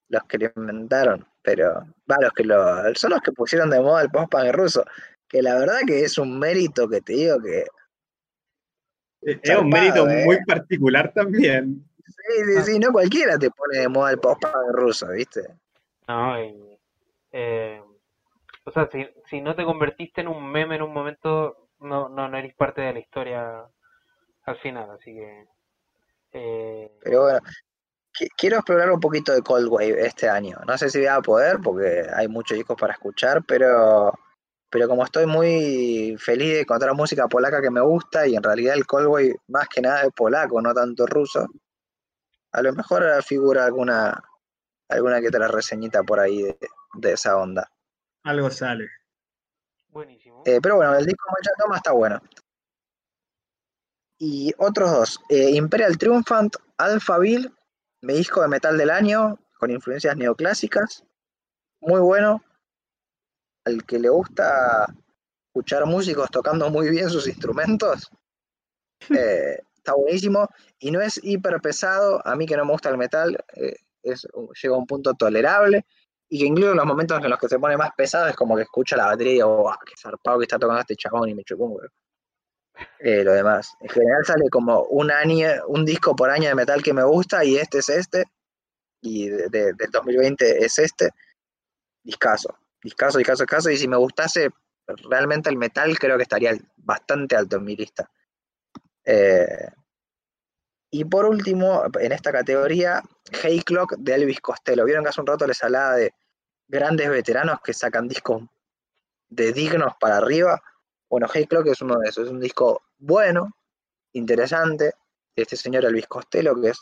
[0.09, 4.03] los que lo inventaron, pero va, los que lo, son los que pusieron de moda
[4.03, 4.85] el post-punk ruso,
[5.27, 7.65] que la verdad que es un mérito que te digo que
[9.23, 11.83] es un mérito muy particular también.
[12.07, 15.43] Sí, sí, sí, no cualquiera te pone de moda el post-punk ruso, ¿viste?
[16.09, 16.79] No, y,
[17.33, 17.83] eh,
[18.65, 22.29] o sea, si, si no te convertiste en un meme en un momento, no, no,
[22.29, 23.65] no eres parte de la historia
[24.45, 25.45] al final, así que...
[26.33, 27.41] Eh, Pero bueno,
[28.19, 30.59] qui- quiero explorar un poquito de Cold Wave este año.
[30.67, 34.13] No sé si voy a poder porque hay muchos discos para escuchar, pero,
[34.71, 38.77] pero como estoy muy feliz de encontrar música polaca que me gusta y en realidad
[38.77, 41.47] el Cold Wave más que nada es polaco, no tanto ruso,
[42.57, 44.25] a lo mejor figura alguna,
[44.89, 46.59] alguna que otra reseñita por ahí de,
[46.95, 47.71] de esa onda.
[48.25, 48.89] Algo sale.
[49.89, 50.43] buenísimo.
[50.47, 52.19] Eh, pero bueno, el disco Mancha Toma está bueno.
[54.19, 57.53] Y otros dos, eh, Imperial Triumphant, Alphaville,
[58.01, 61.05] mi disco de metal del año, con influencias neoclásicas,
[61.81, 62.43] muy bueno.
[63.67, 64.87] Al que le gusta
[65.49, 68.11] escuchar músicos tocando muy bien sus instrumentos,
[69.11, 70.49] eh, está buenísimo.
[70.79, 74.27] Y no es hiper pesado, a mí que no me gusta el metal, eh, es,
[74.63, 75.85] llega a un punto tolerable.
[76.29, 78.57] Y que incluso en los momentos en los que se pone más pesado es como
[78.57, 81.35] que escucha la batería y digo, "Buah, qué zarpado que está tocando este chabón y
[81.35, 81.89] me chocó un huevo".
[82.99, 83.73] Eh, lo demás.
[83.81, 87.45] En general sale como un año, un disco por año de metal que me gusta
[87.45, 88.25] y este es este.
[89.03, 91.11] Y de, de- del 2020 es este.
[92.05, 92.57] Discaso.
[92.83, 93.71] Discaso, discaso, discaso.
[93.71, 94.51] Y si me gustase
[95.11, 98.11] realmente el metal, creo que estaría bastante alto en mi lista.
[99.07, 99.69] Eh,
[100.91, 104.85] y por último, en esta categoría, Hey Clock de Elvis Costello.
[104.85, 106.13] Vieron que hace un rato les hablaba de
[106.69, 108.43] grandes veteranos que sacan discos
[109.29, 110.61] de dignos para arriba.
[111.09, 112.27] Bueno, Hey Clock es uno de esos.
[112.27, 113.51] Es un disco bueno,
[114.13, 114.93] interesante,
[115.37, 116.79] de este señor Elvis Costello, que es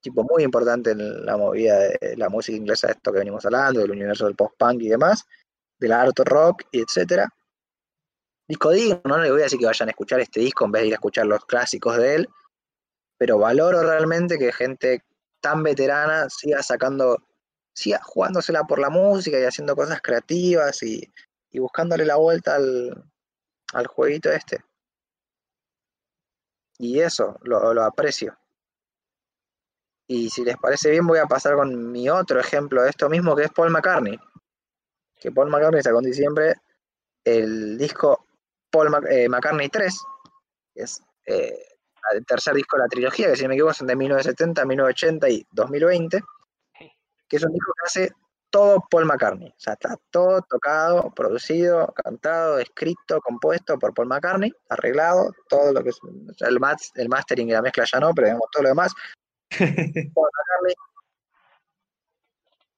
[0.00, 3.80] tipo muy importante en la movida de la música inglesa, de esto que venimos hablando,
[3.80, 5.24] del universo del post-punk y demás,
[5.78, 7.32] del art rock, y etcétera.
[8.52, 10.82] Disco digno, no les voy a decir que vayan a escuchar este disco en vez
[10.82, 12.28] de ir a escuchar los clásicos de él,
[13.16, 15.06] pero valoro realmente que gente
[15.40, 17.16] tan veterana siga sacando,
[17.72, 21.10] siga jugándosela por la música y haciendo cosas creativas y,
[21.54, 23.02] buscándole la vuelta al,
[23.72, 24.62] al jueguito este.
[26.76, 28.36] Y eso, lo, lo aprecio.
[30.06, 33.34] Y si les parece bien, voy a pasar con mi otro ejemplo de esto mismo,
[33.34, 34.18] que es Paul McCartney.
[35.18, 36.56] Que Paul McCartney sacó en diciembre
[37.24, 38.26] el disco
[38.72, 39.94] Paul eh, McCartney 3,
[40.74, 41.58] que es eh,
[42.12, 45.28] el tercer disco de la trilogía, que si no me equivoco son de 1970, 1980
[45.28, 46.20] y 2020,
[47.28, 48.12] que es un disco que hace
[48.50, 49.48] todo Paul McCartney.
[49.48, 55.82] O sea, está todo tocado, producido, cantado, escrito, compuesto por Paul McCartney, arreglado, todo lo
[55.82, 55.98] que es
[56.40, 58.92] el mastering y la mezcla ya no, pero digamos todo lo demás.
[60.14, 60.74] Paul McCartney,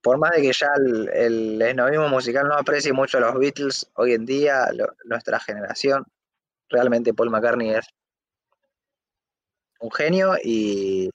[0.05, 3.91] por más de que ya el, el esnovismo musical no aprecie mucho a los Beatles,
[3.95, 4.69] hoy en día,
[5.07, 6.05] nuestra generación,
[6.69, 7.87] realmente Paul McCartney es
[9.81, 11.11] un genio y,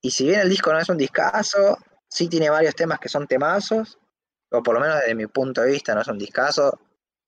[0.00, 1.76] y si bien el disco no es un discazo,
[2.08, 3.98] sí tiene varios temas que son temazos,
[4.50, 6.80] o por lo menos desde mi punto de vista no es un discazo,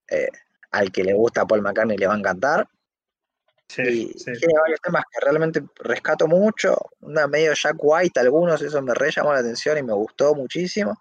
[0.09, 0.31] eh,
[0.71, 2.67] al que le gusta Paul McCartney le va a encantar.
[3.69, 4.33] Sí, y sí.
[4.33, 6.77] tiene varios temas que realmente rescato mucho.
[7.01, 10.97] Una medio Jack White, algunos, eso me re llamó la atención y me gustó muchísimo.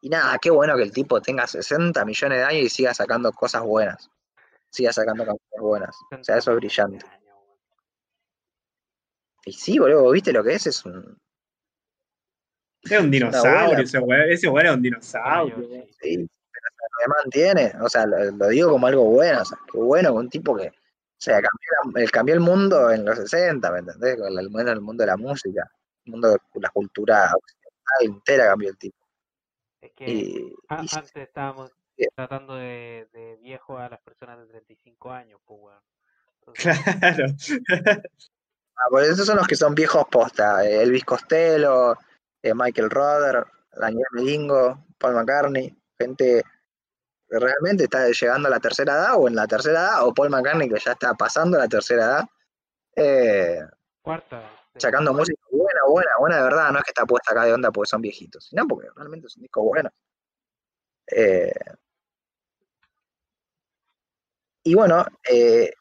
[0.00, 3.32] Y nada, qué bueno que el tipo tenga 60 millones de años y siga sacando
[3.32, 4.08] cosas buenas.
[4.70, 5.96] Siga sacando canciones buenas.
[6.12, 7.04] O sea, eso es brillante.
[9.44, 10.66] Y sí, boludo, ¿viste lo que es?
[10.66, 11.18] Es un.
[12.82, 15.56] Es un dinosaurio, ese weón, ese weón es un dinosaurio.
[16.00, 16.16] Sí,
[16.52, 16.68] pero
[17.00, 17.72] se mantiene.
[17.80, 19.42] O sea, lo, lo digo como algo bueno.
[19.42, 20.70] O sea, qué bueno que un tipo que.
[21.18, 24.16] O sea, cambió, el- cambió el mundo en los 60, ¿me entendés?
[24.16, 25.68] Con el, bueno, el mundo de la música.
[26.04, 29.04] El mundo de la cultura occidental entera cambió el tipo.
[29.80, 31.72] Es que Y, a- y sí, antes estábamos
[32.14, 35.82] tratando de, de viejo a las personas de 35 años, pues, weón.
[36.38, 36.64] Entonces,
[37.00, 38.02] Claro.
[38.76, 40.64] ah, por eso son los que son viejos posta.
[40.64, 41.96] eh, Elvis Costello,
[42.42, 45.76] eh, Michael Rother, Daniel Melingo, Paul McCartney.
[45.98, 46.44] Gente
[47.28, 50.68] realmente está llegando a la tercera edad o en la tercera edad, o Paul McCartney
[50.68, 52.24] que ya está pasando la tercera edad.
[52.96, 53.60] Eh,
[54.02, 54.50] cuarta.
[54.76, 57.70] sacando música buena, buena, buena de verdad, no es que está puesta acá de onda
[57.70, 59.90] porque son viejitos, sino porque realmente es un disco bueno.
[61.06, 61.52] Eh,
[64.64, 65.72] y bueno, eh,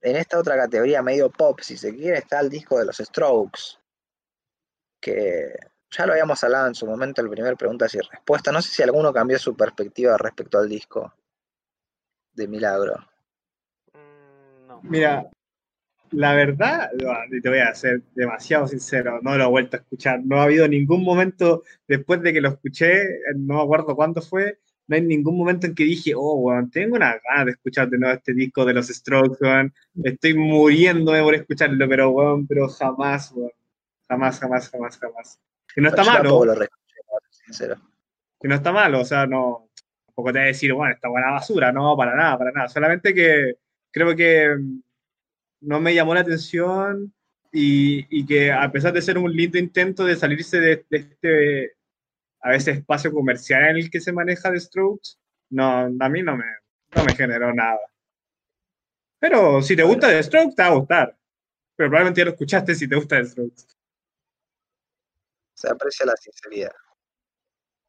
[0.00, 3.78] en esta otra categoría medio pop, si se quiere, está el disco de los Strokes,
[5.00, 5.54] que
[5.90, 8.52] ya lo habíamos hablado en su momento, el primer preguntas y respuesta.
[8.52, 11.12] No sé si alguno cambió su perspectiva respecto al disco
[12.32, 12.94] de Milagro.
[13.92, 14.80] Mm, no.
[14.82, 15.30] Mira,
[16.12, 16.90] la verdad,
[17.42, 20.20] te voy a ser demasiado sincero, no lo he vuelto a escuchar.
[20.24, 24.58] No ha habido ningún momento después de que lo escuché, no me acuerdo cuándo fue,
[24.88, 27.96] no hay ningún momento en que dije, oh, weón, tengo una ganas de escuchar de
[27.96, 29.72] nuevo este disco de los Strokes, weón.
[30.02, 33.52] Estoy muriéndome por escucharlo, pero, weón, pero jamás, weón.
[34.08, 35.38] Jamás, jamás, jamás, jamás.
[35.74, 36.66] Que no está Yo malo, lo
[37.30, 37.76] sincero.
[38.40, 39.70] que no está malo, o sea, no,
[40.06, 43.14] tampoco te voy a decir, bueno, está buena basura, no, para nada, para nada, solamente
[43.14, 43.54] que
[43.90, 44.80] creo que mm,
[45.62, 47.12] no me llamó la atención
[47.52, 51.72] y, y que a pesar de ser un lindo intento de salirse de, de este,
[52.40, 55.18] a veces, espacio comercial en el que se maneja de Strokes,
[55.50, 56.44] no, a mí no me,
[56.94, 57.78] no me generó nada.
[59.18, 61.16] Pero si te gusta The Strokes, te va a gustar.
[61.76, 63.66] Pero probablemente ya lo escuchaste si te gusta The Strokes.
[65.60, 66.72] Se aprecia la sinceridad.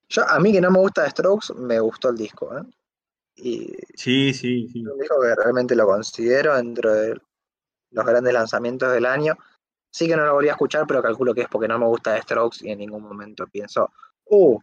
[0.10, 2.64] Yo, a mí que no me gusta de Strokes, me gustó el disco, ¿eh?
[3.36, 4.86] Y Sí, sí, sí.
[4.86, 7.18] un disco que realmente lo considero dentro de
[7.92, 9.38] los grandes lanzamientos del año.
[9.90, 12.12] Sí que no lo volví a escuchar, pero calculo que es porque no me gusta
[12.12, 13.90] de Strokes y en ningún momento pienso,
[14.26, 14.60] uh,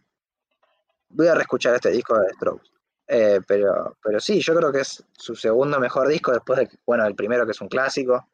[1.09, 2.69] voy a reescuchar este disco de Strokes.
[3.07, 7.07] Eh, pero, pero sí, yo creo que es su segundo mejor disco después de, bueno,
[7.07, 8.29] el primero que es un clásico,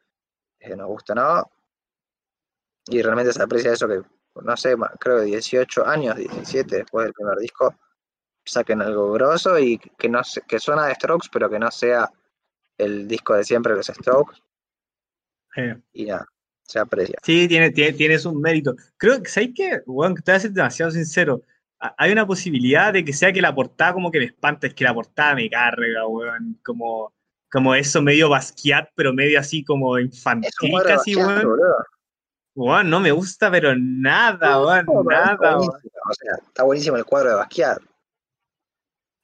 [0.60, 1.50] eh, nos gusta no,
[2.88, 4.02] y realmente se aprecia eso que,
[4.42, 7.74] no sé, creo que 18 años, 17 después del primer disco,
[8.44, 12.10] saquen algo grosso y que, no se- que suena de Strokes, pero que no sea
[12.78, 14.38] el disco de siempre de los Strokes,
[15.56, 15.76] Eh.
[15.92, 16.26] y nada,
[16.62, 17.16] se aprecia.
[17.22, 18.74] Sí, tiene, tiene, tienes un mérito.
[18.96, 19.80] Creo que, ¿sabes qué?
[19.86, 21.40] Bueno, te voy a ser demasiado sincero.
[21.80, 24.74] Ha- Hay una posibilidad de que sea que la portada como que me espanta, es
[24.74, 26.58] que la portada me carga, weón.
[26.64, 27.12] Como,
[27.50, 30.50] como eso medio Basquiat, pero medio así como infantil
[30.86, 31.42] casi, weón.
[31.42, 31.84] boludo.
[32.56, 37.04] No me gusta, pero nada, weón, No, está nada, buenísimo, O sea, está buenísimo el
[37.04, 37.82] cuadro de Basquiat.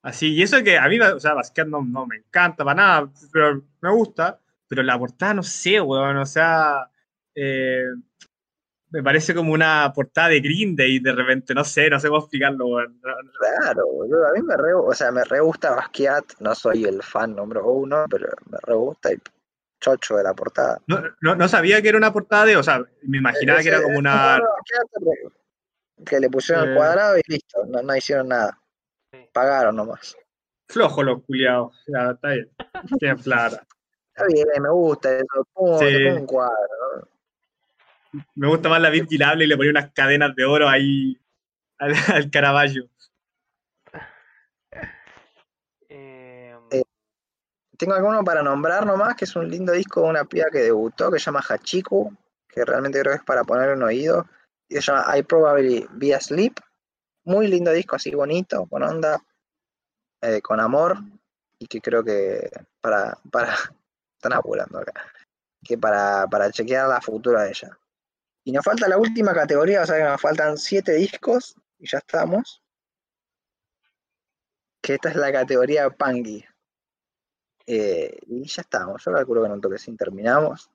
[0.03, 3.11] Así, y eso que a mí, o sea, Basquiat no, no me encanta para nada,
[3.33, 4.39] pero me gusta,
[4.69, 6.91] pero la portada no sé, weón, o sea,
[7.35, 7.87] eh,
[8.91, 12.21] me parece como una portada de Green Day de repente, no sé, no sé cómo
[12.21, 13.01] explicarlo, weón.
[13.01, 14.27] Claro, boludo.
[14.27, 17.67] A mí me re, o sea, me re gusta Basquiat, no soy el fan número
[17.67, 19.17] uno, pero me re gusta y
[19.83, 20.79] chocho de la portada.
[20.87, 23.83] No, no, no sabía que era una portada de, o sea, me imaginaba que era
[23.83, 24.41] como una...
[26.07, 26.77] que le pusieron el Eh.
[26.77, 28.59] cuadrado y listo, no, no hicieron nada.
[29.33, 30.17] Pagaron nomás.
[30.69, 32.51] Flojo los culiados, ya, está bien,
[32.99, 33.67] tienen plata.
[34.15, 35.47] Está bien, me gusta eso.
[35.53, 35.85] Pum, Sí.
[35.87, 37.09] te pongo un cuadro.
[38.13, 38.25] ¿no?
[38.35, 41.19] Me gusta más la Virgil y le ponía unas cadenas de oro ahí
[41.79, 42.89] al, al Caravaggio.
[45.89, 46.83] Eh, Eh,
[47.83, 51.11] Tengo alguno para nombrar nomás, que es un lindo disco de una piba que debutó,
[51.11, 54.25] que se llama Hachiku, que realmente creo que es para poner un oído.
[54.69, 56.61] Y se llama I Probably Be Asleep.
[57.25, 59.21] Muy lindo disco, así bonito, con onda,
[60.21, 60.97] eh, con amor.
[61.59, 62.49] Y que creo que
[62.81, 63.53] para, para,
[64.17, 64.93] están apurando acá,
[65.65, 67.77] que para, para chequear la futura de ella.
[68.45, 71.99] Y nos falta la última categoría, o sea que nos faltan siete discos y ya
[71.99, 72.63] estamos.
[74.81, 76.45] Que esta es la categoría Punky.
[77.67, 80.71] Eh, y ya estamos, yo calculo que en un toquecín terminamos.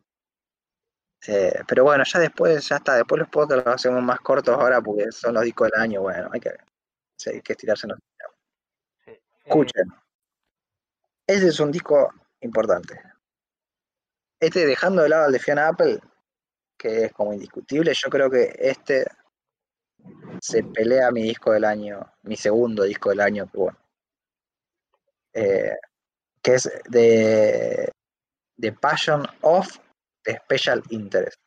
[1.28, 4.82] Eh, pero bueno, ya después, ya está, después los podcasts los hacemos más cortos ahora
[4.82, 6.52] porque son los discos del año, bueno, hay que,
[7.26, 7.88] hay que estirarse.
[9.06, 9.12] sí.
[9.12, 9.88] Eh, Escuchen.
[11.26, 13.02] ese es un disco importante.
[14.40, 16.00] Este, dejando de lado al de Fiona Apple,
[16.78, 19.06] que es como indiscutible, yo creo que este
[20.40, 23.78] se pelea mi disco del año, mi segundo disco del año, bueno.
[25.34, 25.76] Eh,
[26.48, 27.92] que es de,
[28.58, 29.68] The Passion of
[30.24, 31.38] the Special Interest.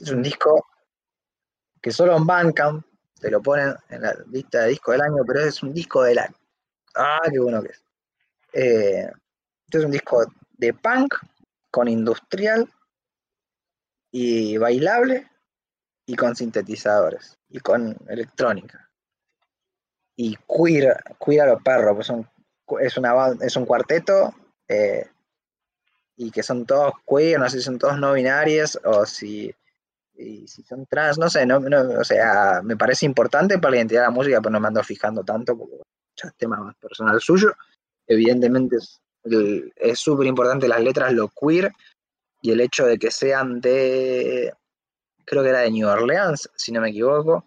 [0.00, 0.66] Es un disco
[1.82, 2.82] que solo en Bandcamp
[3.20, 6.14] te lo ponen en la lista de disco del año, pero es un disco de
[6.14, 6.34] la...
[6.94, 7.84] ¡Ah, qué bueno que es!
[8.54, 9.12] Eh,
[9.66, 11.16] este es un disco de punk
[11.70, 12.66] con industrial
[14.10, 15.30] y bailable
[16.06, 18.90] y con sintetizadores y con electrónica.
[20.16, 24.34] Y queer, queer a los perros, pues es, una, es un cuarteto
[24.68, 25.08] eh,
[26.16, 29.54] y que son todos queer, no sé si son todos no binarios o si,
[30.16, 33.76] y si son trans, no sé, no, no, o sea, me parece importante para la
[33.78, 35.76] identidad de la música, pero no me ando fijando tanto porque
[36.16, 37.52] ya es tema más personal suyo.
[38.06, 38.76] Evidentemente
[39.76, 41.72] es súper importante las letras, lo queer
[42.40, 44.54] y el hecho de que sean de,
[45.24, 47.44] creo que era de New Orleans, si no me equivoco,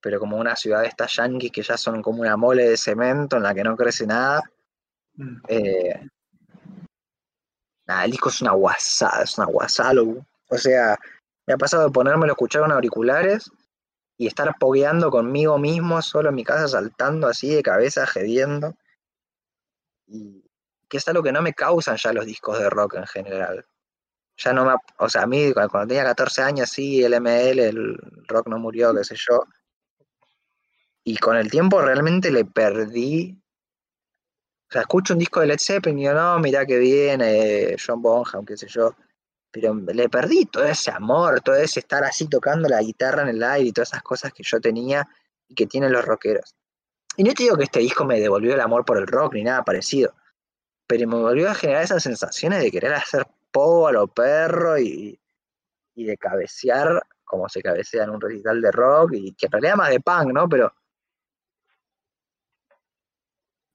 [0.00, 3.36] pero como una ciudad de estas yankees que ya son como una mole de cemento
[3.36, 4.42] en la que no crece nada.
[5.14, 5.36] Mm.
[5.48, 6.08] Eh,
[7.86, 10.02] nada, el disco es una guasada, es una guasada.
[10.48, 10.98] O sea,
[11.46, 13.50] me ha pasado de ponérmelo escuchar con auriculares
[14.16, 18.76] y estar pogueando conmigo mismo solo en mi casa, saltando así de cabeza, gediendo.
[20.06, 20.44] Y
[20.88, 23.66] que es algo que no me causan ya los discos de rock en general.
[24.36, 27.96] Ya no me, o sea, a mí cuando tenía 14 años, sí, el ML, el
[28.28, 29.44] rock no murió, qué sé yo.
[31.04, 33.41] Y con el tiempo realmente le perdí.
[34.72, 37.76] O sea, escucho un disco de Led Zeppelin y digo, no, mirá que bien, eh,
[37.78, 38.96] John Bonham, qué sé yo.
[39.50, 43.42] Pero le perdí todo ese amor, todo ese estar así tocando la guitarra en el
[43.42, 45.06] aire y todas esas cosas que yo tenía
[45.46, 46.56] y que tienen los rockeros.
[47.18, 49.44] Y no te digo que este disco me devolvió el amor por el rock ni
[49.44, 50.14] nada parecido,
[50.86, 55.20] pero me volvió a generar esas sensaciones de querer hacer pogo a lo perro y,
[55.94, 59.76] y de cabecear como se cabecea en un recital de rock y que en realidad
[59.76, 60.48] más de punk, ¿no?
[60.48, 60.72] Pero,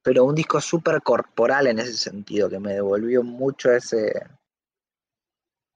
[0.07, 4.13] pero un disco súper corporal en ese sentido, que me devolvió mucho ese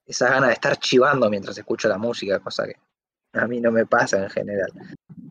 [0.05, 2.77] esa gana de estar chivando mientras escucho la música, cosa que
[3.33, 4.71] a mí no me pasa en general.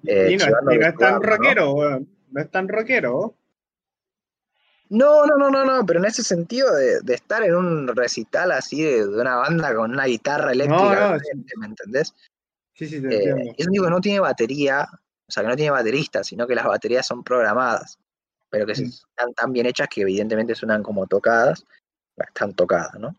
[0.04, 1.20] Eh, y no, y no es tan ¿no?
[1.20, 2.08] rockero, weón.
[2.30, 3.34] No es tan rockero.
[4.90, 8.52] No, no, no, no, no, pero en ese sentido de, de estar en un recital
[8.52, 11.18] así de, de una banda con una guitarra eléctrica, no,
[11.56, 12.14] ¿me entendés?
[12.74, 13.54] Sí, sí, te Eh, entiendo.
[13.56, 14.86] es un disco que no tiene batería,
[15.26, 17.98] o sea, que no tiene baterista, sino que las baterías son programadas,
[18.50, 18.88] pero que se- Mm.
[18.88, 21.64] están tan bien hechas que evidentemente suenan como tocadas,
[22.16, 23.14] están tocadas, ¿no?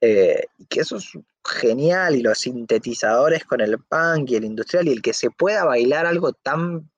[0.00, 1.10] Eh, y que eso es
[1.44, 5.64] genial, y los sintetizadores con el punk y el industrial, y el que se pueda
[5.64, 6.90] bailar algo tan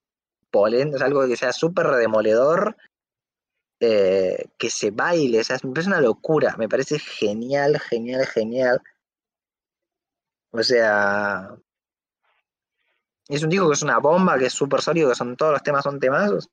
[0.50, 2.76] polento, sea, algo que sea súper demoledor,
[3.80, 8.80] eh, que se baile, o sea, me parece una locura, me parece genial, genial, genial.
[10.52, 11.56] O sea,
[13.28, 15.62] es un disco que es una bomba, que es súper sólido, que son todos los
[15.62, 16.48] temas son temazos,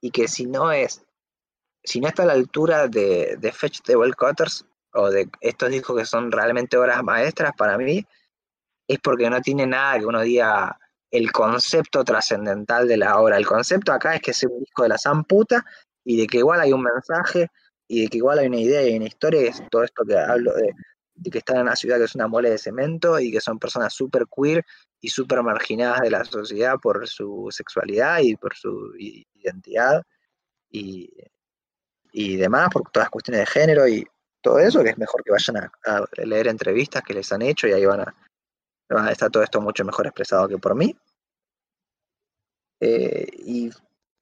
[0.00, 1.02] y que si no es,
[1.84, 5.70] si no está a la altura de, de Fetch the Well Cutters, o de estos
[5.70, 8.04] discos que son realmente obras maestras para mí,
[8.88, 10.78] es porque no tiene nada que uno diga
[11.10, 13.36] el concepto trascendental de la obra.
[13.36, 15.64] El concepto acá es que es un disco de la zamputa
[16.04, 17.48] y de que igual hay un mensaje
[17.88, 20.16] y de que igual hay una idea y una historia, y es todo esto que
[20.16, 20.72] hablo de,
[21.20, 23.58] de que están en una ciudad que es una mole de cemento y que son
[23.58, 24.64] personas súper queer
[25.00, 30.02] y súper marginadas de la sociedad por su sexualidad y por su identidad
[30.70, 31.12] y,
[32.12, 34.06] y demás, por todas las cuestiones de género y
[34.40, 37.72] todo eso, que es mejor que vayan a, leer entrevistas que les han hecho y
[37.72, 38.14] ahí van a,
[38.88, 40.96] van a estar todo esto mucho mejor expresado que por mí.
[42.80, 43.70] Eh, y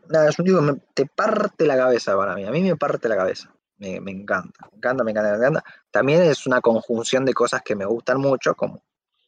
[0.09, 2.75] nada, es un disco que me- te parte la cabeza para mí, a mí me
[2.75, 3.55] parte la cabeza.
[3.79, 5.65] Me, me encanta, me encanta, me encanta, me encanta.
[5.91, 8.83] También es una conjunción de cosas que me gustan mucho, como,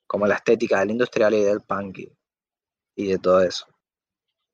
[0.07, 1.99] como la estética del industrial y del punk
[2.97, 3.67] y, de todo eso.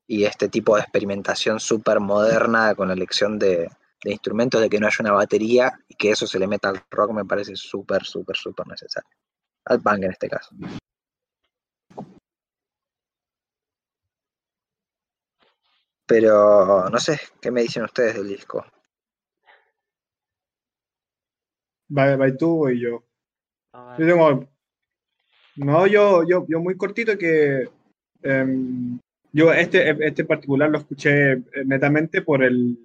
[0.06, 3.68] Y este tipo de experimentación súper moderna con la elección de,
[4.04, 6.82] de instrumentos, de que no haya una batería y que eso se le meta al
[6.90, 9.10] rock me parece súper, súper, súper necesario.
[9.64, 10.54] Al punk en este caso.
[16.06, 18.64] Pero no sé, ¿qué me dicen ustedes del disco?
[22.38, 23.04] Tú voy yo.
[23.72, 24.48] Ah, Yo tengo.
[25.56, 27.68] No, yo, yo, yo muy cortito que.
[28.22, 28.98] em,
[29.32, 32.78] yo este, este en particular lo escuché eh, netamente por el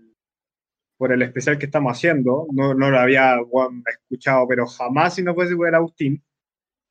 [0.97, 2.45] por el especial que estamos haciendo.
[2.51, 6.21] No, no lo había bueno, escuchado, pero jamás si no fuese por el Agustín.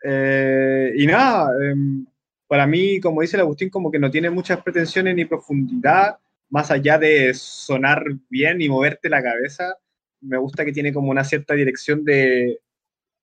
[0.03, 2.05] Eh, y nada, em,
[2.49, 6.73] para mí, como dice el Agustín, como que no tiene muchas pretensiones ni profundidad, más
[6.73, 9.77] allá de sonar bien y moverte la cabeza.
[10.21, 12.59] Me gusta que tiene como una cierta dirección de,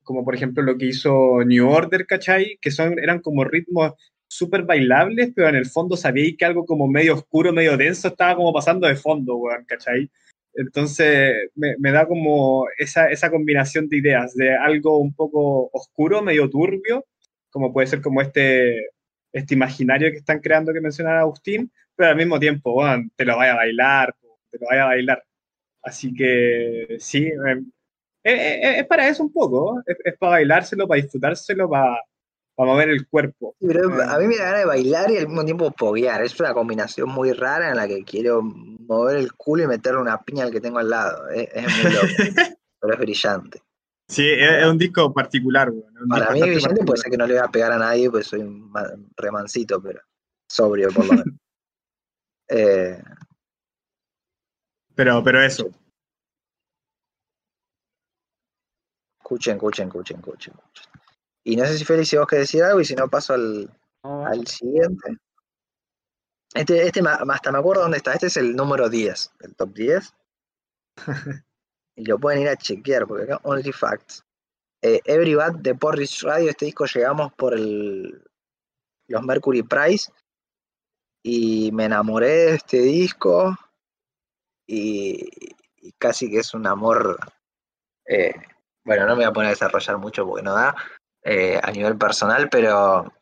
[0.03, 2.57] como por ejemplo lo que hizo New Order, ¿cachai?
[2.61, 3.93] Que son, eran como ritmos
[4.27, 8.35] súper bailables, pero en el fondo sabíais que algo como medio oscuro, medio denso estaba
[8.35, 10.09] como pasando de fondo, weón, ¿cachai?
[10.53, 16.49] Entonces me, da como esa, esa combinación de ideas, de algo un poco oscuro, medio
[16.49, 17.05] turbio,
[17.49, 18.89] como puede ser como este,
[19.31, 22.83] este imaginario que están creando que mencionaba Agustín, pero al mismo tiempo,
[23.15, 24.15] te lo vaya a bailar,
[24.51, 25.26] te lo vaya a bailar.
[25.87, 27.63] Así que sí, eh,
[28.25, 31.97] eh, es para eso un poco, es, es para bailárselo, para disfrutárselo, para,
[32.55, 33.55] para mover el cuerpo.
[33.59, 36.21] Pero Eh, a mí me da ganas de bailar y al mismo tiempo poguear.
[36.23, 40.21] Es una combinación muy rara en la que quiero mover el culo y meterle una
[40.21, 41.29] piña al que tengo al lado.
[41.29, 42.07] Es, es muy loco,
[42.81, 43.61] pero es brillante.
[44.09, 47.33] Sí, es, un disco particular, un Para disco mí, brillante puede ser que no le
[47.35, 50.01] voy a pegar a nadie, pues soy un ma- remancito, pero
[50.49, 51.25] sobrio por lo menos.
[52.49, 52.97] Eh,
[54.97, 55.69] Pero, pero eso,
[59.27, 60.53] escuchen, escuchen, escuchen, escuchen.
[60.53, 60.91] escuchen.
[61.43, 63.69] Y no sé si Félix, si vos querés decir algo y si no paso al,
[64.03, 65.17] al siguiente.
[66.53, 68.13] Este, este hasta me acuerdo dónde está.
[68.13, 70.13] Este es el número 10, el top 10.
[71.97, 74.23] y lo pueden ir a chequear, porque acá Only Facts.
[74.81, 78.23] Eh, Every Bat de Porridge Radio, este disco llegamos por el,
[79.07, 80.11] los Mercury Prize.
[81.23, 83.57] Y me enamoré de este disco.
[84.67, 85.29] Y,
[85.97, 87.17] casi que es un amor.
[88.05, 88.33] eh,
[88.83, 90.75] bueno, no me voy a poner a desarrollar mucho porque no da
[91.23, 93.13] eh, a nivel personal, pero,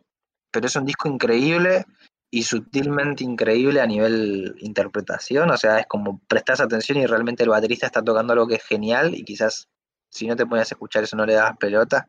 [0.52, 1.86] pero es un disco increíble
[2.30, 7.50] y sutilmente increíble a nivel interpretación, o sea, es como prestas atención y realmente el
[7.50, 9.70] baterista está tocando algo que es genial y quizás
[10.10, 12.08] si no te pones a escuchar eso no le das pelota.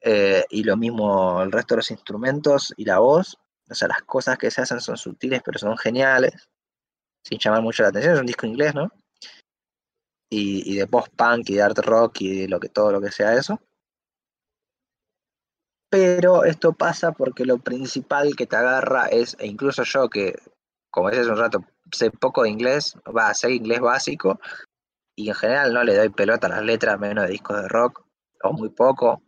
[0.00, 3.36] Eh, y lo mismo el resto de los instrumentos y la voz,
[3.68, 6.48] o sea, las cosas que se hacen son sutiles pero son geniales,
[7.26, 8.90] sin llamar mucho la atención, es un disco inglés, ¿no?
[10.30, 13.34] Y, de post-punk y de art rock y de lo que, todo lo que sea
[13.34, 13.60] eso
[15.88, 20.36] pero esto pasa porque lo principal que te agarra es, e incluso yo que,
[20.90, 24.40] como decía hace un rato, sé poco de inglés, va a ser inglés básico,
[25.16, 28.04] y en general no le doy pelota a las letras, menos de discos de rock,
[28.42, 29.22] o muy poco,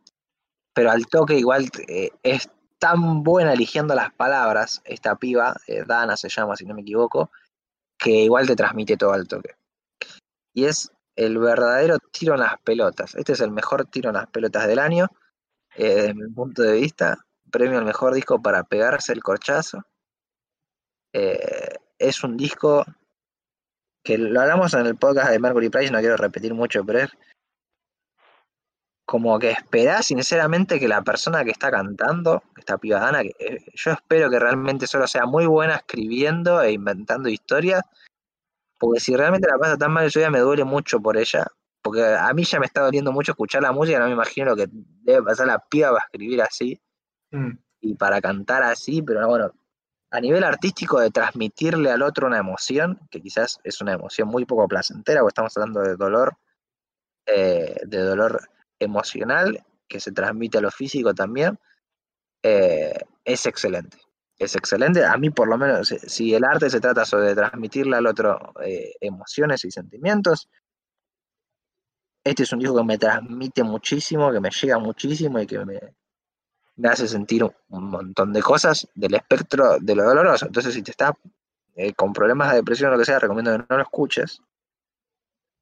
[0.75, 6.17] pero al toque igual eh, es tan buena eligiendo las palabras, esta piba, eh, Dana
[6.17, 7.31] se llama si no me equivoco,
[7.99, 9.57] que igual te transmite todo al toque.
[10.55, 13.15] Y es el verdadero tiro en las pelotas.
[13.17, 15.09] Este es el mejor tiro en las pelotas del año
[15.77, 17.19] eh, desde mi punto de vista,
[17.51, 19.85] premio al mejor disco para pegarse el corchazo.
[21.13, 22.85] Eh, es un disco
[24.03, 27.11] que lo hablamos en el podcast de Mercury Price, no quiero repetir mucho, pero es
[29.09, 33.65] como que esperás sinceramente que la persona que está cantando, esta piba Dana, que eh,
[33.73, 37.81] yo espero que realmente solo sea muy buena escribiendo e inventando historias,
[38.79, 41.47] porque si realmente la pasa tan mal en su vida me duele mucho por ella,
[41.81, 44.57] porque a mí ya me está doliendo mucho escuchar la música, no me imagino lo
[44.57, 46.79] que debe pasar la piba para escribir así
[47.31, 49.51] mm, y para cantar así, pero bueno,
[50.11, 54.45] a nivel artístico de transmitirle al otro una emoción, que quizás es una emoción muy
[54.45, 56.37] poco placentera, porque estamos hablando de dolor,
[57.25, 58.39] eh, de dolor
[58.81, 61.59] emocional, que se transmite a lo físico también,
[62.43, 63.99] eh, es excelente.
[64.39, 65.05] Es excelente.
[65.05, 68.95] A mí, por lo menos, si- el arte se trata sobre transmitirle al otro eh,
[69.01, 70.49] emociones y sentimientos,
[72.25, 75.81] este es un disco que me transmite muchísimo, que me llega muchísimo y que me,
[76.77, 80.47] me hace sentir un, un montón de cosas del espectro de lo doloroso.
[80.47, 81.13] Entonces, si te estás
[81.77, 84.41] eh, con problemas de depresión o lo que sea, recomiendo que no lo escuches,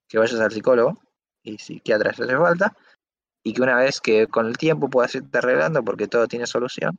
[0.08, 0.94] que vayas al psicólogo
[1.42, 2.76] y psiquiatra si hace falta,
[3.46, 6.98] y que una vez que con el tiempo puedas irte arreglando, porque todo tiene solución,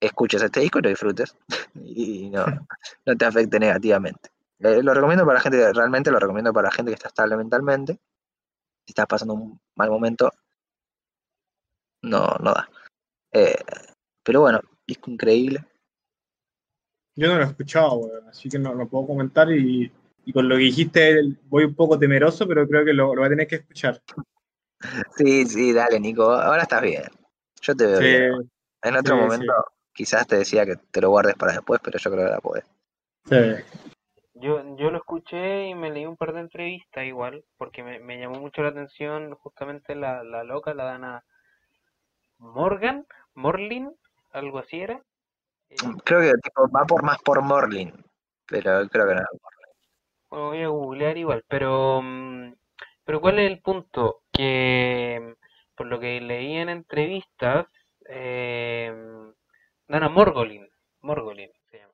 [0.00, 1.36] escuches este disco y lo disfrutes
[1.74, 2.44] y no,
[3.06, 4.30] no te afecte negativamente.
[4.58, 7.36] Eh, lo recomiendo para la gente, realmente lo recomiendo para la gente que está estable
[7.36, 7.92] mentalmente.
[7.92, 10.32] Si estás pasando un mal momento,
[12.02, 12.68] no, no da.
[13.30, 13.62] Eh,
[14.24, 15.64] pero bueno, disco increíble.
[17.14, 19.92] yo no lo he escuchado, weón, así que no lo puedo comentar y,
[20.24, 23.26] y con lo que dijiste voy un poco temeroso, pero creo que lo, lo voy
[23.26, 24.02] a tener que escuchar.
[25.16, 26.32] Sí, sí, dale, Nico.
[26.32, 27.04] Ahora estás bien.
[27.62, 28.50] Yo te veo Sí, bien.
[28.82, 29.52] En otro sí, momento,
[29.92, 32.64] quizás te decía que te lo guardes para después, pero yo creo que la podés.
[33.24, 33.36] sí.
[34.34, 38.20] Yo, yo lo escuché y me leí un par de entrevistas igual, porque me, me
[38.20, 41.24] llamó mucho la atención justamente la, la loca, la Dana
[42.38, 43.92] Morgan, Morlin,
[44.32, 45.02] algo así era.
[45.70, 47.92] Eh, Creo que tipo, va por más por Morlin,
[48.46, 49.22] pero creo que no.
[50.30, 52.54] Lo voy a googlear igual, pero, mm,
[53.04, 54.22] pero ¿cuál es el punto?
[54.38, 55.34] Que
[55.76, 57.66] por lo que leí en entrevistas,
[58.08, 58.92] eh,
[59.88, 60.68] Dana Morgolin,
[61.00, 61.92] Morgolin se llama.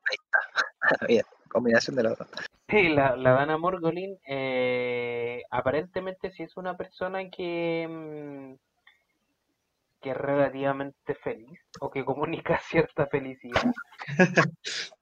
[1.07, 2.27] Bien, combinación de los dos.
[2.69, 8.53] Sí, la, la Dana Morgolin eh, aparentemente sí es una persona que, mm,
[10.01, 13.73] que es relativamente feliz o que comunica cierta felicidad.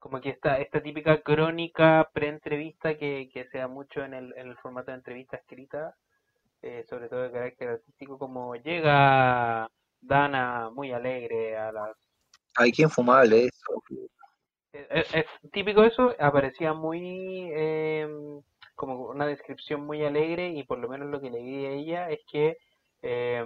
[0.00, 4.48] Como que esta, esta típica crónica pre-entrevista que, que se da mucho en el, en
[4.48, 5.96] el formato de entrevista escrita,
[6.66, 9.70] eh, sobre todo de carácter artístico, como llega
[10.00, 11.96] Dana muy alegre a las
[12.56, 13.82] Ay, qué infumable eso.
[14.72, 18.08] Es, es típico eso, aparecía muy eh,
[18.74, 22.20] como una descripción muy alegre y por lo menos lo que leí de ella es
[22.30, 22.56] que
[23.02, 23.44] eh,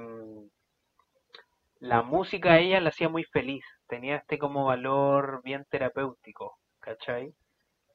[1.81, 7.35] la música a ella la hacía muy feliz, tenía este como valor bien terapéutico, ¿cachai?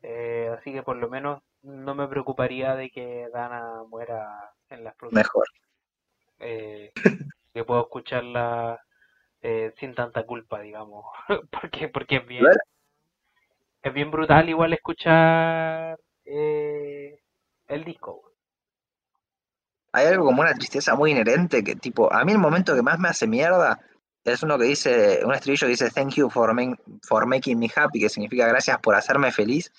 [0.01, 4.95] Eh, así que por lo menos no me preocuparía de que Dana muera en las
[4.95, 5.47] próximas, Mejor.
[6.39, 6.91] eh,
[7.53, 8.79] que puedo escucharla
[9.41, 11.05] eh, sin tanta culpa, digamos,
[11.51, 12.45] porque porque es bien
[13.81, 17.19] es bien brutal igual escuchar eh,
[17.67, 18.31] el disco.
[19.91, 22.99] Hay algo como una tristeza muy inherente que, tipo, a mí el momento que más
[22.99, 23.79] me hace mierda
[24.23, 26.51] es uno que dice, un estribillo que dice Thank you for,
[27.03, 29.71] for making me happy, que significa gracias por hacerme feliz.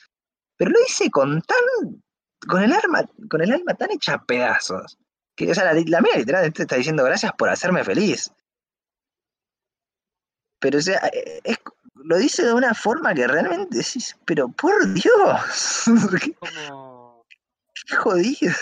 [0.57, 2.03] Pero lo dice con tan,
[2.49, 4.99] con el alma, con el alma tan hecha a pedazos.
[5.35, 8.33] Que, o sea, la, la mina literalmente está diciendo gracias por hacerme feliz.
[10.59, 11.59] Pero, o sea, eh, es-
[11.95, 15.85] lo dice de una forma que realmente decís, pero por Dios,
[16.23, 17.27] qué, Como,
[17.89, 18.53] qué jodido.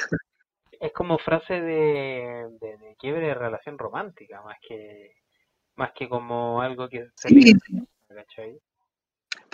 [0.81, 5.15] es como frase de, de, de quiebre de relación romántica, más que
[5.77, 8.59] más que como algo que se Sí, le ¿cachai?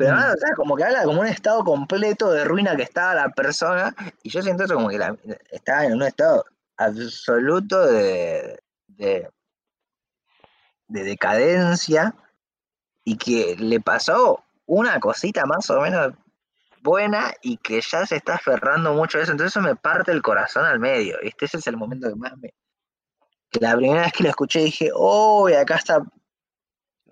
[0.01, 0.17] Pero Mm.
[0.19, 3.29] además, o sea, como que habla como un estado completo de ruina que estaba la
[3.29, 5.15] persona, y yo siento eso como que la-
[5.51, 6.47] estaba en un estado
[6.79, 9.29] absoluto de, de,
[10.89, 12.15] de decadencia,
[13.05, 16.15] y que le pasó una cosita más o menos
[16.81, 20.23] buena, y que ya se está aferrando mucho a eso, entonces eso me parte el
[20.23, 21.45] corazón al medio, ¿viste?
[21.45, 22.55] Ese es el momento que más me...
[23.51, 26.03] que la primera vez que lo escuché dije, oh, y acá está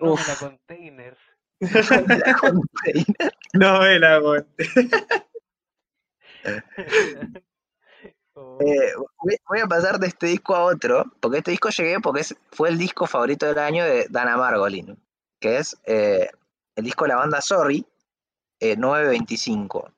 [0.00, 0.26] Uf.
[0.26, 1.18] la container.
[3.54, 4.46] Novela, weón.
[8.34, 11.98] Oh, Eh, voy, voy a pasar de este disco a otro, porque este disco llegué
[12.00, 14.96] porque es- fue el disco favorito del año de Dana Margolin,
[15.40, 16.28] que es eh,
[16.76, 17.84] el disco de la banda Sorry,
[18.60, 19.90] eh, 925.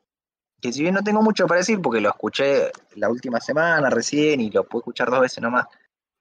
[0.63, 4.41] Que si bien no tengo mucho para decir, porque lo escuché la última semana recién
[4.41, 5.67] y lo pude escuchar dos veces nomás,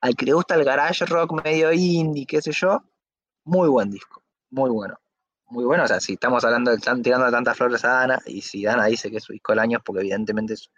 [0.02, 2.84] al que le gusta el garage rock medio indie, qué sé yo,
[3.46, 5.00] muy buen disco, muy bueno.
[5.50, 8.42] Muy bueno, o sea, si estamos hablando de están tirando tantas flores a Dana, y
[8.42, 10.70] si Dana dice que es su disco del año, porque evidentemente es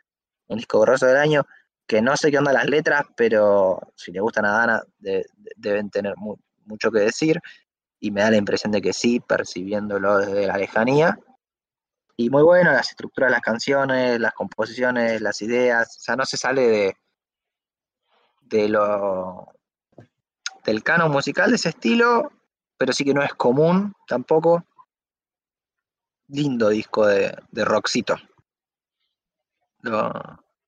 [0.48, 1.46] un disco borroso del año,
[1.86, 5.52] que no sé qué onda las letras, pero si le gustan a Dana de- de-
[5.58, 7.40] deben tener mu- mucho que decir,
[8.00, 11.20] y me da la impresión de que sí, percibiéndolo desde la lejanía.
[12.16, 16.26] Y muy bueno, las estructuras de las canciones, las composiciones, las ideas, o sea, no
[16.26, 16.96] se sale de,
[18.42, 19.48] de lo
[20.64, 22.32] del canon musical de ese estilo,
[22.82, 24.66] pero sí que no es común tampoco.
[26.30, 28.16] Lindo disco de, de rockcito.
[29.82, 30.12] Lo,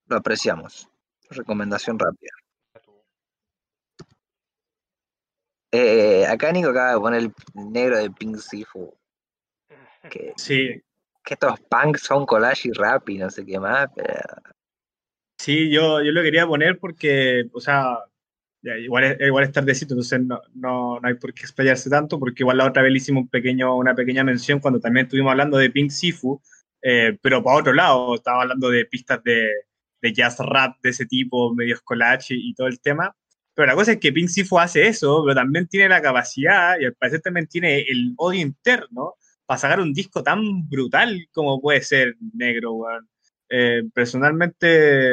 [0.06, 0.88] lo apreciamos.
[1.32, 2.30] Recomendación rápida.
[5.72, 8.96] Eh, acá Nico acaba de poner el negro de Pink Sifu.
[10.08, 10.84] Que, Sí,
[11.24, 14.14] que estos punks son collage y rap y no sé qué más, pero
[15.40, 18.06] sí, yo, yo lo quería poner porque, o sea,
[18.64, 22.58] igual, igual es tardecito, entonces no, no, no hay por qué explayarse tanto, porque igual
[22.58, 25.92] la otra vez hicimos un pequeño, una pequeña mención cuando también estuvimos hablando de Pink
[25.92, 26.42] Sifu,
[26.82, 29.50] eh, pero para otro lado, estaba hablando de pistas de,
[30.02, 33.16] de jazz rap de ese tipo, medios collage y, y todo el tema.
[33.56, 36.86] Pero la cosa es que Pink Sifu hace eso, pero también tiene la capacidad y
[36.86, 41.82] al parecer también tiene el odio interno para sacar un disco tan brutal como puede
[41.82, 42.84] ser Negro.
[43.50, 45.12] Eh, personalmente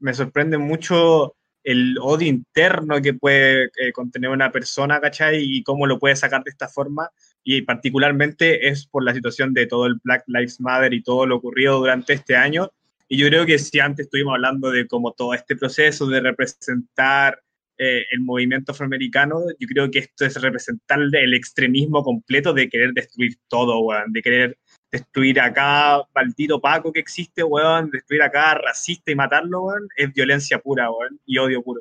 [0.00, 5.38] me sorprende mucho el odio interno que puede eh, contener una persona, ¿cachai?
[5.40, 7.10] Y cómo lo puede sacar de esta forma.
[7.44, 11.36] Y particularmente es por la situación de todo el Black Lives Matter y todo lo
[11.36, 12.70] ocurrido durante este año.
[13.08, 17.42] Y yo creo que si antes estuvimos hablando de como todo este proceso de representar
[17.78, 22.92] eh, el movimiento afroamericano, yo creo que esto es representar el extremismo completo de querer
[22.92, 24.58] destruir todo, de querer
[24.92, 30.58] destruir acá, maldito Paco que existe, weón, destruir acá, racista y matarlo, weón, es violencia
[30.58, 31.80] pura, weón, y odio puro.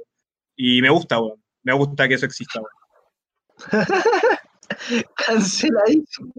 [0.56, 2.72] Y me gusta, weón, me gusta que eso exista, weón.
[5.15, 6.33] canceladísimo.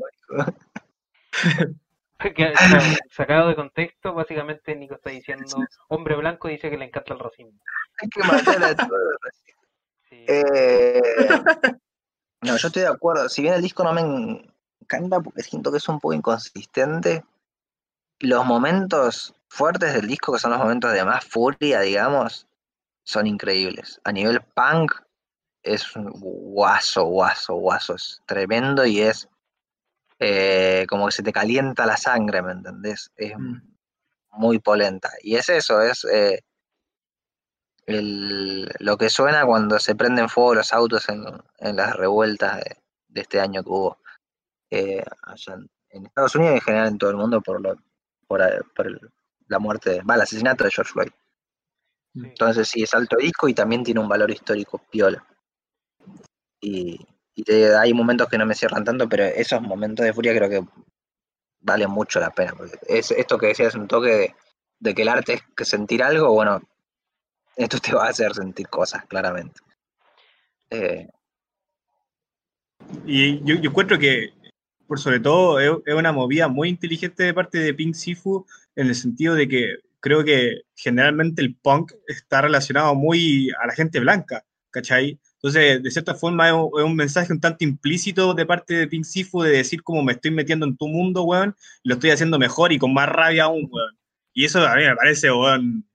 [3.10, 5.56] Sacado de contexto, básicamente Nico está diciendo,
[5.88, 7.60] hombre blanco dice que le encanta el racismo.
[8.00, 9.16] Hay que matar a todos.
[10.08, 10.24] Sí.
[10.28, 11.02] Eh,
[12.42, 13.28] no, yo estoy de acuerdo.
[13.28, 14.51] Si bien el disco no me
[15.24, 17.24] porque siento que es un poco inconsistente,
[18.20, 22.46] los momentos fuertes del disco, que son los momentos de más furia, digamos,
[23.04, 24.00] son increíbles.
[24.04, 24.92] A nivel punk,
[25.62, 27.94] es un guaso, guaso, guaso.
[27.94, 29.28] Es tremendo y es
[30.18, 33.10] eh, como que se te calienta la sangre, ¿me entendés?
[33.16, 33.60] Es Mm.
[34.32, 35.10] muy polenta.
[35.22, 36.40] Y es eso, es eh,
[37.86, 41.24] el- lo que suena cuando se prenden fuego los autos en,
[41.58, 42.76] en las revueltas de,
[43.08, 43.98] de este año que hubo
[44.72, 45.58] eh, allá
[45.90, 47.76] en, Estados Unidos y en general en todo el mundo por, lo,
[48.26, 49.00] por, eh, por el-
[49.48, 51.10] la muerte, va, el asesinato de George Floyd.
[52.14, 52.20] Sí.
[52.24, 55.26] Entonces sí, es alto disco y también tiene un valor histórico piola.
[56.60, 56.98] Y,
[57.34, 60.48] y te- hay momentos que no me cierran tanto, pero esos momentos de furia creo
[60.48, 60.62] que
[61.60, 62.54] valen mucho la pena.
[62.56, 64.34] Porque es esto que decías, un toque de,
[64.78, 66.62] de que el arte es que sentir algo, bueno,
[67.56, 69.60] esto te va a hacer sentir cosas, claramente.
[70.70, 71.08] Eh,
[73.04, 74.32] Y yo, yo encuentro que,
[74.92, 78.44] por sobre todo, es, una movida muy inteligente de parte de Pink Sifu,
[78.76, 83.72] en el sentido de que creo que generalmente el punk está relacionado muy a la
[83.72, 85.18] gente blanca, ¿cachai?
[85.36, 89.40] Entonces, de cierta forma, es un, mensaje un tanto implícito de parte de Pink Sifu
[89.40, 92.70] de decir como me estoy metiendo en tu mundo, weón, y lo estoy haciendo mejor
[92.70, 93.98] y con más rabia aún, weón.
[94.34, 95.88] Y eso a mí me parece, weón,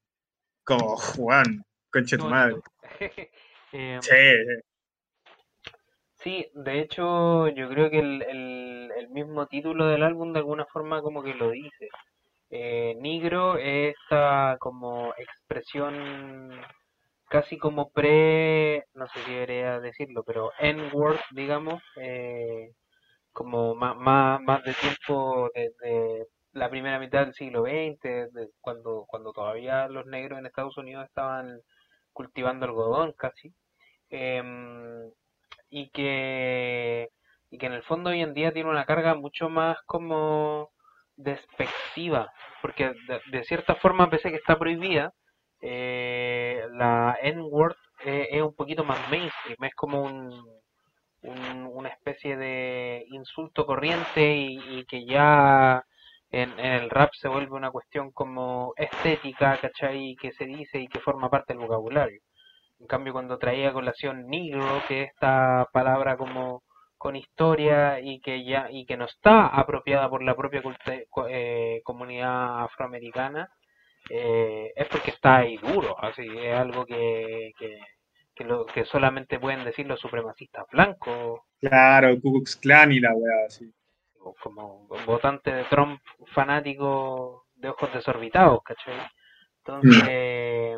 [0.64, 2.56] como, weón, concha de tu madre.
[3.74, 4.10] Eh, sí.
[6.28, 11.02] Sí, de hecho, yo creo que el, el, mismo título del álbum de alguna forma
[11.02, 11.88] como que lo dice.
[12.50, 13.96] Eh, Negro es
[14.60, 16.52] como expresión
[17.30, 22.74] casi como pre, no sé si debería decirlo, pero N-word, digamos, eh,
[23.32, 29.32] como más, más, más de tiempo desde la primera mitad del siglo XX, cuando, cuando
[29.32, 31.62] todavía los negros en Estados Unidos estaban
[32.12, 33.54] cultivando algodón casi.
[34.10, 35.10] Em,
[35.70, 37.10] y que
[37.50, 40.72] y que en el fondo hoy en día tiene una carga mucho más como
[41.16, 42.32] despectiva
[42.62, 42.94] porque
[43.32, 45.14] de, cierta forma pese a que está prohibida
[45.62, 50.30] eh, la N-word eh, es un poquito más mainstream es como un,
[51.22, 55.84] un- una especie de insulto corriente y, que ya
[56.32, 60.16] en, en el rap se vuelve una cuestión como estética, ¿cachai?
[60.22, 62.22] Que se dice y que forma parte del vocabulario.
[62.80, 66.64] En cambio, cuando traía colación negro, que es esta palabra como
[66.98, 70.62] con historia y que ya y que no está apropiada por la propia
[71.30, 73.50] eh, comunidad afroamericana,
[74.10, 77.80] eh, es porque está ahí duro, así es algo que, que,
[78.36, 83.14] que, lo, que solamente pueden decir los supremacistas blancos, Claro, Ku Klux Klan y la
[83.14, 83.66] weá, así.
[84.20, 86.02] o como votante de Trump
[86.34, 88.96] fanático de ojos desorbitados, ¿cachai?
[89.60, 90.78] Entonces,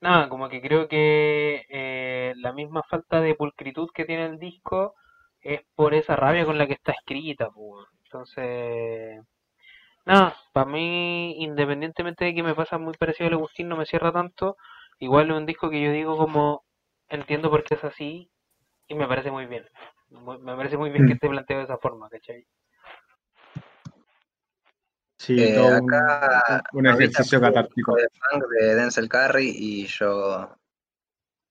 [0.00, 4.94] nada, como que creo que eh, la misma falta de pulcritud que tiene el disco
[5.42, 7.86] es por esa rabia con la que está escrita, pues.
[8.04, 9.20] Entonces,
[10.06, 14.12] nada, para mí, independientemente de que me pasa muy parecido al Agustín, no me cierra
[14.12, 14.56] tanto,
[15.00, 16.64] igual es un disco que yo digo como,
[17.08, 18.30] entiendo por qué es así
[18.88, 19.66] y me parece muy bien.
[20.10, 21.16] Me parece muy bien que Mm.
[21.16, 22.46] esté planteado de esa forma, ¿cachai?
[25.22, 27.94] Sí, Eh, todo un, acá un ahorita ejercicio catártico.
[27.94, 28.08] disco de
[28.40, 30.56] funk de Denzel Curry y yo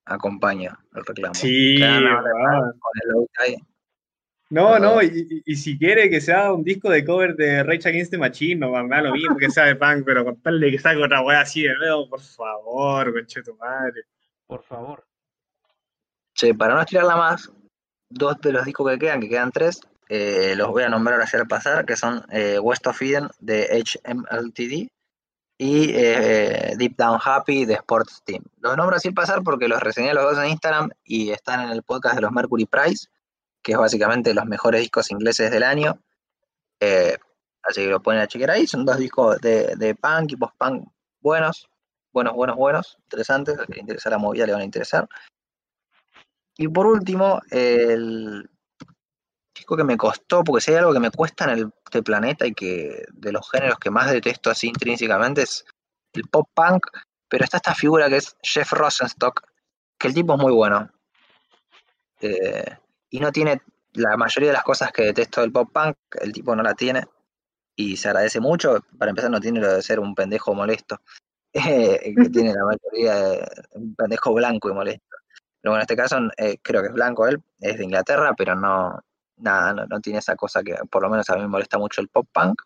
[0.05, 1.35] acompaño el reclamo.
[1.35, 2.03] Sí, el.
[4.49, 7.87] No, Pero- no, y, y- si quiere que sea un disco de cover de Rage
[7.89, 10.59] Against the Machine, no, me da lo mismo que sea de punk, pero con tal
[10.59, 14.01] de que salga otra weá así de nuevo, por favor, conche tu madre.
[14.47, 15.05] Por favor.
[16.33, 17.51] Che, para no estirarla más,
[18.09, 21.41] dos de los discos que quedan, que quedan tres, eh, los voy a nombrar ayer
[21.41, 24.89] al pasar, que son eh, West of Eden de HMLTD
[25.59, 28.43] y eh, Deep Down Happy de Sports Team.
[28.59, 31.69] Los nombro así al pasar porque los reseñé los dos en Instagram y están en
[31.69, 33.07] el podcast de los Mercury Prize,
[33.61, 36.01] que es básicamente los mejores discos ingleses del año.
[37.61, 38.65] Así que lo pueden chequear ahí.
[38.65, 40.87] Son dos discos de, de punk y post-punk
[41.21, 41.69] buenos,
[42.11, 43.59] buenos, buenos, buenos, interesantes.
[43.59, 45.07] Al que le interesa la movida le van a interesar.
[46.57, 48.49] Y por último, el
[49.59, 52.45] disco que me costó, porque si hay algo que me cuesta en el este planeta
[52.45, 55.65] y que de los géneros que más detesto así intrínsecamente es
[56.13, 56.85] el pop punk,
[57.27, 59.41] pero está esta figura que es Jeff Rosenstock,
[59.97, 60.89] que el tipo es muy bueno.
[62.21, 62.77] Eh,
[63.09, 63.61] y no tiene
[63.93, 67.05] la mayoría de las cosas que detesto del pop punk, el tipo no la tiene.
[67.75, 68.85] Y se agradece mucho.
[68.97, 71.01] Para empezar, no tiene lo de ser un pendejo molesto.
[71.53, 75.05] eh, que tiene la mayoría de un pendejo blanco y molesto.
[75.61, 78.55] Pero bueno, en este caso eh, creo que es blanco él, es de Inglaterra, pero
[78.55, 78.99] no,
[79.39, 82.01] nada, no, no tiene esa cosa que por lo menos a mí me molesta mucho
[82.01, 82.61] el pop punk.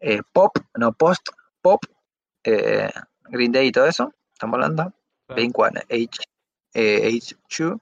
[0.00, 1.28] Eh, pop, no post,
[1.62, 1.82] pop,
[2.44, 2.90] eh,
[3.24, 4.92] Green Day y todo eso, estamos hablando.
[5.28, 6.22] Blink One, H,
[6.74, 7.80] eh, H2,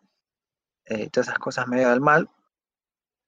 [0.86, 2.28] eh, todas esas cosas medio del mal.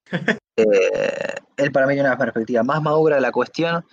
[0.57, 3.85] Él para mí tiene una perspectiva más madura de la cuestión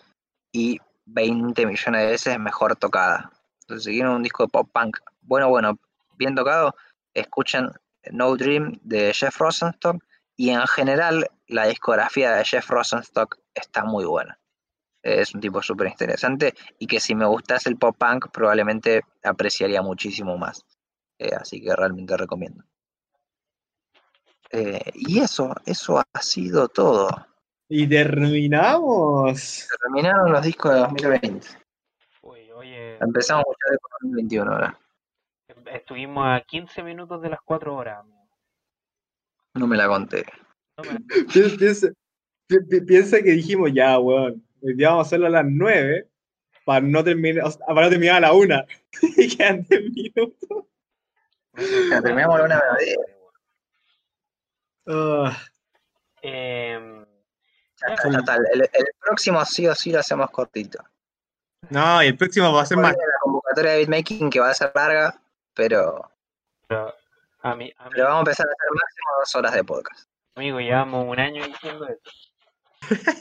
[0.52, 3.32] y 20 millones de veces mejor tocada.
[3.62, 5.80] Entonces, si quieren un disco de pop punk bueno, bueno,
[6.18, 6.76] bien tocado,
[7.14, 7.70] escuchen
[8.12, 10.04] No Dream de Jeff Rosenstock
[10.36, 14.40] y en general la discografía de Jeff Rosenstock está muy buena.
[15.02, 19.82] Es un tipo súper interesante y que si me gustase el pop punk probablemente apreciaría
[19.82, 20.66] muchísimo más.
[21.20, 22.64] Eh, así que realmente recomiendo.
[24.50, 27.10] Eh, y eso, eso ha sido todo.
[27.68, 29.68] Y terminamos.
[29.82, 31.48] Terminaron los discos de 2020.
[32.22, 34.80] Uy, oye, Empezamos a escuchar de 2021 ahora.
[35.72, 38.06] estuvimos a 15 minutos de las 4 horas.
[39.56, 40.26] No me la conté.
[40.78, 41.00] No me-
[41.34, 41.88] Pi- Piensa,
[42.48, 46.10] pi- pi- piensa que dijimos, ya, weón, hoy día vamos a hacerlo a las 9
[46.66, 48.66] para no terminar, o sea, para no terminar a la 1.
[49.18, 50.66] y quedan 10 minutos.
[51.56, 52.96] Terminamos a la una de
[57.96, 58.36] está, ya está.
[58.54, 60.84] El, el próximo sí o sí lo hacemos cortito.
[61.70, 62.94] no, y el próximo va a ser más.
[62.94, 65.20] La convocatoria de beatmaking que va a ser larga,
[65.54, 66.10] pero,
[66.68, 66.94] pero
[67.44, 70.10] a mí, a mí, pero vamos a empezar a hacer máximo dos horas de podcast.
[70.36, 72.12] amigo, llevamos un año diciendo esto.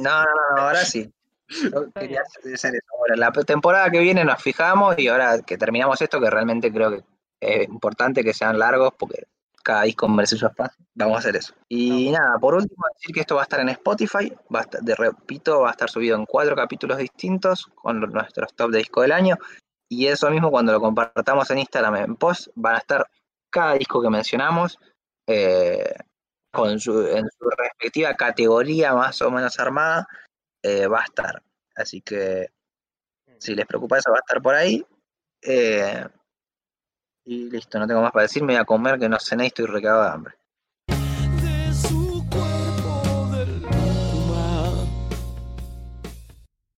[0.01, 1.13] No, no, no, ahora sí.
[1.49, 2.87] Yo quería hacer eso.
[2.99, 6.91] Bueno, la temporada que viene nos fijamos y ahora que terminamos esto, que realmente creo
[6.91, 7.05] que
[7.41, 9.27] es importante que sean largos porque
[9.63, 11.55] cada disco merece su espacio, vamos a hacer eso.
[11.69, 14.81] Y nada, por último, decir que esto va a estar en Spotify, va a estar,
[14.81, 19.03] de repito, va a estar subido en cuatro capítulos distintos con nuestros top de disco
[19.03, 19.37] del año.
[19.89, 23.07] Y eso mismo, cuando lo compartamos en Instagram en post, van a estar
[23.53, 24.79] cada disco que mencionamos
[25.29, 25.95] eh,
[26.51, 30.09] con su, en su respectiva categoría más o menos armada
[30.63, 31.43] eh, va a estar.
[31.77, 32.49] Así que
[33.39, 34.85] si les preocupa eso, va a estar por ahí.
[35.43, 36.05] Eh,
[37.25, 39.47] y listo, no tengo más para decir, me voy a comer que no cené y
[39.49, 40.35] estoy recagado de hambre.